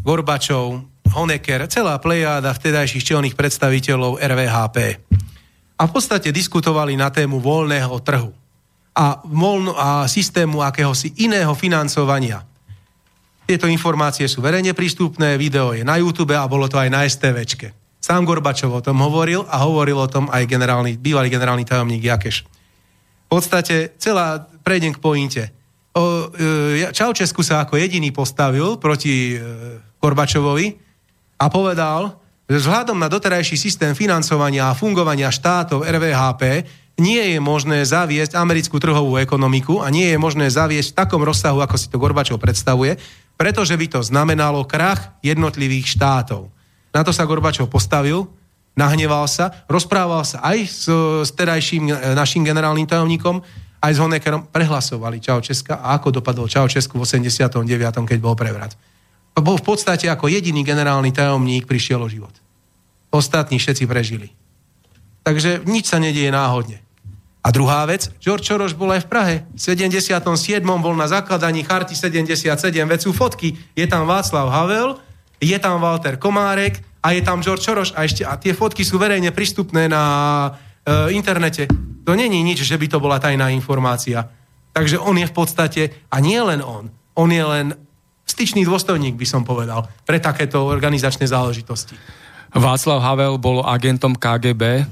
Gorbačov, 0.00 0.80
Honecker, 1.12 1.68
celá 1.68 2.00
plejáda 2.00 2.56
vtedajších 2.56 3.04
čelných 3.04 3.36
predstaviteľov 3.36 4.16
RVHP. 4.18 4.76
A 5.78 5.82
v 5.86 5.90
podstate 5.92 6.34
diskutovali 6.34 6.96
na 6.98 7.12
tému 7.12 7.38
voľného 7.38 7.94
trhu 8.02 8.32
a, 8.98 9.22
voľno, 9.22 9.78
a 9.78 10.08
systému 10.10 10.64
akéhosi 10.64 11.14
iného 11.22 11.54
financovania. 11.54 12.42
Tieto 13.48 13.70
informácie 13.70 14.28
sú 14.28 14.44
verejne 14.44 14.74
prístupné, 14.74 15.40
video 15.40 15.72
je 15.72 15.86
na 15.86 15.96
YouTube 15.96 16.36
a 16.36 16.50
bolo 16.50 16.68
to 16.68 16.76
aj 16.76 16.88
na 16.90 17.06
STVčke. 17.06 17.72
Sám 17.96 18.24
Gorbačov 18.28 18.72
o 18.72 18.84
tom 18.84 19.00
hovoril 19.00 19.46
a 19.48 19.64
hovoril 19.64 19.96
o 19.96 20.10
tom 20.10 20.28
aj 20.28 20.44
generálny, 20.44 21.00
bývalý 21.00 21.32
generálny 21.32 21.64
tajomník 21.64 22.04
Jakeš. 22.04 22.57
V 23.28 23.36
podstate 23.36 23.92
celá, 24.00 24.48
prejdem 24.64 24.96
k 24.96 25.02
pointe. 25.04 25.42
O, 25.92 26.32
e, 26.32 26.88
Čaučesku 26.88 27.44
sa 27.44 27.60
ako 27.60 27.76
jediný 27.76 28.08
postavil 28.08 28.80
proti 28.80 29.36
e, 29.36 29.44
Gorbačovovi 30.00 30.66
a 31.36 31.44
povedal, 31.52 32.16
že 32.48 32.64
vzhľadom 32.64 32.96
na 32.96 33.12
doterajší 33.12 33.60
systém 33.60 33.92
financovania 33.92 34.72
a 34.72 34.78
fungovania 34.78 35.28
štátov 35.28 35.84
RVHP 35.84 36.64
nie 36.96 37.36
je 37.36 37.38
možné 37.38 37.84
zaviesť 37.84 38.34
americkú 38.34 38.80
trhovú 38.80 39.20
ekonomiku 39.20 39.84
a 39.84 39.92
nie 39.92 40.08
je 40.08 40.18
možné 40.18 40.48
zaviesť 40.48 40.96
v 40.96 40.98
takom 41.04 41.20
rozsahu, 41.20 41.60
ako 41.60 41.76
si 41.76 41.86
to 41.92 42.00
Gorbačov 42.00 42.40
predstavuje, 42.40 42.96
pretože 43.36 43.76
by 43.76 43.86
to 43.86 44.00
znamenalo 44.00 44.64
krach 44.64 45.14
jednotlivých 45.20 45.94
štátov. 45.94 46.48
Na 46.90 47.04
to 47.04 47.12
sa 47.12 47.28
Gorbačov 47.28 47.68
postavil, 47.68 48.26
nahneval 48.78 49.26
sa, 49.26 49.66
rozprával 49.66 50.22
sa 50.22 50.38
aj 50.46 50.58
s, 50.62 50.86
s 51.26 51.30
terajším 51.34 51.90
e, 51.90 52.14
našim 52.14 52.46
generálnym 52.46 52.86
tajomníkom, 52.86 53.42
aj 53.82 53.92
s 53.94 53.98
Honeckerom, 53.98 54.46
prehlasovali 54.54 55.18
Čaučeska 55.18 55.82
a 55.82 55.98
ako 55.98 56.22
dopadol 56.22 56.46
Čaučesku 56.46 56.94
v 56.94 57.02
89., 57.02 57.66
keď 58.06 58.18
bol 58.22 58.38
prevrat 58.38 58.78
bol 59.40 59.56
v 59.58 59.64
podstate 59.64 60.10
ako 60.10 60.30
jediný 60.30 60.62
generálny 60.66 61.14
tajomník 61.14 61.66
prišiel 61.66 62.02
o 62.02 62.08
život. 62.10 62.34
Ostatní 63.08 63.56
všetci 63.56 63.84
prežili. 63.88 64.28
Takže 65.24 65.64
nič 65.64 65.88
sa 65.88 65.98
nedieje 66.00 66.28
náhodne. 66.32 66.80
A 67.40 67.48
druhá 67.54 67.86
vec, 67.88 68.12
George 68.20 68.44
Soros 68.44 68.76
bol 68.76 68.92
aj 68.92 69.08
v 69.08 69.08
Prahe. 69.08 69.36
V 69.56 69.60
77. 69.62 70.20
bol 70.60 70.92
na 70.92 71.08
zakladaní 71.08 71.64
Charty 71.64 71.96
77, 71.96 72.44
veď 72.84 73.00
sú 73.00 73.16
fotky. 73.16 73.56
Je 73.72 73.86
tam 73.88 74.04
Václav 74.04 74.52
Havel, 74.52 75.00
je 75.40 75.56
tam 75.56 75.80
Walter 75.80 76.20
Komárek 76.20 76.82
a 76.98 77.06
je 77.14 77.22
tam 77.22 77.42
George 77.42 77.62
Soros 77.62 77.94
a, 77.94 78.02
ešte, 78.04 78.26
a 78.26 78.34
tie 78.36 78.52
fotky 78.52 78.82
sú 78.82 78.98
verejne 78.98 79.30
prístupné 79.30 79.86
na 79.86 80.02
e, 80.82 81.14
internete. 81.14 81.70
To 82.02 82.12
není 82.18 82.42
nič, 82.42 82.66
že 82.66 82.74
by 82.74 82.86
to 82.90 82.98
bola 82.98 83.22
tajná 83.22 83.48
informácia. 83.54 84.26
Takže 84.74 84.98
on 84.98 85.18
je 85.18 85.26
v 85.26 85.34
podstate, 85.34 85.82
a 86.10 86.16
nie 86.18 86.38
len 86.38 86.62
on, 86.62 86.90
on 87.14 87.30
je 87.30 87.44
len 87.44 87.66
styčný 88.28 88.62
dôstojník, 88.62 89.16
by 89.16 89.26
som 89.26 89.42
povedal, 89.42 89.88
pre 90.04 90.20
takéto 90.20 90.68
organizačné 90.68 91.26
záležitosti. 91.26 91.96
Václav 92.52 93.00
Havel 93.02 93.36
bol 93.40 93.64
agentom 93.64 94.16
KGB. 94.16 94.84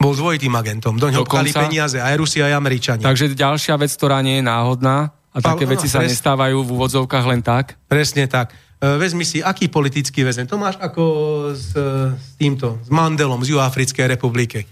Bol 0.00 0.14
dvojitým 0.16 0.54
agentom. 0.56 0.96
Do 0.96 1.12
ňoho 1.12 1.26
pchali 1.28 1.52
peniaze 1.52 2.00
aj 2.00 2.14
Rusi, 2.16 2.40
aj 2.40 2.56
Američania. 2.56 3.04
Takže 3.04 3.36
ďalšia 3.36 3.74
vec, 3.76 3.90
ktorá 3.92 4.24
nie 4.24 4.40
je 4.40 4.44
náhodná 4.46 5.12
a 5.30 5.38
také 5.38 5.68
Ale, 5.68 5.76
veci 5.76 5.86
sa 5.86 6.02
pres... 6.02 6.16
nestávajú 6.16 6.56
v 6.64 6.68
úvodzovkách 6.74 7.24
len 7.30 7.40
tak? 7.44 7.78
Presne 7.86 8.26
tak. 8.26 8.54
E, 8.80 8.96
vezmi 8.96 9.28
si, 9.28 9.44
aký 9.44 9.68
politický 9.68 10.24
väzen. 10.24 10.48
To 10.48 10.56
máš 10.56 10.80
ako 10.80 11.04
s, 11.52 11.76
s 12.16 12.28
týmto, 12.40 12.80
s 12.80 12.88
Mandelom 12.88 13.44
z 13.44 13.52
Juhoafrickej 13.52 14.08
republiky. 14.08 14.64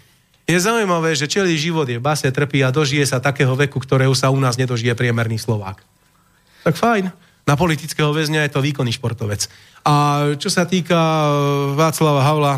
Je 0.48 0.56
zaujímavé, 0.56 1.12
že 1.12 1.28
celý 1.28 1.60
život 1.60 1.85
je 1.85 2.01
v 2.01 2.06
base, 2.09 2.24
trpí 2.24 2.64
a 2.64 2.72
dožije 2.72 3.05
sa 3.05 3.20
takého 3.20 3.52
veku, 3.52 3.76
ktorého 3.76 4.16
sa 4.16 4.32
u 4.32 4.40
nás 4.40 4.56
nedožije 4.56 4.97
priemerný 4.97 5.36
Slovák. 5.36 5.85
Tak 6.64 6.72
fajn 6.72 7.12
na 7.44 7.55
politického 7.56 8.09
väzňa 8.16 8.48
je 8.48 8.52
to 8.56 8.64
výkonný 8.64 8.97
športovec. 8.97 9.44
A 9.85 10.24
čo 10.40 10.48
sa 10.48 10.64
týka 10.64 10.97
e, 10.97 11.28
Václava 11.76 12.24
Havla, 12.24 12.55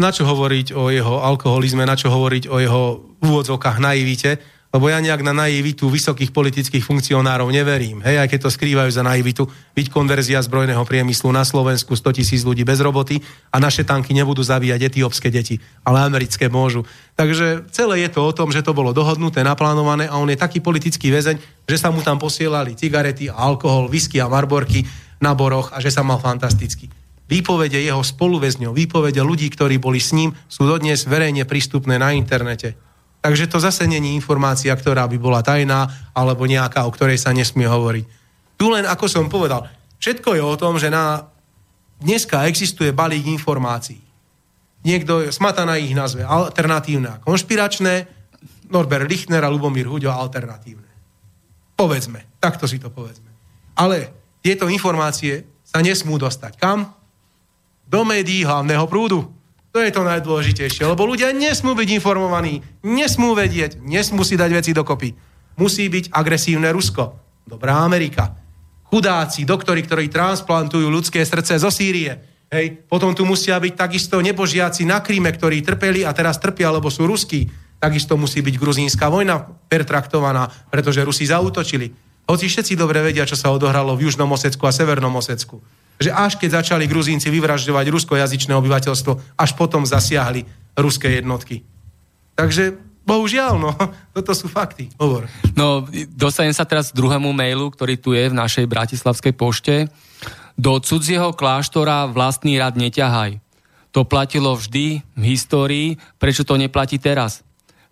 na 0.00 0.12
čo 0.12 0.24
hovoriť 0.24 0.72
o 0.72 0.88
jeho 0.88 1.24
alkoholizme, 1.24 1.84
na 1.84 1.96
čo 1.96 2.08
hovoriť 2.08 2.48
o 2.48 2.56
jeho 2.56 2.82
úvodzovkách 3.20 3.80
naivite, 3.80 4.40
lebo 4.74 4.90
ja 4.90 4.98
nejak 4.98 5.22
na 5.22 5.32
naivitu 5.32 5.86
vysokých 5.86 6.34
politických 6.34 6.84
funkcionárov 6.84 7.48
neverím. 7.48 8.02
Hej, 8.02 8.22
aj 8.22 8.28
keď 8.28 8.40
to 8.46 8.50
skrývajú 8.50 8.90
za 8.90 9.06
naivitu, 9.06 9.46
byť 9.74 9.86
konverzia 9.88 10.42
zbrojného 10.42 10.82
priemyslu 10.84 11.30
na 11.30 11.46
Slovensku 11.46 11.94
100 11.94 12.18
tisíc 12.18 12.42
ľudí 12.42 12.66
bez 12.66 12.82
roboty 12.82 13.22
a 13.50 13.56
naše 13.62 13.86
tanky 13.86 14.12
nebudú 14.12 14.42
zabíjať 14.42 14.92
etiópske 14.92 15.30
deti, 15.30 15.62
ale 15.86 16.02
americké 16.02 16.50
môžu. 16.50 16.84
Takže 17.14 17.68
celé 17.72 18.04
je 18.04 18.10
to 18.12 18.20
o 18.26 18.36
tom, 18.36 18.52
že 18.52 18.66
to 18.66 18.76
bolo 18.76 18.92
dohodnuté, 18.92 19.40
naplánované 19.46 20.10
a 20.10 20.18
on 20.18 20.28
je 20.28 20.38
taký 20.38 20.60
politický 20.60 21.08
väzeň, 21.08 21.66
že 21.66 21.76
sa 21.80 21.88
mu 21.88 22.04
tam 22.04 22.20
posielali 22.20 22.76
cigarety 22.76 23.32
alkohol, 23.32 23.88
whisky 23.88 24.20
a 24.20 24.28
marborky 24.28 24.84
na 25.22 25.32
boroch 25.32 25.72
a 25.72 25.80
že 25.80 25.88
sa 25.88 26.04
mal 26.04 26.20
fantasticky. 26.20 26.92
Výpovede 27.26 27.82
jeho 27.82 28.06
spoluväzňov, 28.06 28.70
výpovede 28.70 29.18
ľudí, 29.18 29.50
ktorí 29.50 29.82
boli 29.82 29.98
s 29.98 30.14
ním, 30.14 30.30
sú 30.46 30.62
dodnes 30.62 31.02
verejne 31.10 31.42
prístupné 31.42 31.98
na 31.98 32.14
internete. 32.14 32.78
Takže 33.26 33.50
to 33.50 33.58
zase 33.58 33.90
není 33.90 34.14
informácia, 34.14 34.70
ktorá 34.70 35.10
by 35.10 35.18
bola 35.18 35.42
tajná, 35.42 35.90
alebo 36.14 36.46
nejaká, 36.46 36.86
o 36.86 36.94
ktorej 36.94 37.18
sa 37.18 37.34
nesmie 37.34 37.66
hovoriť. 37.66 38.06
Tu 38.54 38.70
len, 38.70 38.86
ako 38.86 39.10
som 39.10 39.26
povedal, 39.26 39.66
všetko 39.98 40.38
je 40.38 40.42
o 40.46 40.54
tom, 40.54 40.78
že 40.78 40.94
na 40.94 41.26
dneska 41.98 42.46
existuje 42.46 42.94
balík 42.94 43.26
informácií. 43.26 43.98
Niekto, 44.86 45.26
Smatana 45.34 45.74
ich 45.74 45.90
nazve 45.90 46.22
alternatívne 46.22 47.18
a 47.18 47.18
konšpiračné, 47.18 48.06
Norbert 48.70 49.10
Lichner 49.10 49.42
a 49.42 49.50
Lubomír 49.50 49.90
Huďo 49.90 50.14
alternatívne. 50.14 50.86
Povedzme, 51.74 52.38
takto 52.38 52.70
si 52.70 52.78
to 52.78 52.94
povedzme. 52.94 53.26
Ale 53.74 54.14
tieto 54.38 54.70
informácie 54.70 55.50
sa 55.66 55.82
nesmú 55.82 56.14
dostať 56.14 56.62
kam? 56.62 56.94
Do 57.90 58.06
médií 58.06 58.46
hlavného 58.46 58.86
prúdu. 58.86 59.34
To 59.76 59.84
je 59.84 59.92
to 59.92 60.08
najdôležitejšie, 60.08 60.88
lebo 60.88 61.04
ľudia 61.04 61.36
nesmú 61.36 61.76
byť 61.76 62.00
informovaní, 62.00 62.64
nesmú 62.80 63.36
vedieť, 63.36 63.76
nesmú 63.84 64.24
si 64.24 64.32
dať 64.32 64.48
veci 64.56 64.72
dokopy. 64.72 65.12
Musí 65.60 65.92
byť 65.92 66.16
agresívne 66.16 66.72
Rusko, 66.72 67.12
dobrá 67.44 67.84
Amerika, 67.84 68.40
chudáci, 68.88 69.44
doktori, 69.44 69.84
ktorí 69.84 70.08
transplantujú 70.08 70.88
ľudské 70.88 71.20
srdce 71.28 71.60
zo 71.60 71.68
Sýrie. 71.68 72.08
Hej, 72.48 72.88
potom 72.88 73.12
tu 73.12 73.28
musia 73.28 73.60
byť 73.60 73.76
takisto 73.76 74.16
nebožiaci 74.24 74.88
na 74.88 75.04
Kríme, 75.04 75.28
ktorí 75.28 75.60
trpeli 75.60 76.08
a 76.08 76.16
teraz 76.16 76.40
trpia, 76.40 76.72
lebo 76.72 76.88
sú 76.88 77.04
ruskí. 77.04 77.44
Takisto 77.76 78.16
musí 78.16 78.40
byť 78.40 78.56
gruzínska 78.56 79.12
vojna 79.12 79.44
pertraktovaná, 79.68 80.48
pretože 80.72 81.04
Rusi 81.04 81.28
zautočili. 81.28 81.92
Hoci 82.24 82.48
všetci 82.48 82.80
dobre 82.80 83.04
vedia, 83.04 83.28
čo 83.28 83.36
sa 83.36 83.52
odohralo 83.52 83.92
v 83.92 84.08
Južnom 84.08 84.32
Osecku 84.32 84.64
a 84.64 84.72
Severnom 84.72 85.12
Osecku 85.20 85.60
že 85.96 86.12
až 86.12 86.36
keď 86.36 86.62
začali 86.62 86.84
Gruzínci 86.84 87.32
vyvražďovať 87.32 87.86
ruskojazyčné 87.88 88.52
obyvateľstvo, 88.52 89.40
až 89.40 89.50
potom 89.56 89.88
zasiahli 89.88 90.44
ruské 90.76 91.20
jednotky. 91.20 91.64
Takže 92.36 92.76
bohužiaľ, 93.08 93.52
no, 93.56 93.72
toto 94.16 94.32
sú 94.36 94.50
fakty. 94.50 94.92
Hovor. 95.00 95.30
No, 95.56 95.88
dostanem 96.12 96.52
sa 96.52 96.68
teraz 96.68 96.92
k 96.92 96.98
druhému 97.00 97.32
mailu, 97.32 97.72
ktorý 97.72 97.96
tu 97.96 98.12
je 98.12 98.28
v 98.28 98.36
našej 98.36 98.68
bratislavskej 98.68 99.32
pošte. 99.32 99.88
Do 100.56 100.76
cudzieho 100.80 101.32
kláštora 101.32 102.08
vlastný 102.08 102.60
rad 102.60 102.76
neťahaj. 102.76 103.40
To 103.96 104.04
platilo 104.04 104.52
vždy 104.52 105.00
v 105.16 105.22
histórii, 105.24 105.96
prečo 106.20 106.44
to 106.44 106.60
neplatí 106.60 107.00
teraz? 107.00 107.40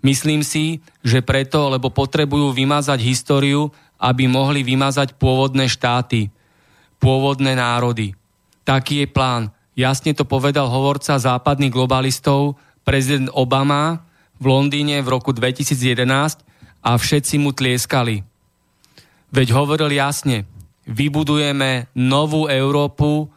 Myslím 0.05 0.44
si, 0.44 0.85
že 1.01 1.24
preto, 1.24 1.72
lebo 1.72 1.89
potrebujú 1.89 2.52
vymazať 2.52 3.01
históriu, 3.01 3.72
aby 3.97 4.28
mohli 4.28 4.60
vymazať 4.60 5.16
pôvodné 5.16 5.64
štáty 5.64 6.28
pôvodné 7.05 7.52
národy. 7.52 8.16
Taký 8.64 9.05
je 9.05 9.09
plán. 9.12 9.52
Jasne 9.76 10.16
to 10.16 10.24
povedal 10.24 10.72
hovorca 10.72 11.20
západných 11.20 11.68
globalistov 11.68 12.56
prezident 12.81 13.28
Obama 13.36 14.09
v 14.40 14.48
Londýne 14.48 15.05
v 15.05 15.12
roku 15.12 15.36
2011 15.36 16.40
a 16.81 16.90
všetci 16.97 17.35
mu 17.36 17.52
tlieskali. 17.52 18.24
Veď 19.28 19.48
hovoril 19.52 19.93
jasne, 19.93 20.48
vybudujeme 20.89 21.93
novú 21.93 22.48
Európu, 22.48 23.28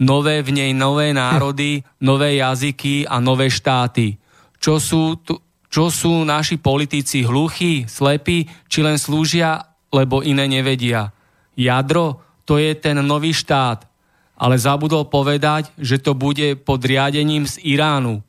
nové 0.00 0.40
v 0.40 0.56
nej 0.56 0.72
nové 0.72 1.12
národy, 1.12 1.84
nové 2.00 2.40
jazyky 2.40 3.04
a 3.04 3.20
nové 3.20 3.52
štáty. 3.52 4.16
Čo 4.56 4.80
sú, 4.80 5.02
tu, 5.20 5.36
čo 5.68 5.92
sú 5.92 6.24
naši 6.24 6.56
politici 6.56 7.26
hluchí, 7.26 7.84
slepí, 7.84 8.48
či 8.70 8.80
len 8.80 8.96
slúžia, 8.96 9.60
lebo 9.92 10.24
iné 10.24 10.48
nevedia. 10.48 11.12
Jadro 11.58 12.29
to 12.50 12.58
je 12.58 12.74
ten 12.74 12.98
nový 12.98 13.30
štát, 13.30 13.86
ale 14.34 14.58
zabudol 14.58 15.06
povedať, 15.06 15.70
že 15.78 16.02
to 16.02 16.18
bude 16.18 16.58
pod 16.66 16.82
riadením 16.82 17.46
z 17.46 17.62
Iránu. 17.62 18.26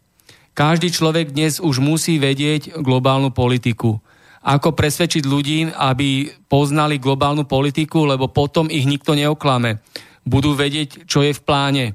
Každý 0.53 0.93
človek 0.93 1.33
dnes 1.33 1.57
už 1.57 1.81
musí 1.81 2.21
vedieť 2.21 2.77
globálnu 2.85 3.33
politiku. 3.33 3.97
Ako 4.45 4.77
presvedčiť 4.77 5.25
ľudí, 5.25 5.73
aby 5.73 6.29
poznali 6.45 7.01
globálnu 7.01 7.49
politiku, 7.49 8.05
lebo 8.05 8.29
potom 8.29 8.69
ich 8.69 8.85
nikto 8.85 9.17
neoklame. 9.17 9.81
Budú 10.21 10.53
vedieť, 10.53 11.09
čo 11.09 11.25
je 11.25 11.33
v 11.33 11.41
pláne. 11.41 11.85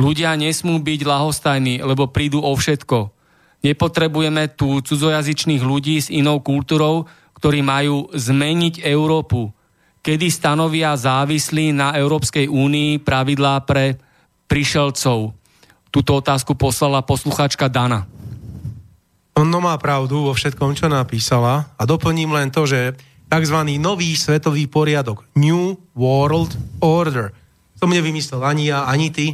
Ľudia 0.00 0.32
nesmú 0.40 0.80
byť 0.80 1.00
lahostajní, 1.04 1.84
lebo 1.84 2.08
prídu 2.08 2.40
o 2.40 2.56
všetko. 2.56 3.12
Nepotrebujeme 3.60 4.48
tu 4.56 4.80
cudzojazyčných 4.80 5.60
ľudí 5.60 6.00
s 6.00 6.08
inou 6.08 6.40
kultúrou, 6.40 7.04
ktorí 7.36 7.60
majú 7.60 8.08
zmeniť 8.16 8.80
Európu, 8.80 9.52
kedy 10.02 10.28
stanovia 10.28 10.98
závislí 10.98 11.70
na 11.70 11.94
Európskej 11.94 12.50
únii 12.50 12.98
pravidlá 13.00 13.62
pre 13.62 13.96
prišelcov. 14.50 15.32
Túto 15.94 16.12
otázku 16.18 16.58
poslala 16.58 17.06
posluchačka 17.06 17.70
Dana. 17.70 18.04
No 19.32 19.58
má 19.64 19.72
pravdu 19.80 20.28
vo 20.28 20.36
všetkom, 20.36 20.76
čo 20.76 20.92
napísala 20.92 21.72
a 21.78 21.82
doplním 21.88 22.36
len 22.36 22.52
to, 22.52 22.68
že 22.68 22.92
tzv. 23.32 23.58
nový 23.80 24.12
svetový 24.12 24.68
poriadok, 24.68 25.24
New 25.38 25.72
World 25.96 26.52
Order, 26.84 27.32
som 27.80 27.88
nevymyslel 27.88 28.44
ani 28.44 28.68
ja, 28.68 28.84
ani 28.84 29.08
ty, 29.08 29.32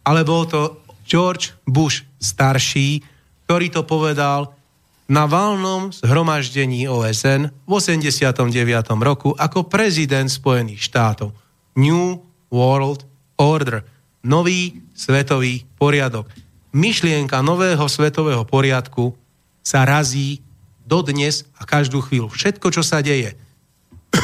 ale 0.00 0.24
bol 0.24 0.48
to 0.48 0.80
George 1.04 1.52
Bush 1.68 2.08
starší, 2.16 3.04
ktorý 3.44 3.68
to 3.68 3.84
povedal 3.84 4.56
na 5.04 5.28
valnom 5.28 5.92
zhromaždení 5.92 6.88
OSN 6.88 7.52
v 7.52 7.70
89. 7.70 8.48
roku 9.04 9.36
ako 9.36 9.68
prezident 9.68 10.28
Spojených 10.32 10.80
štátov. 10.80 11.36
New 11.76 12.24
World 12.48 13.04
Order. 13.36 13.84
Nový 14.24 14.80
svetový 14.96 15.68
poriadok. 15.76 16.32
Myšlienka 16.72 17.44
nového 17.44 17.84
svetového 17.84 18.48
poriadku 18.48 19.12
sa 19.60 19.84
razí 19.84 20.40
dodnes 20.84 21.44
a 21.60 21.68
každú 21.68 22.00
chvíľu. 22.00 22.32
Všetko, 22.32 22.72
čo 22.72 22.80
sa 22.80 23.04
deje. 23.04 23.36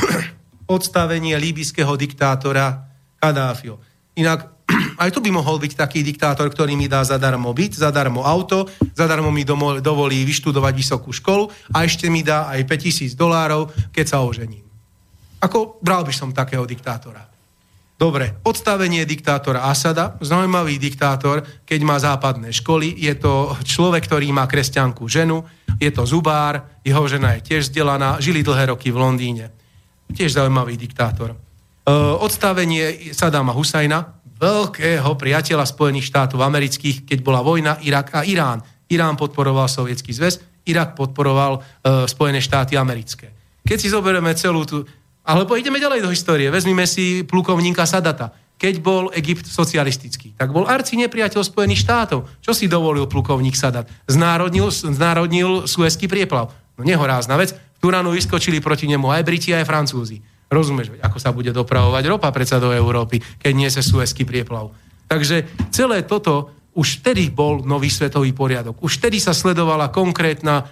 Odstavenie 0.74 1.36
líbyského 1.36 1.93
diktátora 1.97 2.89
Kadáfio. 3.20 3.81
Inak 4.16 4.59
aj 5.02 5.10
tu 5.10 5.18
by 5.24 5.30
mohol 5.32 5.56
byť 5.59 5.72
taký 5.76 6.05
diktátor, 6.05 6.51
ktorý 6.51 6.76
mi 6.76 6.86
dá 6.86 7.02
zadarmo 7.02 7.51
byt, 7.55 7.78
zadarmo 7.78 8.22
auto, 8.24 8.68
zadarmo 8.92 9.32
mi 9.32 9.44
dovolí 9.80 10.22
vyštudovať 10.26 10.74
vysokú 10.76 11.10
školu 11.10 11.48
a 11.74 11.84
ešte 11.84 12.06
mi 12.12 12.20
dá 12.20 12.51
aj 12.52 12.66
5000 12.68 13.16
dolárov, 13.16 13.72
keď 13.90 14.06
sa 14.06 14.18
ožením. 14.22 14.64
Ako 15.40 15.80
bral 15.80 16.05
by 16.05 16.12
som 16.12 16.36
takého 16.36 16.68
diktátora. 16.68 17.30
Dobre, 18.01 18.40
odstavenie 18.48 19.05
diktátora 19.05 19.68
Asada, 19.68 20.16
zaujímavý 20.24 20.80
diktátor, 20.80 21.44
keď 21.68 21.80
má 21.84 22.01
západné 22.01 22.48
školy, 22.48 22.97
je 22.97 23.12
to 23.12 23.52
človek, 23.60 24.09
ktorý 24.09 24.32
má 24.32 24.48
kresťanku 24.48 25.05
ženu, 25.05 25.44
je 25.76 25.92
to 25.92 26.09
zubár, 26.09 26.80
jeho 26.80 27.05
žena 27.05 27.36
je 27.36 27.44
tiež 27.44 27.68
vzdelaná, 27.68 28.16
žili 28.16 28.40
dlhé 28.40 28.72
roky 28.72 28.88
v 28.88 29.05
Londýne. 29.05 29.52
Tiež 30.16 30.32
zaujímavý 30.32 30.80
diktátor. 30.80 31.36
E, 31.36 31.36
odstavenie 32.24 33.12
Sadama 33.12 33.52
Husajna, 33.52 34.19
veľkého 34.40 35.10
priateľa 35.20 35.68
Spojených 35.68 36.08
štátov 36.08 36.40
amerických, 36.40 37.04
keď 37.04 37.18
bola 37.20 37.44
vojna 37.44 37.76
Irak 37.84 38.16
a 38.16 38.24
Irán. 38.24 38.64
Irán 38.88 39.14
podporoval 39.20 39.68
Sovietský 39.68 40.16
zväz, 40.16 40.40
Irak 40.64 40.96
podporoval 40.96 41.60
e, 41.60 42.08
Spojené 42.08 42.40
štáty 42.40 42.74
americké. 42.80 43.30
Keď 43.62 43.78
si 43.78 43.92
zoberieme 43.92 44.32
celú 44.32 44.64
tú... 44.64 44.82
Alebo 45.20 45.54
ideme 45.54 45.76
ďalej 45.76 46.00
do 46.00 46.10
histórie. 46.10 46.48
Vezmime 46.48 46.88
si 46.88 47.22
plukovníka 47.28 47.84
Sadata. 47.84 48.32
Keď 48.60 48.74
bol 48.80 49.08
Egypt 49.16 49.48
socialistický, 49.48 50.36
tak 50.36 50.52
bol 50.52 50.68
arci 50.68 50.96
nepriateľ 51.00 51.40
Spojených 51.44 51.84
štátov. 51.84 52.28
Čo 52.44 52.52
si 52.52 52.68
dovolil 52.68 53.08
plukovník 53.08 53.56
Sadat? 53.56 53.88
Znárodnil, 54.04 54.68
znárodnil 54.68 55.64
Suezký 55.64 56.08
prieplav. 56.08 56.52
No 56.76 56.82
nehorázna 56.84 57.40
vec. 57.40 57.56
V 57.56 57.78
Turánu 57.88 58.12
vyskočili 58.12 58.60
proti 58.60 58.84
nemu 58.84 59.08
aj 59.08 59.24
Briti, 59.24 59.56
aj 59.56 59.64
Francúzi. 59.64 60.20
Rozumieš, 60.51 60.98
ako 60.98 61.18
sa 61.22 61.31
bude 61.31 61.55
dopravovať 61.55 62.05
ropa 62.10 62.35
predsa 62.35 62.59
do 62.59 62.74
Európy, 62.74 63.22
keď 63.39 63.52
nie 63.55 63.70
sa 63.70 63.86
Suezký 63.86 64.27
prieplav. 64.27 64.74
Takže 65.06 65.47
celé 65.70 66.02
toto 66.02 66.51
už 66.74 67.02
vtedy 67.02 67.31
bol 67.31 67.66
nový 67.66 67.90
svetový 67.90 68.31
poriadok. 68.31 68.78
Už 68.82 69.02
vtedy 69.02 69.18
sa 69.18 69.35
sledovala 69.35 69.90
konkrétna 69.90 70.62
e, 70.62 70.64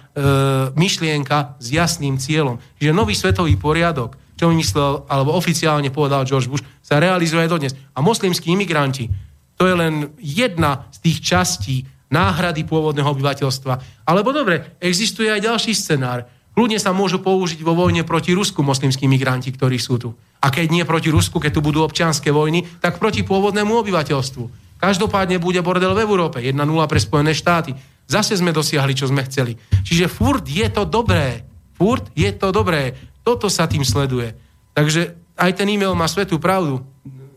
myšlienka 0.79 1.59
s 1.59 1.67
jasným 1.75 2.15
cieľom. 2.15 2.59
Že 2.79 2.95
nový 2.95 3.15
svetový 3.15 3.59
poriadok, 3.59 4.15
čo 4.39 4.47
myslel, 4.51 5.03
alebo 5.11 5.35
oficiálne 5.35 5.91
povedal 5.91 6.23
George 6.23 6.47
Bush, 6.47 6.63
sa 6.79 7.03
realizuje 7.03 7.51
dodnes. 7.51 7.75
A 7.95 7.99
moslimskí 7.99 8.55
imigranti, 8.55 9.11
to 9.59 9.67
je 9.67 9.75
len 9.75 10.15
jedna 10.23 10.87
z 10.95 10.97
tých 11.03 11.19
častí 11.19 11.83
náhrady 12.07 12.63
pôvodného 12.63 13.11
obyvateľstva. 13.11 14.07
Alebo 14.07 14.31
dobre, 14.31 14.79
existuje 14.79 15.27
aj 15.27 15.45
ďalší 15.45 15.75
scenár 15.75 16.23
Kľudne 16.59 16.75
sa 16.75 16.91
môžu 16.91 17.23
použiť 17.23 17.63
vo 17.63 17.71
vojne 17.71 18.03
proti 18.03 18.35
Rusku 18.35 18.59
moslimskí 18.67 19.07
migranti, 19.07 19.47
ktorí 19.47 19.79
sú 19.79 19.95
tu. 19.95 20.11
A 20.43 20.51
keď 20.51 20.67
nie 20.75 20.83
proti 20.83 21.07
Rusku, 21.07 21.39
keď 21.39 21.55
tu 21.55 21.63
budú 21.63 21.87
občianské 21.87 22.35
vojny, 22.35 22.67
tak 22.83 22.99
proti 22.99 23.23
pôvodnému 23.23 23.79
obyvateľstvu. 23.79 24.75
Každopádne 24.75 25.39
bude 25.39 25.63
bordel 25.63 25.95
v 25.95 26.03
Európe. 26.03 26.43
1-0 26.43 26.59
pre 26.91 26.99
Spojené 26.99 27.31
štáty. 27.31 27.79
Zase 28.11 28.35
sme 28.35 28.51
dosiahli, 28.51 28.91
čo 28.91 29.07
sme 29.07 29.23
chceli. 29.23 29.55
Čiže 29.87 30.11
furt 30.11 30.43
je 30.51 30.67
to 30.67 30.83
dobré. 30.83 31.47
Furt 31.79 32.11
je 32.11 32.27
to 32.35 32.51
dobré. 32.51 32.91
Toto 33.23 33.47
sa 33.47 33.63
tým 33.63 33.87
sleduje. 33.87 34.35
Takže 34.75 35.15
aj 35.39 35.63
ten 35.63 35.67
e-mail 35.71 35.95
má 35.95 36.11
svetú 36.11 36.43
pravdu. 36.43 36.83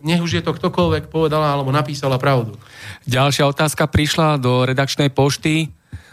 Nech 0.02 0.18
už 0.18 0.34
je 0.34 0.42
to 0.42 0.50
ktokoľvek 0.50 1.14
povedala 1.14 1.46
alebo 1.54 1.70
napísala 1.70 2.18
pravdu. 2.18 2.58
Ďalšia 3.06 3.46
otázka 3.46 3.86
prišla 3.86 4.42
do 4.42 4.66
redakčnej 4.66 5.14
pošty 5.14 5.70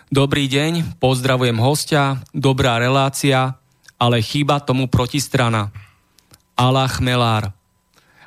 Dobrý 0.10 0.50
deň, 0.50 0.98
pozdravujem 0.98 1.62
hostia, 1.62 2.18
dobrá 2.34 2.82
relácia, 2.82 3.62
ale 3.94 4.26
chýba 4.26 4.58
tomu 4.58 4.90
protistrana. 4.90 5.70
Ala 6.58 6.90
Chmelár. 6.90 7.54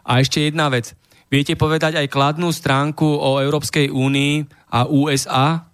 A 0.07 0.23
ešte 0.23 0.47
jedna 0.47 0.71
vec. 0.71 0.95
Viete 1.27 1.59
povedať 1.59 1.99
aj 1.99 2.07
kladnú 2.07 2.55
stránku 2.55 3.03
o 3.03 3.43
Európskej 3.43 3.91
únii 3.91 4.47
a 4.71 4.87
USA? 4.87 5.67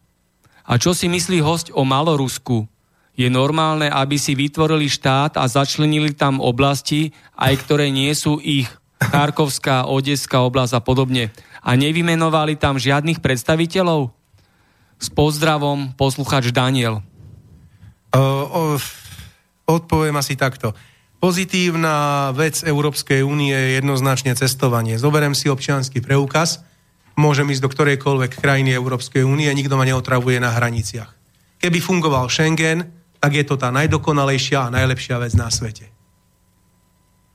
A 0.65 0.73
čo 0.81 0.97
si 0.97 1.13
myslí 1.13 1.45
host 1.45 1.69
o 1.77 1.85
Malorusku? 1.85 2.65
Je 3.13 3.29
normálne, 3.29 3.93
aby 3.93 4.17
si 4.17 4.33
vytvorili 4.33 4.89
štát 4.89 5.37
a 5.37 5.45
začlenili 5.45 6.17
tam 6.17 6.41
oblasti, 6.41 7.13
aj 7.37 7.69
ktoré 7.69 7.93
nie 7.93 8.17
sú 8.17 8.41
ich. 8.41 8.73
Charkovská, 8.97 9.85
Odeská 9.85 10.41
oblasť 10.41 10.73
a 10.73 10.81
podobne. 10.81 11.37
A 11.61 11.77
nevymenovali 11.77 12.57
tam 12.57 12.81
žiadnych 12.81 13.21
predstaviteľov? 13.21 14.18
S 14.99 15.09
pozdravom, 15.15 15.95
posluchač 15.95 16.51
Daniel. 16.51 17.01
O, 18.11 18.19
o, 18.19 18.63
odpoviem 19.71 20.19
asi 20.19 20.35
takto. 20.35 20.75
Pozitívna 21.19 22.31
vec 22.35 22.63
Európskej 22.63 23.27
únie 23.27 23.55
je 23.55 23.83
jednoznačne 23.83 24.35
cestovanie. 24.39 24.99
Zoberiem 24.99 25.35
si 25.35 25.51
občianský 25.51 25.99
preukaz, 25.99 26.63
môžem 27.19 27.51
ísť 27.51 27.67
do 27.67 27.71
ktorejkoľvek 27.75 28.39
krajiny 28.39 28.71
Európskej 28.75 29.27
únie, 29.27 29.51
nikto 29.51 29.75
ma 29.75 29.83
neotravuje 29.83 30.39
na 30.39 30.55
hraniciach. 30.55 31.11
Keby 31.59 31.79
fungoval 31.83 32.31
Schengen, 32.31 32.87
tak 33.19 33.35
je 33.35 33.43
to 33.43 33.59
tá 33.59 33.75
najdokonalejšia 33.75 34.71
a 34.71 34.75
najlepšia 34.75 35.19
vec 35.19 35.35
na 35.35 35.51
svete. 35.51 35.91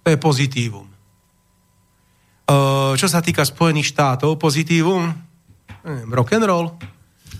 To 0.03 0.11
je 0.11 0.15
pozitívum. 0.15 0.88
Čo 2.95 3.07
sa 3.07 3.19
týka 3.19 3.44
Spojených 3.44 3.91
štátov, 3.91 4.40
pozitívum, 4.40 5.11
rock 6.07 6.40
and 6.40 6.48
roll, 6.48 6.72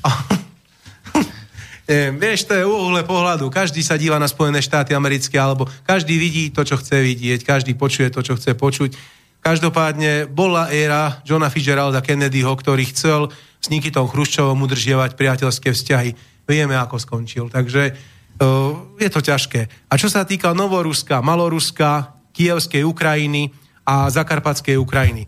Neviem, 1.84 2.16
vieš, 2.16 2.48
to 2.48 2.56
je 2.56 2.64
uhle 2.64 3.04
pohľadu. 3.04 3.52
Každý 3.52 3.84
sa 3.84 4.00
díva 4.00 4.16
na 4.16 4.32
Spojené 4.32 4.64
štáty 4.64 4.96
americké, 4.96 5.36
alebo 5.36 5.68
každý 5.84 6.16
vidí 6.16 6.48
to, 6.48 6.64
čo 6.64 6.80
chce 6.80 7.04
vidieť, 7.04 7.44
každý 7.44 7.76
počuje 7.76 8.08
to, 8.08 8.24
čo 8.24 8.40
chce 8.40 8.56
počuť. 8.56 8.96
Každopádne 9.44 10.32
bola 10.32 10.72
éra 10.72 11.20
Johna 11.28 11.52
Fitzgeralda 11.52 12.00
Kennedyho, 12.00 12.56
ktorý 12.56 12.88
chcel 12.96 13.28
s 13.60 13.68
Nikitom 13.68 14.08
Chruščovom 14.08 14.56
udržiavať 14.64 15.20
priateľské 15.20 15.76
vzťahy. 15.76 16.16
Vieme, 16.48 16.80
ako 16.80 16.96
skončil. 16.96 17.52
Takže 17.52 17.92
uh, 17.92 18.96
je 18.96 19.10
to 19.12 19.20
ťažké. 19.20 19.92
A 19.92 20.00
čo 20.00 20.08
sa 20.08 20.24
týka 20.24 20.56
Novoruska, 20.56 21.20
Maloruska, 21.20 22.16
Kievskej 22.32 22.88
Ukrajiny 22.88 23.52
a 23.84 24.08
Zakarpatskej 24.08 24.80
Ukrajiny. 24.80 25.28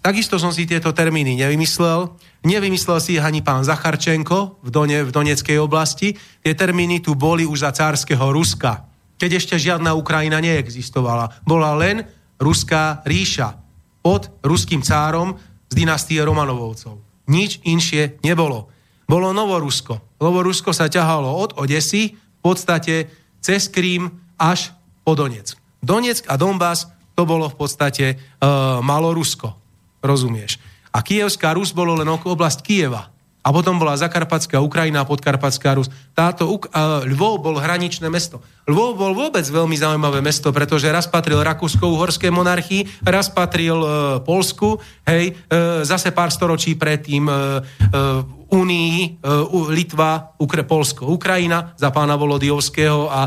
Takisto 0.00 0.40
som 0.40 0.50
si 0.50 0.64
tieto 0.64 0.90
termíny 0.96 1.36
nevymyslel. 1.36 2.10
Nevymyslel 2.42 2.98
si 2.98 3.14
ich 3.14 3.22
ani 3.22 3.38
pán 3.38 3.62
Zacharčenko 3.62 4.58
v, 4.66 4.68
Done, 4.74 5.06
v 5.06 5.10
Doneckej 5.14 5.62
oblasti. 5.62 6.18
Tie 6.42 6.54
termíny 6.58 6.98
tu 6.98 7.14
boli 7.14 7.46
už 7.46 7.62
za 7.62 7.70
cárskeho 7.70 8.34
Ruska, 8.34 8.82
keď 9.14 9.30
ešte 9.38 9.54
žiadna 9.62 9.94
Ukrajina 9.94 10.42
neexistovala. 10.42 11.30
Bola 11.46 11.78
len 11.78 12.02
Ruská 12.42 13.06
ríša 13.06 13.54
pod 14.02 14.26
ruským 14.42 14.82
cárom 14.82 15.38
z 15.70 15.74
dynastie 15.78 16.18
Romanovovcov. 16.18 16.98
Nič 17.30 17.62
inšie 17.62 18.18
nebolo. 18.26 18.66
bolo 19.06 19.30
Novorusko. 19.30 20.18
Novorusko 20.18 20.74
sa 20.74 20.90
ťahalo 20.90 21.30
od 21.30 21.54
Odesy 21.54 22.18
v 22.18 22.40
podstate 22.42 23.06
cez 23.38 23.70
Krím 23.70 24.10
až 24.34 24.74
po 25.06 25.14
Donetsk. 25.14 25.54
Donetsk 25.78 26.26
a 26.26 26.34
Donbass 26.34 26.90
to 27.14 27.22
bolo 27.22 27.46
v 27.46 27.54
podstate 27.54 28.06
uh, 28.18 28.82
Malorusko. 28.82 29.54
Rozumieš? 30.02 30.58
A 30.92 31.00
Kievská 31.00 31.56
Rus 31.56 31.72
bolo 31.72 31.96
len 31.96 32.08
oblasť 32.08 32.60
Kieva. 32.60 33.08
A 33.42 33.50
potom 33.50 33.74
bola 33.74 33.98
Zakarpatská 33.98 34.62
Ukrajina 34.62 35.02
a 35.02 35.08
Podkarpatská 35.08 35.74
Rus. 35.74 35.90
Táto 36.14 36.46
uh, 36.46 37.02
Lvov 37.02 37.42
bol 37.42 37.58
hraničné 37.58 38.06
mesto. 38.06 38.38
Lvov 38.70 38.94
bol 38.94 39.12
vôbec 39.18 39.42
veľmi 39.42 39.74
zaujímavé 39.74 40.22
mesto, 40.22 40.54
pretože 40.54 40.86
raz 40.86 41.10
patril 41.10 41.42
Rakúsko-Uhorskej 41.42 42.30
monarchii, 42.30 43.02
raz 43.02 43.26
patril 43.34 43.82
uh, 43.82 43.90
Polsku, 44.22 44.78
hej, 45.10 45.34
uh, 45.34 45.82
zase 45.82 46.14
pár 46.14 46.30
storočí 46.30 46.78
predtým 46.78 47.26
uh, 47.26 47.58
uh, 47.90 48.22
uh, 48.54 49.68
Litva, 49.74 50.38
Ukre, 50.38 50.62
Polsko, 50.62 51.10
Ukrajina 51.10 51.74
za 51.74 51.90
pána 51.90 52.14
Volodijovského 52.14 53.10
a 53.10 53.26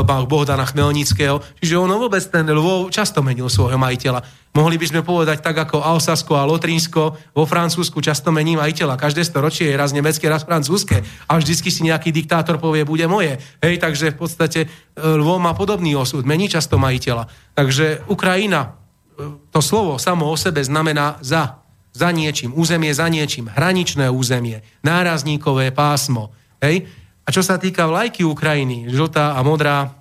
Bohdana 0.00 0.64
Chmelnického. 0.64 1.44
Čiže 1.60 1.76
ono 1.76 2.00
vôbec 2.00 2.24
ten 2.24 2.48
Lvov 2.48 2.88
často 2.88 3.20
menil 3.20 3.52
svojho 3.52 3.76
majiteľa. 3.76 4.24
Mohli 4.52 4.76
by 4.76 4.86
sme 4.88 5.00
povedať 5.00 5.40
tak 5.40 5.56
ako 5.56 5.80
Alsasko 5.80 6.36
a 6.36 6.44
Lotrínsko 6.44 7.32
vo 7.32 7.44
Francúzsku 7.48 8.04
často 8.04 8.28
mení 8.28 8.56
majiteľa. 8.56 9.00
Každé 9.00 9.24
storočie 9.24 9.72
je 9.72 9.80
raz 9.80 9.96
nemecké, 9.96 10.28
raz 10.28 10.44
francúzske. 10.44 11.00
A 11.28 11.40
vždycky 11.40 11.72
si 11.72 11.88
nejaký 11.88 12.12
diktátor 12.12 12.60
povie, 12.60 12.84
bude 12.84 13.08
moje. 13.08 13.40
Hej, 13.64 13.80
takže 13.80 14.12
v 14.12 14.20
podstate 14.20 14.60
e, 14.64 14.68
Lvov 15.00 15.40
má 15.40 15.56
podobný 15.56 15.96
osud, 15.96 16.28
mení 16.28 16.52
často 16.52 16.76
majiteľa. 16.76 17.32
Takže 17.56 18.04
Ukrajina, 18.12 18.76
e, 19.16 19.40
to 19.48 19.60
slovo 19.64 19.96
samo 19.96 20.28
o 20.28 20.36
sebe 20.36 20.60
znamená 20.60 21.16
za, 21.24 21.64
za 21.96 22.12
niečím, 22.12 22.52
územie 22.52 22.92
za 22.92 23.08
niečím, 23.08 23.48
hraničné 23.48 24.12
územie, 24.12 24.60
nárazníkové 24.84 25.72
pásmo. 25.72 26.36
Hej? 26.60 26.92
A 27.22 27.28
čo 27.30 27.42
sa 27.44 27.58
týka 27.58 27.86
vlajky 27.86 28.26
Ukrajiny, 28.26 28.90
žltá 28.90 29.38
a 29.38 29.40
modrá, 29.46 29.94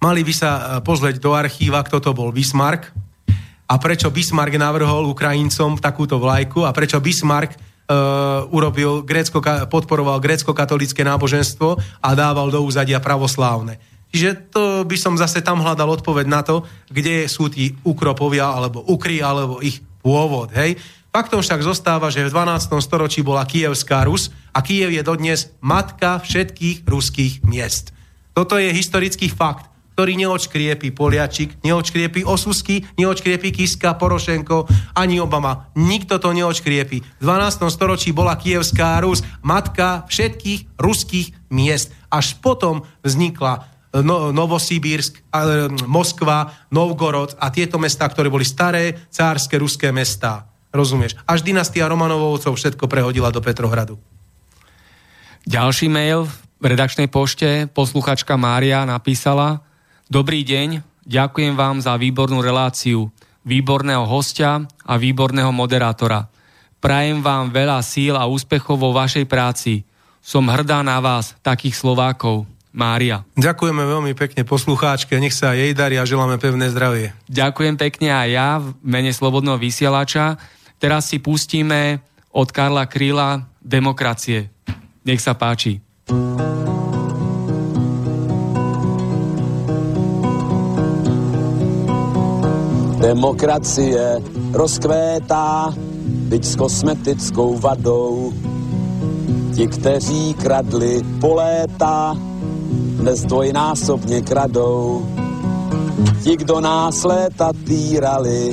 mali 0.00 0.24
by 0.24 0.32
sa 0.32 0.50
e, 0.50 0.62
pozrieť 0.80 1.20
do 1.20 1.36
archíva, 1.36 1.84
kto 1.84 2.00
to 2.00 2.10
bol 2.16 2.32
Bismarck, 2.32 2.88
a 3.66 3.74
prečo 3.82 4.14
Bismarck 4.14 4.54
navrhol 4.54 5.10
Ukrajincom 5.10 5.82
takúto 5.82 6.22
vlajku 6.22 6.62
a 6.62 6.70
prečo 6.70 7.02
Bismarck 7.02 7.58
uh, 7.58 8.46
urobil 8.54 9.02
grécko, 9.02 9.42
podporoval 9.66 10.22
grécko-katolické 10.22 11.02
náboženstvo 11.02 11.74
a 11.98 12.08
dával 12.14 12.54
do 12.54 12.62
úzadia 12.62 13.02
pravoslávne. 13.02 13.82
Čiže 14.14 14.54
to 14.54 14.62
by 14.86 14.94
som 14.94 15.18
zase 15.18 15.42
tam 15.42 15.66
hľadal 15.66 15.98
odpoveď 15.98 16.26
na 16.30 16.46
to, 16.46 16.62
kde 16.86 17.26
sú 17.26 17.50
tí 17.50 17.74
ukropovia 17.82 18.54
alebo 18.54 18.86
ukry 18.86 19.18
alebo 19.18 19.58
ich 19.58 19.82
pôvod. 19.98 20.54
Hej? 20.54 20.78
Faktom 21.16 21.40
však 21.40 21.64
zostáva, 21.64 22.12
že 22.12 22.28
v 22.28 22.28
12. 22.28 22.76
storočí 22.84 23.24
bola 23.24 23.48
Kievská 23.48 24.04
Rus 24.04 24.28
a 24.52 24.60
Kiev 24.60 24.92
je 24.92 25.00
dodnes 25.00 25.48
matka 25.64 26.20
všetkých 26.20 26.84
ruských 26.84 27.40
miest. 27.40 27.96
Toto 28.36 28.60
je 28.60 28.68
historický 28.68 29.32
fakt 29.32 29.72
ktorý 29.96 30.12
neočkriepí 30.12 30.92
Poliačik, 30.92 31.64
neočkriepí 31.64 32.20
Osusky, 32.28 32.84
neočkriepí 33.00 33.48
Kiska, 33.48 33.96
Porošenko, 33.96 34.68
ani 34.92 35.24
Obama. 35.24 35.72
Nikto 35.72 36.20
to 36.20 36.36
neočkriepí. 36.36 37.00
V 37.00 37.24
12. 37.24 37.64
storočí 37.72 38.12
bola 38.12 38.36
Kievská 38.36 39.00
Rus, 39.00 39.24
matka 39.40 40.04
všetkých 40.04 40.76
ruských 40.76 41.48
miest. 41.48 41.96
Až 42.12 42.36
potom 42.44 42.84
vznikla 43.00 43.52
e, 43.56 43.60
no, 44.04 44.36
Novosibírsk, 44.36 45.32
e, 45.32 45.72
Moskva, 45.88 46.52
Novgorod 46.68 47.32
a 47.40 47.48
tieto 47.48 47.80
mestá, 47.80 48.04
ktoré 48.04 48.28
boli 48.28 48.44
staré 48.44 49.08
cárske 49.08 49.56
ruské 49.56 49.96
mestá. 49.96 50.55
Rozumieš? 50.76 51.16
Až 51.24 51.40
dynastia 51.40 51.88
Romanovovcov 51.88 52.54
všetko 52.54 52.84
prehodila 52.86 53.32
do 53.32 53.40
Petrohradu. 53.40 53.96
Ďalší 55.48 55.88
mail 55.88 56.28
v 56.60 56.64
redakčnej 56.64 57.08
pošte 57.08 57.64
posluchačka 57.70 58.36
Mária 58.36 58.84
napísala 58.84 59.64
Dobrý 60.06 60.44
deň, 60.46 60.84
ďakujem 61.08 61.58
vám 61.58 61.82
za 61.82 61.98
výbornú 61.98 62.38
reláciu, 62.44 63.10
výborného 63.42 64.06
hostia 64.06 64.62
a 64.86 64.94
výborného 64.94 65.50
moderátora. 65.50 66.30
Prajem 66.78 67.24
vám 67.24 67.50
veľa 67.50 67.82
síl 67.82 68.14
a 68.14 68.28
úspechov 68.28 68.78
vo 68.78 68.94
vašej 68.94 69.26
práci. 69.26 69.82
Som 70.22 70.50
hrdá 70.50 70.82
na 70.82 71.02
vás, 71.02 71.34
takých 71.42 71.78
Slovákov. 71.78 72.46
Mária. 72.76 73.24
Ďakujeme 73.40 73.80
veľmi 73.88 74.12
pekne 74.12 74.44
poslucháčke, 74.44 75.16
nech 75.16 75.32
sa 75.32 75.56
jej 75.56 75.72
darí 75.72 75.96
a 75.96 76.04
želáme 76.04 76.36
pevné 76.36 76.68
zdravie. 76.68 77.16
Ďakujem 77.24 77.80
pekne 77.80 78.12
aj 78.12 78.28
ja 78.28 78.60
v 78.60 78.76
mene 78.84 79.16
Slobodného 79.16 79.56
vysielača. 79.56 80.36
Teraz 80.76 81.08
si 81.08 81.16
pustíme 81.18 82.04
od 82.36 82.52
Karla 82.52 82.84
Kríla 82.84 83.48
Demokracie. 83.64 84.52
Nech 85.08 85.24
sa 85.24 85.32
páči. 85.32 85.80
Demokracie 93.00 94.20
rozkvétá, 94.52 95.72
byť 96.26 96.42
s 96.42 96.54
kosmetickou 96.58 97.56
vadou. 97.56 98.34
Ti, 99.54 99.64
kteří 99.66 100.34
kradli 100.36 101.00
po 101.20 101.38
léta, 101.38 102.18
dnes 103.00 103.24
dvojnásobně 103.24 104.20
kradou. 104.20 105.06
Ti, 106.22 106.36
kdo 106.36 106.60
nás 106.60 107.04
léta 107.04 107.52
týrali, 107.64 108.52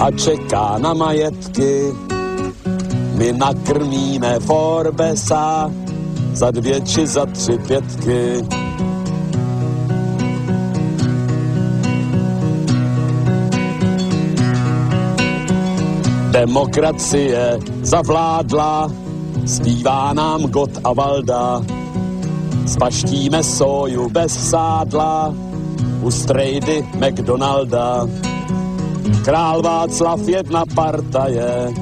a 0.00 0.10
čeká 0.10 0.78
na 0.78 0.94
majetky. 0.94 1.92
My 3.14 3.32
nakrmíme 3.32 4.40
Forbesa 4.40 5.70
za 6.32 6.50
dvě 6.50 6.80
či 6.80 7.06
za 7.06 7.26
tři 7.26 7.58
pětky. 7.58 8.44
Demokracie 16.30 17.58
zavládla, 17.82 18.90
zpívá 19.46 20.12
nám 20.12 20.42
God 20.42 20.70
a 20.84 20.92
Valda. 20.92 21.62
Spaštíme 22.66 23.42
soju 23.42 24.08
bez 24.10 24.50
sádla, 24.50 25.34
u 26.02 26.10
strejdy 26.10 26.86
McDonalda. 26.94 28.06
Král 29.24 29.62
Václav 29.62 30.28
jedna 30.28 30.64
partaje, 30.74 31.74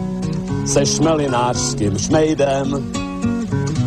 se 0.67 0.87
šmelinářským 0.87 1.99
šmejdem. 1.99 2.93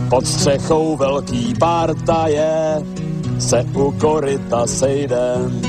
Pod 0.09 0.27
střechou 0.27 0.97
velký 0.97 1.53
partaje, 1.59 2.81
se 3.39 3.65
u 3.75 3.91
koryta 3.91 4.67
sejdem. 4.67 5.61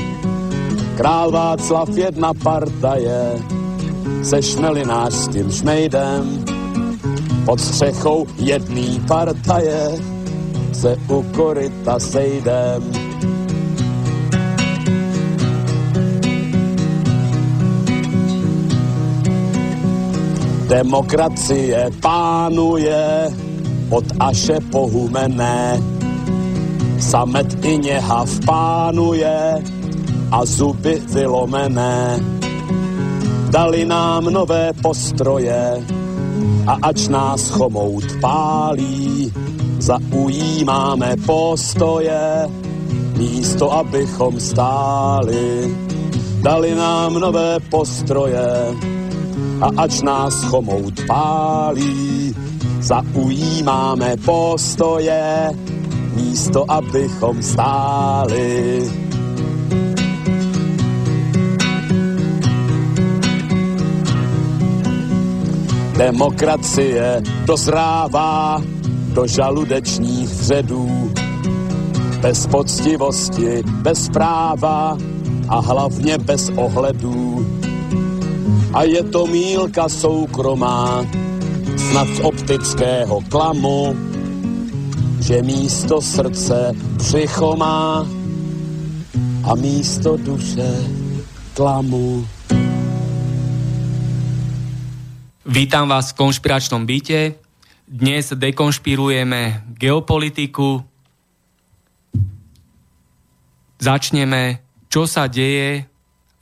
Král 0.97 1.31
Václav 1.31 1.89
jedna 1.89 2.33
partaje, 2.33 3.39
se 4.23 4.41
šmelinářským 4.41 5.51
šmejdem. 5.51 6.45
Pod 7.45 7.61
střechou 7.61 8.27
jedný 8.37 9.01
partaje 9.07 9.91
se 10.73 10.97
u 11.09 11.21
koryta 11.21 11.99
sejdem. 11.99 12.96
Demokracie 20.67 21.87
pánuje 22.03 23.31
od 23.89 24.05
Aše 24.19 24.59
pohumené. 24.67 25.79
Samet 26.99 27.65
i 27.65 27.77
něhav 27.77 28.27
pánuje 28.45 29.63
a 30.31 30.39
zuby 30.45 30.99
vylomené. 31.07 32.19
Dali 33.49 33.85
nám 33.85 34.27
nové 34.27 34.75
postroje 34.83 35.79
a 36.67 36.73
ač 36.81 37.07
nás 37.07 37.49
chomout 37.49 38.03
pálí, 38.21 39.31
zaujímáme 39.79 41.15
postoje, 41.25 42.51
místo 43.15 43.71
abychom 43.71 44.39
stáli. 44.39 45.71
Dali 46.43 46.75
nám 46.75 47.13
nové 47.13 47.59
postroje 47.71 48.75
a 49.61 49.69
ač 49.77 50.01
nás 50.01 50.43
chomout 50.43 50.93
pálí, 51.07 52.35
zaujímáme 52.81 54.17
postoje, 54.25 55.51
místo 56.13 56.71
abychom 56.71 57.43
stáli. 57.43 58.83
Demokracie 65.97 67.21
dozrává 67.45 68.61
do 69.13 69.27
žaludečních 69.27 70.29
vředů, 70.29 71.11
bez 72.21 72.47
poctivosti, 72.47 73.63
bez 73.81 74.09
práva 74.09 74.97
a 75.49 75.59
hlavně 75.59 76.17
bez 76.17 76.51
ohledů. 76.55 77.46
A 78.73 78.83
je 78.83 79.03
to 79.03 79.27
mílka 79.27 79.89
soukromá, 79.89 81.05
snad 81.77 82.07
z 82.07 82.19
optického 82.19 83.21
klamu, 83.31 83.95
že 85.23 85.41
místo 85.41 86.01
srdce 86.01 86.75
psycho 86.97 87.55
má 87.55 88.07
a 89.43 89.55
místo 89.55 90.17
duše 90.17 90.67
klamu. 91.53 92.27
Vítam 95.47 95.87
vás 95.87 96.11
v 96.11 96.19
konšpiračnom 96.27 96.83
byte. 96.83 97.39
Dnes 97.87 98.35
dekonšpirujeme 98.35 99.63
geopolitiku. 99.79 100.83
Začneme, 103.79 104.59
čo 104.91 105.07
sa 105.07 105.31
deje 105.31 105.87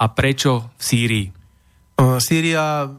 a 0.02 0.06
prečo 0.10 0.74
v 0.74 0.82
Sýrii. 0.82 1.35
Sýria, 2.20 2.92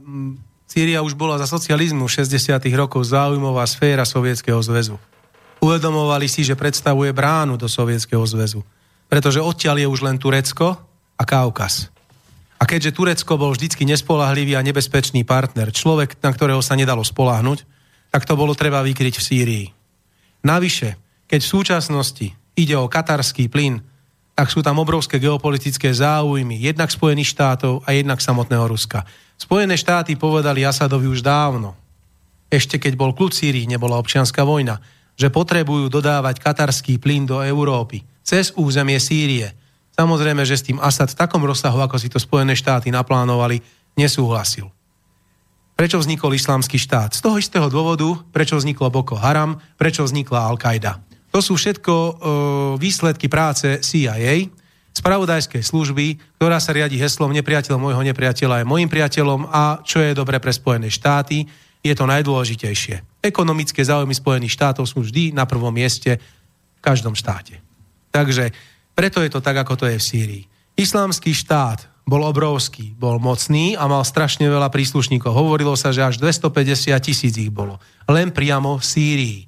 Sýria 0.65 1.01
už 1.05 1.17
bola 1.17 1.37
za 1.37 1.49
socializmu 1.49 2.09
60. 2.09 2.57
rokov 2.77 3.05
záujmová 3.05 3.65
sféra 3.69 4.09
Sovietskeho 4.09 4.61
zväzu. 4.61 4.97
Uvedomovali 5.61 6.29
si, 6.29 6.45
že 6.45 6.57
predstavuje 6.57 7.13
bránu 7.17 7.57
do 7.57 7.69
Sovietskeho 7.69 8.25
zväzu, 8.25 8.61
pretože 9.09 9.41
odtiaľ 9.41 9.85
je 9.85 9.89
už 9.89 10.01
len 10.05 10.17
Turecko 10.21 10.77
a 11.17 11.23
Kaukaz. 11.25 11.89
A 12.57 12.65
keďže 12.65 12.97
Turecko 12.97 13.37
bol 13.37 13.53
vždycky 13.53 13.85
nespolahlivý 13.85 14.57
a 14.57 14.65
nebezpečný 14.65 15.29
partner, 15.29 15.69
človek, 15.73 16.17
na 16.25 16.33
ktorého 16.33 16.65
sa 16.65 16.73
nedalo 16.73 17.05
spolahnuť, 17.05 17.69
tak 18.09 18.25
to 18.25 18.33
bolo 18.33 18.57
treba 18.57 18.81
vykryť 18.81 19.15
v 19.21 19.27
Sýrii. 19.27 19.67
Navyše, 20.41 20.97
keď 21.29 21.41
v 21.45 21.53
súčasnosti 21.53 22.27
ide 22.57 22.75
o 22.81 22.89
katarský 22.89 23.53
plyn, 23.53 23.85
tak 24.37 24.53
sú 24.53 24.61
tam 24.61 24.77
obrovské 24.77 25.17
geopolitické 25.17 25.89
záujmy, 25.91 26.61
jednak 26.61 26.93
Spojených 26.93 27.33
štátov 27.33 27.81
a 27.89 27.97
jednak 27.97 28.21
samotného 28.21 28.69
Ruska. 28.69 29.09
Spojené 29.41 29.81
štáty 29.81 30.15
povedali 30.15 30.63
Asadovi 30.63 31.09
už 31.09 31.25
dávno, 31.25 31.73
ešte 32.53 32.77
keď 32.77 32.95
bol 32.95 33.17
kľud 33.17 33.33
Sýrii, 33.33 33.65
nebola 33.65 33.97
občianská 33.97 34.45
vojna, 34.45 34.79
že 35.17 35.33
potrebujú 35.33 35.89
dodávať 35.89 36.45
katarský 36.45 37.01
plyn 37.01 37.25
do 37.25 37.41
Európy 37.41 38.05
cez 38.21 38.53
územie 38.55 39.01
Sýrie– 39.01 39.51
Samozrejme, 39.97 40.45
že 40.45 40.61
s 40.61 40.67
tým 40.69 40.77
Asad 40.77 41.09
v 41.09 41.19
takom 41.25 41.41
rozsahu, 41.41 41.81
ako 41.81 41.97
si 41.97 42.13
to 42.13 42.21
Spojené 42.21 42.53
štáty 42.53 42.93
naplánovali, 42.93 43.65
nesúhlasil. 43.97 44.69
Prečo 45.73 45.97
vznikol 45.97 46.37
islamský 46.37 46.77
štát? 46.77 47.17
Z 47.17 47.25
toho 47.25 47.41
istého 47.41 47.69
dôvodu, 47.73 48.05
prečo 48.29 48.61
vzniklo 48.61 48.93
Boko 48.93 49.17
Haram, 49.17 49.57
prečo 49.81 50.05
vznikla 50.05 50.53
Al-Qaida. 50.53 51.01
To 51.37 51.45
sú 51.45 51.61
všetko 51.61 51.93
e, 51.93 52.13
výsledky 52.81 53.29
práce 53.29 53.85
CIA, 53.85 54.49
spravodajskej 54.97 55.61
služby, 55.61 56.17
ktorá 56.41 56.57
sa 56.57 56.73
riadi 56.73 56.97
heslom 56.97 57.29
nepriateľ 57.29 57.77
môjho 57.77 58.01
nepriateľa 58.01 58.65
je 58.65 58.71
môjim 58.73 58.89
priateľom 58.89 59.45
a 59.53 59.85
čo 59.85 60.01
je 60.01 60.17
dobre 60.17 60.41
pre 60.41 60.49
Spojené 60.49 60.89
štáty, 60.89 61.45
je 61.85 61.93
to 61.93 62.09
najdôležitejšie. 62.09 63.21
Ekonomické 63.21 63.85
záujmy 63.85 64.17
Spojených 64.17 64.57
štátov 64.57 64.89
sú 64.89 65.05
vždy 65.05 65.37
na 65.37 65.45
prvom 65.45 65.69
mieste 65.69 66.17
v 66.17 66.81
každom 66.81 67.13
štáte. 67.13 67.61
Takže 68.09 68.57
preto 68.97 69.21
je 69.21 69.29
to 69.29 69.45
tak, 69.45 69.61
ako 69.61 69.77
to 69.77 69.93
je 69.93 70.01
v 70.01 70.07
Sýrii. 70.09 70.43
Islámsky 70.73 71.37
štát 71.37 71.85
bol 72.09 72.25
obrovský, 72.25 72.97
bol 72.97 73.21
mocný 73.21 73.77
a 73.77 73.85
mal 73.85 74.09
strašne 74.09 74.49
veľa 74.49 74.73
príslušníkov. 74.73 75.37
Hovorilo 75.37 75.77
sa, 75.77 75.93
že 75.93 76.01
až 76.01 76.17
250 76.17 76.97
tisíc 77.05 77.37
ich 77.37 77.53
bolo. 77.53 77.77
Len 78.09 78.33
priamo 78.33 78.81
v 78.81 78.85
Sýrii. 78.89 79.41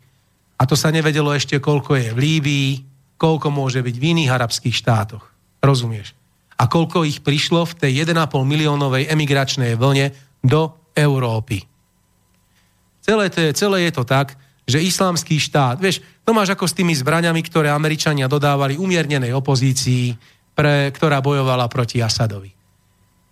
A 0.59 0.67
to 0.67 0.75
sa 0.75 0.91
nevedelo 0.91 1.31
ešte, 1.31 1.63
koľko 1.63 1.95
je 1.95 2.09
v 2.11 2.19
Líbii, 2.19 2.71
koľko 3.15 3.55
môže 3.55 3.79
byť 3.83 3.95
v 3.95 4.05
iných 4.15 4.31
arabských 4.35 4.75
štátoch. 4.75 5.23
Rozumieš? 5.63 6.15
A 6.59 6.67
koľko 6.67 7.07
ich 7.07 7.23
prišlo 7.23 7.63
v 7.67 7.77
tej 7.79 7.93
1,5 8.03 8.19
miliónovej 8.43 9.07
emigračnej 9.07 9.79
vlne 9.79 10.11
do 10.43 10.75
Európy. 10.95 11.63
Celé, 13.03 13.31
to 13.31 13.39
je, 13.39 13.51
celé 13.55 13.87
je 13.87 13.93
to 13.95 14.03
tak, 14.03 14.35
že 14.69 14.85
islamský 14.85 15.41
štát, 15.41 15.81
vieš, 15.81 16.05
to 16.27 16.37
máš 16.37 16.53
ako 16.53 16.69
s 16.69 16.77
tými 16.77 16.93
zbraňami, 16.93 17.41
ktoré 17.41 17.73
Američania 17.73 18.29
dodávali 18.29 18.77
umiernenej 18.77 19.33
opozícii, 19.33 20.13
pre, 20.53 20.93
ktorá 20.93 21.25
bojovala 21.25 21.71
proti 21.73 22.05
Asadovi. 22.05 22.53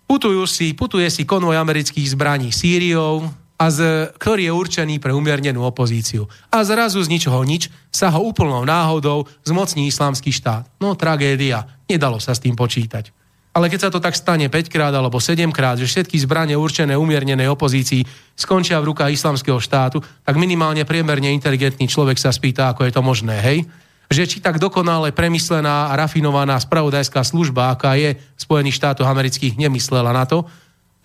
Putujú 0.06 0.46
si, 0.46 0.72
putuje 0.72 1.10
si 1.10 1.26
konvoj 1.26 1.58
amerických 1.58 2.14
zbraní 2.14 2.54
Sýriou, 2.54 3.26
a 3.56 3.72
z, 3.72 4.12
ktorý 4.20 4.48
je 4.48 4.52
určený 4.52 4.94
pre 5.00 5.16
umiernenú 5.16 5.64
opozíciu. 5.64 6.28
A 6.52 6.60
zrazu 6.60 7.00
z 7.00 7.08
ničoho 7.08 7.40
nič 7.40 7.72
sa 7.88 8.12
ho 8.12 8.20
úplnou 8.20 8.68
náhodou 8.68 9.24
zmocní 9.48 9.88
islamský 9.88 10.28
štát. 10.28 10.68
No 10.76 10.92
tragédia, 10.92 11.64
nedalo 11.88 12.20
sa 12.20 12.36
s 12.36 12.42
tým 12.44 12.52
počítať. 12.52 13.16
Ale 13.56 13.72
keď 13.72 13.88
sa 13.88 13.92
to 13.92 14.04
tak 14.04 14.12
stane 14.12 14.52
5 14.52 14.68
krát 14.68 14.92
alebo 14.92 15.16
7 15.16 15.48
krát, 15.48 15.80
že 15.80 15.88
všetky 15.88 16.20
zbranie 16.20 16.52
určené 16.60 16.92
umiernenej 16.92 17.48
opozícii 17.48 18.04
skončia 18.36 18.76
v 18.84 18.92
rukách 18.92 19.16
islamského 19.16 19.56
štátu, 19.56 20.04
tak 20.04 20.36
minimálne 20.36 20.84
priemerne 20.84 21.32
inteligentný 21.32 21.88
človek 21.88 22.20
sa 22.20 22.28
spýta, 22.28 22.68
ako 22.68 22.84
je 22.84 22.92
to 22.92 23.00
možné, 23.00 23.40
hej? 23.40 23.64
Že 24.12 24.22
či 24.28 24.38
tak 24.44 24.60
dokonale 24.60 25.08
premyslená 25.16 25.88
a 25.88 25.96
rafinovaná 25.96 26.60
spravodajská 26.60 27.24
služba, 27.24 27.72
aká 27.72 27.96
je 27.96 28.20
v 28.20 28.40
Spojených 28.44 28.76
štátoch 28.76 29.08
amerických, 29.08 29.56
nemyslela 29.56 30.12
na 30.12 30.28
to, 30.28 30.44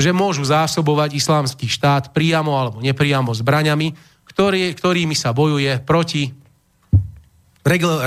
že 0.02 0.12
môžu 0.12 0.42
zásobovať 0.44 1.16
islamský 1.16 1.70
štát 1.70 2.12
priamo 2.12 2.58
alebo 2.58 2.82
nepriamo 2.82 3.32
zbraňami, 3.32 3.94
ktorý, 4.28 4.74
ktorými 4.74 5.14
sa 5.14 5.32
bojuje 5.32 5.80
proti 5.86 6.34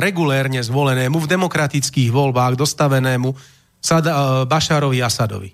regulérne 0.03 0.59
zvolenému 0.59 1.15
v 1.23 1.31
demokratických 1.31 2.11
voľbách 2.11 2.59
dostavenému 2.59 3.31
Sada, 3.85 4.11
uh, 4.11 4.21
Bašarovi 4.49 4.99
Asadovi. 5.05 5.53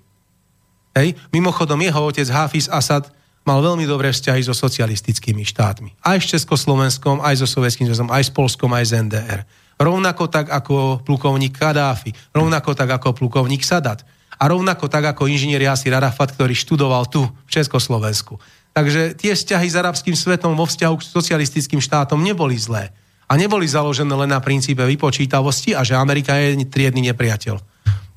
Hej? 0.95 1.19
Mimochodom, 1.35 1.77
jeho 1.83 1.99
otec 1.99 2.27
Hafiz 2.31 2.71
Asad 2.71 3.11
mal 3.43 3.59
veľmi 3.59 3.83
dobré 3.83 4.15
vzťahy 4.15 4.41
so 4.45 4.55
socialistickými 4.55 5.43
štátmi. 5.43 5.99
Aj 5.99 6.15
s 6.15 6.31
Československom, 6.31 7.19
aj 7.19 7.43
so 7.43 7.47
Sovjetským 7.49 7.91
zväzom, 7.91 8.07
aj 8.07 8.23
s 8.23 8.31
Polskom, 8.31 8.71
aj 8.71 8.85
s 8.87 8.91
NDR. 8.95 9.41
Rovnako 9.81 10.29
tak 10.29 10.47
ako 10.47 11.01
plukovník 11.03 11.57
Kadáfi, 11.57 12.13
rovnako 12.31 12.77
tak 12.77 12.89
ako 13.01 13.17
plukovník 13.17 13.65
Sadat 13.65 14.05
a 14.41 14.49
rovnako 14.49 14.89
tak 14.89 15.13
ako 15.13 15.29
inžinier 15.29 15.61
Jasir 15.61 15.93
Arafat, 15.93 16.33
ktorý 16.33 16.57
študoval 16.57 17.05
tu 17.05 17.21
v 17.21 17.49
Československu. 17.53 18.41
Takže 18.73 19.13
tie 19.13 19.37
vzťahy 19.37 19.67
s 19.69 19.77
arabským 19.77 20.17
svetom 20.17 20.57
vo 20.57 20.65
vzťahu 20.65 20.97
k 20.97 21.05
socialistickým 21.05 21.77
štátom 21.77 22.17
neboli 22.17 22.57
zlé. 22.57 22.89
A 23.29 23.37
neboli 23.37 23.69
založené 23.69 24.11
len 24.11 24.33
na 24.33 24.41
princípe 24.41 24.81
vypočítavosti 24.81 25.77
a 25.77 25.85
že 25.85 25.93
Amerika 25.93 26.33
je 26.41 26.57
triedny 26.65 27.05
nepriateľ. 27.13 27.61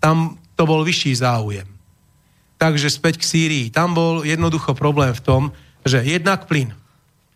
Tam 0.00 0.40
to 0.56 0.64
bol 0.64 0.80
vyšší 0.80 1.20
záujem. 1.20 1.68
Takže 2.56 2.88
späť 2.88 3.20
k 3.20 3.28
Sýrii. 3.28 3.66
Tam 3.68 3.92
bol 3.92 4.24
jednoducho 4.24 4.72
problém 4.72 5.12
v 5.12 5.20
tom, 5.20 5.42
že 5.84 6.00
jednak 6.00 6.48
plyn, 6.48 6.72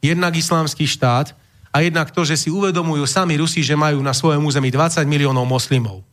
jednak 0.00 0.32
islámsky 0.32 0.88
štát 0.88 1.36
a 1.68 1.84
jednak 1.84 2.08
to, 2.08 2.24
že 2.24 2.40
si 2.40 2.48
uvedomujú 2.48 3.04
sami 3.04 3.36
Rusi, 3.36 3.60
že 3.60 3.76
majú 3.76 4.00
na 4.00 4.16
svojom 4.16 4.40
území 4.48 4.72
20 4.72 5.04
miliónov 5.04 5.44
moslimov. 5.44 6.07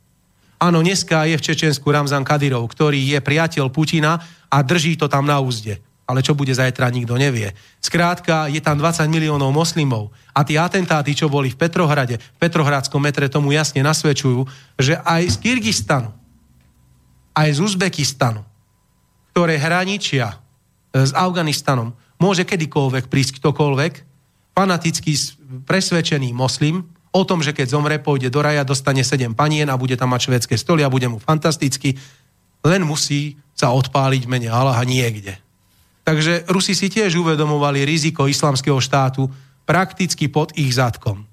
Áno, 0.56 0.80
dneska 0.80 1.28
je 1.28 1.36
v 1.36 1.46
Čečensku 1.52 1.84
Ramzan 1.92 2.24
Kadyrov, 2.24 2.64
ktorý 2.72 2.96
je 2.96 3.20
priateľ 3.20 3.68
Putina 3.68 4.16
a 4.48 4.58
drží 4.64 4.96
to 4.96 5.12
tam 5.12 5.28
na 5.28 5.36
úzde. 5.44 5.84
Ale 6.06 6.22
čo 6.22 6.38
bude 6.38 6.54
zajtra, 6.54 6.94
nikto 6.94 7.18
nevie. 7.18 7.52
Skrátka, 7.82 8.48
je 8.48 8.62
tam 8.62 8.78
20 8.78 9.10
miliónov 9.10 9.50
moslimov 9.50 10.14
a 10.32 10.46
tie 10.46 10.62
atentáty, 10.62 11.18
čo 11.18 11.28
boli 11.28 11.50
v 11.50 11.60
Petrohrade, 11.60 12.22
v 12.22 12.38
Petrohradskom 12.40 13.02
metre 13.02 13.26
tomu 13.26 13.52
jasne 13.52 13.82
nasvedčujú, 13.82 14.46
že 14.78 15.02
aj 15.02 15.34
z 15.34 15.36
Kyrgyzstanu, 15.42 16.14
aj 17.34 17.50
z 17.52 17.60
Uzbekistanu, 17.60 18.46
ktoré 19.34 19.58
hraničia 19.58 20.38
e, 20.94 21.04
s 21.04 21.12
Afganistanom, 21.12 21.98
môže 22.22 22.46
kedykoľvek 22.46 23.10
prísť 23.10 23.42
ktokoľvek, 23.42 23.94
fanatický, 24.56 25.14
presvedčený 25.68 26.32
moslim 26.32 26.95
o 27.16 27.24
tom, 27.24 27.40
že 27.40 27.56
keď 27.56 27.72
zomre, 27.72 27.96
pôjde 28.04 28.28
do 28.28 28.44
raja, 28.44 28.68
dostane 28.68 29.00
7 29.00 29.32
panien 29.32 29.72
a 29.72 29.80
bude 29.80 29.96
tam 29.96 30.12
mať 30.12 30.28
švedské 30.28 30.60
stoly 30.60 30.84
a 30.84 30.92
bude 30.92 31.08
mu 31.08 31.16
fantasticky, 31.16 31.96
len 32.68 32.84
musí 32.84 33.40
sa 33.56 33.72
odpáliť 33.72 34.28
mene 34.28 34.52
Allaha 34.52 34.84
niekde. 34.84 35.40
Takže 36.04 36.52
Rusi 36.52 36.76
si 36.76 36.92
tiež 36.92 37.16
uvedomovali 37.16 37.88
riziko 37.88 38.28
islamského 38.28 38.78
štátu 38.84 39.32
prakticky 39.64 40.28
pod 40.28 40.54
ich 40.60 40.76
zadkom. 40.76 41.24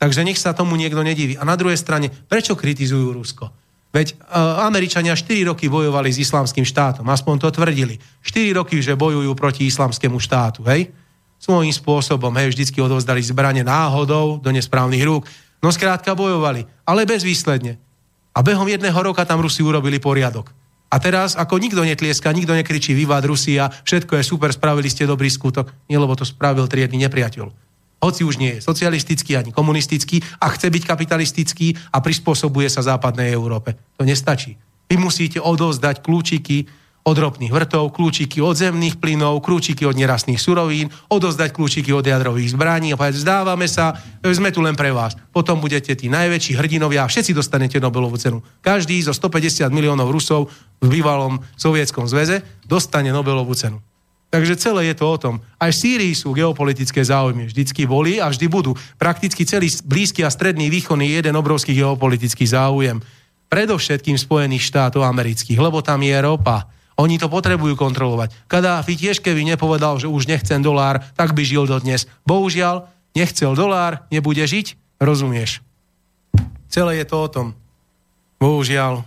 Takže 0.00 0.24
nech 0.24 0.40
sa 0.40 0.56
tomu 0.56 0.74
niekto 0.74 1.04
nediví. 1.04 1.36
A 1.36 1.46
na 1.46 1.54
druhej 1.54 1.78
strane, 1.78 2.08
prečo 2.08 2.58
kritizujú 2.58 3.14
Rusko? 3.14 3.52
Veď 3.88 4.14
uh, 4.14 4.66
Američania 4.68 5.16
4 5.16 5.48
roky 5.48 5.66
bojovali 5.70 6.12
s 6.12 6.20
islamským 6.22 6.66
štátom, 6.66 7.06
aspoň 7.08 7.34
to 7.46 7.48
tvrdili. 7.54 7.96
4 8.22 8.58
roky, 8.58 8.78
že 8.82 8.98
bojujú 8.98 9.32
proti 9.32 9.64
islamskému 9.66 10.18
štátu, 10.20 10.66
hej? 10.66 10.92
Svojím 11.38 11.70
spôsobom, 11.70 12.34
hej, 12.34 12.50
vždycky 12.50 12.82
odovzdali 12.82 13.22
zbranie 13.22 13.62
náhodou 13.62 14.42
do 14.42 14.50
nesprávnych 14.50 15.06
rúk. 15.06 15.24
No 15.62 15.70
skrátka 15.70 16.14
bojovali, 16.18 16.66
ale 16.82 17.06
bezvýsledne. 17.06 17.78
A 18.34 18.42
behom 18.42 18.66
jedného 18.66 18.98
roka 18.98 19.22
tam 19.26 19.42
Rusi 19.42 19.62
urobili 19.62 19.98
poriadok. 19.98 20.50
A 20.88 20.96
teraz, 20.98 21.36
ako 21.36 21.60
nikto 21.60 21.84
netlieska, 21.84 22.32
nikto 22.32 22.56
nekričí 22.56 22.96
vyvád 22.96 23.28
Rusia, 23.28 23.68
všetko 23.68 24.18
je 24.18 24.24
super, 24.24 24.50
spravili 24.50 24.88
ste 24.88 25.04
dobrý 25.04 25.28
skutok, 25.28 25.68
nie 25.86 26.00
lebo 26.00 26.16
to 26.16 26.24
spravil 26.24 26.64
triedny 26.64 27.04
nepriateľ. 27.04 27.52
Hoci 27.98 28.22
už 28.22 28.38
nie 28.38 28.56
je 28.56 28.64
socialistický 28.64 29.34
ani 29.34 29.50
komunistický 29.50 30.22
a 30.38 30.48
chce 30.54 30.70
byť 30.70 30.82
kapitalistický 30.86 31.74
a 31.90 31.98
prispôsobuje 31.98 32.70
sa 32.70 32.80
západnej 32.80 33.34
Európe. 33.34 33.74
To 33.98 34.06
nestačí. 34.06 34.54
Vy 34.88 34.96
musíte 34.96 35.42
odovzdať 35.42 36.00
kľúčiky 36.00 36.64
od 37.08 37.16
ropných 37.16 37.48
vrtov, 37.48 37.96
kľúčiky 37.96 38.44
od 38.44 38.52
zemných 38.52 39.00
plynov, 39.00 39.40
kľúčiky 39.40 39.88
od 39.88 39.96
nerastných 39.96 40.36
surovín, 40.36 40.92
odozdať 41.08 41.56
kľúčiky 41.56 41.88
od 41.96 42.04
jadrových 42.04 42.52
zbraní 42.52 42.92
a 42.92 43.00
povedať, 43.00 43.24
zdávame 43.24 43.64
sa, 43.64 43.96
sme 44.20 44.52
tu 44.52 44.60
len 44.60 44.76
pre 44.76 44.92
vás. 44.92 45.16
Potom 45.32 45.56
budete 45.56 45.96
tí 45.96 46.12
najväčší 46.12 46.60
hrdinovia 46.60 47.08
a 47.08 47.10
všetci 47.10 47.32
dostanete 47.32 47.80
Nobelovú 47.80 48.20
cenu. 48.20 48.44
Každý 48.60 49.00
zo 49.00 49.16
150 49.16 49.72
miliónov 49.72 50.12
Rusov 50.12 50.52
v 50.84 51.00
bývalom 51.00 51.40
sovietskom 51.56 52.04
zväze 52.04 52.44
dostane 52.68 53.08
Nobelovú 53.08 53.56
cenu. 53.56 53.80
Takže 54.28 54.60
celé 54.60 54.92
je 54.92 55.00
to 55.00 55.08
o 55.08 55.16
tom. 55.16 55.34
Aj 55.56 55.72
v 55.72 55.80
Sýrii 55.80 56.12
sú 56.12 56.36
geopolitické 56.36 57.00
záujmy. 57.00 57.48
Vždycky 57.48 57.88
boli 57.88 58.20
a 58.20 58.28
vždy 58.28 58.44
budú. 58.52 58.76
Prakticky 59.00 59.48
celý 59.48 59.72
blízky 59.88 60.20
a 60.20 60.28
stredný 60.28 60.68
východ 60.68 61.00
je 61.00 61.16
jeden 61.16 61.32
obrovský 61.32 61.72
geopolitický 61.72 62.44
záujem. 62.44 63.00
Predovšetkým 63.48 64.20
Spojených 64.20 64.68
štátov 64.68 65.00
amerických, 65.00 65.56
lebo 65.56 65.80
tam 65.80 66.04
je 66.04 66.12
ropa 66.20 66.68
oni 66.98 67.16
to 67.16 67.30
potrebujú 67.30 67.78
kontrolovať. 67.78 68.34
Kadáfi 68.50 68.98
tiež 68.98 69.22
keby 69.22 69.46
nepovedal, 69.46 70.02
že 70.02 70.10
už 70.10 70.26
nechcem 70.26 70.58
dolár, 70.58 71.06
tak 71.14 71.30
by 71.30 71.46
žil 71.46 71.64
dodnes. 71.64 72.10
Bohužiaľ, 72.26 72.90
nechcel 73.14 73.54
dolár, 73.54 74.02
nebude 74.10 74.42
žiť, 74.42 74.98
rozumieš. 74.98 75.62
Celé 76.66 77.00
je 77.00 77.06
to 77.06 77.16
o 77.22 77.28
tom. 77.30 77.46
Bohužiaľ. 78.42 79.06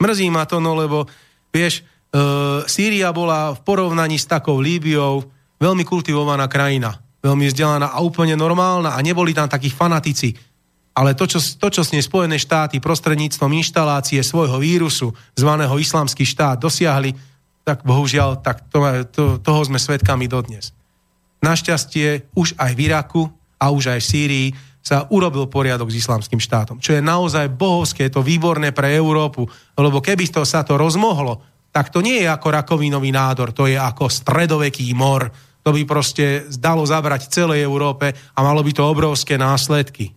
Mrzí 0.00 0.26
ma 0.32 0.48
to, 0.48 0.64
no 0.64 0.72
lebo, 0.76 1.04
vieš, 1.52 1.80
e, 1.80 1.82
Sýria 2.64 3.12
bola 3.12 3.52
v 3.52 3.60
porovnaní 3.64 4.16
s 4.16 4.28
takou 4.28 4.56
Líbiou 4.60 5.24
veľmi 5.60 5.84
kultivovaná 5.84 6.48
krajina. 6.48 6.96
Veľmi 7.20 7.52
vzdelaná 7.52 7.92
a 7.92 7.98
úplne 8.00 8.36
normálna 8.36 8.96
a 8.96 8.98
neboli 9.04 9.36
tam 9.36 9.48
takí 9.48 9.68
fanatici. 9.72 10.32
Ale 10.96 11.12
to 11.12 11.28
čo, 11.28 11.38
to, 11.60 11.68
čo 11.68 11.84
s 11.84 11.92
nej 11.92 12.00
Spojené 12.00 12.40
štáty 12.40 12.80
prostredníctvom 12.80 13.52
inštalácie 13.52 14.24
svojho 14.24 14.56
vírusu, 14.56 15.12
zvaného 15.36 15.76
islamský 15.76 16.24
štát, 16.24 16.56
dosiahli, 16.56 17.12
tak 17.68 17.84
bohužiaľ, 17.84 18.40
tak 18.40 18.64
to, 18.72 18.80
to, 19.12 19.22
toho 19.44 19.60
sme 19.68 19.76
svedkami 19.76 20.24
dodnes. 20.24 20.72
Našťastie 21.44 22.32
už 22.32 22.56
aj 22.56 22.72
v 22.72 22.82
Iraku 22.88 23.22
a 23.60 23.68
už 23.68 23.92
aj 23.92 24.00
v 24.00 24.08
Sýrii 24.08 24.48
sa 24.80 25.04
urobil 25.12 25.50
poriadok 25.52 25.90
s 25.92 26.00
islamským 26.00 26.40
štátom, 26.40 26.80
čo 26.80 26.94
je 26.96 27.02
naozaj 27.02 27.52
bohovské, 27.52 28.08
je 28.08 28.16
to 28.16 28.24
výborné 28.24 28.70
pre 28.70 28.94
Európu, 28.96 29.44
lebo 29.76 29.98
keby 30.00 30.30
to 30.32 30.46
sa 30.48 30.64
to 30.64 30.78
rozmohlo, 30.80 31.42
tak 31.74 31.92
to 31.92 32.00
nie 32.00 32.24
je 32.24 32.28
ako 32.30 32.56
rakovinový 32.56 33.12
nádor, 33.12 33.52
to 33.52 33.68
je 33.68 33.76
ako 33.76 34.08
stredoveký 34.08 34.88
mor, 34.96 35.28
to 35.60 35.74
by 35.76 35.82
proste 35.84 36.48
zdalo 36.48 36.86
zabrať 36.86 37.28
celej 37.28 37.60
Európe 37.66 38.16
a 38.16 38.38
malo 38.40 38.64
by 38.64 38.72
to 38.72 38.86
obrovské 38.86 39.36
následky. 39.36 40.15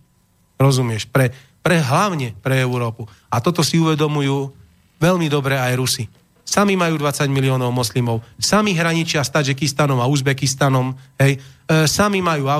Rozumieš? 0.60 1.08
Pre, 1.08 1.32
pre 1.64 1.80
hlavne 1.80 2.36
pre 2.44 2.60
Európu. 2.60 3.08
A 3.32 3.40
toto 3.40 3.64
si 3.64 3.80
uvedomujú 3.80 4.52
veľmi 5.00 5.26
dobre 5.32 5.56
aj 5.56 5.72
Rusi. 5.80 6.04
Sami 6.50 6.74
majú 6.74 6.98
20 6.98 7.30
miliónov 7.30 7.70
moslimov, 7.70 8.26
sami 8.34 8.74
hraničia 8.74 9.22
s 9.22 9.30
Tadžikistanom 9.30 10.02
a 10.02 10.10
Uzbekistanom, 10.10 10.98
hej, 11.22 11.38
e, 11.38 11.86
sami 11.86 12.18
majú 12.18 12.50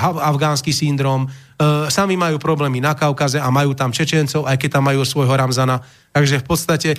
afgánsky 0.00 0.72
syndrom, 0.72 1.28
e, 1.28 1.92
sami 1.92 2.16
majú 2.16 2.40
problémy 2.40 2.80
na 2.80 2.96
Kaukaze 2.96 3.36
a 3.36 3.52
majú 3.52 3.76
tam 3.76 3.92
Čečencov, 3.92 4.48
aj 4.48 4.56
keď 4.56 4.80
tam 4.80 4.88
majú 4.88 5.04
svojho 5.04 5.36
Ramzana. 5.36 5.76
Takže 6.16 6.40
v 6.40 6.46
podstate 6.48 6.90
e, 6.96 6.98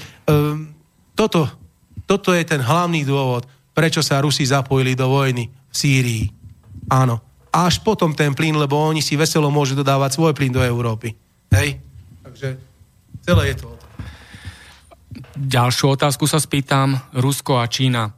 toto, 1.18 1.50
toto 2.06 2.30
je 2.30 2.46
ten 2.46 2.62
hlavný 2.62 3.02
dôvod, 3.02 3.50
prečo 3.74 4.06
sa 4.06 4.22
Rusi 4.22 4.46
zapojili 4.46 4.94
do 4.94 5.10
vojny 5.10 5.50
v 5.50 5.74
Sýrii. 5.74 6.24
Áno, 6.94 7.25
a 7.56 7.72
až 7.72 7.80
potom 7.80 8.12
ten 8.12 8.36
plyn, 8.36 8.60
lebo 8.60 8.76
oni 8.76 9.00
si 9.00 9.16
veselo 9.16 9.48
môžu 9.48 9.80
dodávať 9.80 10.20
svoj 10.20 10.36
plyn 10.36 10.52
do 10.52 10.60
Európy. 10.60 11.16
Hej? 11.56 11.80
Takže 12.28 12.60
celé 13.24 13.44
je 13.54 13.64
to. 13.64 13.72
Ďalšiu 15.40 15.96
otázku 15.96 16.28
sa 16.28 16.44
spýtam. 16.44 17.00
Rusko 17.16 17.64
a 17.64 17.72
Čína. 17.72 18.12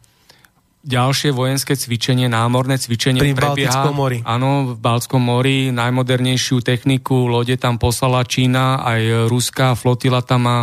Ďalšie 0.88 1.36
vojenské 1.36 1.78
cvičenie, 1.78 2.32
námorné 2.32 2.82
cvičenie 2.82 3.22
Pri 3.22 3.38
prebieha. 3.38 3.70
Baltickom 3.70 3.94
mori. 3.94 4.18
Áno, 4.26 4.74
v 4.74 4.80
Baltskom 4.80 5.22
mori. 5.22 5.70
Najmodernejšiu 5.70 6.64
techniku 6.66 7.30
lode 7.30 7.54
tam 7.62 7.78
poslala 7.78 8.26
Čína, 8.26 8.82
aj 8.82 9.30
ruská 9.30 9.78
flotila 9.78 10.24
tam 10.26 10.48
má 10.48 10.60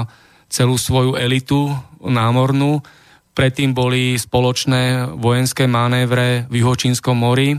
celú 0.50 0.80
svoju 0.80 1.14
elitu 1.20 1.70
námornú. 2.00 2.80
Predtým 3.34 3.74
boli 3.74 4.14
spoločné 4.14 5.12
vojenské 5.18 5.66
manévre 5.66 6.46
v 6.46 6.62
Juhočínskom 6.62 7.18
mori, 7.18 7.58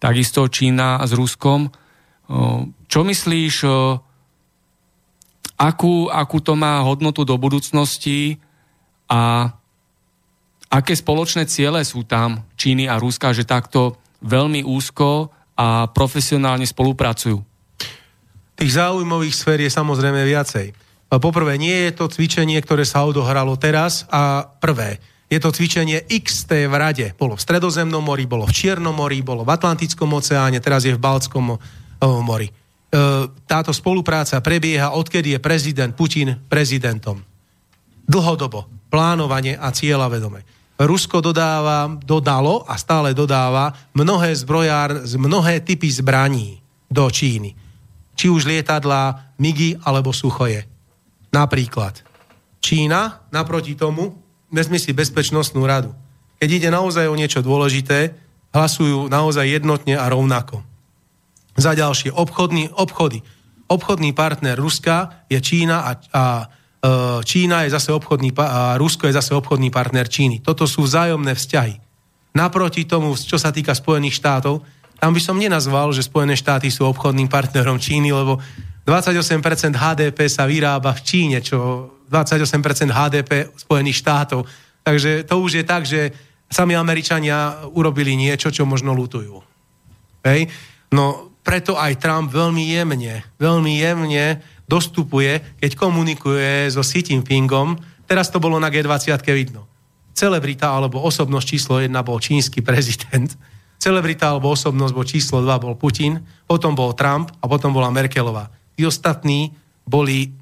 takisto 0.00 0.48
Čína 0.48 1.04
s 1.04 1.12
Ruskom. 1.12 1.68
Čo 2.88 3.00
myslíš, 3.04 3.68
akú, 5.60 6.08
akú 6.08 6.38
to 6.40 6.56
má 6.56 6.80
hodnotu 6.80 7.28
do 7.28 7.36
budúcnosti 7.36 8.40
a 9.12 9.52
aké 10.72 10.96
spoločné 10.96 11.44
ciele 11.44 11.84
sú 11.84 12.08
tam 12.08 12.48
Číny 12.56 12.88
a 12.88 12.96
Ruska, 12.96 13.36
že 13.36 13.44
takto 13.44 14.00
veľmi 14.24 14.64
úzko 14.64 15.28
a 15.52 15.84
profesionálne 15.92 16.64
spolupracujú? 16.64 17.36
Tých 18.56 18.72
záujmových 18.76 19.36
sfér 19.36 19.58
je 19.68 19.70
samozrejme 19.72 20.24
viacej. 20.24 20.72
Poprvé, 21.10 21.58
nie 21.58 21.90
je 21.90 21.92
to 21.92 22.06
cvičenie, 22.06 22.56
ktoré 22.62 22.86
sa 22.86 23.02
odohralo 23.02 23.58
teraz 23.58 24.06
a 24.08 24.46
prvé 24.46 25.02
je 25.30 25.38
to 25.38 25.54
cvičenie 25.54 26.10
XT 26.10 26.66
v 26.66 26.74
rade. 26.74 27.06
Bolo 27.14 27.38
v 27.38 27.44
Stredozemnom 27.46 28.02
mori, 28.02 28.26
bolo 28.26 28.50
v 28.50 28.52
Čiernom 28.52 28.90
mori, 28.90 29.22
bolo 29.22 29.46
v 29.46 29.54
Atlantickom 29.54 30.10
oceáne, 30.10 30.58
teraz 30.58 30.82
je 30.82 30.90
v 30.90 30.98
Baltskom 30.98 31.54
mori. 32.26 32.50
E, 32.50 32.52
táto 33.46 33.70
spolupráca 33.70 34.42
prebieha, 34.42 34.98
odkedy 34.98 35.38
je 35.38 35.40
prezident 35.40 35.94
Putin 35.94 36.34
prezidentom. 36.50 37.22
Dlhodobo. 38.10 38.66
Plánovanie 38.90 39.54
a 39.54 39.70
cieľa 39.70 40.10
vedome. 40.10 40.42
Rusko 40.74 41.22
dodáva, 41.22 41.86
dodalo 42.02 42.66
a 42.66 42.74
stále 42.74 43.14
dodáva 43.14 43.70
mnohé 43.94 44.34
zbrojár, 44.34 45.06
mnohé 45.06 45.62
typy 45.62 45.86
zbraní 45.86 46.58
do 46.90 47.06
Číny. 47.06 47.54
Či 48.18 48.26
už 48.26 48.50
lietadlá, 48.50 49.36
migy 49.38 49.78
alebo 49.86 50.10
suchoje. 50.10 50.66
Napríklad. 51.30 52.02
Čína 52.58 53.30
naproti 53.30 53.78
tomu 53.78 54.19
vezmi 54.50 54.78
si 54.82 54.90
bezpečnostnú 54.90 55.62
radu. 55.64 55.94
Keď 56.42 56.48
ide 56.50 56.68
naozaj 56.68 57.06
o 57.06 57.18
niečo 57.18 57.40
dôležité, 57.40 58.14
hlasujú 58.50 59.06
naozaj 59.06 59.46
jednotne 59.46 59.94
a 59.94 60.10
rovnako. 60.10 60.62
Za 61.54 61.74
ďalšie, 61.74 62.10
obchodný, 62.14 62.74
obchody. 62.74 63.22
Obchodný 63.70 64.10
partner 64.10 64.58
Ruska 64.58 65.26
je 65.30 65.38
Čína 65.38 65.86
a, 65.86 65.90
a 66.10 66.24
e, 66.42 66.44
Čína 67.22 67.66
je 67.66 67.70
zase 67.70 67.94
obchodný, 67.94 68.34
a 68.34 68.74
Rusko 68.74 69.06
je 69.06 69.14
zase 69.14 69.30
obchodný 69.34 69.70
partner 69.70 70.10
Číny. 70.10 70.42
Toto 70.42 70.66
sú 70.66 70.82
vzájomné 70.82 71.38
vzťahy. 71.38 71.74
Naproti 72.34 72.86
tomu, 72.86 73.14
čo 73.14 73.38
sa 73.38 73.54
týka 73.54 73.74
Spojených 73.74 74.18
štátov, 74.18 74.62
tam 75.00 75.16
by 75.16 75.20
som 75.22 75.40
nenazval, 75.40 75.96
že 75.96 76.04
Spojené 76.04 76.36
štáty 76.36 76.68
sú 76.68 76.84
obchodným 76.84 77.30
partnerom 77.30 77.80
Číny, 77.80 78.12
lebo 78.12 78.36
28% 78.84 79.72
HDP 79.72 80.28
sa 80.28 80.44
vyrába 80.44 80.92
v 80.92 81.00
Číne, 81.06 81.38
čo 81.40 81.88
28% 82.10 82.90
HDP 82.90 83.54
Spojených 83.54 84.02
štátov. 84.02 84.44
Takže 84.82 85.24
to 85.24 85.34
už 85.38 85.62
je 85.62 85.64
tak, 85.64 85.86
že 85.86 86.10
sami 86.50 86.74
Američania 86.74 87.62
urobili 87.70 88.18
niečo, 88.18 88.50
čo 88.50 88.66
možno 88.66 88.90
lutujú. 88.90 89.38
Hej? 90.26 90.50
No 90.90 91.30
preto 91.46 91.78
aj 91.78 92.02
Trump 92.02 92.34
veľmi 92.34 92.66
jemne, 92.68 93.22
veľmi 93.38 93.80
jemne 93.80 94.42
dostupuje, 94.66 95.58
keď 95.62 95.70
komunikuje 95.78 96.68
so 96.68 96.82
Xi 96.82 97.06
Jinpingom. 97.06 97.78
Teraz 98.04 98.28
to 98.28 98.42
bolo 98.42 98.58
na 98.58 98.68
G20 98.68 99.14
vidno. 99.30 99.70
Celebrita 100.10 100.74
alebo 100.74 101.00
osobnosť 101.00 101.46
číslo 101.46 101.78
jedna 101.78 102.02
bol 102.02 102.18
čínsky 102.18 102.60
prezident. 102.60 103.30
celebrita 103.80 104.28
alebo 104.28 104.52
osobnosť, 104.52 104.92
bo 104.92 105.08
číslo 105.08 105.40
2 105.40 105.64
bol 105.64 105.74
Putin, 105.80 106.20
potom 106.44 106.76
bol 106.76 106.92
Trump 106.92 107.32
a 107.40 107.48
potom 107.48 107.72
bola 107.72 107.88
Merkelová. 107.88 108.52
Tí 108.76 108.84
ostatní 108.84 109.56
boli 109.88 110.36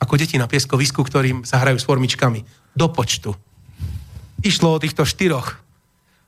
ako 0.00 0.16
deti 0.16 0.40
na 0.40 0.48
pieskovisku, 0.48 1.04
ktorým 1.04 1.44
sa 1.44 1.60
hrajú 1.60 1.76
s 1.76 1.86
formičkami. 1.86 2.42
Do 2.72 2.88
počtu. 2.88 3.36
Išlo 4.40 4.74
o 4.74 4.82
týchto 4.82 5.04
štyroch. 5.04 5.60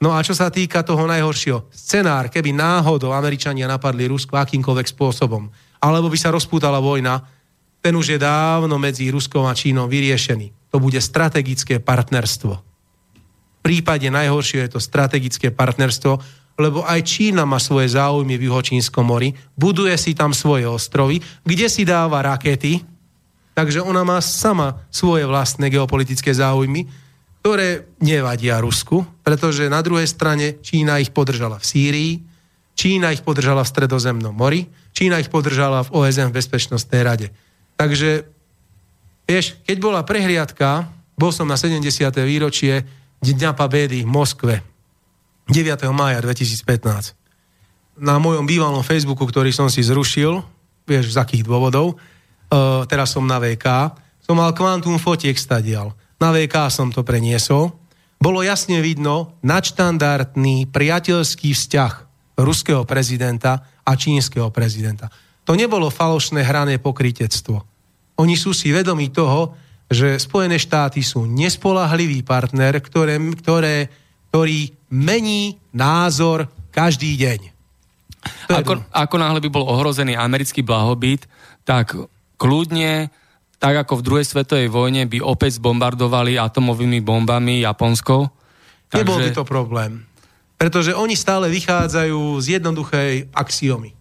No 0.02 0.12
a 0.12 0.20
čo 0.20 0.34
sa 0.34 0.50
týka 0.50 0.82
toho 0.82 1.06
najhoršieho, 1.08 1.70
scenár, 1.70 2.28
keby 2.28 2.52
náhodou 2.52 3.14
Američania 3.14 3.70
napadli 3.70 4.10
Rusko 4.10 4.34
akýmkoľvek 4.34 4.86
spôsobom, 4.90 5.48
alebo 5.78 6.10
by 6.10 6.18
sa 6.18 6.34
rozpútala 6.34 6.82
vojna, 6.82 7.22
ten 7.82 7.94
už 7.94 8.14
je 8.14 8.18
dávno 8.18 8.78
medzi 8.82 9.10
Ruskom 9.10 9.46
a 9.46 9.54
Čínou 9.54 9.86
vyriešený. 9.86 10.74
To 10.74 10.82
bude 10.82 10.98
strategické 10.98 11.78
partnerstvo. 11.78 12.52
V 12.54 13.60
prípade 13.62 14.10
najhoršie 14.10 14.66
je 14.66 14.70
to 14.74 14.80
strategické 14.82 15.54
partnerstvo, 15.54 16.18
lebo 16.58 16.82
aj 16.82 17.00
Čína 17.06 17.46
má 17.46 17.62
svoje 17.62 17.94
záujmy 17.94 18.36
v 18.36 18.50
Juhočínskom 18.50 19.06
mori, 19.06 19.32
buduje 19.54 19.94
si 19.96 20.18
tam 20.18 20.34
svoje 20.34 20.66
ostrovy, 20.66 21.22
kde 21.46 21.66
si 21.70 21.86
dáva 21.86 22.26
rakety, 22.26 22.82
takže 23.52 23.84
ona 23.84 24.04
má 24.04 24.18
sama 24.24 24.84
svoje 24.88 25.28
vlastné 25.28 25.68
geopolitické 25.68 26.32
záujmy, 26.32 26.88
ktoré 27.42 27.90
nevadia 27.98 28.62
Rusku, 28.62 29.02
pretože 29.26 29.66
na 29.66 29.82
druhej 29.82 30.06
strane 30.06 30.62
Čína 30.62 31.02
ich 31.02 31.10
podržala 31.10 31.58
v 31.58 31.66
Sýrii, 31.66 32.12
Čína 32.72 33.12
ich 33.12 33.26
podržala 33.26 33.66
v 33.66 33.72
Stredozemnom 33.72 34.32
mori, 34.32 34.70
Čína 34.94 35.18
ich 35.18 35.28
podržala 35.28 35.82
v 35.84 35.92
OSN 35.92 36.30
v 36.30 36.38
Bezpečnostnej 36.38 37.02
rade. 37.02 37.26
Takže, 37.74 38.24
vieš, 39.26 39.58
keď 39.66 39.76
bola 39.82 40.00
prehliadka, 40.06 40.86
bol 41.18 41.34
som 41.34 41.50
na 41.50 41.58
70. 41.58 41.82
výročie 42.22 42.86
Dňa 43.20 43.52
Pabédy 43.58 44.06
v 44.06 44.08
Moskve 44.08 44.54
9. 45.50 45.82
mája 45.90 46.22
2015. 46.22 47.18
Na 47.98 48.16
mojom 48.22 48.46
bývalom 48.46 48.86
Facebooku, 48.86 49.26
ktorý 49.26 49.50
som 49.50 49.66
si 49.66 49.82
zrušil, 49.82 50.40
vieš, 50.86 51.12
z 51.12 51.16
akých 51.18 51.42
dôvodov, 51.42 51.98
uh, 52.52 52.84
teraz 52.84 53.16
som 53.16 53.24
na 53.24 53.40
VK, 53.40 53.96
som 54.20 54.36
mal 54.36 54.52
kvantum 54.52 55.00
fotiek 55.00 55.34
stadial 55.34 55.96
na 56.22 56.30
VK 56.30 56.70
som 56.70 56.94
to 56.94 57.02
preniesol, 57.02 57.74
bolo 58.22 58.46
jasne 58.46 58.78
vidno 58.78 59.34
nadštandardný 59.42 60.70
priateľský 60.70 61.50
vzťah 61.50 61.92
ruského 62.38 62.86
prezidenta 62.86 63.66
a 63.82 63.92
čínskeho 63.98 64.54
prezidenta. 64.54 65.10
To 65.42 65.58
nebolo 65.58 65.90
falošné 65.90 66.46
hrané 66.46 66.78
pokrytectvo. 66.78 67.58
Oni 68.22 68.38
sú 68.38 68.54
si 68.54 68.70
vedomi 68.70 69.10
toho, 69.10 69.58
že 69.90 70.22
Spojené 70.22 70.62
štáty 70.62 71.02
sú 71.02 71.26
nespolahlivý 71.26 72.22
partner, 72.22 72.78
ktoré, 72.78 73.18
ktoré, 73.42 73.90
ktorý 74.30 74.70
mení 74.94 75.58
názor 75.74 76.46
každý 76.70 77.18
deň. 77.18 77.50
Ako, 78.46 78.86
ako 78.94 79.16
náhle 79.18 79.42
by 79.42 79.50
bol 79.50 79.66
ohrozený 79.66 80.14
americký 80.14 80.62
blahobyt, 80.62 81.26
tak 81.66 81.98
kľudne 82.42 83.14
tak 83.62 83.86
ako 83.86 84.02
v 84.02 84.06
druhej 84.10 84.26
svetovej 84.26 84.66
vojne 84.66 85.06
by 85.06 85.22
opäť 85.22 85.62
zbombardovali 85.62 86.34
atomovými 86.34 86.98
bombami 86.98 87.62
Japonsko. 87.62 88.26
Takže... 88.90 89.06
Nebol 89.06 89.22
by 89.22 89.30
to 89.30 89.46
problém. 89.46 90.02
Pretože 90.58 90.98
oni 90.98 91.14
stále 91.14 91.46
vychádzajú 91.46 92.42
z 92.42 92.58
jednoduchej 92.58 93.30
axiomy. 93.30 93.94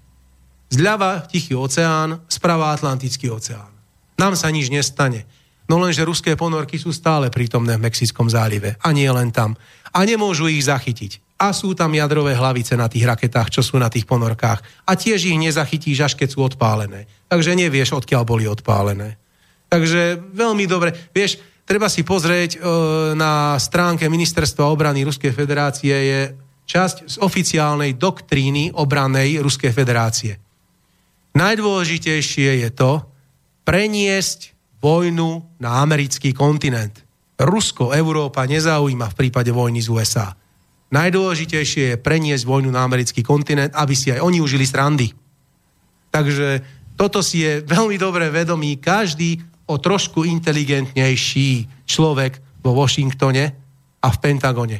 Zľava 0.73 1.29
Tichý 1.29 1.53
oceán, 1.53 2.25
sprava 2.25 2.73
Atlantický 2.73 3.29
oceán. 3.29 3.69
Nám 4.17 4.33
sa 4.33 4.49
nič 4.49 4.73
nestane. 4.73 5.29
No 5.69 5.77
lenže 5.77 6.01
ruské 6.01 6.33
ponorky 6.33 6.81
sú 6.81 6.89
stále 6.89 7.29
prítomné 7.29 7.77
v 7.77 7.85
Mexickom 7.85 8.33
zálive. 8.33 8.81
A 8.81 8.89
nie 8.89 9.09
len 9.13 9.29
tam. 9.29 9.53
A 9.93 10.01
nemôžu 10.09 10.49
ich 10.49 10.65
zachytiť. 10.65 11.30
A 11.41 11.49
sú 11.57 11.73
tam 11.73 11.89
jadrové 11.97 12.37
hlavice 12.37 12.77
na 12.77 12.85
tých 12.85 13.01
raketách, 13.01 13.49
čo 13.49 13.65
sú 13.65 13.81
na 13.81 13.89
tých 13.89 14.05
ponorkách. 14.05 14.85
A 14.85 14.93
tiež 14.93 15.25
ich 15.25 15.41
nezachytíš, 15.41 16.05
až 16.05 16.13
keď 16.13 16.29
sú 16.29 16.45
odpálené. 16.45 17.09
Takže 17.25 17.57
nevieš, 17.57 17.97
odkiaľ 17.97 18.21
boli 18.21 18.45
odpálené. 18.45 19.17
Takže 19.65 20.21
veľmi 20.37 20.69
dobre. 20.69 20.93
Vieš, 21.09 21.41
treba 21.65 21.89
si 21.89 22.05
pozrieť 22.05 22.51
e, 22.55 22.69
na 23.17 23.57
stránke 23.57 24.05
Ministerstva 24.05 24.69
obrany 24.69 25.01
Ruskej 25.01 25.33
federácie 25.33 25.95
je 25.95 26.21
časť 26.69 26.97
z 27.09 27.15
oficiálnej 27.25 27.97
doktríny 27.97 28.77
obranej 28.77 29.41
Ruskej 29.41 29.73
federácie. 29.73 30.37
Najdôležitejšie 31.33 32.67
je 32.67 32.69
to 32.75 33.01
preniesť 33.63 34.51
vojnu 34.83 35.61
na 35.63 35.79
americký 35.79 36.35
kontinent. 36.35 37.01
Rusko, 37.39 37.95
Európa 37.95 38.45
nezaujíma 38.45 39.07
v 39.09 39.17
prípade 39.17 39.49
vojny 39.49 39.81
z 39.81 39.89
USA. 39.89 40.27
Najdôležitejšie 40.91 41.83
je 41.95 42.01
preniesť 42.03 42.43
vojnu 42.43 42.67
na 42.67 42.83
americký 42.83 43.23
kontinent, 43.23 43.71
aby 43.71 43.95
si 43.95 44.11
aj 44.11 44.19
oni 44.19 44.43
užili 44.43 44.67
srandy. 44.67 45.07
Takže 46.11 46.59
toto 46.99 47.23
si 47.23 47.47
je 47.47 47.63
veľmi 47.63 47.95
dobre 47.95 48.27
vedomý 48.27 48.75
každý 48.75 49.39
o 49.71 49.79
trošku 49.79 50.27
inteligentnejší 50.27 51.87
človek 51.87 52.59
vo 52.59 52.75
Washingtone 52.75 53.45
a 54.03 54.07
v 54.11 54.17
Pentagone. 54.19 54.79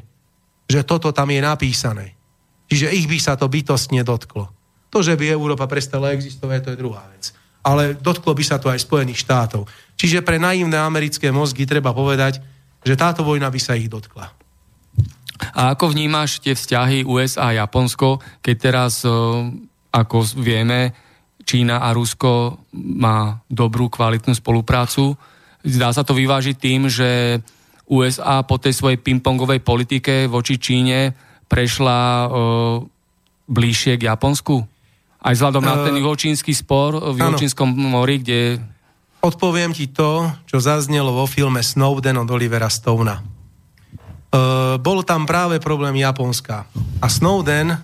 Že 0.68 0.84
toto 0.84 1.16
tam 1.16 1.32
je 1.32 1.40
napísané. 1.40 2.20
Čiže 2.68 2.92
ich 2.92 3.08
by 3.08 3.18
sa 3.20 3.40
to 3.40 3.48
bytostne 3.48 4.04
dotklo. 4.04 4.52
To, 4.92 5.00
že 5.00 5.16
by 5.16 5.32
Európa 5.32 5.72
prestala 5.72 6.12
existovať, 6.12 6.60
to 6.68 6.72
je 6.76 6.82
druhá 6.84 7.08
vec. 7.16 7.32
Ale 7.64 7.96
dotklo 7.96 8.36
by 8.36 8.44
sa 8.44 8.60
to 8.60 8.68
aj 8.68 8.84
Spojených 8.84 9.24
štátov. 9.24 9.64
Čiže 9.96 10.20
pre 10.20 10.36
naivné 10.36 10.76
americké 10.76 11.32
mozgy 11.32 11.64
treba 11.64 11.96
povedať, 11.96 12.44
že 12.84 13.00
táto 13.00 13.24
vojna 13.24 13.48
by 13.48 13.60
sa 13.62 13.80
ich 13.80 13.88
dotkla. 13.88 14.41
A 15.58 15.74
ako 15.74 15.92
vnímaš 15.92 16.40
tie 16.40 16.54
vzťahy 16.54 17.04
USA 17.04 17.52
a 17.52 17.66
Japonsko, 17.66 18.22
keď 18.40 18.56
teraz, 18.58 19.02
ako 19.92 20.18
vieme, 20.38 20.94
Čína 21.42 21.82
a 21.82 21.90
Rusko 21.92 22.62
má 22.78 23.42
dobrú, 23.50 23.90
kvalitnú 23.90 24.38
spoluprácu. 24.38 25.18
Zdá 25.66 25.92
sa 25.94 26.06
to 26.06 26.14
vyvážiť 26.14 26.56
tým, 26.58 26.88
že 26.88 27.42
USA 27.92 28.46
po 28.46 28.56
tej 28.56 28.72
svojej 28.78 29.02
pingpongovej 29.02 29.60
politike 29.60 30.30
voči 30.32 30.56
Číne 30.56 31.12
prešla 31.52 32.00
e, 32.00 32.28
bližšie 33.52 34.00
k 34.00 34.08
Japonsku? 34.08 34.64
Aj 35.22 35.34
vzhľadom 35.36 35.62
na 35.62 35.86
ten 35.86 36.00
juhočínsky 36.00 36.56
spor 36.56 36.98
v 37.14 37.20
juhočínskom 37.20 37.68
mori, 37.68 38.24
kde... 38.24 38.64
Odpoviem 39.22 39.70
ti 39.70 39.86
to, 39.92 40.34
čo 40.50 40.58
zaznelo 40.58 41.14
vo 41.14 41.30
filme 41.30 41.62
Snowden 41.62 42.18
od 42.18 42.30
Olivera 42.32 42.72
Stona. 42.74 43.22
E, 44.32 44.40
bol 44.80 45.04
tam 45.04 45.28
práve 45.28 45.60
problém 45.60 46.00
Japonska. 46.00 46.64
A 47.04 47.08
Snowden 47.12 47.76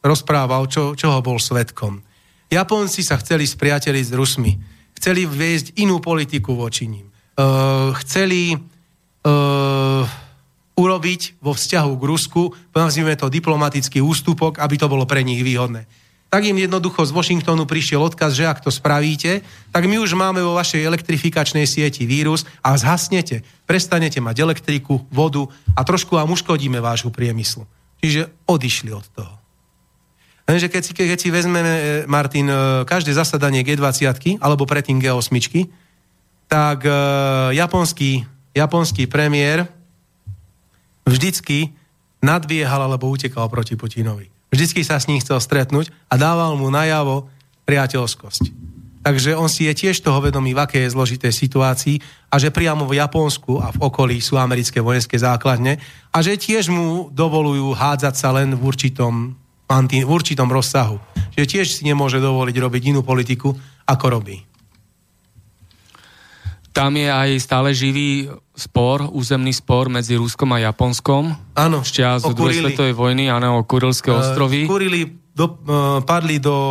rozprával, 0.00 0.64
čo, 0.72 0.96
čoho 0.96 1.20
bol 1.20 1.36
svetkom. 1.36 2.00
Japonci 2.48 3.04
sa 3.04 3.20
chceli 3.20 3.44
spriateliť 3.44 4.04
s 4.08 4.16
Rusmi. 4.16 4.52
Chceli 4.96 5.28
viesť 5.28 5.76
inú 5.78 6.00
politiku 6.00 6.56
voči 6.56 6.88
ním. 6.88 7.06
Uh, 7.38 7.94
chceli 8.02 8.50
uh, 8.50 10.02
urobiť 10.74 11.38
vo 11.38 11.54
vzťahu 11.54 11.92
k 11.94 12.08
Rusku, 12.08 12.42
nazvime 12.74 13.14
to 13.14 13.30
diplomatický 13.30 14.02
ústupok, 14.02 14.58
aby 14.58 14.74
to 14.74 14.90
bolo 14.90 15.06
pre 15.06 15.22
nich 15.22 15.44
výhodné. 15.44 15.86
Tak 16.28 16.44
im 16.44 16.60
jednoducho 16.60 17.08
z 17.08 17.16
Washingtonu 17.16 17.64
prišiel 17.64 18.04
odkaz, 18.04 18.36
že 18.36 18.44
ak 18.44 18.60
to 18.60 18.68
spravíte, 18.68 19.40
tak 19.72 19.82
my 19.88 19.96
už 19.96 20.12
máme 20.12 20.44
vo 20.44 20.52
vašej 20.60 20.84
elektrifikačnej 20.84 21.64
sieti 21.64 22.04
vírus 22.04 22.44
a 22.60 22.76
zhasnete, 22.76 23.40
prestanete 23.64 24.20
mať 24.20 24.44
elektriku, 24.44 25.08
vodu 25.08 25.48
a 25.72 25.80
trošku 25.80 26.20
vám 26.20 26.28
uškodíme 26.28 26.84
vášho 26.84 27.08
priemyslu. 27.08 27.64
Čiže 28.04 28.28
odišli 28.44 28.92
od 28.92 29.08
toho. 29.08 29.34
Lenže 30.48 30.68
keď 30.68 30.82
si, 30.84 30.92
keď 30.92 31.18
si 31.20 31.28
vezmeme, 31.32 31.72
e, 31.72 31.80
Martin, 32.08 32.48
e, 32.48 32.84
každé 32.84 33.12
zasadanie 33.16 33.64
G20 33.64 34.40
alebo 34.40 34.68
predtým 34.68 35.00
G8, 35.00 35.32
tak 36.48 36.88
uh, 36.88 37.52
japonský, 37.52 38.24
japonský 38.56 39.04
premiér 39.04 39.68
vždycky 41.04 41.76
nadbiehal 42.24 42.88
alebo 42.88 43.12
utekal 43.12 43.52
proti 43.52 43.76
Putinovi. 43.76 44.37
Vždycky 44.48 44.80
sa 44.84 44.96
s 44.96 45.06
ním 45.08 45.20
chcel 45.20 45.40
stretnúť 45.40 45.92
a 46.08 46.14
dával 46.16 46.56
mu 46.56 46.72
najavo 46.72 47.28
priateľskosť. 47.68 48.68
Takže 48.98 49.38
on 49.38 49.48
si 49.48 49.64
je 49.64 49.72
tiež 49.72 50.04
toho 50.04 50.20
vedomý, 50.20 50.52
v 50.52 50.68
akej 50.68 50.82
je 50.84 50.94
zložitej 50.96 51.32
situácii 51.32 51.96
a 52.28 52.36
že 52.36 52.52
priamo 52.52 52.84
v 52.84 53.00
Japonsku 53.00 53.56
a 53.56 53.72
v 53.72 53.88
okolí 53.88 54.20
sú 54.20 54.36
americké 54.36 54.84
vojenské 54.84 55.16
základne 55.16 55.80
a 56.12 56.18
že 56.20 56.36
tiež 56.36 56.68
mu 56.68 57.08
dovolujú 57.08 57.72
hádzať 57.72 58.14
sa 58.16 58.36
len 58.36 58.52
v 58.52 58.62
určitom 58.64 59.32
v 59.68 60.08
určitom 60.08 60.48
rozsahu. 60.48 60.96
Čiže 61.36 61.46
tiež 61.46 61.66
si 61.68 61.82
nemôže 61.84 62.16
dovoliť 62.24 62.56
robiť 62.56 62.82
inú 62.88 63.04
politiku, 63.04 63.52
ako 63.84 64.06
robí. 64.08 64.40
Tam 66.72 66.96
je 66.96 67.04
aj 67.04 67.30
stále 67.36 67.76
živý 67.76 68.32
spor, 68.58 69.06
územný 69.14 69.54
spor 69.54 69.86
medzi 69.86 70.18
Ruskom 70.18 70.50
a 70.50 70.58
Japonskom. 70.58 71.30
Áno. 71.54 71.86
Ešte 71.86 72.02
z 72.02 72.34
druhej 72.34 72.66
svetovej 72.66 72.94
vojny, 72.98 73.30
áno, 73.30 73.62
o 73.62 73.62
Kurilské 73.62 74.10
uh, 74.10 74.18
ostrovy. 74.18 74.66
Kurili 74.66 75.06
do, 75.30 75.46
uh, 75.62 76.02
padli 76.02 76.42
do 76.42 76.56
uh, 76.58 76.68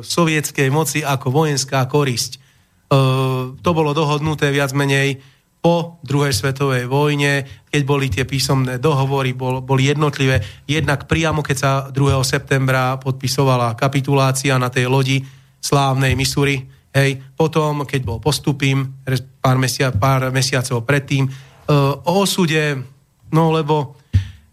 sovietskej 0.00 0.72
moci 0.72 1.04
ako 1.04 1.28
vojenská 1.28 1.84
korisť. 1.84 2.40
Uh, 2.88 3.52
to 3.60 3.70
bolo 3.76 3.92
dohodnuté 3.92 4.48
viac 4.48 4.72
menej 4.72 5.20
po 5.60 5.98
druhej 6.06 6.30
svetovej 6.30 6.86
vojne, 6.86 7.42
keď 7.68 7.82
boli 7.82 8.06
tie 8.06 8.22
písomné 8.22 8.78
dohovory, 8.78 9.34
bol, 9.34 9.60
boli 9.60 9.90
jednotlivé. 9.90 10.38
Jednak 10.64 11.10
priamo, 11.10 11.42
keď 11.42 11.56
sa 11.58 11.70
2. 11.90 12.22
septembra 12.22 12.96
podpisovala 13.02 13.74
kapitulácia 13.74 14.56
na 14.62 14.70
tej 14.70 14.86
lodi 14.86 15.26
slávnej 15.58 16.14
Missouri, 16.14 16.75
hej, 16.96 17.20
potom, 17.36 17.84
keď 17.84 18.00
bol 18.08 18.18
postupím, 18.18 18.96
pár, 19.44 19.60
mesia, 19.60 19.92
pár 19.92 20.32
mesiacov 20.32 20.88
predtým, 20.88 21.28
uh, 21.28 22.00
o 22.08 22.24
osude, 22.24 22.80
no 23.28 23.52
lebo, 23.52 24.00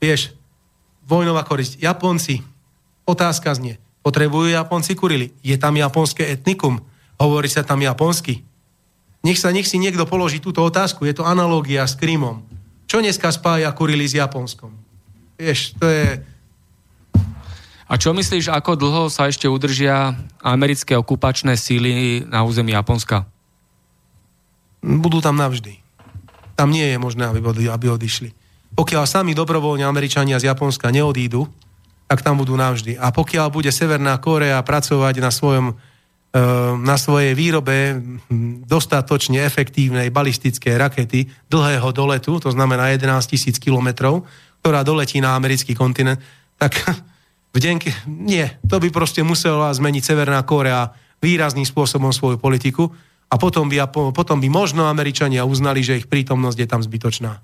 vieš, 0.04 0.36
vojnová 1.08 1.48
korisť. 1.48 1.80
Japonci, 1.80 2.44
otázka 3.08 3.56
znie, 3.56 3.80
potrebujú 4.04 4.52
Japonci 4.52 5.00
Kurily? 5.00 5.32
Je 5.40 5.56
tam 5.56 5.80
japonské 5.80 6.28
etnikum? 6.36 6.84
Hovorí 7.16 7.48
sa 7.48 7.64
tam 7.64 7.80
japonsky? 7.80 8.44
Nech, 9.24 9.40
sa, 9.40 9.56
nech 9.56 9.64
si 9.64 9.80
niekto 9.80 10.04
položí 10.04 10.44
túto 10.44 10.60
otázku. 10.60 11.08
Je 11.08 11.16
to 11.16 11.24
analogia 11.24 11.88
s 11.88 11.96
Krymom. 11.96 12.44
Čo 12.84 13.00
dneska 13.00 13.32
spája 13.32 13.72
Kurily 13.72 14.04
s 14.04 14.20
Japonskom? 14.20 14.76
Vieš, 15.40 15.80
to 15.80 15.88
je... 15.88 16.20
A 17.94 18.02
čo 18.02 18.10
myslíš, 18.10 18.50
ako 18.50 18.74
dlho 18.74 19.04
sa 19.14 19.30
ešte 19.30 19.46
udržia 19.46 20.18
americké 20.42 20.98
okupačné 20.98 21.54
síly 21.54 22.26
na 22.26 22.42
území 22.42 22.74
Japonska? 22.74 23.30
Budú 24.82 25.22
tam 25.22 25.38
navždy. 25.38 25.78
Tam 26.58 26.74
nie 26.74 26.90
je 26.90 26.98
možné, 26.98 27.30
aby, 27.30 27.70
aby 27.70 27.86
odišli. 27.94 28.34
Pokiaľ 28.74 29.06
sami 29.06 29.38
dobrovoľne 29.38 29.86
Američania 29.86 30.42
z 30.42 30.50
Japonska 30.50 30.90
neodídu, 30.90 31.46
tak 32.10 32.26
tam 32.26 32.42
budú 32.42 32.58
navždy. 32.58 32.98
A 32.98 33.14
pokiaľ 33.14 33.54
bude 33.54 33.70
Severná 33.70 34.18
Kórea 34.18 34.58
pracovať 34.66 35.22
na 35.22 35.30
svojom 35.30 35.78
Ehm, 36.34 36.82
na 36.82 36.98
svojej 36.98 37.38
výrobe 37.38 37.94
dostatočne 38.66 39.46
efektívnej 39.46 40.10
balistickej 40.10 40.82
rakety 40.82 41.30
dlhého 41.46 41.94
doletu, 41.94 42.42
to 42.42 42.50
znamená 42.50 42.90
11 42.90 43.30
tisíc 43.30 43.62
kilometrov, 43.62 44.26
ktorá 44.66 44.82
doletí 44.82 45.22
na 45.22 45.38
americký 45.38 45.78
kontinent, 45.78 46.18
tak 46.58 46.74
v 47.54 47.58
deň, 47.62 47.76
nie, 48.10 48.50
to 48.66 48.82
by 48.82 48.90
proste 48.90 49.22
musela 49.22 49.70
zmeniť 49.70 50.04
Severná 50.04 50.42
Kórea 50.42 50.92
výrazným 51.22 51.64
spôsobom 51.64 52.10
svoju 52.10 52.42
politiku 52.42 52.90
a 53.30 53.38
potom 53.38 53.70
by, 53.70 53.88
potom 54.12 54.42
by 54.42 54.50
možno 54.50 54.90
Američania 54.90 55.46
uznali, 55.46 55.86
že 55.86 56.02
ich 56.02 56.10
prítomnosť 56.10 56.58
je 56.58 56.68
tam 56.68 56.82
zbytočná. 56.82 57.40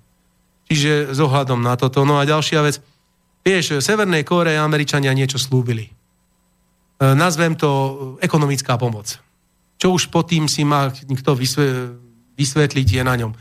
Čiže 0.70 1.14
s 1.14 1.20
ohľadom 1.22 1.62
na 1.62 1.78
toto. 1.78 2.06
No 2.06 2.22
a 2.22 2.26
ďalšia 2.26 2.62
vec, 2.62 2.82
vieš, 3.42 3.82
Severnej 3.82 4.26
Kóre 4.26 4.58
Američania 4.58 5.14
niečo 5.14 5.42
slúbili 5.42 6.00
E, 7.00 7.16
nazvem 7.16 7.56
to 7.56 7.70
ekonomická 8.20 8.76
pomoc. 8.76 9.16
Čo 9.80 9.96
už 9.96 10.12
pod 10.12 10.28
tým 10.28 10.52
si 10.52 10.68
má 10.68 10.92
nikto 11.08 11.32
vysvetliť 12.36 12.88
je 13.00 13.04
na 13.08 13.16
ňom. 13.16 13.32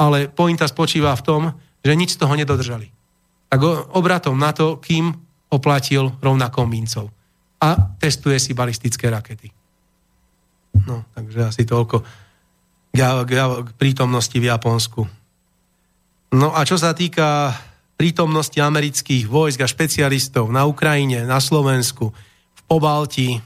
Ale 0.00 0.32
pointa 0.32 0.64
spočíva 0.64 1.12
v 1.20 1.24
tom, 1.24 1.42
že 1.84 1.92
nič 1.92 2.16
z 2.16 2.20
toho 2.24 2.32
nedodržali. 2.32 2.88
Tak 3.52 3.60
obratom 3.92 4.40
na 4.40 4.56
to, 4.56 4.80
kým 4.80 5.12
oplatil 5.52 6.16
rovnako 6.18 6.64
mincov. 6.64 7.12
A 7.62 7.94
testuje 8.00 8.40
si 8.40 8.56
balistické 8.56 9.12
rakety. 9.12 9.52
No, 10.88 11.04
takže 11.12 11.52
asi 11.52 11.62
toľko 11.68 12.02
k 12.92 13.70
prítomnosti 13.76 14.36
v 14.36 14.48
Japonsku. 14.48 15.00
No 16.32 16.48
a 16.52 16.64
čo 16.64 16.76
sa 16.76 16.92
týka 16.92 17.52
prítomnosti 17.96 18.56
amerických 18.56 19.28
vojsk 19.28 19.64
a 19.64 19.68
špecialistov 19.68 20.48
na 20.48 20.64
Ukrajine, 20.68 21.24
na 21.24 21.40
Slovensku, 21.40 22.12
po 22.68 22.76
Balti, 22.80 23.36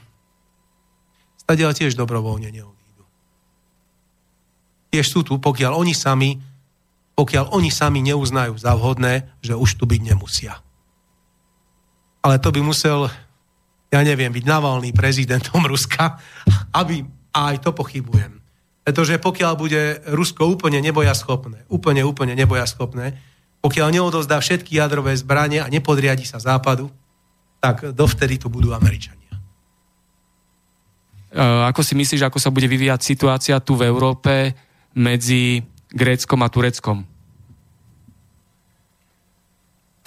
stadiaľ 1.39 1.71
tiež 1.75 1.95
dobrovoľne 1.99 2.51
neodídu. 2.51 3.03
Tiež 4.91 5.05
sú 5.07 5.23
tu, 5.23 5.39
pokiaľ 5.39 5.79
oni 5.79 5.93
sami, 5.95 6.39
pokiaľ 7.15 7.55
oni 7.55 7.69
sami 7.71 7.99
neuznajú 8.07 8.55
za 8.55 8.75
vhodné, 8.75 9.29
že 9.43 9.55
už 9.55 9.79
tu 9.79 9.83
byť 9.87 10.01
nemusia. 10.03 10.59
Ale 12.27 12.43
to 12.43 12.51
by 12.51 12.59
musel, 12.59 13.07
ja 13.87 14.03
neviem, 14.03 14.27
byť 14.27 14.43
navalný 14.43 14.91
prezidentom 14.91 15.63
Ruska, 15.63 16.19
aby, 16.75 17.07
a 17.31 17.55
aj 17.55 17.63
to 17.63 17.71
pochybujem. 17.71 18.43
Pretože 18.83 19.15
pokiaľ 19.15 19.53
bude 19.55 20.03
Rusko 20.11 20.43
úplne 20.43 20.83
nebojaschopné, 20.83 21.71
úplne, 21.71 22.03
úplne 22.03 22.35
nebojaschopné, 22.35 23.15
pokiaľ 23.63 23.87
neodozdá 23.95 24.43
všetky 24.43 24.75
jadrové 24.75 25.15
zbranie 25.15 25.63
a 25.63 25.71
nepodriadi 25.71 26.27
sa 26.27 26.43
západu, 26.43 26.91
tak 27.63 27.95
dovtedy 27.95 28.35
tu 28.35 28.51
budú 28.51 28.75
Američania. 28.75 29.39
E, 31.31 31.39
ako 31.39 31.79
si 31.79 31.95
myslíš, 31.95 32.27
ako 32.27 32.43
sa 32.43 32.51
bude 32.51 32.67
vyvíjať 32.67 33.07
situácia 33.07 33.55
tu 33.63 33.79
v 33.79 33.87
Európe 33.87 34.51
medzi 34.99 35.63
Gréckom 35.95 36.43
a 36.43 36.51
Tureckom? 36.51 37.07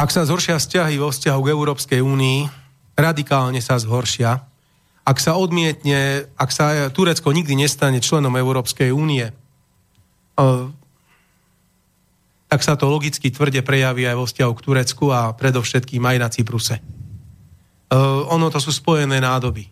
Ak 0.00 0.08
sa 0.08 0.24
zhoršia 0.24 0.56
vzťahy 0.56 0.96
vo 0.96 1.12
vzťahu 1.12 1.40
k 1.44 1.52
Európskej 1.52 2.00
únii, 2.00 2.48
radikálne 2.96 3.60
sa 3.60 3.76
zhoršia. 3.76 4.40
Ak 5.04 5.20
sa 5.20 5.36
odmietne, 5.36 6.24
ak 6.40 6.48
sa 6.48 6.88
Turecko 6.88 7.28
nikdy 7.28 7.52
nestane 7.52 8.00
členom 8.00 8.32
Európskej 8.32 8.96
únie, 8.96 9.28
e, 9.28 9.32
tak 12.48 12.60
sa 12.64 12.80
to 12.80 12.88
logicky 12.88 13.28
tvrde 13.28 13.60
prejaví 13.60 14.08
aj 14.08 14.16
vo 14.16 14.24
vzťahu 14.24 14.52
k 14.56 14.64
Turecku 14.64 15.04
a 15.12 15.36
predovšetkým 15.36 16.00
aj 16.00 16.16
na 16.16 16.28
Cypruse. 16.32 16.80
E, 16.80 16.82
ono 18.24 18.48
to 18.48 18.56
sú 18.56 18.72
spojené 18.72 19.20
nádoby 19.20 19.68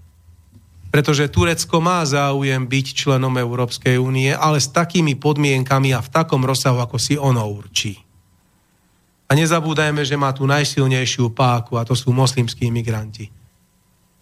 pretože 0.89 1.29
Turecko 1.29 1.85
má 1.85 2.01
záujem 2.09 2.65
byť 2.65 2.87
členom 2.97 3.37
Európskej 3.37 4.01
únie, 4.01 4.33
ale 4.33 4.57
s 4.57 4.73
takými 4.73 5.21
podmienkami 5.21 5.93
a 5.93 6.01
v 6.01 6.09
takom 6.09 6.41
rozsahu, 6.41 6.81
ako 6.81 6.97
si 6.97 7.21
ono 7.21 7.45
určí. 7.45 8.08
A 9.29 9.37
nezabúdajme, 9.37 10.01
že 10.09 10.17
má 10.17 10.33
tu 10.33 10.49
najsilnejšiu 10.49 11.37
páku 11.37 11.77
a 11.77 11.85
to 11.85 11.93
sú 11.93 12.11
moslimskí 12.17 12.65
imigranti. 12.73 13.29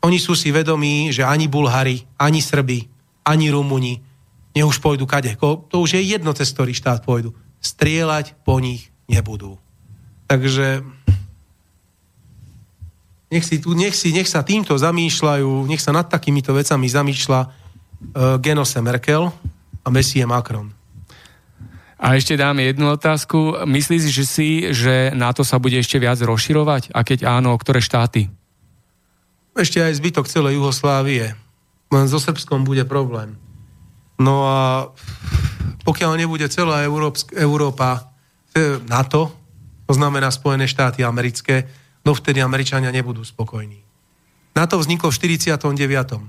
Oni 0.03 0.19
sú 0.19 0.35
si 0.35 0.51
vedomí, 0.51 1.15
že 1.15 1.23
ani 1.23 1.47
Bulhari, 1.47 2.03
ani 2.19 2.43
Srbi, 2.43 2.91
ani 3.23 3.51
Rumuni 3.55 4.03
nech 4.57 4.65
už 4.65 4.81
pôjdu 4.81 5.05
kade. 5.05 5.37
To 5.37 5.77
už 5.85 6.01
je 6.01 6.16
jedno, 6.16 6.33
cez 6.33 6.49
ktorý 6.57 6.73
štát 6.73 7.05
pôjdu. 7.05 7.37
Strieľať 7.61 8.41
po 8.41 8.57
nich 8.57 8.89
nebudú. 9.05 9.61
Takže 10.24 10.81
nech, 13.28 13.45
si, 13.45 13.61
nech, 13.61 13.93
si, 13.93 14.16
nech 14.16 14.24
sa 14.24 14.41
týmto 14.41 14.73
zamýšľajú, 14.73 15.69
nech 15.69 15.85
sa 15.85 15.93
nad 15.93 16.09
takýmito 16.09 16.57
vecami 16.57 16.89
zamýšľa 16.89 17.41
uh, 17.45 17.51
Genose 18.41 18.81
Merkel 18.81 19.28
a 19.85 19.89
Messie 19.93 20.24
Macron. 20.24 20.73
A 21.97 22.12
ešte 22.12 22.36
dáme 22.36 22.68
jednu 22.68 22.93
otázku. 22.93 23.64
Myslíš 23.64 24.12
že 24.12 24.24
si, 24.28 24.48
že 24.77 25.16
NATO 25.16 25.40
sa 25.40 25.56
bude 25.56 25.81
ešte 25.81 25.97
viac 25.97 26.20
rozširovať? 26.20 26.93
A 26.93 27.01
keď 27.01 27.24
áno, 27.24 27.56
ktoré 27.56 27.81
štáty? 27.81 28.28
Ešte 29.56 29.81
aj 29.81 29.97
zbytok 29.97 30.28
celej 30.28 30.60
Juhoslávie. 30.60 31.32
Len 31.89 32.06
so 32.12 32.20
Srbskom 32.20 32.68
bude 32.68 32.85
problém. 32.85 33.40
No 34.20 34.44
a 34.44 34.93
pokiaľ 35.89 36.20
nebude 36.20 36.44
celá 36.52 36.85
Európska, 36.85 37.32
Európa 37.36 38.12
e, 38.52 38.81
NATO, 38.85 39.32
to 39.89 39.93
znamená 39.97 40.28
Spojené 40.28 40.68
štáty 40.68 41.01
americké, 41.01 41.64
dovtedy 42.05 42.44
Američania 42.44 42.93
nebudú 42.93 43.24
spokojní. 43.24 43.81
Na 44.52 44.68
to 44.68 44.77
vzniklo 44.77 45.09
v 45.09 45.16
49. 45.16 46.20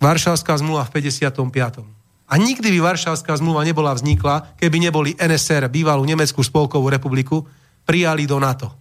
Varšavská 0.00 0.52
zmluva 0.60 0.84
v 0.88 1.00
55. 1.00 1.93
A 2.24 2.40
nikdy 2.40 2.72
by 2.72 2.80
Varšavská 2.80 3.36
zmluva 3.36 3.62
nebola 3.68 3.92
vznikla, 3.92 4.56
keby 4.56 4.76
neboli 4.80 5.10
NSR, 5.14 5.68
bývalú 5.68 6.08
Nemeckú 6.08 6.40
spolkovú 6.40 6.88
republiku, 6.88 7.44
prijali 7.84 8.24
do 8.24 8.40
NATO. 8.40 8.72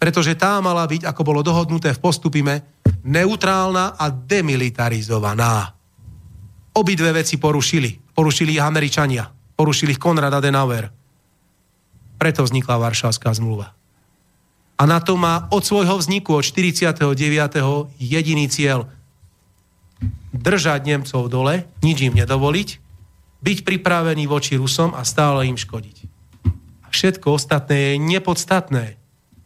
Pretože 0.00 0.34
tá 0.34 0.58
mala 0.58 0.82
byť, 0.88 1.06
ako 1.06 1.22
bolo 1.22 1.40
dohodnuté 1.44 1.94
v 1.94 2.02
postupime, 2.02 2.54
neutrálna 3.04 3.94
a 3.94 4.10
demilitarizovaná. 4.10 5.70
Obidve 6.72 7.12
veci 7.12 7.36
porušili. 7.36 8.16
Porušili 8.16 8.56
ich 8.56 8.64
Američania. 8.64 9.28
Porušili 9.30 9.92
ich 9.94 10.00
Konrad 10.00 10.32
Adenauer. 10.32 10.88
Preto 12.16 12.40
vznikla 12.42 12.80
Varšavská 12.80 13.30
zmluva. 13.36 13.76
A 14.80 14.82
na 14.88 14.98
to 14.98 15.14
má 15.14 15.46
od 15.52 15.62
svojho 15.62 16.00
vzniku, 16.00 16.34
od 16.34 16.42
49. 16.42 16.98
jediný 18.00 18.48
cieľ. 18.48 18.88
Držať 20.32 20.80
Nemcov 20.88 21.28
dole, 21.28 21.68
nič 21.84 21.98
im 22.02 22.14
nedovoliť, 22.16 22.68
byť 23.42 23.58
pripravený 23.66 24.24
voči 24.30 24.54
Rusom 24.54 24.94
a 24.94 25.02
stále 25.02 25.50
im 25.50 25.58
škodiť. 25.58 25.96
A 26.82 26.86
všetko 26.88 27.36
ostatné 27.36 27.94
je 27.94 28.02
nepodstatné. 28.02 28.84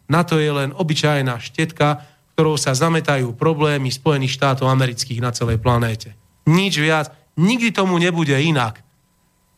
Na 0.07 0.21
to 0.23 0.37
je 0.37 0.47
len 0.47 0.71
obyčajná 0.71 1.41
štetka, 1.41 2.05
ktorou 2.37 2.53
sa 2.53 2.77
zametajú 2.77 3.33
problémy 3.33 3.89
Spojených 3.89 4.37
štátov 4.37 4.69
amerických 4.69 5.17
na 5.17 5.33
celej 5.33 5.57
planéte. 5.57 6.13
Nič 6.45 6.77
viac. 6.77 7.09
Nikdy 7.33 7.73
tomu 7.73 7.97
nebude 7.97 8.37
inak. 8.37 8.85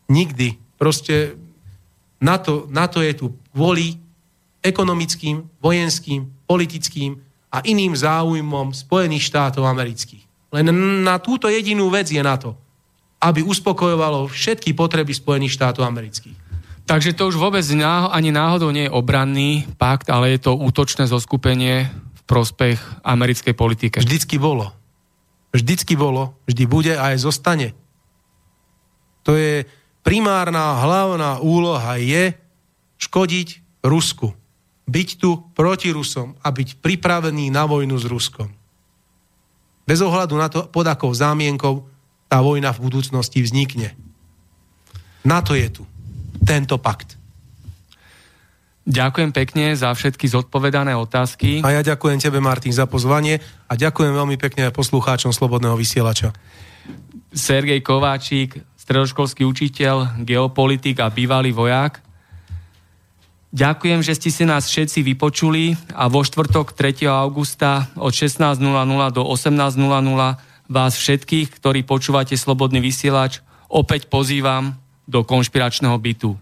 Nikdy. 0.07 0.55
Proste 0.79 1.35
na 2.23 2.39
to, 2.39 2.71
na 2.71 2.87
to 2.87 3.03
je 3.03 3.11
tu 3.15 3.35
kvôli 3.51 3.99
ekonomickým, 4.63 5.43
vojenským, 5.59 6.27
politickým 6.47 7.19
a 7.51 7.59
iným 7.67 7.95
záujmom 7.95 8.71
Spojených 8.71 9.27
štátov 9.27 9.67
amerických. 9.67 10.28
Len 10.49 10.65
na 11.05 11.21
túto 11.21 11.45
jedinú 11.45 11.93
vec 11.93 12.09
je 12.09 12.19
NATO. 12.19 12.57
aby 13.19 13.43
uspokojovalo 13.43 14.31
všetky 14.31 14.71
potreby 14.71 15.11
Spojených 15.11 15.59
štátov 15.59 15.83
amerických. 15.83 16.39
Takže 16.87 17.13
to 17.13 17.29
už 17.29 17.37
vôbec 17.37 17.61
ani 17.85 18.31
náhodou 18.33 18.73
nie 18.73 18.89
je 18.89 18.95
obranný 18.95 19.67
pakt, 19.77 20.09
ale 20.09 20.33
je 20.33 20.49
to 20.49 20.57
útočné 20.57 21.05
zoskupenie 21.05 21.85
v 21.91 22.21
prospech 22.25 22.79
americkej 23.05 23.53
politike. 23.53 24.01
Vždycky 24.01 24.41
bolo. 24.41 24.73
Vždycky 25.53 25.93
bolo, 25.99 26.33
vždy 26.49 26.63
bude 26.65 26.93
a 26.97 27.13
aj 27.13 27.21
zostane. 27.21 27.77
To 29.27 29.37
je 29.37 29.67
primárna 30.01 30.81
hlavná 30.81 31.43
úloha 31.43 31.99
je 32.01 32.33
škodiť 32.97 33.47
Rusku. 33.85 34.33
Byť 34.89 35.09
tu 35.21 35.37
proti 35.53 35.93
Rusom 35.93 36.39
a 36.41 36.49
byť 36.49 36.81
pripravený 36.81 37.53
na 37.53 37.69
vojnu 37.69 37.99
s 38.01 38.09
Ruskom. 38.09 38.49
Bez 39.89 40.05
ohľadu 40.05 40.37
na 40.37 40.53
to, 40.53 40.69
pod 40.69 40.85
akou 40.85 41.09
zámienkou 41.09 41.81
tá 42.29 42.45
vojna 42.45 42.69
v 42.69 42.85
budúcnosti 42.85 43.41
vznikne. 43.41 43.97
Na 45.25 45.41
to 45.41 45.57
je 45.57 45.65
tu 45.73 45.83
tento 46.45 46.77
pakt. 46.77 47.17
Ďakujem 48.85 49.33
pekne 49.33 49.73
za 49.73 49.89
všetky 49.93 50.29
zodpovedané 50.29 50.93
otázky. 50.93 51.65
A 51.65 51.73
ja 51.73 51.81
ďakujem 51.81 52.21
tebe, 52.21 52.37
Martin, 52.41 52.73
za 52.73 52.85
pozvanie 52.85 53.41
a 53.69 53.73
ďakujem 53.73 54.13
veľmi 54.13 54.37
pekne 54.37 54.69
aj 54.69 54.77
poslucháčom 54.77 55.33
Slobodného 55.33 55.77
vysielača. 55.77 56.33
Sergej 57.29 57.85
Kováčik, 57.85 58.57
stredoškolský 58.77 59.45
učiteľ, 59.45 60.21
geopolitik 60.25 60.97
a 61.01 61.13
bývalý 61.13 61.53
vojak. 61.53 62.01
Ďakujem, 63.49 64.05
že 64.05 64.13
ste 64.13 64.29
si 64.29 64.45
nás 64.45 64.69
všetci 64.69 65.01
vypočuli 65.01 65.73
a 65.97 66.05
vo 66.05 66.21
štvrtok 66.21 66.77
3. 66.77 67.09
augusta 67.09 67.89
od 67.97 68.13
16.00 68.13 68.61
do 69.09 69.25
18.00 69.25 70.69
vás 70.69 70.93
všetkých, 70.93 71.57
ktorí 71.57 71.81
počúvate 71.81 72.37
Slobodný 72.37 72.77
vysielač, 72.77 73.41
opäť 73.65 74.05
pozývam 74.05 74.77
do 75.09 75.25
konšpiračného 75.25 75.97
bytu. 75.97 76.37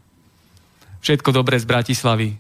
Všetko 0.99 1.31
dobré 1.31 1.55
z 1.55 1.63
Bratislavy. 1.63 2.35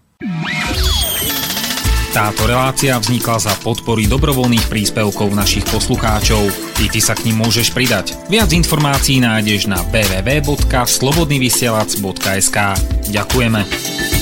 Táto 2.11 2.43
relácia 2.49 2.97
vznikla 2.99 3.39
za 3.39 3.55
podpory 3.63 4.03
dobrovoľných 4.09 4.67
príspevkov 4.67 5.31
našich 5.31 5.63
poslucháčov. 5.69 6.43
I 6.83 6.91
ty 6.91 6.99
sa 6.99 7.15
k 7.15 7.23
ním 7.29 7.37
môžeš 7.45 7.71
pridať. 7.71 8.17
Viac 8.27 8.51
informácií 8.51 9.23
nájdeš 9.23 9.71
na 9.71 9.79
www.slobodnyvysielac.sk 9.93 12.57
Ďakujeme. 13.13 14.16